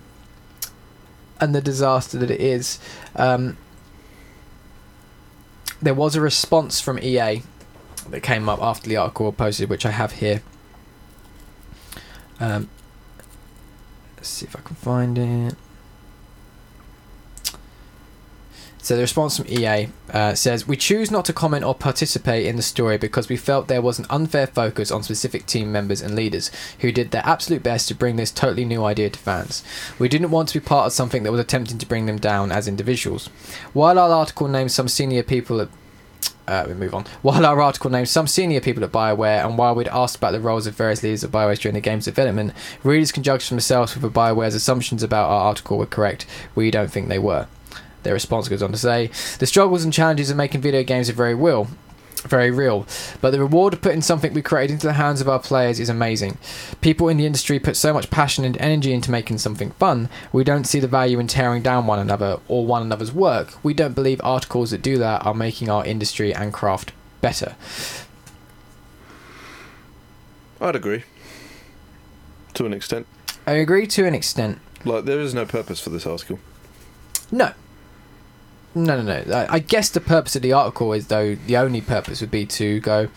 and 1.39 1.53
the 1.53 1.61
disaster 1.61 2.17
that 2.17 2.31
it 2.31 2.41
is. 2.41 2.79
Um, 3.15 3.57
there 5.81 5.93
was 5.93 6.15
a 6.15 6.21
response 6.21 6.79
from 6.79 6.97
EA 6.99 7.43
that 8.11 8.21
came 8.21 8.49
up 8.49 8.61
after 8.61 8.89
the 8.89 8.97
article 8.97 9.31
posted, 9.31 9.69
which 9.69 9.85
I 9.85 9.91
have 9.91 10.13
here. 10.13 10.41
Um, 12.39 12.69
let's 14.17 14.29
see 14.29 14.45
if 14.45 14.55
I 14.55 14.59
can 14.59 14.75
find 14.75 15.17
it. 15.17 15.55
So 18.83 18.97
the 18.97 19.01
response 19.01 19.37
from 19.37 19.47
EA 19.47 19.87
uh, 20.11 20.35
says, 20.35 20.67
"We 20.67 20.75
choose 20.75 21.09
not 21.09 21.23
to 21.25 21.33
comment 21.33 21.63
or 21.63 21.73
participate 21.73 22.45
in 22.45 22.57
the 22.57 22.61
story 22.61 22.97
because 22.97 23.29
we 23.29 23.37
felt 23.37 23.69
there 23.69 23.81
was 23.81 23.97
an 23.97 24.05
unfair 24.09 24.45
focus 24.45 24.91
on 24.91 25.03
specific 25.03 25.45
team 25.45 25.71
members 25.71 26.01
and 26.01 26.15
leaders 26.15 26.51
who 26.79 26.91
did 26.91 27.11
their 27.11 27.25
absolute 27.25 27.63
best 27.63 27.87
to 27.87 27.95
bring 27.95 28.17
this 28.17 28.29
totally 28.29 28.65
new 28.65 28.83
idea 28.83 29.09
to 29.09 29.17
fans. 29.17 29.63
We 29.97 30.09
didn't 30.09 30.31
want 30.31 30.49
to 30.49 30.59
be 30.59 30.65
part 30.65 30.87
of 30.87 30.91
something 30.91 31.23
that 31.23 31.31
was 31.31 31.39
attempting 31.39 31.77
to 31.77 31.85
bring 31.85 32.07
them 32.07 32.17
down 32.17 32.51
as 32.51 32.67
individuals. 32.67 33.27
While 33.71 33.97
our 33.97 34.09
article 34.09 34.49
names 34.49 34.73
some 34.75 34.89
senior 34.89 35.23
people 35.23 35.61
at 35.61 35.69
uh, 36.47 36.65
we 36.67 36.73
move 36.73 36.93
on. 36.93 37.05
While 37.21 37.45
our 37.45 37.61
article 37.61 37.89
names 37.89 38.09
some 38.09 38.27
senior 38.27 38.61
people 38.61 38.83
at 38.83 38.91
BioWare, 38.91 39.45
and 39.45 39.57
while 39.57 39.75
we'd 39.75 39.87
asked 39.87 40.17
about 40.17 40.31
the 40.31 40.39
roles 40.39 40.67
of 40.67 40.75
various 40.75 41.03
leaders 41.03 41.23
at 41.23 41.31
BioWare 41.31 41.59
during 41.59 41.75
the 41.75 41.81
game's 41.81 42.05
development, 42.05 42.53
readers 42.83 43.11
can 43.11 43.23
judge 43.23 43.43
for 43.43 43.49
themselves 43.53 43.95
whether 43.95 44.09
BioWare's 44.09 44.55
assumptions 44.55 45.03
about 45.03 45.29
our 45.29 45.41
article 45.41 45.77
were 45.77 45.85
correct. 45.85 46.25
We 46.55 46.71
don't 46.71 46.91
think 46.91 47.07
they 47.07 47.19
were. 47.19 47.47
Their 48.03 48.13
response 48.13 48.49
goes 48.49 48.61
on 48.61 48.71
to 48.71 48.77
say, 48.77 49.07
The 49.39 49.47
struggles 49.47 49.83
and 49.83 49.93
challenges 49.93 50.29
of 50.29 50.37
making 50.37 50.61
video 50.61 50.83
games 50.83 51.09
are 51.09 51.13
very 51.13 51.33
real. 51.35 51.67
Very 52.23 52.51
real, 52.51 52.87
but 53.19 53.31
the 53.31 53.39
reward 53.39 53.73
of 53.73 53.81
putting 53.81 54.01
something 54.01 54.33
we 54.33 54.41
created 54.41 54.75
into 54.75 54.87
the 54.87 54.93
hands 54.93 55.19
of 55.19 55.27
our 55.27 55.39
players 55.39 55.77
is 55.79 55.89
amazing. 55.89 56.37
People 56.79 57.09
in 57.09 57.17
the 57.17 57.25
industry 57.25 57.59
put 57.59 57.75
so 57.75 57.93
much 57.93 58.09
passion 58.09 58.45
and 58.45 58.57
energy 58.61 58.93
into 58.93 59.11
making 59.11 59.39
something 59.39 59.71
fun, 59.71 60.07
we 60.31 60.45
don't 60.45 60.63
see 60.63 60.79
the 60.79 60.87
value 60.87 61.19
in 61.19 61.27
tearing 61.27 61.61
down 61.61 61.85
one 61.85 61.99
another 61.99 62.39
or 62.47 62.65
one 62.65 62.81
another's 62.81 63.11
work. 63.11 63.61
We 63.61 63.73
don't 63.73 63.93
believe 63.93 64.21
articles 64.23 64.71
that 64.71 64.81
do 64.81 64.97
that 64.99 65.25
are 65.25 65.33
making 65.33 65.69
our 65.69 65.85
industry 65.85 66.33
and 66.33 66.53
craft 66.53 66.93
better. 67.19 67.55
I'd 70.61 70.77
agree. 70.77 71.03
To 72.53 72.65
an 72.65 72.73
extent. 72.73 73.05
I 73.45 73.53
agree 73.53 73.85
to 73.87 74.05
an 74.05 74.15
extent. 74.15 74.59
Like 74.85 75.03
there 75.03 75.19
is 75.19 75.33
no 75.33 75.45
purpose 75.45 75.81
for 75.81 75.89
this 75.89 76.05
article. 76.05 76.39
No. 77.31 77.51
No, 78.75 79.01
no, 79.01 79.23
no. 79.23 79.33
I, 79.33 79.55
I 79.55 79.59
guess 79.59 79.89
the 79.89 80.01
purpose 80.01 80.35
of 80.35 80.41
the 80.41 80.53
article 80.53 80.93
is, 80.93 81.07
though, 81.07 81.35
the 81.35 81.57
only 81.57 81.81
purpose 81.81 82.21
would 82.21 82.31
be 82.31 82.45
to 82.47 82.79
go, 82.79 83.09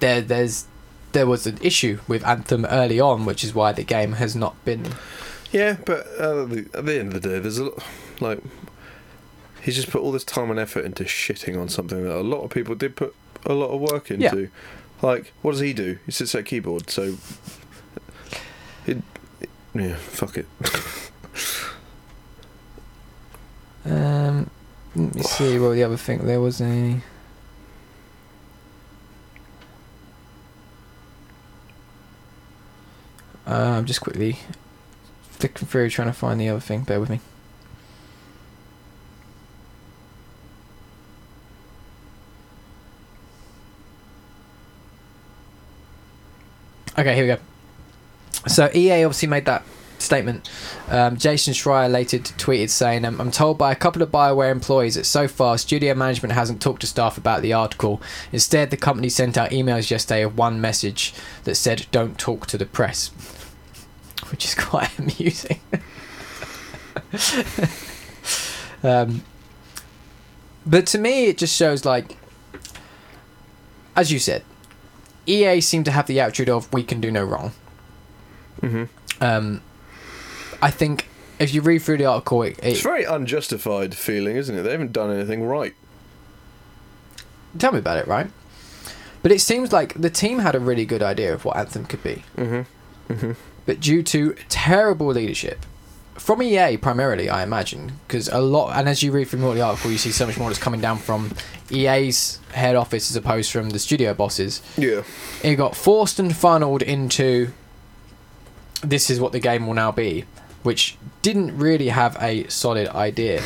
there 0.00 0.20
there's 0.20 0.66
there 1.12 1.26
was 1.26 1.46
an 1.46 1.58
issue 1.62 2.00
with 2.08 2.24
Anthem 2.24 2.64
early 2.66 3.00
on, 3.00 3.24
which 3.24 3.44
is 3.44 3.54
why 3.54 3.72
the 3.72 3.84
game 3.84 4.14
has 4.14 4.34
not 4.34 4.62
been. 4.64 4.94
Yeah, 5.52 5.76
but 5.84 6.06
uh, 6.18 6.44
the, 6.44 6.68
at 6.74 6.86
the 6.86 6.98
end 6.98 7.14
of 7.14 7.22
the 7.22 7.28
day, 7.28 7.38
there's 7.38 7.58
a 7.58 7.64
lot, 7.64 7.82
like 8.20 8.40
he's 9.62 9.76
just 9.76 9.90
put 9.90 10.02
all 10.02 10.12
this 10.12 10.24
time 10.24 10.50
and 10.50 10.58
effort 10.58 10.84
into 10.84 11.04
shitting 11.04 11.60
on 11.60 11.68
something 11.68 12.02
that 12.02 12.16
a 12.16 12.20
lot 12.20 12.42
of 12.42 12.50
people 12.50 12.74
did 12.74 12.96
put 12.96 13.14
a 13.46 13.54
lot 13.54 13.68
of 13.68 13.80
work 13.80 14.10
into. 14.10 14.42
Yeah. 14.42 14.46
Like, 15.02 15.32
what 15.42 15.52
does 15.52 15.60
he 15.60 15.72
do? 15.72 15.98
He 16.06 16.12
sits 16.12 16.34
at 16.34 16.40
a 16.40 16.44
keyboard, 16.44 16.90
so 16.90 17.16
it, 18.86 19.02
yeah, 19.74 19.96
fuck 19.96 20.36
it. 20.38 20.46
Um, 23.84 24.50
let 24.96 25.14
me 25.14 25.22
see 25.22 25.58
what 25.58 25.72
the 25.72 25.82
other 25.82 25.96
thing 25.96 26.26
there 26.26 26.40
was 26.40 26.60
a. 26.60 27.00
Uh, 33.46 33.50
I'm 33.50 33.84
just 33.84 34.00
quickly 34.00 34.38
flicking 35.22 35.68
through 35.68 35.90
trying 35.90 36.08
to 36.08 36.14
find 36.14 36.40
the 36.40 36.48
other 36.48 36.60
thing. 36.60 36.84
Bear 36.84 37.00
with 37.00 37.10
me. 37.10 37.20
Okay, 46.96 47.14
here 47.14 47.24
we 47.24 47.34
go. 47.34 47.40
So 48.48 48.70
EA 48.72 49.04
obviously 49.04 49.28
made 49.28 49.46
that 49.46 49.64
statement. 50.04 50.48
Um, 50.88 51.16
Jason 51.16 51.54
Schreier 51.54 51.90
later 51.90 52.18
tweeted 52.18 52.70
saying, 52.70 53.04
um, 53.04 53.20
I'm 53.20 53.30
told 53.30 53.58
by 53.58 53.72
a 53.72 53.76
couple 53.76 54.02
of 54.02 54.10
Bioware 54.10 54.50
employees 54.50 54.94
that 54.94 55.04
so 55.04 55.26
far 55.26 55.58
studio 55.58 55.94
management 55.94 56.34
hasn't 56.34 56.62
talked 56.62 56.82
to 56.82 56.86
staff 56.86 57.18
about 57.18 57.42
the 57.42 57.52
article. 57.52 58.00
Instead, 58.32 58.70
the 58.70 58.76
company 58.76 59.08
sent 59.08 59.36
out 59.36 59.50
emails 59.50 59.90
yesterday 59.90 60.22
of 60.22 60.36
one 60.38 60.60
message 60.60 61.14
that 61.44 61.54
said, 61.56 61.86
Don't 61.90 62.18
talk 62.18 62.46
to 62.46 62.58
the 62.58 62.66
press. 62.66 63.08
Which 64.30 64.44
is 64.44 64.54
quite 64.58 64.96
amusing. 64.98 65.60
um, 68.82 69.22
but 70.66 70.86
to 70.88 70.98
me, 70.98 71.26
it 71.26 71.38
just 71.38 71.54
shows, 71.54 71.84
like, 71.84 72.16
as 73.96 74.10
you 74.10 74.18
said, 74.18 74.42
EA 75.26 75.60
seem 75.60 75.84
to 75.84 75.90
have 75.90 76.06
the 76.06 76.20
attitude 76.20 76.48
of, 76.48 76.72
We 76.72 76.82
can 76.82 77.00
do 77.00 77.10
no 77.10 77.24
wrong. 77.24 77.52
hmm 78.60 78.84
Um, 79.20 79.60
I 80.64 80.70
think 80.70 81.08
if 81.38 81.52
you 81.52 81.60
read 81.60 81.80
through 81.82 81.98
the 81.98 82.06
article, 82.06 82.42
it, 82.42 82.58
It's 82.62 82.78
it, 82.78 82.80
a 82.80 82.82
very 82.82 83.04
unjustified 83.04 83.94
feeling, 83.94 84.36
isn't 84.36 84.56
it? 84.56 84.62
They 84.62 84.70
haven't 84.72 84.92
done 84.92 85.10
anything 85.12 85.44
right. 85.44 85.74
tell 87.58 87.72
me 87.72 87.78
about 87.78 87.98
it, 87.98 88.06
right? 88.08 88.30
But 89.22 89.32
it 89.32 89.40
seems 89.40 89.72
like 89.72 89.94
the 89.94 90.10
team 90.10 90.38
had 90.40 90.54
a 90.54 90.60
really 90.60 90.84
good 90.84 91.02
idea 91.02 91.32
of 91.34 91.44
what 91.44 91.56
Anthem 91.56 91.84
could 91.86 92.02
be, 92.02 92.22
Mm-hmm. 92.36 93.12
Mm-hmm. 93.12 93.32
but 93.66 93.80
due 93.80 94.02
to 94.02 94.34
terrible 94.48 95.08
leadership 95.08 95.66
from 96.14 96.42
EA 96.42 96.76
primarily, 96.78 97.28
I 97.28 97.42
imagine, 97.42 97.92
because 98.06 98.28
a 98.28 98.40
lot, 98.40 98.76
and 98.78 98.88
as 98.88 99.02
you 99.02 99.12
read 99.12 99.28
through 99.28 99.40
more 99.40 99.50
of 99.50 99.56
the 99.56 99.62
article, 99.62 99.90
you 99.90 99.98
see 99.98 100.12
so 100.12 100.26
much 100.26 100.38
more 100.38 100.48
that's 100.48 100.58
coming 100.62 100.80
down 100.80 100.96
from 100.98 101.32
EA's 101.70 102.38
head 102.52 102.76
office 102.76 103.10
as 103.10 103.16
opposed 103.16 103.50
from 103.52 103.70
the 103.70 103.78
studio 103.78 104.14
bosses. 104.14 104.62
Yeah. 104.78 105.02
It 105.42 105.56
got 105.56 105.74
forced 105.76 106.18
and 106.18 106.34
funneled 106.34 106.82
into 106.82 107.52
this 108.82 109.10
is 109.10 109.18
what 109.20 109.32
the 109.32 109.40
game 109.40 109.66
will 109.66 109.74
now 109.74 109.90
be, 109.92 110.24
which 110.64 110.96
didn't 111.22 111.56
really 111.56 111.88
have 111.88 112.16
a 112.20 112.48
solid 112.48 112.88
idea. 112.88 113.40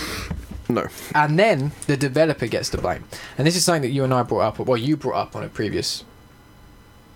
No. 0.70 0.86
and 1.14 1.38
then 1.38 1.72
the 1.86 1.96
developer 1.96 2.46
gets 2.46 2.68
to 2.70 2.78
blame. 2.78 3.04
And 3.38 3.46
this 3.46 3.56
is 3.56 3.64
something 3.64 3.80
that 3.82 3.88
you 3.88 4.04
and 4.04 4.12
I 4.12 4.22
brought 4.22 4.40
up, 4.40 4.58
well, 4.58 4.76
you 4.76 4.96
brought 4.98 5.16
up 5.16 5.34
on 5.36 5.42
a 5.42 5.48
previous 5.48 6.04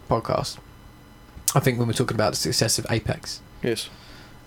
podcast. 0.08 0.56
I 1.54 1.60
think 1.60 1.78
when 1.78 1.86
we 1.86 1.92
were 1.92 1.96
talking 1.98 2.14
about 2.14 2.30
the 2.32 2.38
success 2.38 2.78
of 2.78 2.86
Apex, 2.90 3.40
Yes. 3.62 3.90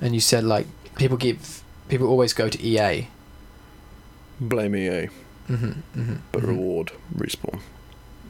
and 0.02 0.16
you 0.16 0.20
said 0.22 0.44
like 0.44 0.66
people 0.96 1.18
give 1.18 1.62
people 1.88 2.08
always 2.08 2.34
go 2.34 2.50
to 2.50 2.60
EA, 2.64 3.08
Blame 4.42 4.76
EA, 4.76 5.08
mm-hmm, 5.48 5.66
mm-hmm, 5.96 6.16
but 6.32 6.42
reward 6.42 6.92
respawn. 7.16 7.60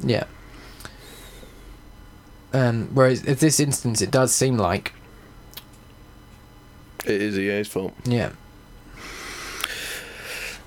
yeah. 0.03 0.25
Um, 2.53 2.89
whereas 2.93 3.23
in 3.23 3.35
this 3.35 3.59
instance, 3.59 4.01
it 4.01 4.11
does 4.11 4.33
seem 4.35 4.57
like 4.57 4.93
It 7.05 7.21
is 7.21 7.37
EA's 7.37 7.67
fault. 7.67 7.93
yeah, 8.03 8.31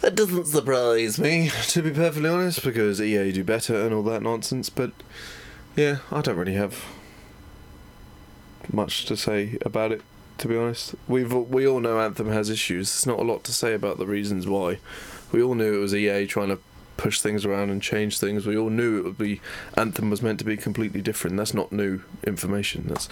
That 0.01 0.14
doesn't 0.14 0.47
surprise 0.47 1.18
me, 1.18 1.51
to 1.68 1.82
be 1.82 1.91
perfectly 1.91 2.28
honest, 2.28 2.62
because 2.62 3.01
EA 3.01 3.32
do 3.32 3.43
better 3.45 3.74
and 3.84 3.93
all 3.93 4.05
that 4.05 4.22
nonsense. 4.22 4.70
But 4.70 4.93
yeah, 5.76 5.99
I 6.12 6.20
don't 6.20 6.36
really 6.36 6.55
have 6.55 6.84
much 8.72 9.05
to 9.07 9.16
say 9.16 9.59
about 9.62 9.93
it. 9.93 10.03
To 10.39 10.47
be 10.47 10.57
honest, 10.57 10.95
we've 11.09 11.32
we 11.34 11.66
all 11.66 11.80
know 11.80 11.99
Anthem 11.99 12.28
has 12.28 12.49
issues. 12.49 12.93
There's 12.93 13.07
not 13.07 13.18
a 13.18 13.28
lot 13.28 13.43
to 13.45 13.53
say 13.53 13.74
about 13.74 13.99
the 13.99 14.07
reasons 14.07 14.47
why. 14.47 14.78
We 15.32 15.43
all 15.43 15.57
knew 15.57 15.74
it 15.74 15.80
was 15.80 15.93
EA 15.95 16.26
trying 16.28 16.49
to 16.51 16.61
push 16.97 17.20
things 17.20 17.45
around 17.45 17.70
and 17.70 17.82
change 17.82 18.20
things. 18.20 18.47
We 18.47 18.57
all 18.57 18.70
knew 18.70 18.99
it 18.99 19.05
would 19.05 19.18
be 19.18 19.41
Anthem 19.76 20.11
was 20.11 20.22
meant 20.22 20.39
to 20.39 20.45
be 20.45 20.57
completely 20.57 21.03
different. 21.03 21.36
That's 21.36 21.55
not 21.55 21.72
new 21.72 22.03
information. 22.24 22.84
That's 22.86 23.09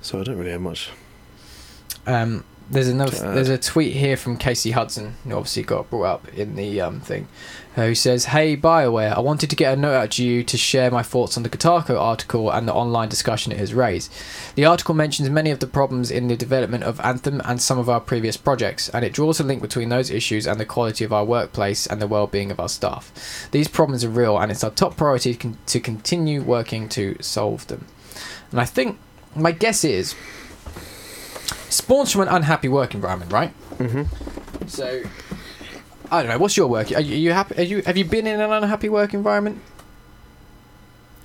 so 0.00 0.18
I 0.18 0.24
don't 0.24 0.38
really 0.38 0.50
have 0.52 0.62
much. 0.62 0.88
Um, 2.10 2.44
there's 2.70 2.88
another. 2.88 3.16
Add. 3.16 3.34
There's 3.34 3.48
a 3.48 3.58
tweet 3.58 3.96
here 3.96 4.16
from 4.16 4.36
Casey 4.36 4.70
Hudson, 4.70 5.16
who 5.24 5.32
obviously 5.32 5.64
got 5.64 5.90
brought 5.90 6.04
up 6.04 6.28
in 6.28 6.54
the 6.54 6.80
um, 6.80 7.00
thing, 7.00 7.26
uh, 7.76 7.86
who 7.86 7.94
says, 7.96 8.26
"Hey 8.26 8.56
Bioware, 8.56 9.16
I 9.16 9.18
wanted 9.20 9.50
to 9.50 9.56
get 9.56 9.76
a 9.76 9.80
note 9.80 9.94
out 9.94 10.10
to 10.12 10.24
you 10.24 10.44
to 10.44 10.56
share 10.56 10.88
my 10.88 11.02
thoughts 11.02 11.36
on 11.36 11.42
the 11.42 11.48
Kotaku 11.48 11.98
article 11.98 12.48
and 12.48 12.68
the 12.68 12.72
online 12.72 13.08
discussion 13.08 13.50
it 13.50 13.58
has 13.58 13.74
raised. 13.74 14.12
The 14.54 14.66
article 14.66 14.94
mentions 14.94 15.28
many 15.30 15.50
of 15.50 15.58
the 15.58 15.66
problems 15.66 16.12
in 16.12 16.28
the 16.28 16.36
development 16.36 16.84
of 16.84 17.00
Anthem 17.00 17.42
and 17.44 17.60
some 17.60 17.78
of 17.78 17.88
our 17.88 18.00
previous 18.00 18.36
projects, 18.36 18.88
and 18.88 19.04
it 19.04 19.12
draws 19.12 19.40
a 19.40 19.44
link 19.44 19.62
between 19.62 19.88
those 19.88 20.08
issues 20.08 20.46
and 20.46 20.60
the 20.60 20.64
quality 20.64 21.04
of 21.04 21.12
our 21.12 21.24
workplace 21.24 21.88
and 21.88 22.00
the 22.00 22.06
well-being 22.06 22.52
of 22.52 22.60
our 22.60 22.68
staff. 22.68 23.48
These 23.50 23.66
problems 23.66 24.04
are 24.04 24.10
real, 24.10 24.38
and 24.38 24.52
it's 24.52 24.62
our 24.62 24.70
top 24.70 24.96
priority 24.96 25.36
to 25.66 25.80
continue 25.80 26.40
working 26.42 26.88
to 26.90 27.16
solve 27.20 27.66
them. 27.66 27.86
And 28.52 28.60
I 28.60 28.64
think 28.64 28.98
my 29.34 29.50
guess 29.50 29.82
is." 29.82 30.14
Spawns 31.70 32.12
from 32.12 32.22
an 32.22 32.28
unhappy 32.28 32.68
work 32.68 32.94
environment, 32.94 33.32
right? 33.32 33.52
Mm-hmm. 33.78 34.66
So, 34.68 35.02
I 36.10 36.22
don't 36.22 36.30
know. 36.30 36.38
What's 36.38 36.56
your 36.56 36.66
work? 36.68 36.92
Are 36.92 37.00
you, 37.00 37.14
are 37.14 37.18
you 37.18 37.32
happy? 37.32 37.56
Are 37.58 37.62
you 37.62 37.82
have 37.82 37.96
you 37.96 38.04
been 38.04 38.26
in 38.26 38.40
an 38.40 38.52
unhappy 38.52 38.88
work 38.88 39.14
environment? 39.14 39.60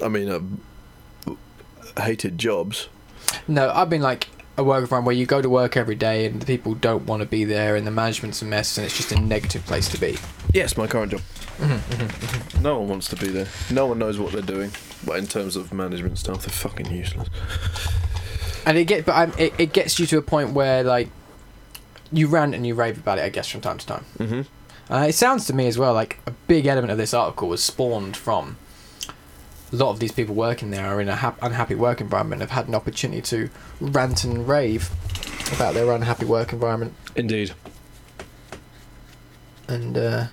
I 0.03 0.07
mean, 0.07 0.29
uh, 0.29 1.33
hated 2.01 2.37
jobs. 2.37 2.87
No, 3.47 3.71
I've 3.71 3.89
been 3.89 4.01
like 4.01 4.27
a 4.57 4.63
work 4.63 4.81
environment 4.81 5.07
where 5.07 5.15
you 5.15 5.25
go 5.25 5.41
to 5.41 5.49
work 5.49 5.75
every 5.75 5.95
day 5.95 6.25
and 6.25 6.41
the 6.41 6.45
people 6.45 6.73
don't 6.75 7.05
want 7.05 7.21
to 7.21 7.25
be 7.27 7.43
there 7.43 7.75
and 7.75 7.85
the 7.85 7.91
management's 7.91 8.41
a 8.41 8.45
mess 8.45 8.77
and 8.77 8.85
it's 8.85 8.95
just 8.95 9.11
a 9.11 9.19
negative 9.19 9.65
place 9.65 9.89
to 9.89 9.99
be. 9.99 10.17
Yes, 10.53 10.77
my 10.77 10.87
current 10.87 11.11
job. 11.11 11.21
Mm-hmm, 11.57 12.61
No 12.61 12.79
one 12.79 12.87
wants 12.89 13.09
to 13.09 13.15
be 13.17 13.27
there. 13.27 13.47
No 13.71 13.85
one 13.87 13.99
knows 13.99 14.17
what 14.19 14.31
they're 14.31 14.41
doing. 14.41 14.71
But 15.05 15.17
in 15.19 15.27
terms 15.27 15.55
of 15.55 15.73
management 15.73 16.17
stuff, 16.17 16.45
they're 16.45 16.53
fucking 16.53 16.91
useless. 16.91 17.27
And 18.66 18.78
it 18.78 18.86
get, 18.86 19.05
but 19.05 19.16
um, 19.30 19.34
it, 19.38 19.53
it 19.59 19.74
gets 19.74 19.99
you 19.99 20.05
to 20.07 20.18
a 20.18 20.22
point 20.22 20.51
where 20.51 20.84
like 20.84 21.09
you 22.11 22.28
rant 22.28 22.55
and 22.55 22.66
you 22.66 22.74
rave 22.76 22.97
about 22.97 23.18
it. 23.20 23.24
I 23.24 23.30
guess 23.30 23.47
from 23.49 23.61
time 23.61 23.78
to 23.78 23.86
time. 23.86 24.05
Mm-hmm. 24.18 24.93
Uh, 24.93 25.05
it 25.09 25.13
sounds 25.13 25.45
to 25.47 25.53
me 25.53 25.68
as 25.68 25.78
well 25.78 25.93
like 25.93 26.20
a 26.28 26.32
big 26.47 26.66
element 26.68 26.91
of 26.91 26.97
this 26.97 27.13
article 27.13 27.47
was 27.47 27.63
spawned 27.63 28.16
from 28.16 28.57
a 29.74 29.76
lot 29.76 29.89
of 29.89 29.99
these 29.99 30.11
people 30.11 30.36
working 30.36 30.70
there 30.70 30.86
are 30.86 31.01
in 31.01 31.09
a 31.09 31.16
hap- 31.16 31.41
unhappy 31.41 31.74
work 31.74 31.99
environment 31.99 32.39
have 32.41 32.51
had 32.51 32.68
an 32.68 32.76
opportunity 32.76 33.20
to 33.20 33.49
rant 33.82 34.24
and 34.24 34.47
rave 34.47 34.91
about 35.55 35.74
their 35.74 35.91
unhappy 35.91 36.26
work 36.26 36.53
environment 36.53 36.93
Indeed. 37.16 37.53
and 39.68 39.98
uh, 39.98 40.26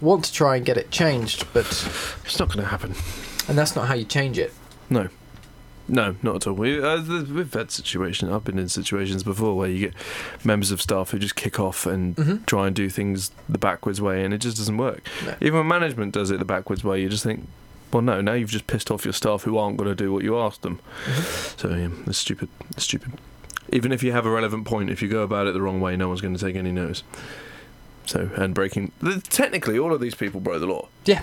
want 0.00 0.24
to 0.24 0.32
try 0.32 0.56
and 0.56 0.66
get 0.66 0.76
it 0.76 0.90
changed 0.90 1.46
but 1.52 1.66
It's 2.24 2.38
not 2.38 2.48
going 2.48 2.58
to 2.60 2.66
happen. 2.66 2.94
and 3.48 3.56
that's 3.56 3.76
not 3.76 3.86
how 3.86 3.94
you 3.94 4.04
change 4.04 4.38
it 4.38 4.52
No. 4.90 5.08
No, 5.92 6.14
not 6.22 6.36
at 6.36 6.46
all. 6.46 6.52
We, 6.54 6.80
uh, 6.80 7.02
we've 7.02 7.52
had 7.52 7.72
situations. 7.72 8.30
I've 8.30 8.44
been 8.44 8.60
in 8.60 8.68
situations 8.68 9.24
before 9.24 9.56
where 9.56 9.68
you 9.68 9.88
get 9.88 9.94
members 10.44 10.70
of 10.70 10.80
staff 10.80 11.10
who 11.10 11.18
just 11.18 11.34
kick 11.34 11.58
off 11.58 11.84
and 11.84 12.14
Mhm. 12.14 12.46
try 12.46 12.68
and 12.68 12.76
do 12.76 12.88
things 12.88 13.32
the 13.48 13.58
backwards 13.58 14.00
way, 14.00 14.22
and 14.24 14.32
it 14.32 14.38
just 14.38 14.56
doesn't 14.56 14.76
work. 14.76 15.02
No. 15.26 15.34
Even 15.40 15.58
when 15.58 15.66
management 15.68 16.12
does 16.14 16.30
it 16.30 16.38
the 16.38 16.44
backwards 16.44 16.84
way, 16.84 17.02
you 17.02 17.08
just 17.08 17.24
think, 17.24 17.48
well, 17.92 18.02
no, 18.02 18.20
now 18.20 18.34
you've 18.34 18.50
just 18.50 18.68
pissed 18.68 18.88
off 18.92 19.04
your 19.04 19.12
staff 19.12 19.42
who 19.42 19.58
aren't 19.58 19.78
going 19.78 19.90
to 19.90 19.96
do 19.96 20.12
what 20.12 20.22
you 20.22 20.38
asked 20.38 20.62
them. 20.62 20.78
So 21.56 21.70
yeah, 21.70 21.88
it's 22.06 22.18
stupid. 22.18 22.48
It's 22.70 22.84
stupid. 22.84 23.14
Even 23.72 23.90
if 23.90 24.04
you 24.04 24.12
have 24.12 24.26
a 24.26 24.30
relevant 24.30 24.66
point, 24.66 24.90
if 24.90 25.02
you 25.02 25.08
go 25.08 25.22
about 25.22 25.48
it 25.48 25.54
the 25.54 25.60
wrong 25.62 25.80
way, 25.80 25.96
no 25.96 26.06
one's 26.06 26.20
going 26.20 26.36
to 26.36 26.40
take 26.44 26.54
any 26.54 26.70
notice. 26.70 27.02
So 28.06 28.30
and 28.36 28.54
breaking 28.54 28.92
technically, 29.24 29.76
all 29.76 29.92
of 29.92 30.00
these 30.00 30.14
people 30.14 30.40
broke 30.40 30.60
the 30.60 30.66
law. 30.66 30.86
Yeah. 31.04 31.22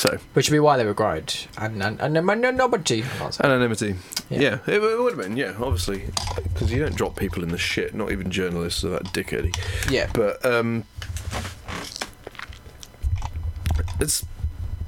So 0.00 0.16
which 0.32 0.48
would 0.48 0.54
be 0.54 0.60
why 0.60 0.78
they 0.78 0.86
were 0.86 0.94
grind 0.94 1.46
and 1.58 1.82
and 1.82 2.00
and 2.00 2.16
anonymity. 2.16 3.96
Yeah. 4.30 4.40
Yeah, 4.40 4.58
it, 4.66 4.82
it 4.82 4.98
would 4.98 5.12
have 5.14 5.22
been. 5.22 5.36
Yeah, 5.36 5.52
obviously, 5.60 6.06
because 6.54 6.72
you 6.72 6.78
don't 6.80 6.94
drop 6.94 7.16
people 7.16 7.42
in 7.42 7.50
the 7.50 7.58
shit. 7.58 7.94
Not 7.94 8.10
even 8.10 8.30
journalists 8.30 8.82
are 8.82 8.88
that 8.88 9.04
dickheady. 9.12 9.54
yeah 9.90 10.08
But 10.14 10.42
um, 10.42 10.84
it's 14.00 14.24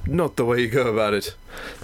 not 0.07 0.35
the 0.35 0.45
way 0.45 0.61
you 0.61 0.67
go 0.67 0.87
about 0.87 1.13
it. 1.13 1.35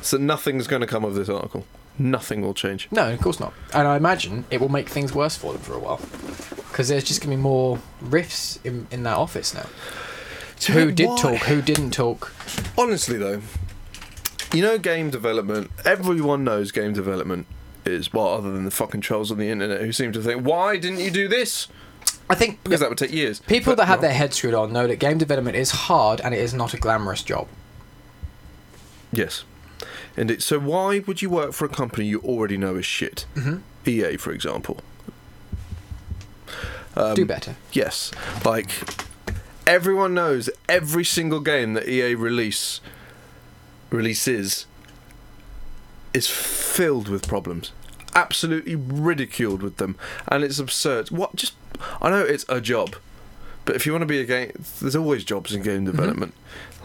So 0.01 0.17
nothing's 0.17 0.65
going 0.65 0.81
to 0.81 0.87
come 0.87 1.05
of 1.05 1.13
this 1.13 1.29
article. 1.29 1.67
Nothing 1.99 2.41
will 2.41 2.55
change. 2.55 2.87
No, 2.89 3.13
of 3.13 3.21
course 3.21 3.39
not. 3.39 3.53
And 3.75 3.87
I 3.87 3.95
imagine 3.95 4.45
it 4.49 4.59
will 4.59 4.69
make 4.69 4.89
things 4.89 5.13
worse 5.13 5.35
for 5.35 5.53
them 5.53 5.61
for 5.61 5.73
a 5.75 5.79
while. 5.79 6.01
Because 6.71 6.87
there's 6.87 7.03
just 7.03 7.21
going 7.21 7.29
to 7.29 7.37
be 7.37 7.43
more 7.43 7.77
rifts 8.01 8.57
in, 8.63 8.87
in 8.89 9.03
that 9.03 9.17
office 9.17 9.53
now. 9.53 9.67
Who 10.67 10.91
did 10.91 11.07
Why? 11.07 11.17
talk, 11.21 11.37
who 11.43 11.61
didn't 11.61 11.91
talk. 11.91 12.33
Honestly, 12.77 13.17
though, 13.17 13.41
you 14.53 14.61
know, 14.61 14.77
game 14.77 15.09
development. 15.09 15.71
Everyone 15.85 16.43
knows 16.43 16.71
game 16.71 16.93
development 16.93 17.45
is 17.85 18.11
well, 18.11 18.27
other 18.29 18.51
than 18.51 18.65
the 18.65 18.71
fucking 18.71 19.01
trolls 19.01 19.31
on 19.31 19.37
the 19.37 19.49
internet 19.49 19.81
who 19.81 19.91
seem 19.93 20.11
to 20.11 20.21
think, 20.21 20.45
"Why 20.45 20.77
didn't 20.77 20.99
you 20.99 21.11
do 21.11 21.27
this?" 21.27 21.67
I 22.29 22.35
think 22.35 22.63
Because 22.63 22.79
that 22.81 22.89
would 22.89 22.97
take 22.97 23.11
years. 23.11 23.39
people 23.39 23.71
But 23.71 23.77
that 23.77 23.85
have 23.87 23.99
no. 24.01 24.07
their 24.09 24.13
heads 24.15 24.35
screwed 24.37 24.53
on 24.53 24.71
know 24.71 24.85
that 24.85 24.97
game 24.97 25.17
development 25.17 25.55
is 25.55 25.71
hard 25.71 26.21
and 26.21 26.33
it 26.35 26.39
is 26.39 26.53
not 26.53 26.73
a 26.75 26.77
glamorous 26.77 27.23
job. 27.23 27.47
Yes. 29.11 29.43
And 30.15 30.29
it, 30.29 30.43
so 30.43 30.59
why 30.59 30.99
would 30.99 31.21
you 31.23 31.29
work 31.29 31.53
for 31.53 31.65
a 31.65 31.69
company 31.69 32.05
you 32.05 32.19
already 32.19 32.57
know 32.57 32.75
is 32.75 32.85
shit? 32.85 33.25
Mhm. 33.35 33.61
EA, 33.87 34.17
for 34.17 34.31
example. 34.31 34.81
Um, 36.95 37.15
Do 37.15 37.25
better. 37.25 37.55
Yes. 37.71 38.11
Like 38.45 38.69
everyone 39.69 40.15
knows 40.15 40.49
every 40.67 41.05
single 41.05 41.39
game 41.39 41.75
that 41.75 41.87
EA 41.87 42.15
release 42.15 42.81
releases 43.91 44.65
is 46.11 46.27
filled 46.27 47.07
with 47.07 47.27
problems. 47.27 47.71
Absolutely 48.15 48.75
ridiculed 48.75 49.61
with 49.61 49.77
them. 49.77 49.95
And 50.27 50.43
it's 50.43 50.57
absurd. 50.57 51.11
What 51.11 51.35
just 51.35 51.53
I 52.01 52.09
know 52.09 52.21
it's 52.21 52.45
a 52.49 52.59
job. 52.59 52.95
But 53.65 53.75
if 53.75 53.85
you 53.85 53.91
want 53.91 54.01
to 54.01 54.07
be 54.07 54.19
a 54.19 54.25
game 54.25 54.51
there's 54.81 54.95
always 54.95 55.23
jobs 55.23 55.53
in 55.53 55.61
game 55.61 55.85
mm-hmm. 55.85 55.91
development. 55.91 56.33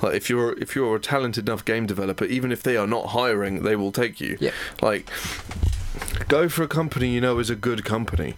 Like 0.02 0.14
if 0.14 0.28
you're 0.28 0.52
if 0.58 0.76
you're 0.76 0.96
a 0.96 1.00
talented 1.00 1.48
enough 1.48 1.64
game 1.64 1.86
developer, 1.86 2.26
even 2.26 2.52
if 2.52 2.62
they 2.62 2.76
are 2.76 2.86
not 2.86 3.08
hiring, 3.08 3.62
they 3.62 3.76
will 3.76 3.92
take 3.92 4.20
you. 4.20 4.36
Yeah. 4.40 4.50
Like 4.82 5.10
go 6.28 6.50
for 6.50 6.62
a 6.62 6.68
company 6.68 7.08
you 7.08 7.20
know 7.20 7.38
is 7.38 7.50
a 7.50 7.54
good 7.54 7.84
company 7.84 8.34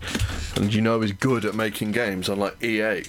and 0.55 0.73
you 0.73 0.81
know 0.81 1.02
is 1.02 1.10
good 1.10 1.44
at 1.44 1.56
making 1.56 1.90
games, 1.90 2.28
unlike 2.28 2.62
EA. 2.62 3.02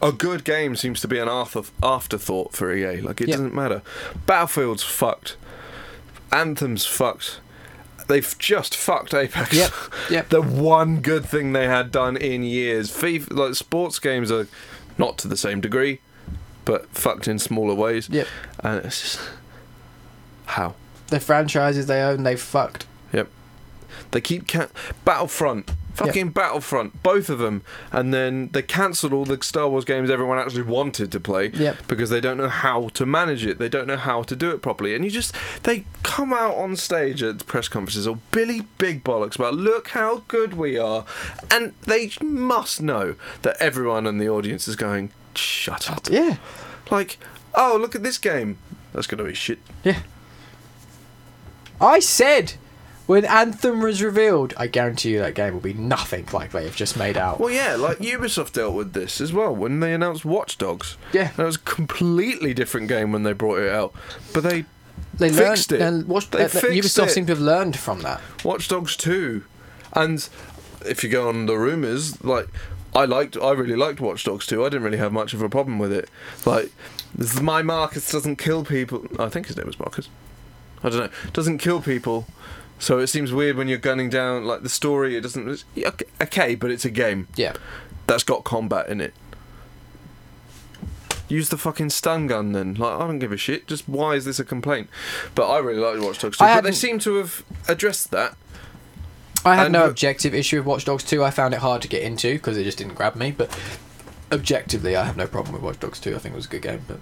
A 0.00 0.12
good 0.12 0.44
game 0.44 0.76
seems 0.76 1.00
to 1.00 1.08
be 1.08 1.18
an 1.18 1.28
after- 1.28 1.62
afterthought 1.82 2.52
for 2.54 2.72
EA. 2.72 3.00
Like 3.00 3.20
it 3.20 3.28
Yeah. 3.28 3.36
doesn't 3.36 3.54
matter. 3.54 3.82
Battlefield's 4.26 4.82
fucked. 4.82 5.36
Anthem's 6.30 6.84
fucked. 6.86 7.40
They've 8.06 8.34
just 8.38 8.74
fucked 8.76 9.12
Apex. 9.12 9.52
Yep, 9.52 9.72
yep. 10.10 10.28
the 10.30 10.40
one 10.42 11.00
good 11.00 11.26
thing 11.26 11.52
they 11.52 11.66
had 11.66 11.90
done 11.92 12.16
in 12.16 12.42
years. 12.42 12.90
FIFA, 12.90 13.32
like 13.32 13.54
sports 13.54 13.98
games 13.98 14.30
are 14.32 14.46
not 14.96 15.18
to 15.18 15.28
the 15.28 15.36
same 15.36 15.60
degree, 15.60 16.00
but 16.64 16.88
fucked 16.90 17.28
in 17.28 17.38
smaller 17.38 17.74
ways. 17.74 18.08
Yep. 18.08 18.26
And 18.60 18.84
it's 18.84 19.00
just 19.02 19.20
how 20.46 20.74
The 21.08 21.20
franchises 21.20 21.86
they 21.86 22.00
own, 22.02 22.22
they've 22.22 22.40
fucked. 22.40 22.86
Yep. 23.12 23.28
They 24.12 24.20
keep 24.20 24.46
can- 24.46 24.68
Battlefront, 25.04 25.70
fucking 25.98 26.30
Battlefront, 26.30 27.02
both 27.02 27.28
of 27.28 27.38
them, 27.38 27.62
and 27.92 28.12
then 28.14 28.48
they 28.52 28.62
cancelled 28.62 29.12
all 29.12 29.24
the 29.24 29.38
Star 29.42 29.68
Wars 29.68 29.84
games 29.84 30.10
everyone 30.10 30.38
actually 30.38 30.62
wanted 30.62 31.12
to 31.12 31.20
play 31.20 31.48
Yep. 31.52 31.86
because 31.88 32.08
they 32.10 32.20
don't 32.20 32.36
know 32.38 32.48
how 32.48 32.88
to 32.94 33.04
manage 33.04 33.44
it. 33.44 33.58
They 33.58 33.68
don't 33.68 33.86
know 33.86 33.96
how 33.96 34.22
to 34.22 34.34
do 34.36 34.50
it 34.50 34.62
properly, 34.62 34.94
and 34.94 35.04
you 35.04 35.10
just 35.10 35.34
they 35.64 35.84
come 36.02 36.32
out 36.32 36.56
on 36.56 36.76
stage 36.76 37.22
at 37.22 37.44
press 37.46 37.68
conferences 37.68 38.06
or 38.06 38.18
Billy 38.30 38.62
Big 38.78 39.04
Bollocks 39.04 39.34
about 39.36 39.54
look 39.54 39.88
how 39.88 40.22
good 40.28 40.54
we 40.54 40.78
are, 40.78 41.04
and 41.50 41.74
they 41.82 42.10
must 42.22 42.80
know 42.80 43.14
that 43.42 43.56
everyone 43.60 44.06
in 44.06 44.18
the 44.18 44.28
audience 44.28 44.68
is 44.68 44.76
going 44.76 45.10
shut 45.34 45.90
up. 45.90 46.08
Yeah. 46.10 46.36
Like, 46.90 47.18
oh 47.54 47.76
look 47.80 47.94
at 47.94 48.02
this 48.02 48.18
game, 48.18 48.58
that's 48.92 49.06
gonna 49.06 49.24
be 49.24 49.34
shit. 49.34 49.58
Yeah. 49.84 50.00
I 51.80 52.00
said 52.00 52.54
when 53.08 53.24
Anthem 53.24 53.80
was 53.80 54.02
revealed, 54.02 54.54
I 54.56 54.66
guarantee 54.68 55.10
you 55.12 55.18
that 55.18 55.34
game 55.34 55.54
will 55.54 55.60
be 55.60 55.72
nothing 55.72 56.28
like 56.32 56.52
they 56.52 56.62
have 56.64 56.76
just 56.76 56.96
made 56.96 57.16
out. 57.16 57.40
Well, 57.40 57.50
yeah, 57.50 57.74
like 57.74 57.98
Ubisoft 57.98 58.52
dealt 58.52 58.74
with 58.74 58.92
this 58.92 59.20
as 59.20 59.32
well 59.32 59.52
when 59.56 59.80
they 59.80 59.92
announced 59.94 60.24
Watch 60.24 60.58
Dogs. 60.58 60.96
Yeah. 61.12 61.32
that 61.36 61.44
was 61.44 61.56
a 61.56 61.60
completely 61.60 62.54
different 62.54 62.86
game 62.88 63.10
when 63.10 63.22
they 63.24 63.32
brought 63.32 63.58
it 63.60 63.72
out. 63.72 63.92
But 64.32 64.44
they 64.44 64.66
They 65.14 65.30
fixed 65.30 65.70
learned, 65.72 65.82
it. 65.82 65.86
And 65.86 66.06
watched, 66.06 66.32
They 66.32 66.44
uh, 66.44 66.48
fixed 66.48 66.66
Ubisoft 67.00 67.06
it. 67.06 67.10
seem 67.10 67.26
to 67.26 67.32
have 67.32 67.40
learned 67.40 67.78
from 67.78 68.02
that. 68.02 68.20
Watch 68.44 68.68
Dogs 68.68 68.94
2. 68.96 69.42
And 69.94 70.28
if 70.86 71.02
you 71.02 71.08
go 71.10 71.28
on 71.28 71.46
the 71.46 71.56
rumours, 71.56 72.22
like 72.22 72.48
I 72.94 73.04
liked 73.06 73.36
I 73.36 73.52
really 73.52 73.74
liked 73.76 74.00
Watch 74.00 74.24
Dogs 74.24 74.46
2. 74.46 74.62
I 74.62 74.68
didn't 74.68 74.82
really 74.84 74.98
have 74.98 75.12
much 75.12 75.32
of 75.32 75.40
a 75.40 75.48
problem 75.48 75.78
with 75.78 75.92
it. 75.92 76.10
Like 76.44 76.70
this 77.14 77.32
is 77.34 77.40
my 77.40 77.62
Marcus 77.62 78.12
doesn't 78.12 78.36
kill 78.36 78.64
people. 78.66 79.06
I 79.18 79.30
think 79.30 79.46
his 79.46 79.56
name 79.56 79.66
was 79.66 79.78
Marcus. 79.78 80.08
I 80.84 80.90
don't 80.90 80.98
know. 81.00 81.30
Doesn't 81.32 81.56
kill 81.58 81.80
people. 81.80 82.26
So 82.78 82.98
it 82.98 83.08
seems 83.08 83.32
weird 83.32 83.56
when 83.56 83.68
you're 83.68 83.78
gunning 83.78 84.08
down 84.08 84.44
like 84.44 84.62
the 84.62 84.68
story. 84.68 85.16
It 85.16 85.22
doesn't. 85.22 85.64
Okay- 86.20 86.54
but 86.54 86.70
it's 86.70 86.84
a 86.84 86.90
game. 86.90 87.28
Yeah. 87.36 87.54
that's 88.06 88.22
got 88.22 88.44
combat 88.44 88.88
in 88.88 89.00
it. 89.00 89.14
Use 91.28 91.50
the 91.50 91.58
fucking 91.58 91.90
stun 91.90 92.26
gun 92.26 92.52
then. 92.52 92.74
Like 92.74 92.96
I 92.96 93.06
don't 93.06 93.18
give 93.18 93.32
a 93.32 93.36
shit. 93.36 93.66
Just 93.66 93.86
why 93.88 94.14
is 94.14 94.24
this 94.24 94.38
a 94.38 94.44
complaint? 94.44 94.88
But 95.34 95.50
I 95.50 95.58
really 95.58 95.80
like 95.80 96.00
Watch 96.00 96.20
Dogs 96.20 96.38
2. 96.38 96.44
I 96.44 96.54
But 96.54 96.64
they 96.64 96.72
seem 96.72 96.98
to 97.00 97.16
have 97.16 97.44
addressed 97.68 98.10
that. 98.12 98.36
I 99.44 99.54
had 99.56 99.66
And 99.66 99.72
no 99.74 99.84
objective 99.86 100.34
issue 100.34 100.56
with 100.58 100.66
Watch 100.66 100.84
Dogs 100.86 101.04
2. 101.04 101.22
I 101.22 101.30
found 101.30 101.52
it 101.52 101.60
hard 101.60 101.82
to 101.82 101.88
get 101.88 102.02
into 102.02 102.32
because 102.34 102.56
it 102.56 102.64
just 102.64 102.78
didn't 102.78 102.94
grab 102.94 103.14
me. 103.14 103.30
But 103.30 103.56
objectively, 104.32 104.96
I 104.96 105.04
have 105.04 105.16
no 105.18 105.26
problem 105.26 105.52
with 105.54 105.62
Watch 105.62 105.80
Dogs 105.80 106.00
2. 106.00 106.14
I 106.16 106.18
think 106.18 106.32
it 106.32 106.36
was 106.36 106.46
a 106.46 106.48
good 106.48 106.62
game. 106.62 106.82
But 106.88 107.00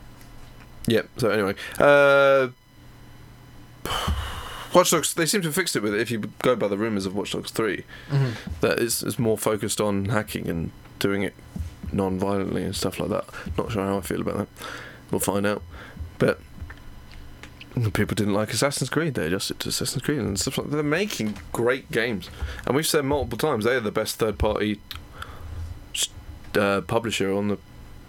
Yep. 0.89 1.09
So 1.19 1.31
anyway, 1.31 1.55
uh, 1.79 2.49
Watch 4.77 4.91
Dogs. 4.91 5.15
They 5.15 5.27
seem 5.27 5.41
to 5.43 5.49
have 5.49 5.55
fixed 5.55 5.75
it 5.75 5.83
with 5.83 5.95
it. 5.95 6.01
If 6.01 6.11
you 6.11 6.19
go 6.43 6.55
by 6.55 6.69
the 6.69 6.77
rumors 6.79 7.07
of 7.07 7.15
Watch 7.17 7.33
Dogs 7.33 7.51
3 7.51 7.83
that 8.61 8.79
is 8.79 9.03
is 9.03 9.19
more 9.19 9.39
focused 9.39 9.81
on 9.81 10.05
hacking 10.07 10.49
and 10.49 10.71
doing 10.99 11.23
it 11.23 11.35
non-violently 11.93 12.63
and 12.63 12.77
stuff 12.77 12.99
like 13.01 13.09
that. 13.11 13.25
Not 13.57 13.73
sure 13.73 13.85
how 13.85 13.99
I 13.99 14.01
feel 14.03 14.21
about 14.21 14.37
that. 14.39 14.49
We'll 15.11 15.21
find 15.21 15.47
out. 15.47 15.63
But 16.19 16.41
people 17.93 18.15
didn't 18.15 18.35
like 18.35 18.51
Assassin's 18.53 18.91
Creed. 18.91 19.15
They 19.15 19.27
adjusted 19.27 19.61
to 19.61 19.69
Assassin's 19.69 20.03
Creed 20.03 20.19
and 20.19 20.39
stuff 20.39 20.59
like 20.59 20.69
that. 20.71 20.75
They're 20.77 20.83
making 20.83 21.39
great 21.53 21.91
games, 21.91 22.29
and 22.67 22.75
we've 22.77 22.87
said 22.87 23.05
multiple 23.05 23.39
times 23.39 23.65
they 23.65 23.75
are 23.75 23.81
the 23.81 23.91
best 23.93 24.17
third-party 24.19 24.81
uh, 26.59 26.81
publisher 26.83 27.33
on 27.33 27.49
the 27.49 27.59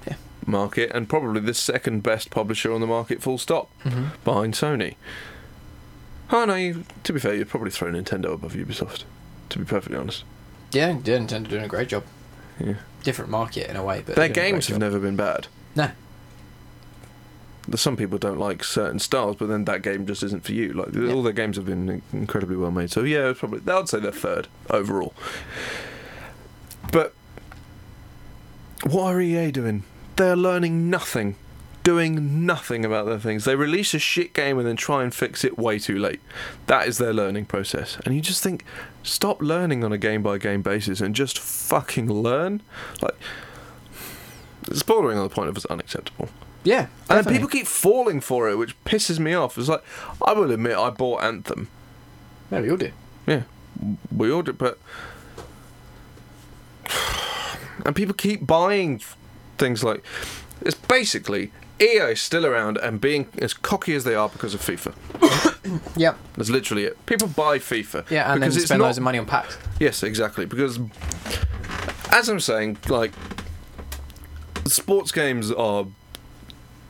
Yeah. 0.08 0.16
market, 0.46 0.92
and 0.94 1.08
probably 1.10 1.42
the 1.42 1.54
second 1.54 2.02
best 2.04 2.30
publisher 2.30 2.72
on 2.74 2.82
the 2.82 2.88
market. 2.88 3.22
Full 3.22 3.38
stop 3.38 3.70
behind 4.24 4.54
Sony. 4.54 4.96
Oh 6.32 6.46
no! 6.46 6.56
You, 6.56 6.84
to 7.04 7.14
be 7.14 7.20
fair, 7.20 7.34
you'd 7.36 7.50
probably 7.50 7.72
throw 7.72 7.92
Nintendo 7.92 8.34
above 8.34 8.54
Ubisoft. 8.54 9.04
To 9.50 9.60
be 9.60 9.66
perfectly 9.66 9.98
honest. 9.98 10.24
yeah, 10.72 10.90
yeah, 10.90 11.18
Nintendo 11.18 11.48
doing 11.50 11.64
a 11.64 11.68
great 11.70 11.88
job. 11.88 12.04
Yeah. 12.60 12.76
Different 13.04 13.32
market 13.32 13.70
in 13.70 13.76
a 13.78 13.84
way, 13.84 14.04
but 14.06 14.16
Their 14.16 14.28
they're 14.28 14.34
doing 14.34 14.48
a 14.48 14.52
games 14.52 14.68
have 14.68 14.80
never 14.80 15.00
been 15.00 15.16
bad. 15.16 15.48
No. 15.76 15.92
Some 17.76 17.96
people 17.98 18.18
don't 18.18 18.40
like 18.40 18.64
certain 18.64 18.98
styles, 19.00 19.36
but 19.38 19.48
then 19.48 19.66
that 19.66 19.82
game 19.82 20.06
just 20.06 20.24
isn't 20.24 20.44
for 20.46 20.54
you. 20.54 20.74
Like 20.74 20.94
Yeah. 20.94 21.12
all 21.12 21.22
their 21.22 21.34
games 21.34 21.56
have 21.58 21.66
been 21.66 22.02
incredibly 22.14 22.56
well 22.56 22.72
made. 22.72 22.92
So 22.92 23.04
yeah, 23.04 23.34
probably 23.38 23.62
I'd 23.72 23.88
say 23.90 24.00
they're 24.00 24.12
third 24.12 24.48
overall. 24.70 25.14
But 26.92 27.14
what 28.86 29.14
are 29.14 29.22
EA 29.22 29.52
doing? 29.52 29.84
They're 30.16 30.36
learning 30.38 30.90
nothing, 30.90 31.36
doing 31.88 32.46
nothing 32.46 32.84
about 32.84 33.06
their 33.06 33.18
things. 33.18 33.46
They 33.46 33.56
release 33.56 33.94
a 33.94 34.00
shit 34.00 34.34
game 34.34 34.58
and 34.58 34.68
then 34.68 34.76
try 34.76 35.04
and 35.04 35.16
fix 35.16 35.46
it 35.46 35.58
way 35.58 35.80
too 35.80 35.98
late. 35.98 36.20
That 36.66 36.86
is 36.86 36.98
their 36.98 37.14
learning 37.14 37.46
process. 37.46 37.98
And 38.04 38.14
you 38.14 38.20
just 38.20 38.44
think, 38.44 38.66
stop 39.04 39.42
learning 39.42 39.86
on 39.86 39.94
a 39.94 39.98
game 39.98 40.22
by 40.22 40.38
game 40.38 40.62
basis 40.62 41.00
and 41.00 41.16
just 41.16 41.40
fucking 41.40 42.12
learn. 42.12 42.62
Like, 43.02 43.16
it's 44.70 44.84
bordering 44.84 45.18
on 45.18 45.30
the 45.30 45.34
point 45.34 45.48
of 45.48 45.56
it's 45.56 45.66
unacceptable. 45.68 46.28
Yeah, 46.66 46.88
And 47.10 47.24
then 47.24 47.34
people 47.34 47.48
keep 47.48 47.68
falling 47.68 48.20
for 48.20 48.50
it, 48.50 48.58
which 48.58 48.76
pisses 48.84 49.18
me 49.18 49.34
off. 49.34 49.58
It's 49.58 49.70
like, 49.70 49.84
I 50.26 50.34
will 50.34 50.52
admit, 50.52 50.76
I 50.76 50.90
bought 50.90 51.24
Anthem. 51.24 51.70
Yeah, 52.52 52.60
we 52.60 52.70
all 52.70 52.76
do. 52.76 52.92
Yeah, 53.26 53.44
we 54.14 54.30
all 54.30 54.42
did, 54.42 54.58
but. 54.58 54.78
And 57.86 57.96
people 57.96 58.16
keep 58.16 58.46
buying 58.46 59.02
things 59.58 59.84
like. 59.86 60.04
It's 60.62 60.76
basically 60.76 61.52
EA 61.80 62.12
is 62.12 62.22
still 62.22 62.46
around 62.46 62.78
and 62.78 63.00
being 63.00 63.28
as 63.40 63.54
cocky 63.54 63.94
as 63.96 64.04
they 64.04 64.16
are 64.16 64.30
because 64.30 64.54
of 64.54 64.62
FIFA. 64.62 64.94
Yep. 65.98 66.18
That's 66.38 66.50
literally 66.50 66.86
it. 66.86 67.06
People 67.08 67.28
buy 67.28 67.60
FIFA. 67.60 68.10
Yeah, 68.10 68.32
and 68.32 68.40
because 68.40 68.54
then 68.54 68.62
it's 68.62 68.68
spend 68.70 68.80
not- 68.80 68.86
loads 68.86 68.98
of 68.98 69.04
money 69.04 69.18
on 69.20 69.26
packs. 69.26 69.58
Yes, 69.82 70.02
exactly. 70.02 70.46
Because, 70.46 70.80
as 72.10 72.30
I'm 72.30 72.40
saying, 72.40 72.78
like, 72.88 73.12
sports 74.66 75.12
games 75.12 75.52
are 75.52 75.88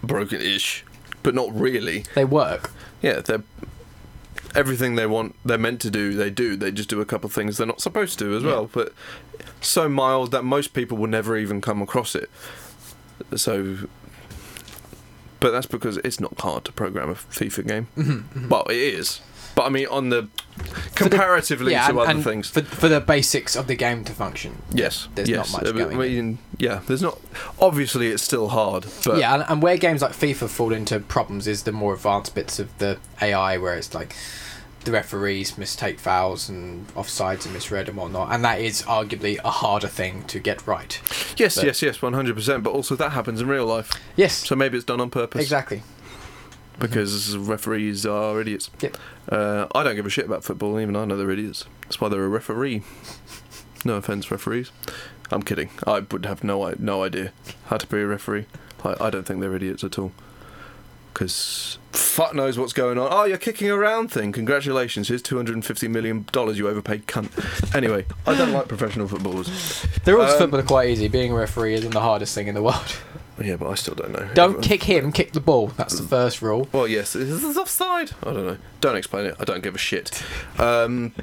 broken-ish, 0.03 0.85
but 1.23 1.34
not 1.34 1.51
really. 1.59 2.05
They 2.15 2.23
work. 2.26 2.69
Yeah, 3.01 3.22
they're 3.22 3.43
everything 4.55 4.93
they 4.95 5.07
want. 5.07 5.35
They're 5.43 5.57
meant 5.57 5.81
to 5.81 5.89
do. 5.89 6.14
They 6.14 6.30
do. 6.30 6.55
They 6.55 6.72
just 6.72 6.89
do 6.89 7.01
a 7.01 7.05
couple 7.05 7.27
of 7.27 7.34
things 7.34 7.57
they're 7.57 7.65
not 7.68 7.81
supposed 7.81 8.19
to 8.19 8.35
as 8.35 8.43
Yeah. 8.43 8.49
well. 8.49 8.69
But 8.72 8.93
so 9.59 9.89
mild 9.89 10.31
that 10.31 10.43
most 10.43 10.73
people 10.73 10.97
will 10.97 11.07
never 11.07 11.35
even 11.35 11.61
come 11.61 11.81
across 11.81 12.14
it. 12.14 12.30
So 13.35 13.77
but 15.39 15.51
that's 15.51 15.65
because 15.65 15.97
it's 15.97 16.19
not 16.19 16.39
hard 16.39 16.65
to 16.65 16.72
program 16.72 17.09
a 17.09 17.15
FIFA 17.15 17.68
game. 17.68 17.88
Mm-hmm, 17.97 18.49
Well, 18.49 18.64
it 18.69 18.77
is, 18.77 19.22
but 19.57 19.65
I 19.65 19.69
mean, 19.69 19.88
on 19.88 20.09
the 20.09 20.30
comparatively 20.93 21.72
yeah, 21.72 21.88
to 21.88 21.89
and, 21.89 21.99
other 21.99 22.11
and 22.11 22.23
things, 22.23 22.47
for, 22.47 22.61
for 22.61 22.88
the 22.88 23.01
basics 23.01 23.55
of 23.55 23.65
the 23.65 23.76
game 23.76 24.03
to 24.03 24.14
function. 24.14 24.61
yes, 24.72 25.07
there's 25.15 25.30
yes. 25.30 25.51
not 25.51 25.64
much 25.64 25.69
I 25.69 25.76
mean, 25.76 25.89
going 25.89 25.97
mean, 25.97 26.38
yeah, 26.59 26.81
there's 26.88 27.01
not. 27.01 27.19
Obviously, 27.59 28.09
it's 28.09 28.22
still 28.22 28.49
hard, 28.49 28.85
but 29.03 29.18
yeah, 29.18 29.34
and, 29.34 29.45
and 29.47 29.61
where 29.64 29.77
games 29.77 30.03
like 30.03 30.11
FIFA 30.11 30.47
fall 30.49 30.72
into 30.72 30.99
problems 30.99 31.47
is 31.47 31.64
the 31.64 31.72
more 31.72 31.95
advanced 31.95 32.35
bits 32.35 32.59
of 32.59 32.77
the 32.77 32.99
AI, 33.19 33.57
where 33.57 33.73
it's 33.73 33.95
like 33.95 34.15
the 34.88 34.93
referees 34.93 35.57
mistake 35.57 35.99
fouls 35.99 36.49
and 36.49 36.88
offsides 36.95 37.45
and 37.45 37.53
misread 37.53 37.88
and 37.89 37.97
whatnot, 37.97 38.34
and 38.34 38.43
that 38.43 38.59
is 38.59 38.81
arguably 38.84 39.38
a 39.43 39.51
harder 39.51 39.88
thing 39.88 40.23
to 40.23 40.39
get 40.39 40.65
right. 40.65 40.99
yes, 41.38 41.55
but- 41.55 41.65
yes, 41.65 41.81
yes, 41.84 42.01
one 42.01 42.14
hundred 42.14 42.35
percent. 42.35 42.64
But 42.64 42.72
also, 42.73 42.95
that 42.95 43.11
happens 43.11 43.39
in 43.41 43.47
real 43.47 43.65
life, 43.65 43.91
Yes, 44.15 44.34
so 44.47 44.55
maybe 44.55 44.77
it's 44.77 44.85
done 44.85 44.99
on 45.01 45.09
purpose. 45.11 45.41
exactly. 45.41 45.84
because 46.80 47.35
referees 47.38 48.05
are 48.05 48.39
idiots. 48.41 48.69
Yep. 48.81 48.97
Uh, 49.30 49.68
I 49.76 49.84
don't 49.84 49.95
give 49.95 50.05
a 50.05 50.09
shit 50.09 50.26
about 50.26 50.43
football, 50.43 50.80
even 50.80 50.95
I 50.95 51.05
know 51.05 51.18
they're 51.18 51.30
idiots. 51.31 51.65
That's 51.84 51.99
why 51.99 52.09
they're 52.09 52.23
a 52.23 52.30
referee. 52.30 52.84
No 53.85 53.95
offense, 53.95 54.31
referees. 54.31 54.72
I'm 55.31 55.43
kidding. 55.43 55.69
I 55.85 55.99
would 55.99 56.26
have 56.26 56.43
no 56.43 56.73
no 56.80 57.03
idea 57.03 57.31
how 57.65 57.77
to 57.77 57.88
be 57.88 57.97
a 57.99 58.07
referee. 58.07 58.45
I, 58.84 58.95
I 59.01 59.09
don't 59.09 59.23
think 59.26 59.41
they're 59.41 59.55
idiots 59.55 59.84
at 59.84 59.99
all. 59.99 60.11
Because 61.18 61.80
fuck 61.94 62.35
knows 62.35 62.60
what's 62.60 62.73
going 62.73 62.99
on. 62.99 63.07
Oh, 63.11 63.23
you're 63.23 63.39
kicking 63.39 63.72
around 63.72 64.11
thing. 64.11 64.31
Congratulations. 64.31 65.07
Here's 65.07 65.23
$250 65.23 65.89
million 65.89 66.27
you 66.56 66.68
overpaid 66.69 67.07
cunt. 67.07 67.73
Anyway, 67.76 68.06
I 68.27 68.35
don't 68.38 68.52
like 68.52 68.68
professional 68.68 69.07
footballers. 69.07 69.48
The 70.06 70.14
rules 70.14 70.27
of 70.27 70.34
Um, 70.34 70.38
football 70.41 70.60
are 70.60 70.64
quite 70.64 70.89
easy. 70.89 71.07
Being 71.07 71.31
a 71.31 71.35
referee 71.35 71.73
isn't 71.73 71.89
the 71.89 72.02
hardest 72.02 72.35
thing 72.35 72.48
in 72.48 72.53
the 72.53 72.61
world. 72.61 72.95
Yeah, 73.44 73.56
but 73.56 73.68
I 73.69 73.76
still 73.76 73.94
don't 73.94 74.11
know. 74.14 74.27
Don't 74.34 74.45
Everyone- 74.45 74.61
kick 74.64 74.84
him, 74.84 75.11
kick 75.11 75.34
the 75.34 75.39
ball. 75.39 75.68
That's 75.68 75.95
the 75.99 76.07
first 76.07 76.41
rule. 76.41 76.68
Well, 76.72 76.88
yes, 76.88 77.14
this 77.14 77.30
is 77.30 77.56
offside? 77.56 78.11
I 78.23 78.34
don't 78.34 78.48
know. 78.48 78.57
Don't 78.81 78.95
explain 78.95 79.27
it. 79.27 79.35
I 79.39 79.44
don't 79.44 79.61
give 79.61 79.76
a 79.76 79.77
shit. 79.77 80.23
Um, 80.57 81.14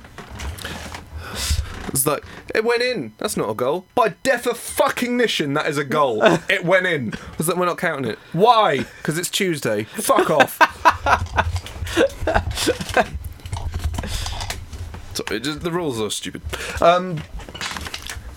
it's 1.89 2.07
like 2.07 2.25
it 2.55 2.65
went 2.65 2.83
in. 2.83 3.13
That's 3.19 3.37
not 3.37 3.51
a 3.51 3.55
goal. 3.55 3.87
By 3.95 4.11
definition, 4.23 5.55
that 5.55 5.67
is 5.67 5.79
a 5.79 5.85
goal. 5.85 6.23
it 6.49 6.65
went 6.65 6.87
in. 6.87 7.15
Was 7.39 7.47
that 7.47 7.57
we're 7.57 7.67
not 7.67 7.79
counting 7.79 8.11
it? 8.11 8.19
Why? 8.33 8.79
Because 8.79 9.19
it's 9.19 9.31
Tuesday. 9.31 9.85
Fuck 9.85 10.31
off. 10.31 10.59
so 15.15 15.25
it 15.31 15.41
just, 15.41 15.61
the 15.61 15.71
rules 15.71 16.01
are 16.01 16.11
stupid. 16.11 16.43
Um, 16.81 17.23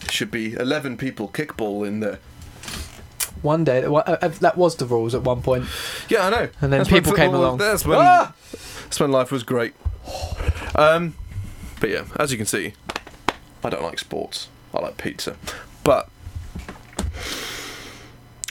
should 0.09 0.31
be 0.31 0.53
eleven 0.53 0.97
people 0.97 1.27
kickball 1.27 1.87
in 1.87 1.99
there. 1.99 2.19
One 3.41 3.63
day, 3.63 3.83
uh, 3.83 3.93
uh, 3.93 4.27
that 4.39 4.57
was 4.57 4.75
the 4.77 4.85
rules 4.85 5.13
at 5.13 5.23
one 5.23 5.41
point. 5.41 5.65
Yeah, 6.09 6.25
I 6.25 6.29
know. 6.31 6.49
And 6.59 6.73
then 6.73 6.79
That's 6.79 6.89
people 6.89 7.13
came 7.13 7.35
along. 7.35 7.59
That's 7.59 7.85
when, 7.85 7.99
Ah! 8.01 8.33
that's 8.83 8.99
when 8.99 9.11
life 9.11 9.31
was 9.31 9.43
great. 9.43 9.75
Um, 10.75 11.15
but 11.79 11.91
yeah, 11.91 12.05
as 12.19 12.31
you 12.31 12.37
can 12.37 12.47
see, 12.47 12.73
I 13.63 13.69
don't 13.69 13.83
like 13.83 13.99
sports. 13.99 14.47
I 14.73 14.79
like 14.79 14.97
pizza. 14.97 15.37
But 15.83 16.09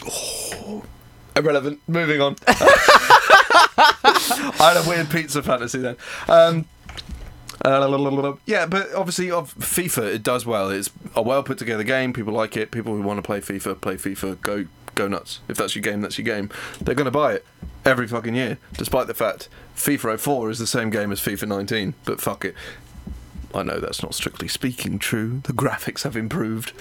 Oh, 0.08 0.84
irrelevant. 1.34 1.80
Moving 1.88 2.20
on. 2.20 2.36
I 2.48 3.14
had 4.74 4.84
a 4.84 4.88
weird 4.88 5.10
pizza 5.10 5.42
fantasy 5.42 5.78
then. 5.78 5.96
Um, 6.28 6.66
uh, 7.64 8.34
yeah, 8.46 8.66
but 8.66 8.94
obviously, 8.94 9.30
of 9.30 9.54
FIFA, 9.56 10.14
it 10.14 10.22
does 10.22 10.46
well. 10.46 10.70
It's 10.70 10.90
a 11.14 11.22
well 11.22 11.42
put 11.42 11.58
together 11.58 11.82
game. 11.82 12.12
People 12.12 12.32
like 12.32 12.56
it. 12.56 12.70
People 12.70 12.94
who 12.94 13.02
want 13.02 13.18
to 13.18 13.22
play 13.22 13.40
FIFA 13.40 13.80
play 13.80 13.96
FIFA. 13.96 14.40
Go 14.40 14.66
go 14.94 15.08
nuts. 15.08 15.40
If 15.48 15.56
that's 15.56 15.74
your 15.74 15.82
game, 15.82 16.00
that's 16.00 16.16
your 16.16 16.24
game. 16.24 16.50
They're 16.80 16.94
going 16.94 17.06
to 17.06 17.10
buy 17.10 17.34
it 17.34 17.44
every 17.84 18.06
fucking 18.06 18.34
year, 18.34 18.58
despite 18.74 19.08
the 19.08 19.14
fact 19.14 19.48
FIFA 19.74 20.18
04 20.18 20.50
is 20.50 20.58
the 20.58 20.66
same 20.66 20.90
game 20.90 21.10
as 21.10 21.20
FIFA 21.20 21.48
19. 21.48 21.94
But 22.04 22.20
fuck 22.20 22.44
it. 22.44 22.54
I 23.54 23.62
know 23.62 23.78
that's 23.78 24.02
not 24.02 24.14
strictly 24.14 24.48
speaking 24.48 24.98
true. 24.98 25.40
The 25.44 25.52
graphics 25.52 26.02
have 26.02 26.16
improved. 26.16 26.72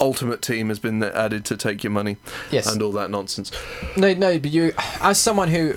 Ultimate 0.00 0.40
Team 0.42 0.68
has 0.70 0.78
been 0.78 1.02
added 1.02 1.44
to 1.46 1.56
take 1.56 1.84
your 1.84 1.90
money 1.90 2.16
Yes. 2.50 2.66
and 2.72 2.80
all 2.82 2.92
that 2.92 3.10
nonsense. 3.10 3.52
No, 3.96 4.12
no, 4.14 4.38
but 4.38 4.50
you, 4.50 4.72
as 5.00 5.18
someone 5.18 5.48
who 5.48 5.74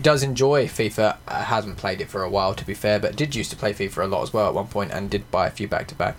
does 0.00 0.22
enjoy 0.22 0.66
FIFA, 0.66 1.16
uh, 1.28 1.44
hasn't 1.44 1.76
played 1.76 2.00
it 2.00 2.08
for 2.08 2.22
a 2.22 2.30
while 2.30 2.54
to 2.54 2.64
be 2.64 2.72
fair, 2.74 2.98
but 2.98 3.14
did 3.14 3.34
used 3.34 3.50
to 3.50 3.56
play 3.56 3.74
FIFA 3.74 4.04
a 4.04 4.06
lot 4.06 4.22
as 4.22 4.32
well 4.32 4.48
at 4.48 4.54
one 4.54 4.68
point 4.68 4.90
and 4.90 5.10
did 5.10 5.30
buy 5.30 5.46
a 5.46 5.50
few 5.50 5.68
back 5.68 5.86
to 5.88 5.94
back. 5.94 6.16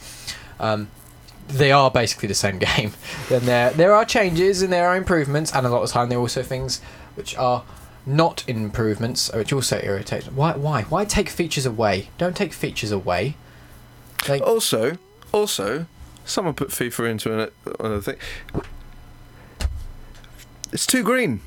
Um, 0.60 0.90
they 1.48 1.72
are 1.72 1.90
basically 1.90 2.28
the 2.28 2.36
same 2.36 2.60
game. 2.60 2.94
Then 3.30 3.46
there 3.46 3.72
there 3.72 3.94
are 3.94 4.06
changes 4.06 4.62
and 4.62 4.72
there 4.72 4.88
are 4.88 4.96
improvements, 4.96 5.52
and 5.54 5.66
a 5.66 5.70
lot 5.70 5.82
of 5.82 5.90
the 5.90 5.94
time 5.94 6.10
there 6.10 6.20
are 6.20 6.22
also 6.22 6.44
things 6.44 6.82
which 7.16 7.36
are 7.36 7.64
not 8.06 8.44
improvements, 8.48 9.32
which 9.34 9.54
also 9.54 9.80
irritate. 9.84 10.26
Why 10.26 10.54
why 10.54 10.84
why 10.84 11.06
take 11.06 11.30
features 11.30 11.66
away? 11.66 12.10
Don't 12.18 12.36
take 12.36 12.54
features 12.54 12.92
away. 12.92 13.36
Also, 14.42 14.98
also, 15.32 15.86
someone 16.26 16.54
put 16.54 16.70
FIFA 16.70 17.10
into 17.10 17.42
an, 17.42 17.52
another 17.80 18.02
thing. 18.02 18.16
It's 20.72 20.88
too 20.88 21.04
green. 21.04 21.42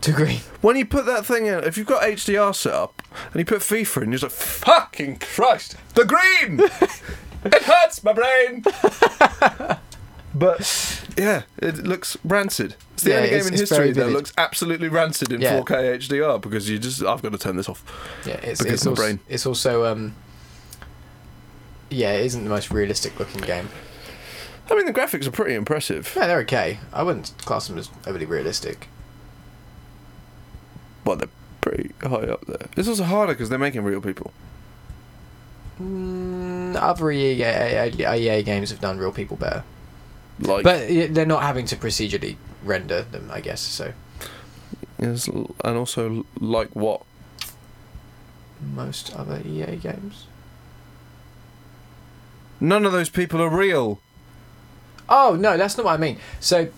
Too 0.00 0.12
green. 0.12 0.40
When 0.60 0.76
you 0.76 0.84
put 0.84 1.06
that 1.06 1.26
thing 1.26 1.46
in, 1.46 1.64
if 1.64 1.76
you've 1.76 1.86
got 1.86 2.02
HDR 2.02 2.54
set 2.54 2.74
up 2.74 3.02
and 3.32 3.36
you 3.36 3.44
put 3.44 3.60
FIFA 3.60 4.02
in, 4.02 4.12
you're 4.12 4.18
just 4.18 4.22
like, 4.22 4.32
fucking 4.32 5.16
Christ, 5.18 5.76
the 5.94 6.04
green! 6.04 6.60
it 7.44 7.62
hurts 7.62 8.04
my 8.04 8.12
brain! 8.12 8.62
but, 10.34 11.03
yeah, 11.16 11.42
it 11.58 11.78
looks 11.78 12.16
rancid. 12.24 12.74
It's 12.94 13.02
the 13.02 13.10
Yeah, 13.10 13.16
only 13.16 13.30
game 13.30 13.46
in 13.46 13.52
history 13.54 13.90
that 13.92 14.08
looks 14.10 14.32
absolutely 14.38 14.88
rancid 14.88 15.32
in 15.32 15.40
Yeah. 15.40 15.60
4K 15.60 15.98
HDR 15.98 16.40
because 16.40 16.68
you 16.70 16.78
just, 16.78 17.02
I've 17.02 17.22
got 17.22 17.32
to 17.32 17.38
turn 17.38 17.56
this 17.56 17.68
off. 17.68 17.82
Yeah, 18.26 18.34
it's 18.34 18.60
Because 18.60 18.74
it's 18.74 18.84
my 18.84 18.90
also, 18.90 19.02
brain. 19.02 19.20
it's 19.28 19.46
also 19.46 19.84
um. 19.86 20.14
Yeah, 21.90 22.12
it 22.14 22.26
isn't 22.26 22.42
the 22.44 22.50
most 22.50 22.70
realistic 22.70 23.18
looking 23.18 23.40
game. 23.42 23.68
I 24.70 24.74
mean, 24.74 24.86
the 24.86 24.92
graphics 24.94 25.26
are 25.26 25.30
pretty 25.30 25.54
impressive, 25.54 26.12
Yeah, 26.16 26.26
they're 26.26 26.40
okay. 26.40 26.78
I 26.92 27.02
wouldn't 27.02 27.32
class 27.44 27.68
them 27.68 27.76
as 27.78 27.90
overly 28.06 28.24
realistic. 28.26 28.88
but 31.04 31.18
they're 31.18 31.28
pretty 31.60 31.90
high 32.02 32.26
up 32.32 32.46
there. 32.46 32.68
It's 32.76 32.88
also 32.88 33.04
harder 33.04 33.34
because 33.34 33.50
they're 33.50 33.58
making 33.58 33.84
real 33.84 34.00
people. 34.00 34.32
Mm, 35.80 36.76
other 36.76 37.10
EA, 37.10 37.90
EA 37.92 38.42
games 38.42 38.70
have 38.70 38.80
done 38.80 38.96
real 38.98 39.12
people 39.12 39.36
better, 39.36 39.64
Like, 40.40 40.64
but 40.64 40.88
they're 40.88 41.26
not 41.26 41.42
having 41.42 41.66
to 41.66 41.76
procedurally 41.76 42.36
render 42.64 43.02
them, 43.02 43.30
I 43.32 43.40
guess. 43.40 43.60
So 43.60 43.92
yes, 44.98 45.28
and 45.28 45.54
also 45.64 46.26
like 46.40 46.74
what? 46.74 47.02
most 48.72 49.14
other 49.14 49.40
EA 49.44 49.76
games. 49.76 50.26
None 52.60 52.84
of 52.86 52.92
those 52.92 53.10
people 53.10 53.42
are 53.42 53.48
real. 53.48 54.00
Oh 55.08 55.36
no, 55.38 55.56
that's 55.56 55.76
not 55.76 55.84
what 55.84 55.94
I 55.94 55.96
mean. 55.96 56.18
So 56.40 56.68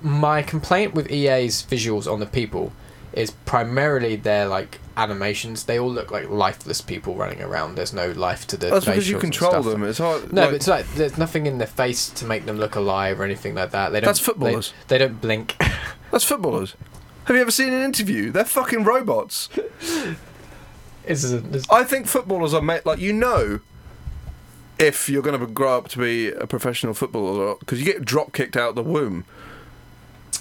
my 0.00 0.42
complaint 0.42 0.94
with 0.94 1.10
EA's 1.10 1.62
visuals 1.68 2.10
on 2.10 2.20
the 2.20 2.26
people 2.26 2.72
is 3.18 3.32
primarily 3.32 4.16
their 4.16 4.46
like 4.46 4.78
animations. 4.96 5.64
They 5.64 5.78
all 5.78 5.90
look 5.90 6.10
like 6.10 6.30
lifeless 6.30 6.80
people 6.80 7.14
running 7.16 7.42
around. 7.42 7.74
There's 7.74 7.92
no 7.92 8.12
life 8.12 8.46
to 8.48 8.56
the. 8.56 8.68
That's 8.68 8.86
because 8.86 9.10
you 9.10 9.18
control 9.18 9.62
them. 9.62 9.82
It's 9.82 9.98
hard. 9.98 10.32
No, 10.32 10.42
like- 10.42 10.50
but 10.50 10.54
it's 10.54 10.68
like 10.68 10.86
there's 10.94 11.18
nothing 11.18 11.46
in 11.46 11.58
their 11.58 11.66
face 11.66 12.08
to 12.10 12.24
make 12.24 12.46
them 12.46 12.58
look 12.58 12.76
alive 12.76 13.20
or 13.20 13.24
anything 13.24 13.54
like 13.54 13.72
that. 13.72 13.90
They 13.90 14.00
don't. 14.00 14.06
That's 14.06 14.20
footballers. 14.20 14.72
They, 14.86 14.98
they 14.98 15.06
don't 15.06 15.20
blink. 15.20 15.56
That's 16.10 16.24
footballers. 16.24 16.74
Have 17.24 17.36
you 17.36 17.42
ever 17.42 17.50
seen 17.50 17.74
an 17.74 17.82
interview? 17.82 18.30
They're 18.30 18.44
fucking 18.44 18.84
robots. 18.84 19.48
It's, 21.04 21.24
it's, 21.24 21.70
I 21.70 21.84
think 21.84 22.06
footballers 22.06 22.52
are 22.52 22.60
made 22.60 22.84
like 22.84 22.98
you 22.98 23.14
know. 23.14 23.60
If 24.78 25.08
you're 25.08 25.22
going 25.22 25.40
to 25.40 25.46
grow 25.46 25.76
up 25.78 25.88
to 25.88 25.98
be 25.98 26.28
a 26.28 26.46
professional 26.46 26.92
footballer, 26.94 27.56
because 27.58 27.80
you 27.80 27.84
get 27.84 28.04
drop 28.04 28.32
kicked 28.32 28.56
out 28.56 28.68
of 28.70 28.74
the 28.76 28.82
womb, 28.82 29.24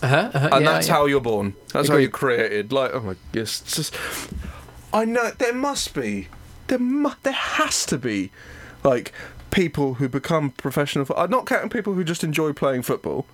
uh-huh, 0.02 0.32
uh-huh, 0.34 0.50
and 0.54 0.66
yeah, 0.66 0.72
that's 0.72 0.88
yeah. 0.88 0.94
how 0.94 1.06
you're 1.06 1.22
born. 1.22 1.56
That's 1.74 1.90
how 1.90 1.98
you're 1.98 2.10
created. 2.10 2.72
Like, 2.72 2.94
oh 2.94 3.02
my, 3.02 3.16
yes, 3.34 3.62
just. 3.62 3.96
I 4.94 5.06
know 5.06 5.32
there 5.32 5.54
must 5.54 5.94
be, 5.94 6.28
there 6.68 6.80
mu- 6.80 7.12
there 7.24 7.34
has 7.34 7.86
to 7.88 7.98
be, 7.98 8.32
like 8.84 9.12
people 9.52 9.96
who 9.96 10.08
become 10.08 10.52
professional. 10.52 11.06
fo- 11.06 11.16
I'm 11.16 11.30
not 11.30 11.46
counting 11.46 11.70
people 11.70 11.94
who 11.94 12.04
just 12.04 12.24
enjoy 12.24 12.54
playing 12.54 12.84
football. 12.84 13.26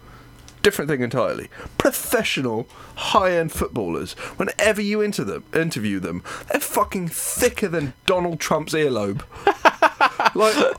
Different 0.61 0.90
thing 0.90 1.02
entirely. 1.02 1.49
Professional, 1.77 2.68
high-end 2.95 3.52
footballers. 3.52 4.14
Whenever 4.38 4.81
you 4.81 5.02
into 5.02 5.26
them, 5.26 5.44
interview 5.53 5.99
them, 5.99 6.23
they're 6.49 6.61
fucking 6.61 7.10
thicker 7.10 7.68
than 7.68 7.94
Donald 8.06 8.40
Trump's 8.40 8.73
earlobe. 8.73 9.23
like 10.35 10.77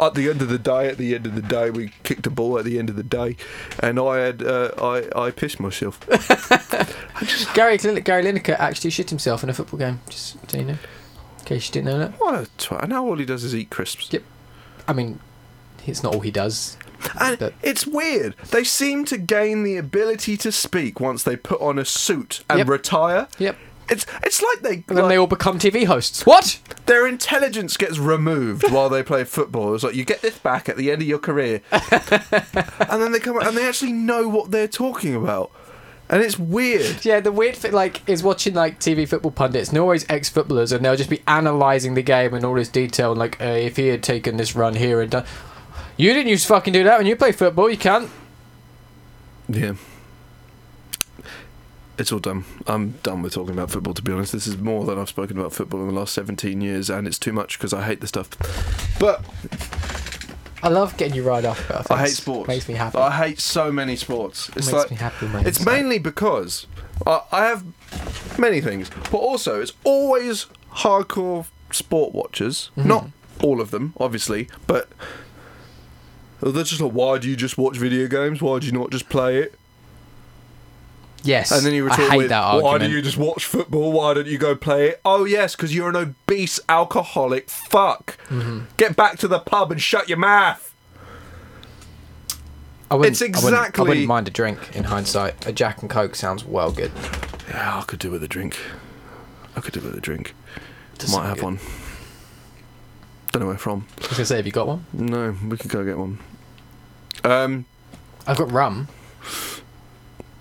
at 0.00 0.14
the 0.14 0.28
end 0.30 0.42
of 0.42 0.48
the 0.48 0.58
day, 0.58 0.88
at 0.88 0.98
the 0.98 1.14
end 1.14 1.26
of 1.26 1.34
the 1.34 1.42
day, 1.42 1.70
we 1.70 1.92
kicked 2.02 2.26
a 2.26 2.30
ball. 2.30 2.58
At 2.58 2.64
the 2.64 2.78
end 2.78 2.88
of 2.90 2.96
the 2.96 3.02
day, 3.02 3.36
and 3.80 3.98
I 4.00 4.18
had 4.18 4.42
uh, 4.42 4.70
I 4.78 5.26
I 5.26 5.30
pissed 5.30 5.60
myself. 5.60 6.00
Gary 7.54 7.78
Lin- 7.78 8.02
Gary 8.02 8.24
Lineker 8.24 8.56
actually 8.58 8.90
shit 8.90 9.10
himself 9.10 9.42
in 9.42 9.50
a 9.50 9.54
football 9.54 9.78
game. 9.78 10.00
Just 10.08 10.36
so 10.50 10.58
you 10.58 10.64
know, 10.64 10.78
in 11.38 11.44
case 11.44 11.66
you 11.68 11.72
didn't 11.72 11.86
know 11.86 11.98
that. 11.98 12.12
What 12.20 12.34
a 12.34 12.48
twat! 12.58 12.80
And 12.82 12.90
now 12.90 13.04
all 13.04 13.16
he 13.16 13.24
does 13.24 13.44
is 13.44 13.54
eat 13.54 13.70
crisps. 13.70 14.12
Yep. 14.12 14.22
I 14.88 14.92
mean, 14.92 15.20
it's 15.86 16.02
not 16.02 16.14
all 16.14 16.20
he 16.20 16.30
does. 16.30 16.76
And 17.18 17.38
But- 17.38 17.54
it's 17.62 17.86
weird. 17.86 18.36
They 18.50 18.64
seem 18.64 19.04
to 19.06 19.16
gain 19.18 19.62
the 19.62 19.76
ability 19.78 20.36
to 20.38 20.52
speak 20.52 21.00
once 21.00 21.22
they 21.22 21.36
put 21.36 21.60
on 21.60 21.78
a 21.78 21.84
suit 21.84 22.44
and 22.50 22.58
Yep. 22.58 22.68
retire. 22.68 23.28
Yep. 23.38 23.56
It's 23.90 24.06
it's 24.22 24.40
like 24.42 24.60
they 24.60 24.74
And 24.74 24.84
then 24.86 24.96
like, 24.98 25.08
they 25.10 25.16
all 25.16 25.26
become 25.26 25.58
TV 25.58 25.86
hosts. 25.86 26.24
What? 26.24 26.60
their 26.90 27.06
intelligence 27.06 27.76
gets 27.76 27.98
removed 27.98 28.68
while 28.72 28.88
they 28.88 29.02
play 29.02 29.22
football. 29.22 29.74
It's 29.74 29.84
like 29.84 29.94
you 29.94 30.04
get 30.04 30.22
this 30.22 30.36
back 30.38 30.68
at 30.68 30.76
the 30.76 30.90
end 30.90 31.02
of 31.02 31.06
your 31.06 31.20
career, 31.20 31.62
and 31.70 33.00
then 33.00 33.12
they 33.12 33.20
come 33.20 33.36
out 33.36 33.46
and 33.46 33.56
they 33.56 33.66
actually 33.66 33.92
know 33.92 34.28
what 34.28 34.50
they're 34.50 34.66
talking 34.66 35.14
about, 35.14 35.52
and 36.08 36.20
it's 36.20 36.36
weird. 36.36 37.04
Yeah, 37.04 37.20
the 37.20 37.30
weird 37.30 37.54
thing, 37.54 37.70
like, 37.70 38.08
is 38.08 38.24
watching 38.24 38.54
like 38.54 38.80
TV 38.80 39.08
football 39.08 39.30
pundits, 39.30 39.68
and 39.68 39.76
they're 39.76 39.82
always 39.82 40.04
ex-footballers, 40.10 40.72
and 40.72 40.84
they'll 40.84 40.96
just 40.96 41.10
be 41.10 41.22
analysing 41.28 41.94
the 41.94 42.02
game 42.02 42.34
in 42.34 42.44
all 42.44 42.54
this 42.54 42.68
detail, 42.68 43.12
and 43.12 43.20
like, 43.20 43.40
uh, 43.40 43.44
if 43.44 43.76
he 43.76 43.86
had 43.86 44.02
taken 44.02 44.36
this 44.36 44.56
run 44.56 44.74
here 44.74 45.00
and 45.00 45.12
done, 45.12 45.24
you 45.96 46.12
didn't 46.12 46.28
used 46.28 46.42
to 46.42 46.48
fucking 46.48 46.72
do 46.72 46.82
that 46.82 46.98
when 46.98 47.06
you 47.06 47.14
play 47.14 47.30
football. 47.30 47.70
You 47.70 47.76
can't. 47.76 48.10
Yeah. 49.48 49.74
It's 52.00 52.10
all 52.12 52.18
done. 52.18 52.46
I'm 52.66 52.92
done 53.02 53.20
with 53.20 53.34
talking 53.34 53.52
about 53.52 53.70
football, 53.70 53.92
to 53.92 54.00
be 54.00 54.10
honest. 54.10 54.32
This 54.32 54.46
is 54.46 54.56
more 54.56 54.86
than 54.86 54.98
I've 54.98 55.10
spoken 55.10 55.38
about 55.38 55.52
football 55.52 55.82
in 55.82 55.88
the 55.88 55.92
last 55.92 56.14
17 56.14 56.62
years, 56.62 56.88
and 56.88 57.06
it's 57.06 57.18
too 57.18 57.30
much 57.30 57.58
because 57.58 57.74
I 57.74 57.84
hate 57.84 58.00
the 58.00 58.06
stuff. 58.06 58.30
But 58.98 59.22
I 60.62 60.70
love 60.70 60.96
getting 60.96 61.14
you 61.14 61.22
right 61.22 61.44
off 61.44 61.68
about 61.68 61.90
I 61.90 61.98
hate 62.06 62.14
sports. 62.14 62.48
Makes 62.48 62.68
me 62.68 62.74
happy. 62.74 62.96
I 62.96 63.10
hate 63.10 63.38
so 63.38 63.70
many 63.70 63.96
sports. 63.96 64.48
It's 64.56 64.72
Makes 64.72 64.72
like 64.72 64.90
me 64.92 64.96
happy. 64.96 65.26
it's 65.46 65.62
mainly 65.62 65.98
because 65.98 66.66
I, 67.06 67.20
I 67.32 67.44
have 67.44 67.66
many 68.38 68.62
things, 68.62 68.88
but 69.10 69.18
also 69.18 69.60
it's 69.60 69.74
always 69.84 70.46
hardcore 70.76 71.48
sport 71.70 72.14
watchers. 72.14 72.70
Mm-hmm. 72.78 72.88
Not 72.88 73.08
all 73.42 73.60
of 73.60 73.72
them, 73.72 73.92
obviously, 74.00 74.48
but 74.66 74.88
they're 76.40 76.64
just 76.64 76.80
like, 76.80 76.92
why 76.92 77.18
do 77.18 77.28
you 77.28 77.36
just 77.36 77.58
watch 77.58 77.76
video 77.76 78.06
games? 78.08 78.40
Why 78.40 78.58
do 78.58 78.64
you 78.64 78.72
not 78.72 78.90
just 78.90 79.10
play 79.10 79.36
it? 79.36 79.59
Yes. 81.22 81.50
And 81.52 81.64
then 81.66 81.74
you 81.74 81.86
I 81.86 81.90
retort 81.90 82.10
hate 82.10 82.16
with, 82.18 82.28
that 82.30 82.40
why 82.62 82.72
argument. 82.72 82.90
do 82.90 82.96
you 82.96 83.02
just 83.02 83.16
watch 83.18 83.44
football? 83.44 83.92
Why 83.92 84.14
don't 84.14 84.26
you 84.26 84.38
go 84.38 84.54
play 84.56 84.88
it? 84.88 85.00
Oh, 85.04 85.24
yes, 85.24 85.54
because 85.54 85.74
you're 85.74 85.90
an 85.90 85.96
obese 85.96 86.58
alcoholic 86.68 87.50
fuck. 87.50 88.16
Mm-hmm. 88.28 88.60
Get 88.78 88.96
back 88.96 89.18
to 89.18 89.28
the 89.28 89.38
pub 89.38 89.70
and 89.70 89.80
shut 89.80 90.08
your 90.08 90.18
mouth. 90.18 90.66
I 92.90 92.94
wouldn't, 92.96 93.20
it's 93.20 93.22
I 93.22 93.44
wouldn't- 93.44 93.78
I 93.78 93.82
wouldn't, 93.82 94.06
mind 94.06 94.26
a 94.28 94.30
drink 94.32 94.58
in 94.74 94.84
hindsight. 94.84 95.46
A 95.46 95.52
Jack 95.52 95.80
and 95.82 95.90
Coke 95.90 96.14
sounds 96.16 96.44
well 96.44 96.72
good. 96.72 96.90
Yeah, 97.48 97.78
I 97.78 97.82
could 97.82 97.98
do 98.00 98.10
with 98.10 98.22
a 98.24 98.28
drink. 98.28 98.58
I 99.54 99.60
could 99.60 99.74
do 99.74 99.80
with 99.80 99.94
a 99.96 100.00
drink. 100.00 100.34
Does 100.98 101.14
Might 101.14 101.26
have 101.26 101.36
good. 101.36 101.44
one. 101.44 101.58
Don't 103.32 103.42
know 103.42 103.46
where 103.48 103.58
from. 103.58 103.86
I 103.98 104.08
was 104.08 104.10
gonna 104.16 104.24
say, 104.24 104.36
have 104.36 104.46
you 104.46 104.52
got 104.52 104.66
one? 104.66 104.86
No, 104.92 105.36
we 105.48 105.56
could 105.56 105.70
go 105.70 105.84
get 105.84 105.98
one. 105.98 106.18
Um, 107.22 107.64
I've 108.26 108.36
got 108.38 108.50
rum. 108.50 108.88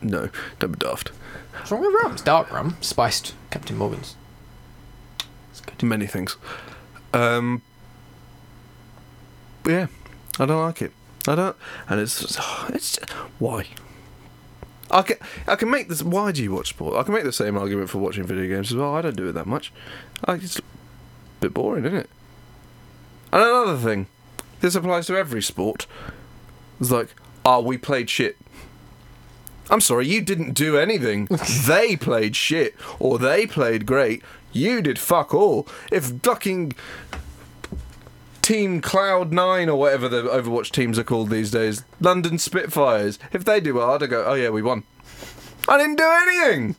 No, 0.01 0.29
don't 0.59 0.71
be 0.71 0.79
daft. 0.79 1.09
What's 1.53 1.71
wrong 1.71 1.81
with 1.81 1.93
rum? 2.01 2.13
It's 2.13 2.21
dark 2.21 2.51
rum, 2.51 2.77
spiced 2.81 3.33
Captain 3.51 3.77
Morgan's. 3.77 4.15
It's 5.51 5.61
good. 5.61 5.81
Many 5.83 6.07
things. 6.07 6.37
Um, 7.13 7.61
yeah, 9.65 9.87
I 10.39 10.45
don't 10.45 10.61
like 10.61 10.81
it. 10.81 10.91
I 11.27 11.35
don't, 11.35 11.55
and 11.87 11.99
it's 11.99 12.37
it's 12.69 12.97
why. 13.39 13.65
I 14.91 15.01
can 15.03 15.17
I 15.47 15.55
can 15.55 15.69
make 15.69 15.89
this. 15.89 16.01
Why 16.01 16.31
do 16.31 16.41
you 16.41 16.51
watch 16.53 16.69
sport? 16.69 16.95
I 16.95 17.03
can 17.03 17.13
make 17.13 17.23
the 17.23 17.33
same 17.33 17.57
argument 17.57 17.89
for 17.89 17.99
watching 17.99 18.23
video 18.23 18.47
games 18.47 18.71
as 18.71 18.77
well. 18.77 18.95
I 18.95 19.01
don't 19.01 19.15
do 19.15 19.29
it 19.29 19.33
that 19.33 19.45
much. 19.45 19.71
I, 20.25 20.35
it's 20.35 20.59
a 20.59 20.63
bit 21.39 21.53
boring, 21.53 21.85
isn't 21.85 21.97
it? 21.97 22.09
And 23.31 23.43
another 23.43 23.77
thing, 23.77 24.07
this 24.61 24.75
applies 24.75 25.07
to 25.07 25.17
every 25.17 25.41
sport. 25.41 25.85
It's 26.79 26.89
like, 26.89 27.09
oh, 27.45 27.61
we 27.61 27.77
played 27.77 28.09
shit. 28.09 28.37
I'm 29.69 29.81
sorry, 29.81 30.07
you 30.07 30.21
didn't 30.21 30.53
do 30.53 30.77
anything. 30.77 31.27
they 31.67 31.95
played 31.95 32.35
shit, 32.35 32.75
or 32.99 33.19
they 33.19 33.45
played 33.45 33.85
great. 33.85 34.23
You 34.51 34.81
did 34.81 34.97
fuck 34.97 35.33
all. 35.33 35.67
If 35.91 36.05
fucking 36.23 36.73
Team 38.41 38.81
Cloud9 38.81 39.67
or 39.67 39.75
whatever 39.75 40.09
the 40.09 40.23
Overwatch 40.23 40.71
teams 40.71 40.97
are 40.97 41.03
called 41.03 41.29
these 41.29 41.51
days, 41.51 41.83
London 42.01 42.39
Spitfires, 42.39 43.19
if 43.31 43.45
they 43.45 43.59
do 43.59 43.75
well, 43.75 43.91
I'd 43.91 44.09
go, 44.09 44.25
oh 44.25 44.33
yeah, 44.33 44.49
we 44.49 44.63
won. 44.63 44.83
I 45.67 45.77
didn't 45.77 45.97
do 45.97 46.11
anything. 46.23 46.75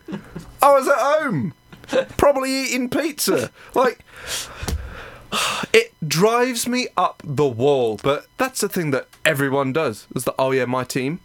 I 0.60 0.72
was 0.72 0.88
at 0.88 0.98
home, 0.98 1.54
probably 2.16 2.50
eating 2.50 2.90
pizza. 2.90 3.52
Like, 3.72 4.04
it 5.72 5.94
drives 6.06 6.66
me 6.66 6.88
up 6.96 7.22
the 7.24 7.46
wall. 7.46 8.00
But 8.02 8.26
that's 8.36 8.60
the 8.60 8.68
thing 8.68 8.90
that 8.90 9.06
everyone 9.24 9.72
does. 9.72 10.06
Is 10.14 10.24
that 10.24 10.34
oh 10.38 10.50
yeah, 10.50 10.64
my 10.64 10.84
team. 10.84 11.20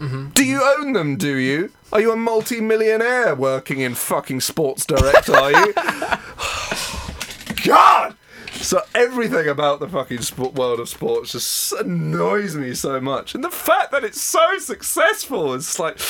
Mm-hmm. 0.00 0.30
Do 0.30 0.44
you 0.44 0.62
own 0.78 0.94
them? 0.94 1.16
Do 1.16 1.36
you? 1.36 1.70
Are 1.92 2.00
you 2.00 2.12
a 2.12 2.16
multi-millionaire 2.16 3.34
working 3.34 3.80
in 3.80 3.94
fucking 3.94 4.40
Sports 4.40 4.86
Direct? 4.86 5.28
Are 5.28 5.50
you? 5.52 5.74
God. 7.64 8.16
So 8.52 8.80
everything 8.94 9.46
about 9.48 9.80
the 9.80 9.88
fucking 9.88 10.22
sport 10.22 10.54
world 10.54 10.80
of 10.80 10.88
sports 10.88 11.32
just 11.32 11.72
annoys 11.72 12.56
me 12.56 12.74
so 12.74 13.00
much, 13.00 13.34
and 13.34 13.44
the 13.44 13.50
fact 13.50 13.90
that 13.92 14.04
it's 14.04 14.20
so 14.20 14.58
successful 14.58 15.54
is 15.54 15.78
like. 15.78 15.98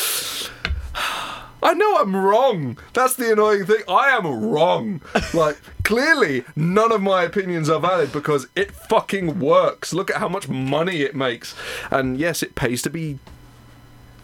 I 1.62 1.74
know 1.74 1.98
I'm 1.98 2.16
wrong. 2.16 2.78
That's 2.94 3.16
the 3.16 3.32
annoying 3.32 3.66
thing. 3.66 3.82
I 3.86 4.08
am 4.16 4.26
wrong. 4.26 5.02
Like, 5.34 5.58
clearly, 5.84 6.42
none 6.56 6.90
of 6.90 7.02
my 7.02 7.22
opinions 7.22 7.68
are 7.68 7.78
valid 7.78 8.12
because 8.12 8.46
it 8.56 8.72
fucking 8.72 9.38
works. 9.38 9.92
Look 9.92 10.10
at 10.10 10.16
how 10.16 10.28
much 10.30 10.48
money 10.48 11.02
it 11.02 11.14
makes. 11.14 11.54
And 11.90 12.18
yes, 12.18 12.42
it 12.42 12.54
pays 12.54 12.80
to 12.80 12.88
be 12.88 13.18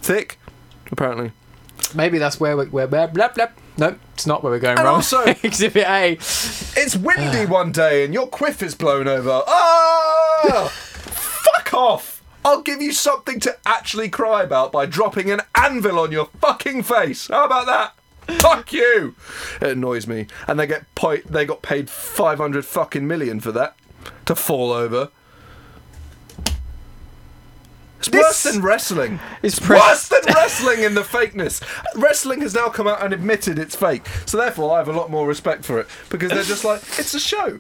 thick, 0.03 0.39
apparently. 0.91 1.33
Maybe 1.95 2.19
that's 2.19 2.41
where 2.41 2.57
we're. 2.57 2.67
Where, 2.67 2.87
blah, 2.87 3.07
blah, 3.09 3.29
blah. 3.29 3.47
Nope, 3.79 3.99
it's 4.15 4.27
not 4.27 4.43
where 4.43 4.51
we're 4.53 4.59
going 4.59 4.79
And 4.79 4.87
wrong. 4.87 4.97
also- 4.97 5.23
Exhibit 5.43 5.87
A. 5.87 6.13
It's 6.13 6.97
windy 6.97 7.45
one 7.45 7.73
day 7.73 8.05
and 8.05 8.15
your 8.15 8.27
quiff 8.27 8.63
is 8.63 8.75
blown 8.75 9.07
over. 9.07 9.43
Ah! 9.47 10.69
Fuck 10.73 11.75
off! 11.75 12.23
I'll 12.45 12.63
give 12.63 12.81
you 12.81 12.93
something 12.93 13.39
to 13.41 13.57
actually 13.67 14.09
cry 14.09 14.43
about 14.43 14.73
by 14.73 14.87
dropping 14.87 15.31
an 15.31 15.41
anvil 15.55 15.99
on 15.99 16.13
your 16.13 16.27
fucking 16.41 16.85
face. 16.85 17.27
How 17.29 17.45
about 17.45 17.67
that? 17.67 18.39
Fuck 18.41 18.73
you! 18.73 19.15
It 19.61 19.69
annoys 19.73 20.07
me. 20.07 20.27
And 20.49 20.59
they 20.59 20.67
get 20.67 20.93
po- 20.95 21.19
they 21.29 21.45
got 21.45 21.61
paid 21.63 21.91
500 21.91 22.65
fucking 22.65 23.07
million 23.07 23.41
for 23.41 23.53
that. 23.53 23.77
To 24.27 24.35
fall 24.35 24.73
over. 24.73 25.11
It's 27.99 28.11
worse 28.11 28.43
than 28.43 28.63
wrestling. 28.63 29.21
It's 29.43 29.59
pre- 29.59 29.77
worse 29.77 30.09
than 30.09 30.21
wrestling 30.35 30.83
in 30.83 30.95
the 30.95 31.01
fakeness. 31.03 31.63
Wrestling 31.95 32.41
has 32.43 32.55
now 32.55 32.69
come 32.69 32.87
out 32.87 33.03
and 33.03 33.13
admitted 33.15 33.59
it's 33.59 33.75
fake. 33.75 34.07
So 34.27 34.37
therefore, 34.37 34.75
I 34.75 34.79
have 34.79 34.89
a 34.89 34.93
lot 34.93 35.11
more 35.11 35.27
respect 35.27 35.65
for 35.65 35.81
it 35.81 35.87
because 36.11 36.31
they're 36.31 36.43
just 36.43 36.65
like, 36.65 36.83
it's 36.99 37.15
a 37.15 37.21
show. 37.21 37.59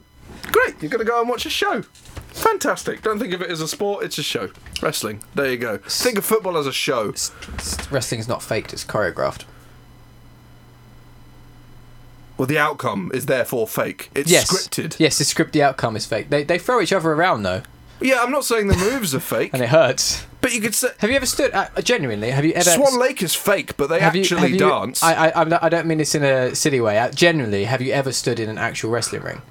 Great, 0.52 0.80
you're 0.80 0.90
going 0.90 1.04
to 1.04 1.10
go 1.10 1.20
and 1.20 1.28
watch 1.28 1.46
a 1.46 1.50
show. 1.50 1.82
Fantastic. 2.28 3.02
Don't 3.02 3.18
think 3.18 3.32
of 3.32 3.40
it 3.40 3.50
as 3.50 3.60
a 3.62 3.66
sport, 3.68 4.04
it's 4.04 4.18
a 4.18 4.22
show. 4.22 4.50
Wrestling. 4.82 5.22
There 5.34 5.50
you 5.50 5.56
go. 5.56 5.78
Think 5.78 6.18
of 6.18 6.24
football 6.24 6.58
as 6.58 6.66
a 6.66 6.72
show. 6.72 7.10
S- 7.10 7.32
s- 7.54 7.90
Wrestling's 7.90 8.28
not 8.28 8.42
faked, 8.42 8.72
it's 8.74 8.84
choreographed. 8.84 9.44
Well, 12.36 12.46
the 12.46 12.58
outcome 12.58 13.10
is 13.14 13.24
therefore 13.26 13.66
fake. 13.66 14.10
It's 14.14 14.30
yes. 14.30 14.52
scripted. 14.52 14.96
Yes, 15.00 15.16
the 15.16 15.24
script, 15.24 15.54
the 15.54 15.62
outcome 15.62 15.96
is 15.96 16.04
fake. 16.04 16.28
They, 16.28 16.44
they 16.44 16.58
throw 16.58 16.82
each 16.82 16.92
other 16.92 17.10
around, 17.10 17.44
though, 17.44 17.62
Yeah, 18.00 18.22
I'm 18.22 18.30
not 18.30 18.44
saying 18.44 18.68
the 18.68 18.76
moves 18.76 19.14
are 19.14 19.20
fake, 19.20 19.50
and 19.54 19.62
it 19.62 19.68
hurts. 19.70 20.26
but 20.40 20.52
you 20.52 20.60
could 20.60 20.74
say 20.74 20.88
Have 20.98 21.10
you 21.10 21.16
ever 21.16 21.26
stood. 21.26 21.52
Uh, 21.54 21.68
genuinely, 21.82 22.30
have 22.30 22.44
you 22.44 22.52
ever. 22.52 22.70
Swan 22.70 22.98
Lake 22.98 23.22
is 23.22 23.34
fake, 23.34 23.76
but 23.76 23.88
they 23.88 24.00
have 24.00 24.14
you- 24.14 24.22
actually 24.22 24.40
have 24.42 24.50
you- 24.50 24.58
dance. 24.58 25.02
I, 25.02 25.28
I, 25.28 25.40
I'm 25.40 25.48
not- 25.48 25.62
I 25.62 25.68
don't 25.68 25.86
mean 25.86 25.98
this 25.98 26.14
in 26.14 26.22
a 26.22 26.54
silly 26.54 26.80
way. 26.80 26.98
Uh, 26.98 27.10
Genuinely, 27.10 27.64
have 27.64 27.80
you 27.82 27.92
ever 27.92 28.12
stood 28.12 28.38
in 28.38 28.48
an 28.48 28.58
actual 28.58 28.90
wrestling 28.90 29.22
ring? 29.22 29.42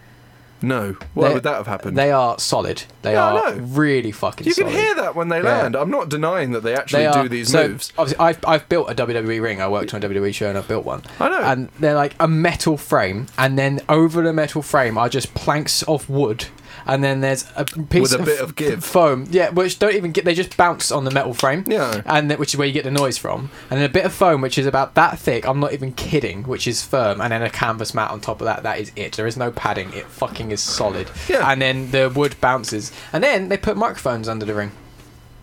no. 0.62 0.96
Why 1.14 1.28
They- 1.28 1.34
would 1.36 1.44
that 1.44 1.56
have 1.58 1.68
happened? 1.68 1.96
They 1.98 2.12
are 2.12 2.40
solid. 2.40 2.84
They 3.04 3.12
Yeah, 3.14 3.34
are 3.34 3.54
really 3.56 4.12
fucking 4.12 4.48
you 4.48 4.54
can 4.56 4.64
solid. 4.68 4.80
hear 4.80 4.96
that 4.96 5.16
when 5.16 5.28
they 5.30 5.38
Yeah. 5.38 5.44
land. 5.62 5.76
I'm 5.76 5.92
not 5.92 6.10
denying 6.10 6.52
that 6.54 6.64
they 6.64 6.74
actually 6.74 7.02
They 7.04 7.08
are, 7.08 7.24
do 7.24 7.30
these 7.30 7.52
so, 7.52 7.68
moves. 7.68 7.92
Obviously, 7.98 8.24
I've, 8.26 8.40
I've 8.48 8.68
built 8.70 8.90
a 8.90 8.96
WWE 8.96 9.40
ring. 9.42 9.62
I 9.62 9.68
worked 9.68 9.94
on 9.94 10.02
a 10.04 10.08
WWE 10.08 10.34
show 10.34 10.50
and 10.50 10.58
I've 10.58 10.68
built 10.68 10.84
one. 10.86 11.04
I 11.20 11.30
know. 11.30 11.40
And 11.40 11.70
they're 11.80 11.94
like 11.94 12.16
a 12.20 12.28
metal 12.28 12.78
frame, 12.78 13.28
and 13.38 13.60
then 13.60 13.82
over 13.90 14.22
the 14.24 14.34
metal 14.34 14.62
frame 14.64 14.98
are 14.98 15.10
just 15.10 15.36
planks 15.36 15.84
of 15.84 16.10
wood, 16.10 16.46
and 16.86 17.04
then 17.04 17.22
there's 17.22 17.46
a 17.56 17.66
piece 17.66 18.12
With 18.12 18.22
a 18.22 18.24
bit 18.24 18.40
of 18.40 18.56
give. 18.56 18.84
foam. 18.84 19.28
Yeah, 19.30 19.50
which 19.50 19.80
don't 19.80 19.94
even 19.96 20.12
get. 20.12 20.26
They 20.26 20.34
just 20.34 20.56
bounce 20.58 20.92
on 20.92 21.04
the 21.06 21.12
metal 21.12 21.34
frame. 21.34 21.64
Yeah. 21.68 22.02
And 22.06 22.30
that, 22.32 22.40
which 22.40 22.54
is 22.54 22.58
where 22.58 22.68
you 22.68 22.74
get 22.74 22.84
the 22.84 22.92
noise 22.92 23.18
from, 23.18 23.50
and 23.70 23.80
then 23.80 23.90
a 23.90 23.92
bit 23.94 24.06
of 24.06 24.14
foam, 24.14 24.42
which 24.42 24.58
is 24.58 24.66
about 24.66 24.96
that 24.96 25.18
thick. 25.20 25.48
I'm 25.48 25.60
not 25.60 25.74
even 25.74 25.92
kidding, 25.94 26.44
which 26.44 26.68
is 26.68 26.84
firm, 26.84 27.22
and 27.22 27.32
then 27.32 27.42
a 27.42 27.50
canvas 27.50 27.94
mat 27.94 28.12
on 28.12 28.22
top 28.22 28.42
of 28.42 28.46
that. 28.46 28.64
That 28.64 28.80
is 28.80 28.92
it. 28.96 29.14
There 29.14 29.28
is 29.28 29.38
no 29.38 29.52
padding. 29.52 29.92
It 29.94 30.06
fucking 30.06 30.52
is 30.52 30.62
solid. 30.62 31.10
Yeah. 31.28 31.50
And 31.52 31.62
then 31.62 31.92
the 31.92 32.10
wood 32.14 32.36
bounces, 32.42 32.92
and 33.12 33.24
then 33.24 33.50
they 33.50 33.58
put 33.58 33.78
microphones 33.78 34.28
under 34.28 34.46
the 34.46 34.54
ring 34.54 34.72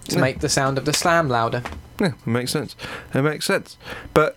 to 0.09 0.17
Yeah. 0.17 0.21
make 0.21 0.41
the 0.41 0.49
sound 0.49 0.79
of 0.79 0.85
the 0.85 0.93
slam 0.93 1.29
louder. 1.29 1.63
Yeah, 2.01 2.09
it 2.09 2.27
makes 2.27 2.51
sense. 2.51 2.75
It 3.15 3.23
makes 3.23 3.45
sense. 3.47 3.77
But 4.15 4.37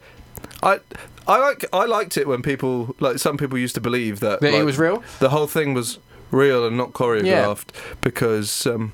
I 0.62 0.80
I 1.28 1.40
like 1.40 1.66
I 1.74 1.86
liked 1.86 2.18
it 2.18 2.28
when 2.28 2.42
people 2.44 2.96
like 3.00 3.18
some 3.18 3.38
people 3.38 3.58
used 3.58 3.74
to 3.76 3.82
believe 3.82 4.20
that 4.20 4.42
That 4.42 4.54
it 4.54 4.64
was 4.64 4.78
real? 4.78 5.04
The 5.20 5.30
whole 5.30 5.48
thing 5.48 5.74
was 5.74 5.98
real 6.32 6.66
and 6.66 6.76
not 6.78 6.94
choreographed 6.94 7.70
because 8.02 8.66
um, 8.68 8.94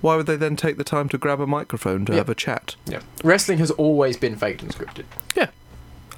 why 0.00 0.16
would 0.16 0.26
they 0.26 0.36
then 0.36 0.56
take 0.56 0.76
the 0.76 0.84
time 0.84 1.08
to 1.08 1.18
grab 1.18 1.40
a 1.40 1.46
microphone 1.46 2.04
to 2.06 2.12
Yeah. 2.12 2.18
have 2.18 2.28
a 2.28 2.34
chat? 2.34 2.76
Yeah. 2.86 3.00
Wrestling 3.22 3.58
has 3.58 3.70
always 3.72 4.16
been 4.16 4.36
faked 4.36 4.62
and 4.62 4.74
scripted. 4.74 5.04
Yeah. 5.34 5.48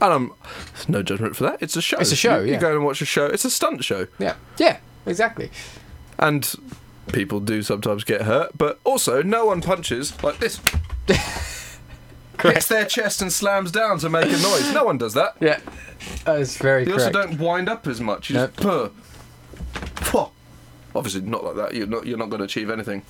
And 0.01 0.13
I'm 0.13 0.33
there's 0.75 0.89
no 0.89 1.03
judgment 1.03 1.37
for 1.37 1.45
that. 1.45 1.63
It's 1.63 1.77
a 1.77 1.83
show. 1.83 1.99
It's 1.99 2.13
a 2.13 2.17
show, 2.17 2.41
You, 2.41 2.47
you 2.47 2.53
yeah. 2.55 2.61
go 2.61 2.75
and 2.75 2.85
watch 2.85 3.01
a 3.01 3.07
show. 3.07 3.27
It's 3.27 3.45
a 3.45 3.51
stunt 3.51 3.85
show. 3.85 4.07
Yeah. 4.19 4.35
Yeah. 4.59 4.79
Exactly. 5.07 5.51
And 6.19 6.53
people 7.13 7.39
do 7.41 7.63
sometimes 7.63 8.03
get 8.05 8.23
hurt, 8.23 8.59
but 8.59 8.81
also 8.85 9.23
no 9.23 9.47
one 9.47 9.61
punches 9.63 10.21
like 10.23 10.39
this. 10.39 10.61
Hits 12.43 12.69
their 12.69 12.85
chest 12.85 13.23
and 13.23 13.33
slams 13.33 13.71
down 13.73 13.99
to 14.01 14.09
make 14.11 14.25
a 14.27 14.29
noise. 14.39 14.73
No 14.73 14.85
one 14.85 14.99
does 14.99 15.15
that. 15.15 15.37
Yeah. 15.41 15.61
That 16.25 16.41
is 16.41 16.57
very 16.59 16.85
You 16.87 16.95
correct. 16.95 17.15
also 17.17 17.27
don't 17.29 17.39
wind 17.41 17.69
up 17.69 17.87
as 17.87 18.01
much. 18.01 18.31
You 18.31 18.37
just. 18.37 18.53
Pwah. 18.57 20.31
Obviously, 20.95 21.23
not 21.23 21.45
like 21.45 21.57
that. 21.57 21.75
You're 21.75 21.87
not. 21.87 22.07
You're 22.07 22.19
not 22.19 22.29
going 22.31 22.39
to 22.41 22.45
achieve 22.45 22.71
anything. 22.71 23.03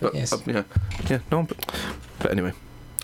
But 0.00 0.14
Yes. 0.14 0.32
uh, 0.32 0.38
yeah, 0.46 0.62
yeah. 1.08 1.18
No, 1.30 1.38
one. 1.38 1.46
But, 1.46 1.74
but 2.18 2.30
anyway, 2.30 2.52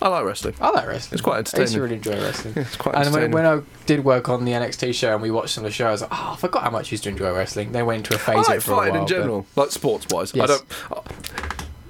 I 0.01 0.09
like 0.09 0.25
wrestling. 0.25 0.53
I 0.61 0.69
like 0.69 0.87
wrestling. 0.87 1.13
It's 1.15 1.21
quite 1.21 1.35
I 1.35 1.39
used 1.39 1.53
entertaining. 1.55 1.73
to 1.75 1.81
really 1.81 1.95
enjoy 1.95 2.23
wrestling. 2.23 2.53
Yeah, 2.55 2.61
it's 2.61 2.75
quite 2.75 2.93
And 2.95 3.05
when, 3.13 3.23
entertaining. 3.23 3.31
when 3.33 3.45
I 3.45 3.61
did 3.87 4.03
work 4.05 4.29
on 4.29 4.45
the 4.45 4.51
NXT 4.51 4.93
show 4.93 5.13
and 5.13 5.21
we 5.21 5.31
watched 5.31 5.55
some 5.55 5.65
of 5.65 5.71
the 5.71 5.73
shows, 5.73 5.87
I 5.87 5.91
was 5.91 6.01
like, 6.03 6.11
oh, 6.13 6.33
I 6.33 6.35
forgot 6.35 6.63
how 6.63 6.69
much 6.69 6.89
I 6.89 6.91
used 6.91 7.03
to 7.05 7.09
enjoy 7.09 7.33
wrestling. 7.33 7.71
They 7.71 7.81
went 7.83 8.05
into 8.05 8.15
a 8.15 8.19
phase 8.19 8.35
I 8.35 8.39
of 8.41 8.47
like 8.47 8.57
it 8.57 8.61
for 8.63 8.71
a 8.73 8.75
while. 8.75 8.87
in 8.87 8.93
but- 8.93 9.07
general, 9.07 9.45
like 9.55 9.71
sports 9.71 10.05
wise. 10.11 10.33
I 10.37 10.45
don't. 10.45 10.63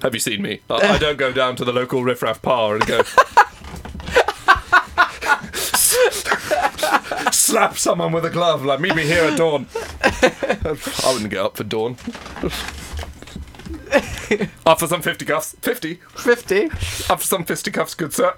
Have 0.04 0.14
you 0.14 0.20
seen 0.20 0.42
me? 0.42 0.60
I, 0.68 0.74
I 0.74 0.98
don't 0.98 1.16
go 1.16 1.32
down 1.32 1.56
to 1.56 1.64
the 1.64 1.72
local 1.72 2.04
riffraff 2.04 2.42
par 2.42 2.76
and 2.76 2.86
go. 2.86 3.02
Slap 7.32 7.78
someone 7.78 8.12
with 8.12 8.26
a 8.26 8.30
glove 8.30 8.62
like 8.64 8.80
meet 8.80 8.94
me 8.94 9.04
here 9.04 9.24
at 9.24 9.38
dawn. 9.38 9.66
I 10.02 11.10
wouldn't 11.10 11.30
get 11.30 11.40
up 11.40 11.56
for 11.56 11.64
dawn. 11.64 11.96
For 14.84 14.86
some 14.86 15.00
fisticuffs. 15.00 15.56
Fifty. 15.62 16.00
50. 16.16 16.66
Up 16.66 17.20
for 17.20 17.26
some 17.26 17.44
fisticuffs, 17.44 17.94
good 17.94 18.12
sir. 18.12 18.34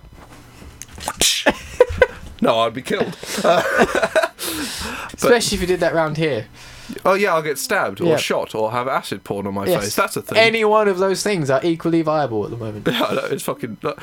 no, 2.40 2.60
I'd 2.60 2.74
be 2.74 2.82
killed. 2.82 3.18
Especially 5.14 5.56
if 5.56 5.60
you 5.60 5.66
did 5.66 5.80
that 5.80 5.94
round 5.94 6.16
here. 6.16 6.47
Oh 7.05 7.15
yeah, 7.15 7.35
I'll 7.35 7.43
get 7.43 7.59
stabbed 7.59 8.01
or 8.01 8.05
Yeah. 8.07 8.17
shot 8.17 8.55
or 8.55 8.73
have 8.73 8.89
acid 8.89 9.25
poured 9.25 9.47
on 9.47 9.55
my 9.55 9.67
Yes. 9.67 9.85
face. 9.85 9.97
That's 9.97 10.17
a 10.17 10.23
thing. 10.23 10.39
Any 10.39 10.65
one 10.65 10.89
of 10.89 10.99
those 10.99 11.23
things 11.23 11.51
are 11.51 11.61
equally 11.65 12.03
viable 12.03 12.45
at 12.45 12.51
the 12.51 12.57
moment. 12.57 12.87
Yeah, 12.97 13.05
I 13.05 13.15
know, 13.15 13.25
it's 13.25 13.43
fucking 13.43 13.79
uh, 13.85 13.95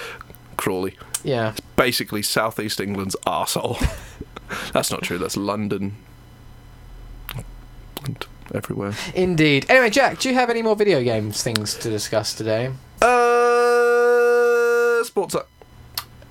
Crawley. 0.58 0.96
Yeah. 1.24 1.54
Basically, 1.76 2.22
southeast 2.22 2.80
England's 2.80 3.16
arsehole. 3.26 3.80
That's 4.74 4.92
not 4.92 5.02
true. 5.04 5.18
That's 5.18 5.38
London. 5.38 5.96
And 8.06 8.26
everywhere. 8.54 8.94
Indeed. 9.16 9.66
Anyway, 9.70 9.90
Jack, 9.90 10.20
do 10.20 10.30
you 10.30 10.36
have 10.36 10.50
any 10.50 10.62
more 10.62 10.76
video 10.76 11.02
games 11.02 11.42
things 11.42 11.76
to 11.76 11.90
discuss 11.90 12.34
today? 12.34 12.72
Uh, 13.02 15.04
sports. 15.04 15.36
Up. 15.36 15.50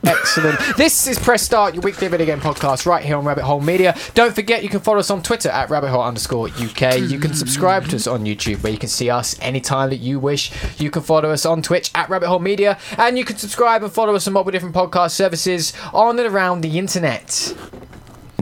Excellent. 0.04 0.58
this 0.76 1.06
is 1.06 1.16
Press 1.16 1.42
Start, 1.42 1.74
your 1.74 1.82
weekly 1.82 2.08
video 2.08 2.26
game 2.26 2.40
podcast, 2.40 2.86
right 2.86 3.04
here 3.04 3.16
on 3.16 3.24
Rabbit 3.24 3.44
Hole 3.44 3.60
Media. 3.60 3.96
Don't 4.14 4.34
forget 4.34 4.64
you 4.64 4.68
can 4.68 4.80
follow 4.80 4.98
us 4.98 5.10
on 5.10 5.22
Twitter 5.22 5.48
at 5.48 5.70
rabbit 5.70 5.90
hole 5.90 6.02
underscore 6.02 6.48
UK. 6.48 6.98
You 6.98 7.20
can 7.20 7.34
subscribe 7.34 7.86
to 7.88 7.96
us 7.96 8.08
on 8.08 8.24
YouTube 8.24 8.64
where 8.64 8.72
you 8.72 8.78
can 8.78 8.88
see 8.88 9.10
us 9.10 9.38
anytime 9.40 9.90
that 9.90 9.98
you 9.98 10.18
wish. 10.18 10.50
You 10.80 10.90
can 10.90 11.02
follow 11.02 11.30
us 11.30 11.46
on 11.46 11.62
Twitch 11.62 11.92
at 11.94 12.08
Rabbit 12.08 12.26
Hole 12.28 12.40
Media, 12.40 12.78
and 12.98 13.16
you 13.16 13.24
can 13.24 13.36
subscribe 13.36 13.84
and 13.84 13.92
follow 13.92 14.14
us 14.16 14.26
on 14.26 14.32
multiple 14.32 14.50
different 14.50 14.74
podcast 14.74 15.12
services 15.12 15.72
on 15.94 16.18
and 16.18 16.26
around 16.28 16.62
the 16.62 16.78
internet. 16.78 17.54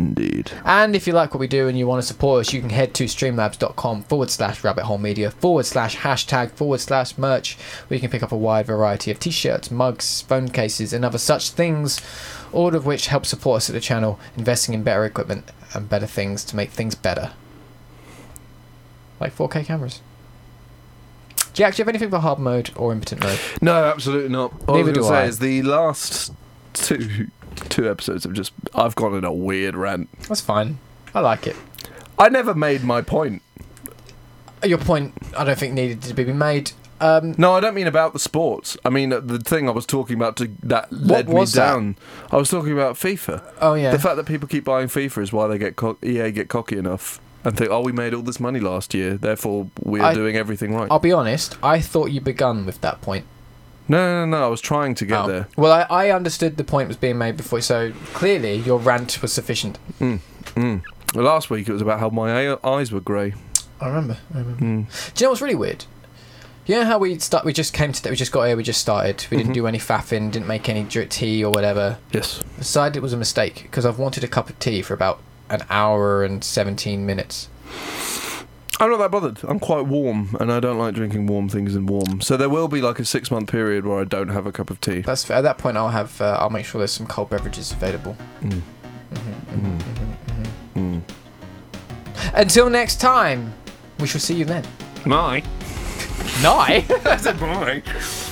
Indeed. 0.00 0.50
And 0.64 0.96
if 0.96 1.06
you 1.06 1.12
like 1.12 1.34
what 1.34 1.40
we 1.40 1.46
do 1.46 1.68
and 1.68 1.78
you 1.78 1.86
want 1.86 2.00
to 2.02 2.06
support 2.06 2.40
us, 2.40 2.54
you 2.54 2.60
can 2.62 2.70
head 2.70 2.94
to 2.94 3.04
streamlabs.com 3.04 4.04
forward 4.04 4.30
slash 4.30 4.64
rabbit 4.64 4.84
hole 4.84 4.96
media 4.96 5.30
forward 5.30 5.66
slash 5.66 5.98
hashtag 5.98 6.52
forward 6.52 6.80
slash 6.80 7.18
merch, 7.18 7.58
where 7.86 7.96
you 7.96 8.00
can 8.00 8.10
pick 8.10 8.22
up 8.22 8.32
a 8.32 8.36
wide 8.36 8.66
variety 8.66 9.10
of 9.10 9.20
t 9.20 9.30
shirts, 9.30 9.70
mugs, 9.70 10.22
phone 10.22 10.48
cases, 10.48 10.94
and 10.94 11.04
other 11.04 11.18
such 11.18 11.50
things, 11.50 12.00
all 12.50 12.74
of 12.74 12.86
which 12.86 13.08
help 13.08 13.26
support 13.26 13.58
us 13.58 13.68
at 13.68 13.74
the 13.74 13.80
channel, 13.80 14.18
investing 14.38 14.74
in 14.74 14.82
better 14.82 15.04
equipment 15.04 15.44
and 15.74 15.90
better 15.90 16.06
things 16.06 16.44
to 16.44 16.56
make 16.56 16.70
things 16.70 16.94
better. 16.94 17.32
Like 19.20 19.36
4K 19.36 19.66
cameras. 19.66 20.00
Jack, 21.52 21.74
do 21.74 21.80
you 21.80 21.84
have 21.84 21.88
anything 21.90 22.08
for 22.08 22.20
hard 22.20 22.38
mode 22.38 22.70
or 22.74 22.90
impotent 22.90 23.22
mode? 23.22 23.38
No, 23.60 23.84
absolutely 23.84 24.30
not. 24.30 24.52
All 24.66 24.76
Neither 24.76 24.92
I 24.92 24.92
was 24.92 24.94
do 24.94 25.00
gonna 25.02 25.08
say 25.08 25.22
I. 25.24 25.24
is 25.26 25.38
the 25.40 25.62
last 25.62 26.32
two 26.72 27.26
two 27.68 27.90
episodes 27.90 28.24
have 28.24 28.32
just 28.32 28.52
I've 28.74 28.94
gone 28.94 29.14
in 29.14 29.24
a 29.24 29.32
weird 29.32 29.74
rant. 29.76 30.08
That's 30.28 30.40
fine. 30.40 30.78
I 31.14 31.20
like 31.20 31.46
it. 31.46 31.56
I 32.18 32.28
never 32.28 32.54
made 32.54 32.82
my 32.84 33.02
point. 33.02 33.42
Your 34.64 34.78
point, 34.78 35.14
I 35.36 35.44
don't 35.44 35.58
think 35.58 35.72
needed 35.74 36.02
to 36.02 36.14
be 36.14 36.24
made. 36.32 36.72
Um, 37.00 37.34
No, 37.38 37.54
I 37.54 37.60
don't 37.60 37.74
mean 37.74 37.86
about 37.86 38.12
the 38.12 38.18
sports. 38.18 38.76
I 38.84 38.90
mean 38.90 39.10
uh, 39.12 39.20
the 39.20 39.38
thing 39.38 39.68
I 39.68 39.72
was 39.72 39.86
talking 39.86 40.16
about 40.16 40.36
to, 40.36 40.50
that 40.64 40.92
led 40.92 41.28
me 41.30 41.34
was 41.34 41.54
that? 41.54 41.64
down. 41.72 41.96
I 42.30 42.36
was 42.36 42.50
talking 42.50 42.72
about 42.72 42.96
FIFA. 42.96 43.42
oh, 43.62 43.72
yeah. 43.74 43.90
The 43.90 43.98
fact 43.98 44.16
that 44.16 44.26
people 44.26 44.46
keep 44.48 44.64
buying 44.64 44.88
FIFA 44.88 45.22
is 45.22 45.32
why 45.32 45.46
they 45.46 45.56
get 45.56 45.76
co- 45.76 45.96
EA 46.02 46.30
get 46.30 46.48
cocky 46.50 46.76
enough 46.76 47.18
and 47.42 47.56
think, 47.56 47.70
"Oh, 47.70 47.80
we 47.80 47.90
made 47.92 48.12
all 48.12 48.20
this 48.20 48.38
money 48.38 48.60
last 48.60 48.92
year, 48.92 49.14
therefore 49.16 49.70
we're 49.82 50.02
I- 50.04 50.12
doing 50.12 50.36
everything 50.36 50.74
right." 50.74 50.88
I'll 50.90 50.98
be 50.98 51.10
honest, 51.12 51.56
I 51.62 51.80
thought 51.80 52.10
you 52.10 52.20
begun 52.20 52.66
with 52.66 52.82
that 52.82 53.00
point. 53.00 53.24
No, 53.90 53.98
no, 53.98 54.24
no, 54.26 54.38
no. 54.38 54.44
I 54.44 54.48
was 54.48 54.60
trying 54.60 54.94
to 54.96 55.04
get 55.04 55.20
Oh. 55.24 55.26
there. 55.28 55.48
Well, 55.56 55.72
I, 55.72 56.06
I 56.06 56.10
understood 56.10 56.56
the 56.56 56.64
point 56.64 56.88
was 56.88 56.96
being 56.96 57.18
made 57.18 57.36
before, 57.36 57.60
so 57.60 57.92
clearly 58.14 58.54
your 58.56 58.78
rant 58.78 59.20
was 59.22 59.32
sufficient. 59.32 59.78
Mm. 60.00 60.20
Well, 61.14 61.24
last 61.24 61.50
week 61.50 61.68
it 61.68 61.72
was 61.72 61.82
about 61.82 62.00
how 62.00 62.08
my 62.10 62.52
eye- 62.52 62.58
eyes 62.64 62.92
were 62.92 63.00
grey. 63.00 63.34
I 63.80 63.88
remember. 63.88 64.18
I 64.34 64.38
remember. 64.38 64.64
Mm. 64.64 65.14
Do 65.14 65.22
you 65.22 65.26
know 65.26 65.30
what's 65.30 65.42
really 65.42 65.54
weird? 65.54 65.84
You 66.66 66.76
know 66.76 66.84
how 66.84 66.98
we 66.98 67.18
start? 67.18 67.44
We 67.44 67.52
just 67.52 67.72
came 67.72 67.92
to. 67.92 68.10
We 68.10 68.16
just 68.16 68.30
got 68.30 68.44
here. 68.44 68.56
We 68.56 68.62
just 68.62 68.80
started. 68.80 69.26
We 69.30 69.38
didn't 69.38 69.52
Mhm. 69.52 69.54
do 69.54 69.66
any 69.66 69.78
faffing. 69.78 70.30
Didn't 70.30 70.46
make 70.46 70.68
any 70.68 70.84
dr- 70.84 71.08
tea 71.08 71.42
or 71.44 71.50
whatever. 71.50 71.98
Yes. 72.12 72.40
Decided 72.58 72.96
it 72.98 73.02
was 73.02 73.12
a 73.12 73.16
mistake 73.16 73.62
because 73.62 73.84
I've 73.84 73.98
wanted 73.98 74.22
a 74.22 74.28
cup 74.28 74.50
of 74.50 74.58
tea 74.60 74.82
for 74.82 74.94
about 74.94 75.20
an 75.48 75.62
hour 75.68 76.22
and 76.22 76.44
seventeen 76.44 77.06
minutes. 77.06 77.48
I'm 78.80 78.90
not 78.90 78.96
that 78.98 79.10
bothered. 79.10 79.38
I'm 79.44 79.60
quite 79.60 79.86
warm, 79.86 80.34
and 80.40 80.50
I 80.50 80.58
don't 80.58 80.78
like 80.78 80.94
drinking 80.94 81.26
warm 81.26 81.48
things 81.50 81.76
in 81.76 81.84
warm. 81.86 82.20
So 82.22 82.36
there 82.38 82.48
will 82.48 82.66
be 82.66 82.80
like 82.80 82.98
a 82.98 83.04
six 83.04 83.30
month 83.30 83.50
period 83.50 83.86
where 83.86 84.00
I 84.00 84.04
don't 84.04 84.28
have 84.28 84.46
a 84.46 84.52
cup 84.52 84.70
of 84.70 84.80
tea. 84.80 85.00
That's 85.02 85.22
fair. 85.24 85.36
at 85.36 85.42
that 85.42 85.58
point. 85.58 85.76
I'll 85.76 85.90
have. 85.90 86.18
Uh, 86.20 86.38
I'll 86.40 86.50
make 86.50 86.64
sure 86.64 86.78
there's 86.78 86.90
some 86.92 87.06
cold 87.06 87.28
beverages 87.30 87.72
available. 87.72 88.16
Mm. 88.40 88.62
Mhm, 89.12 89.78
mhm. 89.84 90.50
Mm. 90.76 91.02
Until 92.34 92.70
next 92.70 93.00
time, 93.00 93.52
we 93.98 94.06
shall 94.06 94.20
see 94.20 94.34
you 94.34 94.44
then. 94.46 94.64
Bye. 95.06 95.42
Nye. 96.42 96.84
I 97.04 97.16
said 97.16 97.38
bye. 97.38 97.82